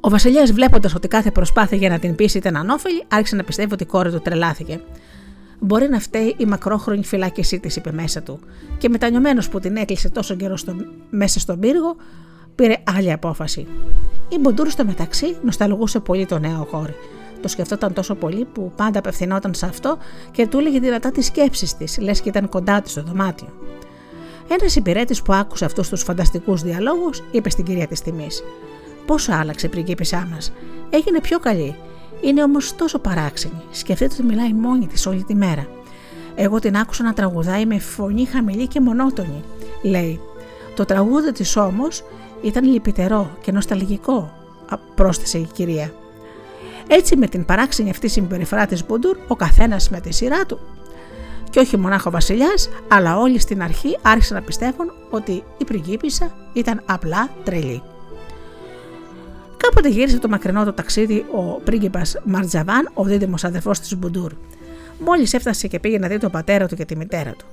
Ο 0.00 0.08
Βασιλιάς, 0.08 0.52
βλέποντας 0.52 0.94
ότι 0.94 1.08
κάθε 1.08 1.30
προσπάθεια 1.30 1.76
για 1.76 1.88
να 1.88 1.98
την 1.98 2.14
πείσει 2.14 2.38
ήταν 2.38 2.56
ανώφελη, 2.56 3.04
άρχισε 3.08 3.36
να 3.36 3.44
πιστεύει 3.44 3.72
ότι 3.72 3.82
η 3.82 3.86
κόρη 3.86 4.10
του 4.10 4.20
τρελάθηκε. 4.20 4.80
Μπορεί 5.60 5.88
να 5.88 6.00
φταίει 6.00 6.34
η 6.38 6.44
μακρόχρονη 6.44 7.04
φυλάκισή 7.04 7.58
της, 7.58 7.76
είπε 7.76 7.92
μέσα 7.92 8.22
του, 8.22 8.40
και 8.78 8.88
μετανιωμένος 8.88 9.48
που 9.48 9.60
την 9.60 9.76
έκλεισε 9.76 10.08
τόσο 10.08 10.34
καιρό 10.34 10.56
στο, 10.56 10.74
μέσα 11.10 11.40
στον 11.40 11.60
πύργο, 11.60 11.96
πήρε 12.54 12.74
άλλη 12.96 13.12
απόφαση. 13.12 13.66
Η 14.28 14.38
Μποντούρ 14.38 14.68
στο 14.68 14.84
μεταξύ 14.84 15.36
νοσταλγούσε 15.42 16.00
πολύ 16.00 16.26
το 16.26 16.38
νέο 16.38 16.66
κόρη. 16.70 16.94
Το 17.42 17.48
σκεφτόταν 17.48 17.92
τόσο 17.92 18.14
πολύ 18.14 18.44
που 18.44 18.72
πάντα 18.76 18.98
απευθυνόταν 18.98 19.54
σε 19.54 19.66
αυτό 19.66 19.98
και 20.30 20.46
του 20.46 20.58
έλεγε 20.58 20.80
δυνατά 20.80 21.10
τις 21.10 21.26
σκέψεις 21.26 21.76
της, 21.76 21.98
λες 21.98 22.20
και 22.20 22.28
ήταν 22.28 22.48
κοντά 22.48 22.80
της 22.80 22.90
στο 22.90 23.02
δωμάτιο. 23.02 23.48
Ένας 24.48 24.76
υπηρέτης 24.76 25.22
που 25.22 25.32
άκουσε 25.32 25.64
αυτούς 25.64 25.88
τους 25.88 26.02
φανταστικούς 26.02 26.62
διαλόγους 26.62 27.22
είπε 27.30 27.50
στην 27.50 27.64
κυρία 27.64 27.86
της 27.86 28.00
τιμής: 28.00 28.42
Πόσο 29.06 29.32
άλλαξε 29.32 29.66
η 29.66 29.68
πριγκίπισά 29.68 30.28
μας; 30.32 30.52
Έγινε 30.90 31.20
πιο 31.20 31.38
καλή. 31.38 31.76
Είναι 32.20 32.42
όμως 32.42 32.76
τόσο 32.76 32.98
παράξενη. 32.98 33.62
Σκεφτείτε 33.70 34.14
ότι 34.14 34.22
μιλάει 34.22 34.52
μόνη 34.52 34.86
της 34.86 35.06
όλη 35.06 35.24
τη 35.24 35.34
μέρα. 35.34 35.66
Εγώ 36.34 36.58
την 36.58 36.76
άκουσα 36.76 37.02
να 37.02 37.12
τραγουδάει 37.12 37.66
με 37.66 37.78
φωνή 37.78 38.24
χαμηλή 38.24 38.66
και 38.66 38.80
μονότονη. 38.80 39.42
Λέει. 39.82 40.20
Το 40.74 40.84
τραγούδι 40.84 41.32
της 41.32 41.56
όμως 41.56 42.04
ήταν 42.42 42.64
λυπητερό 42.64 43.30
και 43.40 43.52
νοσταλγικό, 43.52 44.32
πρόσθεσε 44.94 45.38
η 45.38 45.48
κυρία. 45.52 45.92
Έτσι 46.88 47.16
με 47.16 47.26
την 47.26 47.44
παράξενη 47.44 47.90
αυτή 47.90 48.08
συμπεριφορά 48.08 48.66
της 48.66 48.86
Μπούντουρ, 48.86 49.16
ο 49.28 49.36
καθένας 49.36 49.90
με 49.90 50.00
τη 50.00 50.12
σειρά 50.12 50.46
του 50.46 50.58
και 51.50 51.60
όχι 51.60 51.76
μονάχο 51.76 52.10
βασιλιάς, 52.10 52.68
αλλά 52.88 53.18
όλοι 53.18 53.38
στην 53.38 53.62
αρχή 53.62 53.98
άρχισαν 54.02 54.36
να 54.36 54.42
πιστεύουν 54.42 54.92
ότι 55.10 55.42
η 55.58 55.64
πριγκίπισσα 55.64 56.34
ήταν 56.52 56.82
απλά 56.86 57.28
τρελή. 57.44 57.82
Κάποτε 59.56 59.88
γύρισε 59.88 60.18
το 60.18 60.28
μακρινό 60.28 60.64
το 60.64 60.72
ταξίδι 60.72 61.24
ο 61.32 61.60
πρίγκιπας 61.64 62.16
Μαρτζαβάν, 62.24 62.90
ο 62.94 63.04
δίδυμος 63.04 63.44
αδερφός 63.44 63.80
της 63.80 63.96
Μπουντούρ. 63.96 64.32
Μόλις 64.98 65.34
έφτασε 65.34 65.68
και 65.68 65.78
πήγε 65.80 65.98
να 65.98 66.08
δει 66.08 66.18
τον 66.18 66.30
πατέρα 66.30 66.68
του 66.68 66.76
και 66.76 66.84
τη 66.84 66.96
μητέρα 66.96 67.30
του. 67.30 67.46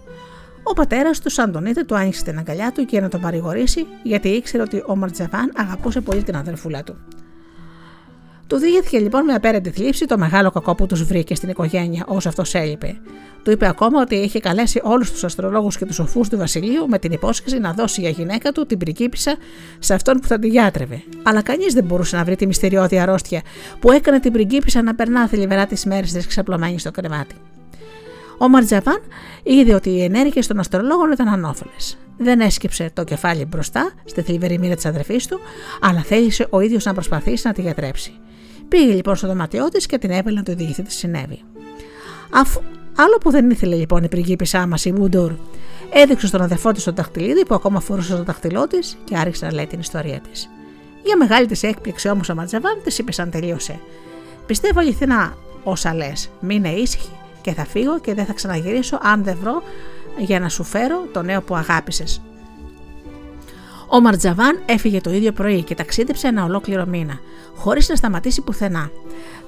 Ο 0.64 0.74
πατέρας 0.74 1.20
του, 1.20 1.30
σαν 1.30 1.52
τον 1.52 1.66
είδε, 1.66 1.84
του 1.84 1.96
άνοιξε 1.96 2.24
την 2.24 2.38
αγκαλιά 2.38 2.72
του 2.72 2.86
και 2.86 3.02
να 3.02 3.10
τον 3.10 3.22
παρηγορήσει, 3.22 3.86
γιατί 4.04 4.30
ήξερε 4.30 4.64
ότι 4.64 4.84
ο 4.88 4.96
Μαρτζαβάν 4.96 5.52
αγαπούσε 5.56 6.02
πολύ 6.02 6.24
την 6.24 6.36
αδερφούλα 6.36 6.84
του. 6.84 6.96
Του 8.48 8.58
διηγήθηκε 8.58 9.00
λοιπόν 9.00 9.24
με 9.24 9.34
απέραντη 9.34 9.70
θλίψη 9.70 10.06
το 10.06 10.18
μεγάλο 10.18 10.52
κακό 10.52 10.76
που 10.76 10.86
τους 10.86 11.04
βρήκε 11.04 11.36
στην 11.36 11.50
οικογένεια 11.50 12.06
όσο 12.08 12.30
αυτός 12.30 12.54
έλειπε. 12.54 12.98
Του 13.44 13.52
είπε 13.52 13.68
ακόμα 13.68 14.02
ότι 14.02 14.16
είχε 14.16 14.40
καλέσει 14.40 14.82
όλους 14.84 15.12
τους 15.12 15.24
αστρολόγους 15.24 15.78
και 15.78 15.86
τους 15.86 15.96
σοφού 15.96 16.22
του 16.30 16.38
Βασιλείου 16.38 16.88
με 16.88 17.00
την 17.00 17.12
υπόσχεση 17.12 17.60
να 17.60 17.74
δώσει 17.74 18.02
για 18.02 18.10
γυναίκα 18.10 18.52
του 18.52 18.66
την 18.66 18.78
πριγκίπισσα 18.78 19.36
σε 19.80 19.94
αυτόν 19.94 20.20
που 20.20 20.28
θα 20.28 20.40
τη 20.40 20.48
γιάτρευε. 20.48 21.04
Αλλά 21.24 21.42
κανείς 21.42 21.74
δεν 21.74 21.84
μπορούσε 21.84 22.16
να 22.16 22.24
βρει 22.24 22.36
τη 22.36 22.48
μυστηριώδη 22.48 23.00
αρρώστια 23.00 23.42
που 23.80 23.92
έκανε 23.92 24.20
την 24.20 24.32
πριγκίπισσα 24.32 24.82
να 24.82 24.96
περνά 24.96 25.28
θλιβερά 25.28 25.66
τι 25.66 25.88
μέρε 25.88 26.06
της 26.06 26.28
ξαπλωμένη 26.28 26.80
στο 26.80 26.92
κρεβάτι. 26.92 27.36
Ο 28.38 28.50
Μαρτζαβάν 28.50 29.00
είδε 29.44 29.74
ότι 29.74 29.90
οι 29.90 30.04
ενέργειες 30.04 30.48
των 30.48 30.60
αστρολόγων 30.60 31.12
ήταν 31.12 31.28
ανώφελες. 31.28 31.98
Δεν 32.18 32.40
έσκυψε 32.40 32.90
το 32.94 33.04
κεφάλι 33.04 33.46
μπροστά 33.46 33.92
στη 34.06 34.22
θλιβερή 34.22 34.60
μοίρα 34.60 34.76
της 34.76 34.86
αδερφής 34.86 35.28
του, 35.28 35.40
αλλά 35.82 36.02
θέλησε 36.02 36.48
ο 36.50 36.60
ίδιος 36.60 36.86
να 36.86 36.94
προσπαθήσει 36.94 37.48
να 37.48 37.54
τη 37.54 37.62
γιατρέψει. 37.62 38.20
Πήγε 38.68 38.94
λοιπόν 38.94 39.16
στο 39.16 39.28
δωμάτιό 39.28 39.70
της 39.70 39.86
και 39.86 39.98
την 39.98 40.12
έβαλε 40.12 40.38
να 40.38 40.44
του 40.44 40.56
διηγηθεί 40.56 40.84
τι 40.84 40.92
συνέβη. 40.92 41.42
Αφού, 42.32 42.62
άλλο 42.96 43.18
που 43.18 43.32
δεν 43.32 43.50
ήθελε 43.50 43.76
λοιπόν 43.76 44.04
η 44.04 44.08
πριγκίπισά 44.08 44.68
μας 44.68 44.86
η 44.86 44.92
Μπουντούρ, 44.92 45.32
έδειξε 45.94 46.28
στον 46.28 46.42
αδερφό 46.42 46.72
της 46.72 46.84
το 46.84 46.92
δαχτυλίδι 46.92 47.46
που 47.46 47.56
ακόμα 47.56 47.80
φορούσε 47.80 48.16
το 48.16 48.24
δαχτυλό 48.24 48.68
της 48.68 48.98
και 49.04 49.18
άρχισε 49.18 49.46
να 49.46 49.54
λέει 49.54 49.68
την 49.68 49.80
ιστορία 49.80 50.20
της. 50.32 50.50
Για 51.04 51.18
μεγάλη 51.18 51.46
της 51.46 51.64
έκπληξη 51.64 52.10
όμως 52.10 52.30
ο 52.30 52.36
Ματζαβάν 52.36 52.82
της 52.84 52.98
είπε 52.98 53.12
σαν 53.12 53.30
τελείωσε. 53.30 53.80
Πιστεύω 54.46 54.80
αληθινά 54.80 55.38
όσα 55.64 55.94
λες. 55.94 56.30
Μείνε 56.40 56.70
ήσυχη 56.70 57.10
και 57.42 57.54
θα 57.54 57.66
φύγω 57.66 58.00
και 58.00 58.14
δεν 58.14 58.26
θα 58.26 58.34
ξαναγυρίσω 58.34 59.00
αν 59.02 59.24
δεν 59.24 59.38
βρω 59.42 59.64
για 60.18 60.40
να 60.40 60.50
σου 60.50 60.64
φέρω 60.64 61.08
το 61.14 61.22
νέο 61.22 61.42
που 61.42 61.56
αγάπησες. 61.56 62.22
Ο 63.96 64.02
Μαρτζαβάν 64.02 64.60
έφυγε 64.66 65.02
το 65.02 65.12
ίδιο 65.12 65.32
πρωί 65.32 65.64
και 65.64 65.76
ταξίδεψε 65.76 66.28
ένα 66.28 66.44
ολόκληρο 66.44 66.86
μήνα, 66.86 67.20
χωρίς 67.56 67.90
να 67.90 67.96
σταματήσει 67.96 68.42
πουθενά. 68.42 68.90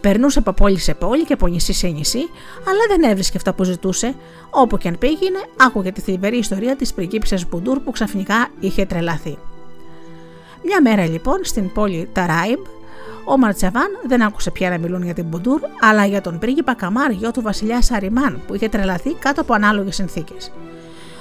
Περνούσε 0.02 0.40
από 0.40 0.52
πόλη 0.54 0.80
σε 0.80 0.94
πόλη 0.94 1.24
και 1.24 1.34
από 1.34 1.48
νησί 1.48 1.74
σε 1.74 1.88
νησί, 1.88 2.30
αλλά 2.68 2.80
δεν 2.98 3.10
έβρισκε 3.12 3.38
αυτά 3.38 3.54
που 3.54 3.64
ζητούσε. 3.64 4.16
Όπου 4.50 4.78
και 4.78 4.88
αν 4.88 4.98
πήγαινε, 4.98 5.40
άκουγε 5.58 5.92
τη 5.92 6.02
θλιβερή 6.02 6.38
ιστορία 6.38 6.76
της 6.76 6.94
πριγκίπισσας 6.94 7.50
Μπουντούρ 7.50 7.80
που 7.80 7.92
ξαφνικά 7.92 8.48
είχε 8.60 8.86
τρελαθεί. 8.86 9.38
Μια 10.64 10.82
μέρα 10.82 11.06
λοιπόν 11.06 11.40
στην 11.42 11.72
πόλη 11.72 12.10
Ταράιμπ, 12.14 12.66
ο 13.26 13.38
Μαρτσαβάν 13.38 13.90
δεν 14.08 14.22
άκουσε 14.22 14.52
πια 14.52 14.70
να 14.70 14.78
μιλούν 14.78 15.04
για 15.04 15.14
την 15.14 15.26
Μπουντούρ, 15.26 15.62
αλλά 15.82 16.06
για 16.06 16.22
τον 16.22 16.40
πρίγκιπα 16.40 16.76
Καμάρ, 16.76 17.12
γιο 17.12 17.32
του 17.32 17.42
βασιλιά 17.42 17.82
Σαριμάν, 17.82 18.42
που 18.48 18.56
είχε 18.56 18.70
τρελαθεί 18.70 19.14
κάτω 19.14 19.42
από 19.42 19.54
ανάλογες 19.54 19.96
συνθήκες. 19.96 20.52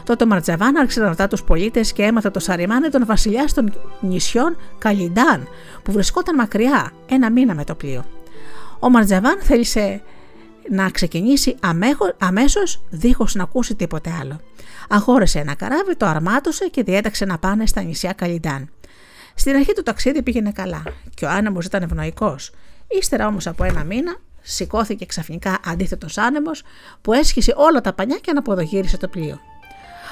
Τότε 0.07 0.24
ο 0.24 0.27
Μαρτζαβάν 0.27 0.77
άρχισε 0.77 1.01
να 1.01 1.09
ρωτά 1.09 1.28
τους 1.28 1.43
πολίτες 1.43 1.93
και 1.93 2.03
έμαθε 2.03 2.31
το 2.31 2.41
Σαριμάν 2.41 2.91
τον 2.91 3.07
βασιλιά 3.07 3.45
των 3.55 3.73
νησιών 4.01 4.57
Καλιντάν, 4.78 5.49
που 5.83 5.93
βρισκόταν 5.93 6.35
μακριά, 6.35 6.93
ένα 7.09 7.31
μήνα 7.31 7.55
με 7.55 7.65
το 7.65 7.74
πλοίο. 7.74 8.05
Ο 8.78 8.91
Μαρτζαβάν 8.91 9.39
θέλησε 9.41 10.03
να 10.70 10.91
ξεκινήσει 10.91 11.57
αμέσως 12.19 12.83
δίχως 12.91 13.35
να 13.35 13.43
ακούσει 13.43 13.74
τίποτε 13.74 14.15
άλλο. 14.20 14.41
Αγόρεσε 14.89 15.39
ένα 15.39 15.55
καράβι, 15.55 15.97
το 15.97 16.07
αρμάτωσε 16.07 16.66
και 16.69 16.83
διέταξε 16.83 17.24
να 17.24 17.39
πάνε 17.39 17.66
στα 17.66 17.83
νησιά 17.83 18.12
Καλιντάν. 18.12 18.70
Στην 19.35 19.57
αρχή 19.57 19.73
του 19.73 19.83
ταξίδι 19.83 20.23
πήγαινε 20.23 20.53
καλά 20.53 20.83
και 21.15 21.24
ο 21.24 21.28
άνεμος 21.28 21.65
ήταν 21.65 21.83
ευνοϊκός. 21.83 22.53
Ύστερα 22.89 23.27
όμως 23.27 23.47
από 23.47 23.65
ένα 23.65 23.85
μήνα 23.85 24.16
σηκώθηκε 24.43 25.07
ξαφνικά 25.07 25.59
αντίθετος 25.65 26.19
άνεμος 26.19 26.62
που 27.03 27.12
έσχισε 27.12 27.55
όλα 27.57 27.81
τα 27.81 27.93
πανιά 27.93 28.19
και 28.19 28.31
αναποδογύρισε 28.31 28.97
το 28.97 29.09
πλοίο. 29.09 29.41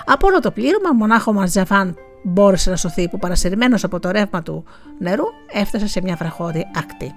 Από 0.06 0.26
όλο 0.26 0.40
το 0.40 0.50
πλήρωμα, 0.50 0.92
μονάχο 0.92 1.32
Μαρτζαβάν 1.32 1.96
μπόρεσε 2.22 2.70
να 2.70 2.76
σωθεί 2.76 3.08
που 3.08 3.18
παρασυρμένος 3.18 3.84
από 3.84 4.00
το 4.00 4.10
ρεύμα 4.10 4.42
του 4.42 4.64
νερού 4.98 5.24
έφτασε 5.52 5.86
σε 5.86 6.00
μια 6.02 6.16
βραχώδη 6.16 6.66
ακτή. 6.76 7.12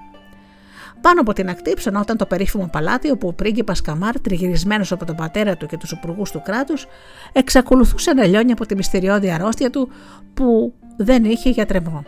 Πάνω 1.01 1.21
από 1.21 1.33
την 1.33 1.49
ακτή 1.49 1.73
ψωνόταν 1.73 2.17
το 2.17 2.25
περίφημο 2.25 2.69
παλάτι 2.71 3.11
όπου 3.11 3.27
ο 3.27 3.33
πρίγκιπας 3.33 3.81
Καμάρ, 3.81 4.19
τριγυρισμένος 4.19 4.91
από 4.91 5.05
τον 5.05 5.15
πατέρα 5.15 5.57
του 5.57 5.65
και 5.65 5.77
τους 5.77 5.91
υπουργούς 5.91 6.31
του 6.31 6.41
κράτους, 6.41 6.85
εξακολουθούσε 7.31 8.13
να 8.13 8.25
λιώνει 8.25 8.51
από 8.51 8.65
τη 8.65 8.75
μυστηριώδη 8.75 9.31
αρρώστια 9.31 9.69
του 9.69 9.89
που 10.33 10.73
δεν 10.97 11.23
είχε 11.23 11.49
γιατρεμό. 11.49 12.03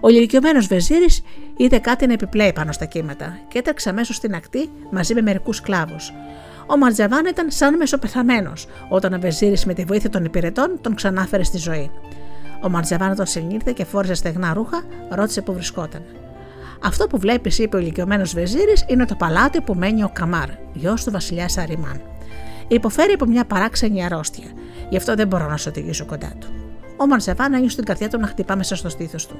Ο 0.00 0.08
ηλικιωμένος 0.08 0.66
Βεζίρης 0.66 1.22
είδε 1.56 1.78
κάτι 1.78 2.06
να 2.06 2.12
επιπλέει 2.12 2.52
πάνω 2.52 2.72
στα 2.72 2.84
κύματα 2.84 3.38
και 3.48 3.58
έτρεξε 3.58 3.88
αμέσως 3.88 4.16
στην 4.16 4.34
ακτή 4.34 4.70
μαζί 4.90 5.14
με 5.14 5.20
μερικούς 5.20 5.56
σκλάβους. 5.56 6.12
Ο 6.66 6.76
Μαρτζαβάν 6.76 7.26
ήταν 7.26 7.50
σαν 7.50 7.76
μεσοπεθαμένος, 7.76 8.66
όταν 8.88 9.12
ο 9.12 9.18
Βεζίρης 9.18 9.64
με 9.66 9.74
τη 9.74 9.84
βοήθεια 9.84 10.10
των 10.10 10.24
υπηρετών 10.24 10.78
τον 10.80 10.94
ξανάφερε 10.94 11.42
στη 11.42 11.58
ζωή. 11.58 11.90
Ο 12.62 12.68
Μαρτζαβάν 12.68 13.10
όταν 13.10 13.26
συνήλθε 13.26 13.72
και 13.72 13.84
φόρησε 13.84 14.14
στεγνά 14.14 14.54
ρούχα, 14.54 14.82
ρώτησε 15.10 15.40
που 15.40 15.52
βρισκόταν. 15.52 16.02
Αυτό 16.84 17.06
που 17.06 17.18
βλέπεις, 17.18 17.58
είπε 17.58 17.76
ο 17.76 17.78
ηλικιωμένος 17.78 18.34
Βεζίρης, 18.34 18.84
είναι 18.88 19.04
το 19.04 19.14
παλάτι 19.14 19.60
που 19.60 19.74
μένει 19.74 20.02
ο 20.02 20.10
Καμάρ, 20.12 20.48
γιος 20.72 21.04
του 21.04 21.10
βασιλιά 21.10 21.48
Σαριμάν. 21.48 22.00
Υποφέρει 22.68 23.12
από 23.12 23.26
μια 23.26 23.44
παράξενη 23.44 24.04
αρρώστια, 24.04 24.46
γι' 24.88 24.96
αυτό 24.96 25.14
δεν 25.14 25.26
μπορώ 25.26 25.48
να 25.48 25.56
σου 25.56 25.66
οδηγήσω 25.68 26.06
κοντά 26.06 26.32
του. 26.40 26.48
Ο 26.96 27.06
Μαρτζαβάν 27.06 27.54
ένιωσε 27.54 27.76
την 27.76 27.84
καρδιά 27.84 28.08
του 28.08 28.18
να 28.18 28.26
χτυπά 28.26 28.56
μέσα 28.56 28.76
στο 28.76 28.88
στήθος 28.88 29.26
του. 29.26 29.36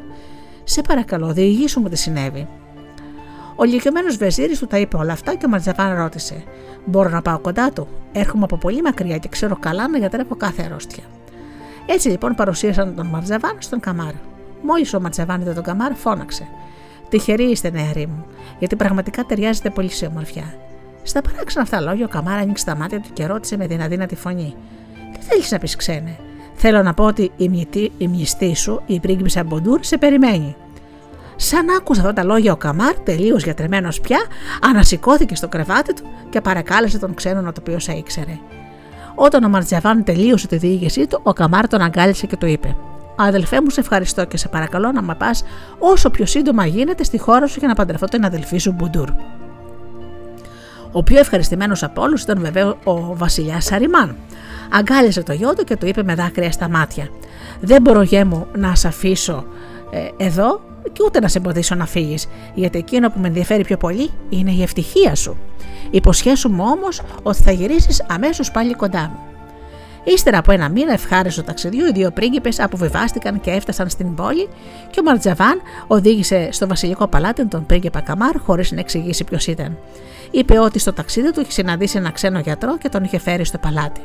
Σε 0.65 0.83
παρακαλώ, 0.83 1.33
διηγήσου 1.33 1.81
μου 1.81 1.89
τι 1.89 1.97
συνέβη. 1.97 2.49
Ο 3.57 3.65
ηλικιωμένο 3.65 4.15
Βεζίρης 4.19 4.59
του 4.59 4.67
τα 4.67 4.79
είπε 4.79 4.97
όλα 4.97 5.13
αυτά 5.13 5.35
και 5.35 5.47
ο 5.47 5.49
Μαρτζαβάν 5.49 5.97
ρώτησε: 5.97 6.45
Μπορώ 6.85 7.09
να 7.09 7.23
πάω 7.23 7.39
κοντά 7.39 7.71
του; 7.71 7.89
Έρχομαι 8.13 8.45
από 8.45 8.57
πολύ 8.57 8.83
μακριά 8.83 9.19
και 9.19 9.29
ξέρω 9.29 9.57
καλά 9.61 9.89
να 9.89 9.99
γιατρεύω 9.99 10.37
κάθε 10.37 10.63
αρρώστια. 10.63 11.05
Έτσι 11.87 12.09
λοιπόν 12.09 12.35
παρουσίασαν 12.35 12.95
τον 12.95 13.07
Μαρτζαβάν 13.07 13.57
στον 13.59 13.81
Καμάρ. 13.81 14.13
Μόλις 14.63 14.95
ο 14.95 15.01
Μαρτζαβάν 15.01 15.41
είδε 15.41 15.53
τον 15.53 15.63
Καμάρ, 15.63 15.95
φώναξε: 15.95 16.49
Τυχεροί 17.09 17.45
είστε, 17.45 17.71
νεαροί 17.71 18.07
μου, 18.07 18.27
γιατί 18.59 18.77
πραγματικά 18.77 19.25
ταιριάζετε 19.25 19.71
πολύ 19.71 19.91
σε 19.91 20.07
ομορφιά. 20.07 20.55
Στα 21.03 21.23
παράξενα 21.23 21.63
αυτά 21.63 21.81
λόγια, 21.81 22.05
ο 22.05 22.09
Καμάρ 22.09 22.39
άνοιξε 22.39 22.65
τα 22.65 22.77
μάτια 22.77 23.01
του 23.01 23.09
και 23.13 23.27
ρώτησε 23.27 23.57
με 23.57 23.67
δυνατή 23.67 24.17
φωνή: 24.17 24.55
Τι 25.13 25.21
θέλεις 25.21 25.51
να 25.51 25.59
πεις, 25.59 25.77
ξένε; 25.77 26.17
Θέλω 26.55 26.83
να 26.83 26.95
πω 26.95 27.05
ότι 27.05 27.33
η, 27.99 28.09
μυστή 28.09 28.55
σου, 28.55 28.83
η 28.87 29.01
πρίγκιψα 29.01 29.45
Μποντούρ, 29.45 29.79
σε 29.83 29.99
περιμένει. 29.99 30.57
Σαν 31.45 31.71
άκουσε 31.77 32.01
αυτά 32.01 32.13
τα 32.13 32.25
λόγια 32.25 32.53
ο 32.53 32.57
Καμάρ, 32.57 32.95
τελείως 32.95 33.45
γιατρεμένος 33.45 34.01
πια, 34.01 34.19
ανασηκώθηκε 34.63 35.35
στο 35.35 35.49
κρεβάτι 35.49 35.95
του 35.95 36.03
και 36.31 36.41
παρακάλεσε 36.41 36.99
τον 36.99 37.15
ξένο 37.15 37.41
να 37.41 37.53
το 37.53 37.61
πει 37.61 37.71
όσα 37.71 37.95
ήξερε. 37.95 38.39
Όταν 39.15 39.45
ο 39.45 39.49
Μαρτζαβάν 39.49 40.05
τελείωσε 40.05 40.47
τη 40.47 40.57
διήγησή 40.57 41.07
του, 41.07 41.21
ο 41.23 41.33
Καμάρ 41.33 41.69
τον 41.69 41.81
αγκάλισε 41.81 42.27
και 42.27 42.37
του 42.37 42.47
είπε: 42.47 42.77
Αδελφέ 43.17 43.61
μου, 43.61 43.71
σε 43.71 43.81
ευχαριστώ 43.81 44.25
και 44.25 44.37
σε 44.37 44.49
παρακαλώ 44.49 44.93
να 44.93 45.03
με 45.03 45.15
πας 45.15 45.45
όσο 45.79 46.11
πιο 46.11 46.27
σύντομα 46.27 46.67
γίνεται 46.67 47.05
στη 47.05 47.19
χώρα 47.19 47.47
σου 47.47 47.59
για 47.59 47.69
να 47.69 47.75
παντρευτώ 47.75 48.07
την 48.07 48.25
αδελφή 48.25 48.59
σου 48.59 48.73
Μπουντούρ. 48.73 49.09
Ο 50.93 51.03
πιο 51.03 51.19
ευχαριστημένος 51.19 51.83
από 51.83 52.03
όλους 52.03 52.23
ήταν 52.23 52.41
βεβαίω 52.41 52.79
ο 52.85 53.17
βασιλιάς 53.17 53.65
Σαριμάν. 53.65 54.17
Αγκάλισε 54.71 55.23
το 55.23 55.33
γιο 55.33 55.55
του 55.55 55.65
και 55.65 55.77
του 55.77 55.87
είπε 55.87 56.03
με 56.03 56.15
δάκρυα 56.15 56.53
στα 56.53 56.69
μάτια: 56.69 57.09
Δεν 57.61 57.83
μπορώ, 57.83 58.03
γέ 58.03 58.25
μου, 58.25 58.47
να 58.57 58.75
σε 58.75 58.89
αφήσω 58.89 59.45
ε, 59.91 60.25
εδώ 60.25 60.61
και 60.93 61.03
ούτε 61.05 61.21
να 61.21 61.29
σε 61.29 61.39
εμποδίσω 61.39 61.75
να 61.75 61.87
φύγεις, 61.87 62.29
γιατί 62.55 62.79
εκείνο 62.79 63.11
που 63.11 63.19
με 63.21 63.27
ενδιαφέρει 63.27 63.65
πιο 63.65 63.77
πολύ 63.77 64.11
είναι 64.29 64.51
η 64.51 64.63
ευτυχία 64.63 65.15
σου. 65.15 65.37
Υποσχέσου 65.91 66.49
μου 66.49 66.65
όμως 66.67 67.03
ότι 67.23 67.43
θα 67.43 67.51
γυρίσεις 67.51 68.05
αμέσως 68.09 68.51
πάλι 68.51 68.75
κοντά 68.75 69.01
μου. 69.01 69.19
Ύστερα 70.05 70.39
από 70.39 70.53
ένα 70.53 70.69
μήνα 70.69 70.93
ευχάριστο 70.93 71.43
ταξιδιού, 71.43 71.87
οι 71.87 71.93
δύο 71.93 72.11
πρίγκιπες 72.11 72.61
αποβιβάστηκαν 72.61 73.41
και 73.41 73.51
έφτασαν 73.51 73.89
στην 73.89 74.15
πόλη 74.15 74.49
και 74.91 75.01
ο 75.01 75.03
Μαρτζαβάν 75.03 75.61
οδήγησε 75.87 76.49
στο 76.53 76.67
βασιλικό 76.67 77.07
παλάτι 77.07 77.47
τον 77.47 77.67
πρίγκιπα 77.67 78.01
Καμάρ 78.01 78.39
χωρίς 78.39 78.73
να 78.73 78.81
εξηγήσει 78.81 79.25
ποιος 79.25 79.47
ήταν. 79.47 79.79
Είπε 80.31 80.59
ότι 80.59 80.79
στο 80.79 80.93
ταξίδι 80.93 81.33
του 81.33 81.41
είχε 81.41 81.51
συναντήσει 81.51 81.99
ένα 81.99 82.11
ξένο 82.11 82.39
γιατρό 82.39 82.79
και 82.79 82.89
τον 82.89 83.05
είχε 83.05 83.19
φέρει 83.19 83.45
στο 83.45 83.59
παλάτι. 83.59 84.01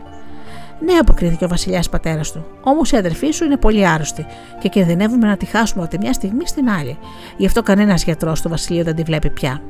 Ναι, 0.80 0.94
αποκρίθηκε 0.94 1.46
ο 1.46 1.48
βασιλιάς 1.48 1.90
πατέρας 1.90 2.32
του. 2.32 2.46
Όμως 2.62 2.92
η 2.92 2.98
αδερφή 2.98 3.32
σου 3.32 3.46
είναι 3.46 3.58
πολύ 3.58 3.88
άρρωστη 3.88 4.26
και 4.60 4.70
κινδυνεύουμε 4.70 5.28
να 5.28 5.38
τη 5.38 5.46
χάσουμε 5.46 5.82
από 5.84 5.92
τη 5.92 5.98
μια 5.98 6.14
στιγμή 6.14 6.48
στην 6.48 6.70
άλλη. 6.70 6.98
Γι' 7.38 7.46
αυτό 7.46 7.64
κανένας 7.64 8.04
γιατρός 8.04 8.42
του 8.42 8.50
βασιλείου 8.50 8.84
δεν 8.84 8.96
τη 8.96 9.04
βλέπει 9.04 9.30
πια. 9.30 9.62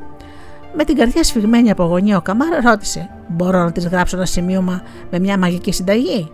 Με 0.75 0.84
την 0.84 0.95
καρδιά 0.95 1.23
σφιγμένη 1.23 1.71
από 1.71 1.84
αγωνία, 1.84 2.17
ο 2.17 2.21
Καμάρ 2.21 2.63
ρώτησε: 2.63 3.09
Μπορώ 3.27 3.63
να 3.63 3.71
της 3.71 3.88
γράψω 3.88 4.17
ένα 4.17 4.25
σημείωμα 4.25 4.81
με 5.11 5.19
μια 5.19 5.38
μαγική 5.38 5.71
συνταγή; 5.71 6.31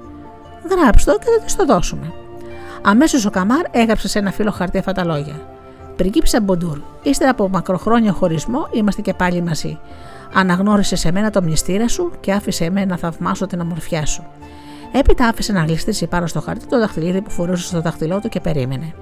Γράψτε 0.70 1.12
το 1.12 1.18
και 1.18 1.26
θα 1.38 1.46
της 1.46 1.56
το 1.56 1.66
δώσουμε. 1.66 2.14
Αμέσως 2.82 3.26
ο 3.26 3.30
Καμάρ 3.30 3.66
έγραψε 3.72 4.08
σε 4.08 4.20
ένα 4.20 4.32
φύλλο 4.32 4.52
χαρτί 4.52 4.78
αυτά 4.78 4.92
τα 4.92 5.04
λόγια. 5.04 5.42
Πριγκίπισσα 5.96 6.42
Μποντούρ, 6.42 6.80
ύστερα 7.04 7.32
από 7.32 7.50
μακροχρόνιο 7.50 8.14
χωρισμό 8.14 8.68
είμαστε 8.72 9.02
και 9.02 9.14
πάλι 9.14 9.42
μαζί. 9.42 9.80
Αναγνώρισε 10.34 10.96
σε 10.96 11.12
μένα 11.12 11.30
το 11.30 11.42
μνηστήρα 11.42 11.88
σου 11.88 12.12
και 12.20 12.32
άφησε 12.32 12.66
εμένα 12.66 12.86
να 12.86 12.98
θαυμάσω 12.98 13.48
την 13.48 13.60
αμορφιά 13.60 14.06
σου. 14.06 14.24
Έπειτα 14.96 15.28
άφησε 15.28 15.52
να 15.52 15.64
γλιστρήσει 15.64 16.08
πάνω 16.08 16.28
στο 16.28 16.42
χαρτί 16.42 16.66
το 16.66 16.80
δαχτυλίδι 16.80 17.22
που 17.22 17.30
φορούσε 17.30 17.68
στο 17.68 17.82
δαχτυλό 17.82 18.20
του 18.20 18.30
και 18.30 18.40
περίμενε. 18.40 18.94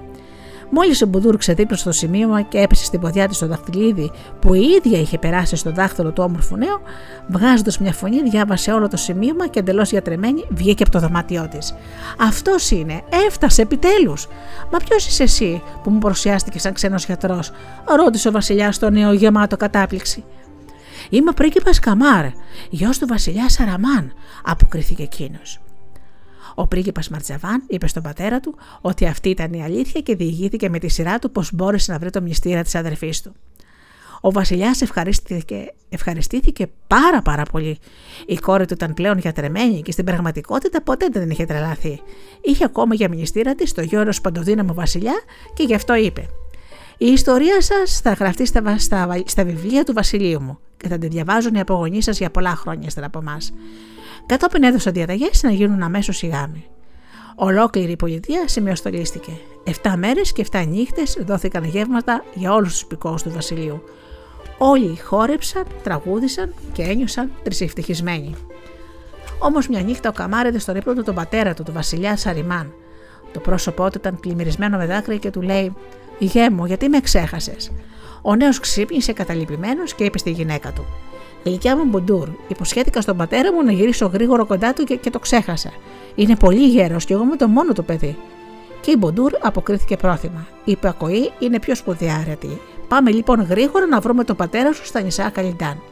Μόλις 0.74 1.02
ο 1.02 1.06
Μπουδούρ 1.06 1.36
ξεδίπνωσε 1.36 1.82
στο 1.82 1.92
σημείωμα 1.92 2.42
και 2.42 2.58
έπεσε 2.58 2.84
στην 2.84 3.00
ποδιά 3.00 3.28
της 3.28 3.38
το 3.38 3.46
δαχτυλίδι 3.46 4.10
που 4.40 4.54
η 4.54 4.60
ίδια 4.60 5.00
είχε 5.00 5.18
περάσει 5.18 5.56
στο 5.56 5.72
δάχτυλο 5.72 6.10
του 6.10 6.22
όμορφου 6.26 6.56
νέου, 6.56 6.80
βγάζοντας 7.28 7.78
μια 7.78 7.92
φωνή, 7.92 8.22
διάβασε 8.22 8.72
όλο 8.72 8.88
το 8.88 8.96
σημείωμα 8.96 9.46
και 9.46 9.58
εντελώς 9.58 9.90
γιατρεμένη 9.90 10.44
βγήκε 10.50 10.82
από 10.82 10.92
το 10.92 10.98
δωμάτιό 10.98 11.48
της. 11.48 11.74
Αυτός 12.18 12.70
είναι, 12.70 13.02
έφτασε 13.26 13.62
επιτέλους. 13.62 14.28
Μα 14.72 14.78
ποιος 14.78 15.06
είσαι 15.06 15.22
εσύ 15.22 15.62
που 15.82 15.90
μου 15.90 15.98
παρουσιάστηκε 15.98 16.58
σαν 16.58 16.72
ξένος 16.72 17.04
γιατρός, 17.04 17.50
ρώτησε 17.96 18.28
ο 18.28 18.30
Βασιλιάς 18.30 18.74
στο 18.74 18.90
νέο 18.90 19.12
γεμάτο 19.12 19.56
κατάπληξη. 19.56 20.24
Είμαι 21.10 21.30
ο 21.30 21.34
πρίγκιπας 21.34 21.78
Καμάρ, 21.78 22.26
γιος 22.70 22.98
του 22.98 23.06
Βασιλιά 23.06 23.48
Σαραμάν, 23.48 24.12
αποκρίθηκε 24.44 25.02
εκείνος. 25.02 25.60
Ο 26.54 26.66
πρίγκιπας 26.66 27.08
Μαρτζαβάν 27.08 27.62
είπε 27.66 27.86
στον 27.86 28.02
πατέρα 28.02 28.40
του 28.40 28.54
ότι 28.80 29.06
αυτή 29.06 29.28
ήταν 29.28 29.52
η 29.52 29.62
αλήθεια 29.62 30.00
και 30.00 30.16
διηγήθηκε 30.16 30.68
με 30.68 30.78
τη 30.78 30.88
σειρά 30.88 31.18
του 31.18 31.30
πως 31.30 31.52
μπόρεσε 31.52 31.92
να 31.92 31.98
βρει 31.98 32.10
το 32.10 32.22
μυστήρα 32.22 32.62
της 32.62 32.74
αδερφής 32.74 33.22
του. 33.22 33.32
Ο 34.20 34.32
βασιλιάς 34.32 34.80
ευχαριστήθηκε, 34.80 35.74
ευχαριστήθηκε 35.88 36.66
πάρα 36.86 37.22
πάρα 37.22 37.42
πολύ. 37.42 37.78
Η 38.26 38.36
κόρη 38.36 38.66
του 38.66 38.74
ήταν 38.74 38.94
πλέον 38.94 39.18
γιατρεμένη 39.18 39.82
και 39.82 39.92
στην 39.92 40.04
πραγματικότητα 40.04 40.82
ποτέ 40.82 41.08
δεν 41.12 41.30
είχε 41.30 41.44
τρελαθεί. 41.44 42.00
Είχε 42.42 42.64
ακόμα 42.64 42.94
για 42.94 43.08
μνηστήρα 43.08 43.54
της 43.54 43.72
το 43.72 43.82
γιο 43.82 44.08
παντοδύναμο 44.22 44.74
βασιλιά 44.74 45.22
και 45.54 45.62
γι' 45.62 45.74
αυτό 45.74 45.94
είπε 45.94 46.28
η 47.02 47.12
ιστορία 47.12 47.60
σας 47.62 48.00
θα 48.00 48.12
γραφτεί 48.12 48.46
στα, 48.46 48.78
στα, 48.78 49.22
στα, 49.24 49.44
βιβλία 49.44 49.84
του 49.84 49.92
βασιλείου 49.92 50.42
μου 50.42 50.58
και 50.76 50.88
θα 50.88 50.98
τη 50.98 51.08
διαβάζουν 51.08 51.54
οι 51.54 51.60
απογονείς 51.60 52.04
σας 52.04 52.18
για 52.18 52.30
πολλά 52.30 52.56
χρόνια 52.56 52.86
ύστερα 52.86 53.06
από 53.06 53.18
εμάς. 53.18 53.52
Κατόπιν 54.26 54.62
έδωσε 54.62 54.90
διαταγές 54.90 55.42
να 55.42 55.50
γίνουν 55.50 55.82
αμέσως 55.82 56.22
οι 56.22 56.26
γάμοι. 56.26 56.66
Ολόκληρη 57.34 57.92
η 57.92 57.96
πολιτεία 57.96 58.48
σημειοστολίστηκε. 58.48 59.32
Εφτά 59.64 59.96
μέρες 59.96 60.32
και 60.32 60.40
εφτά 60.40 60.64
νύχτες 60.64 61.18
δόθηκαν 61.20 61.64
γεύματα 61.64 62.24
για 62.34 62.52
όλους 62.52 62.72
τους 62.72 62.86
πικόου 62.86 63.14
του 63.22 63.30
βασιλείου. 63.30 63.82
Όλοι 64.58 64.98
χόρεψαν, 65.04 65.64
τραγούδισαν 65.82 66.54
και 66.72 66.82
ένιωσαν 66.82 67.30
τρισευτυχισμένοι. 67.42 68.34
Όμως 69.38 69.68
μια 69.68 69.80
νύχτα 69.80 70.08
ο 70.08 70.12
Καμάρεδε 70.12 70.58
στον 70.58 70.76
ύπνο 70.76 70.94
του 70.94 71.02
τον 71.02 71.14
πατέρα 71.14 71.54
του, 71.54 71.62
τον 71.62 71.74
βασιλιά 71.74 72.16
Σαριμάν. 72.16 72.72
Το 73.32 73.40
πρόσωπό 73.40 73.90
του 73.90 73.98
ήταν 73.98 74.20
πλημμυρισμένο 74.20 74.76
με 74.76 74.86
δάκρυα 74.86 75.16
και 75.18 75.30
του 75.30 75.42
λέει: 75.42 75.74
Γέμο, 76.18 76.66
γιατί 76.66 76.88
με 76.88 77.00
ξέχασες; 77.00 77.72
Ο 78.22 78.34
νέος 78.34 78.60
ξύπνησε 78.60 79.12
καταλυπημένος 79.12 79.94
και 79.94 80.04
είπε 80.04 80.18
στη 80.18 80.30
γυναίκα 80.30 80.72
του: 80.72 80.84
Γλυκιά 81.44 81.76
μου 81.76 81.84
Μποντούρ, 81.84 82.28
υποσχέθηκα 82.48 83.00
στον 83.00 83.16
πατέρα 83.16 83.52
μου 83.52 83.62
να 83.62 83.72
γυρίσω 83.72 84.06
γρήγορα 84.06 84.44
κοντά 84.44 84.72
του 84.72 84.84
και, 84.84 84.96
και 84.96 85.10
το 85.10 85.18
ξέχασα. 85.18 85.72
Είναι 86.14 86.36
πολύ 86.36 86.68
γέρος 86.68 87.04
και 87.04 87.12
εγώ 87.12 87.22
είμαι 87.22 87.36
το 87.36 87.48
μόνο 87.48 87.72
του 87.72 87.84
παιδί. 87.84 88.16
Και 88.80 88.90
η 88.90 88.96
Μποντούρ 88.98 89.32
αποκρίθηκε 89.40 89.96
πρόθυμα. 89.96 90.46
Η 90.64 90.72
υπακοή 90.72 91.32
είναι 91.38 91.58
πιο 91.58 91.74
σπουδαία 91.74 92.16
αρετή. 92.26 92.60
Πάμε 92.88 93.10
λοιπόν 93.10 93.40
γρήγορα 93.42 93.86
να 93.86 94.00
βρούμε 94.00 94.24
τον 94.24 94.36
πατέρα 94.36 94.72
σου 94.72 94.84
στα 94.84 95.00
νησιά 95.00 95.30
Καλιντάν. 95.30 95.82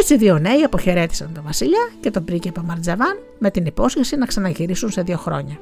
Έτσι 0.00 0.14
οι 0.14 0.16
δύο 0.16 0.38
νέοι 0.38 0.62
αποχαιρέτησαν 0.62 1.30
τον 1.34 1.42
Βασιλιά 1.46 1.90
και 2.00 2.10
τον 2.10 2.24
πρίγκιπα 2.24 2.62
Μαρτζαβάν 2.62 3.18
με 3.38 3.50
την 3.50 3.66
υπόσχεση 3.66 4.16
να 4.16 4.26
ξαναγυρίσουν 4.26 4.90
σε 4.90 5.02
δύο 5.02 5.16
χρόνια. 5.16 5.58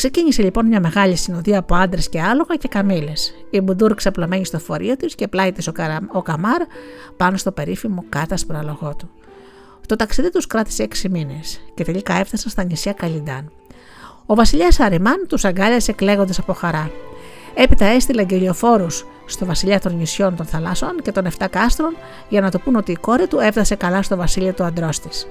Ξεκίνησε 0.00 0.42
λοιπόν 0.42 0.66
μια 0.66 0.80
μεγάλη 0.80 1.16
συνοδεία 1.16 1.58
από 1.58 1.74
άντρες 1.74 2.08
και 2.08 2.20
άλογα 2.20 2.56
και 2.56 2.68
καμίλε. 2.68 3.12
Η 3.50 3.60
Μπουντούρ 3.60 3.94
ξαπλωμένη 3.94 4.44
στο 4.44 4.58
φορείο 4.58 4.96
της 4.96 5.14
και 5.14 5.28
πλάι 5.28 5.52
της 5.52 5.66
ο, 5.68 5.72
Καρα... 5.72 5.98
ο 6.12 6.22
Καμάρ 6.22 6.62
πάνω 7.16 7.36
στο 7.36 7.52
περίφημο 7.52 8.04
κάτασπρο 8.08 8.58
αλογό 8.58 8.94
του. 8.96 9.10
Το 9.86 9.96
ταξίδι 9.96 10.30
τους 10.30 10.46
κράτησε 10.46 10.82
έξι 10.82 11.08
μήνες 11.08 11.60
και 11.74 11.84
τελικά 11.84 12.14
έφτασαν 12.14 12.50
στα 12.50 12.64
νησιά 12.64 12.92
Καλιντάν. 12.92 13.52
Ο 14.26 14.34
βασιλιάς 14.34 14.80
Αριμάν 14.80 15.26
τους 15.28 15.44
αγκάλιασε 15.44 15.92
κλαίγοντας 15.92 16.38
από 16.38 16.52
χαρά. 16.52 16.90
Έπειτα 17.54 17.84
έστειλε 17.84 18.20
αγγελιοφόρους 18.20 19.06
στο 19.26 19.46
βασιλιά 19.46 19.80
των 19.80 19.96
νησιών 19.96 20.36
των 20.36 20.46
θαλάσσων 20.46 20.96
και 21.02 21.12
των 21.12 21.26
7 21.38 21.46
κάστρων 21.50 21.96
για 22.28 22.40
να 22.40 22.50
το 22.50 22.58
πούν 22.58 22.76
ότι 22.76 22.92
η 22.92 22.96
κόρη 22.96 23.26
του 23.26 23.38
έφτασε 23.38 23.74
καλά 23.74 24.02
στο 24.02 24.16
βασίλειο 24.16 24.52
του 24.52 24.64
αντρός 24.64 25.00
της. 25.00 25.26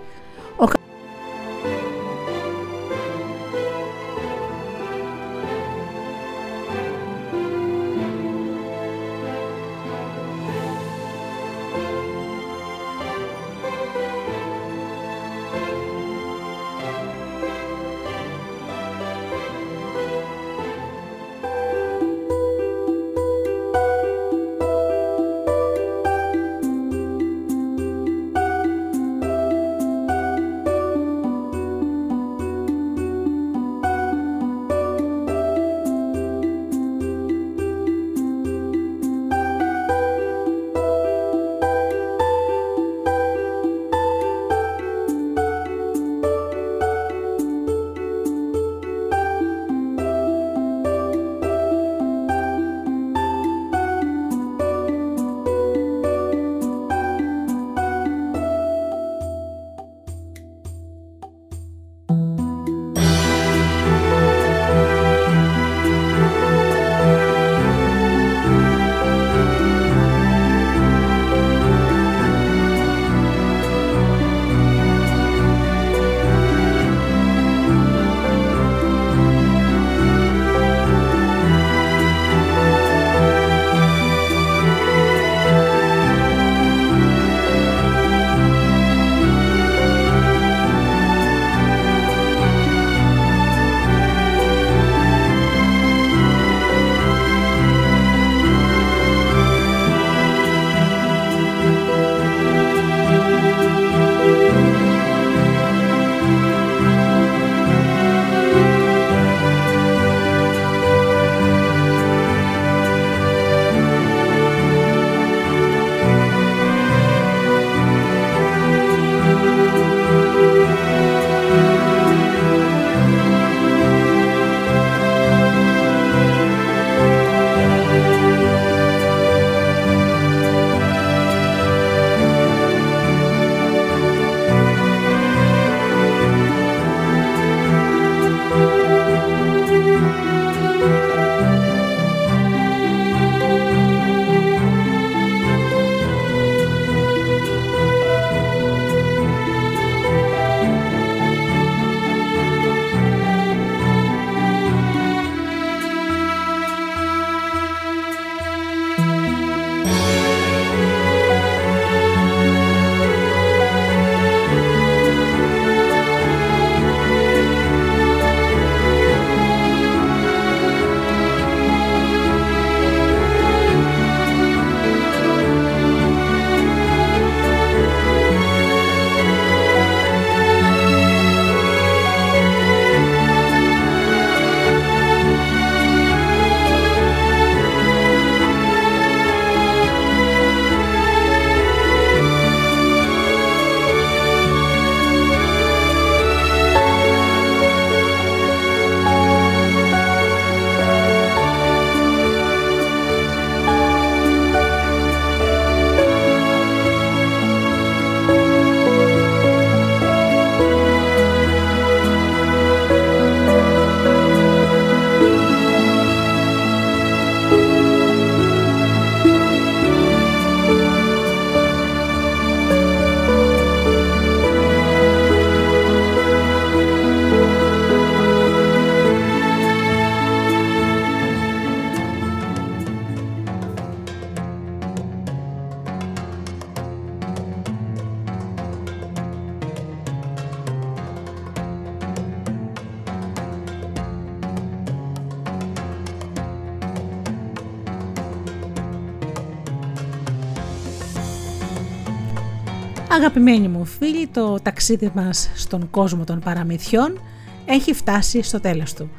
Αγαπημένοι 253.20 253.68
μου 253.68 253.86
φίλοι, 253.86 254.28
το 254.28 254.60
ταξίδι 254.64 255.12
μας 255.14 255.50
στον 255.56 255.90
κόσμο 255.90 256.24
των 256.24 256.40
παραμυθιών 256.40 257.20
έχει 257.66 257.94
φτάσει 257.94 258.42
στο 258.42 258.60
τέλος 258.60 258.94
του. 258.94 259.10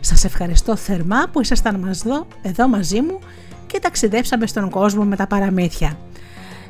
Σας 0.00 0.24
ευχαριστώ 0.24 0.76
θερμά 0.76 1.28
που 1.32 1.40
ήσασταν 1.40 1.80
μας 1.80 2.04
εδώ, 2.04 2.26
εδώ 2.42 2.68
μαζί 2.68 3.00
μου 3.00 3.18
και 3.66 3.78
ταξιδέψαμε 3.78 4.46
στον 4.46 4.70
κόσμο 4.70 5.04
με 5.04 5.16
τα 5.16 5.26
παραμύθια. 5.26 5.98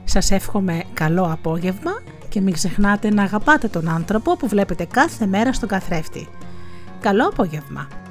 Σας 0.04 0.30
εύχομαι 0.30 0.82
καλό 0.94 1.22
απόγευμα 1.32 2.02
και 2.28 2.40
μην 2.40 2.52
ξεχνάτε 2.52 3.10
να 3.10 3.22
αγαπάτε 3.22 3.68
τον 3.68 3.88
άνθρωπο 3.88 4.36
που 4.36 4.48
βλέπετε 4.48 4.84
κάθε 4.84 5.26
μέρα 5.26 5.52
στον 5.52 5.68
καθρέφτη. 5.68 6.28
Καλό 7.00 7.26
απόγευμα! 7.26 8.03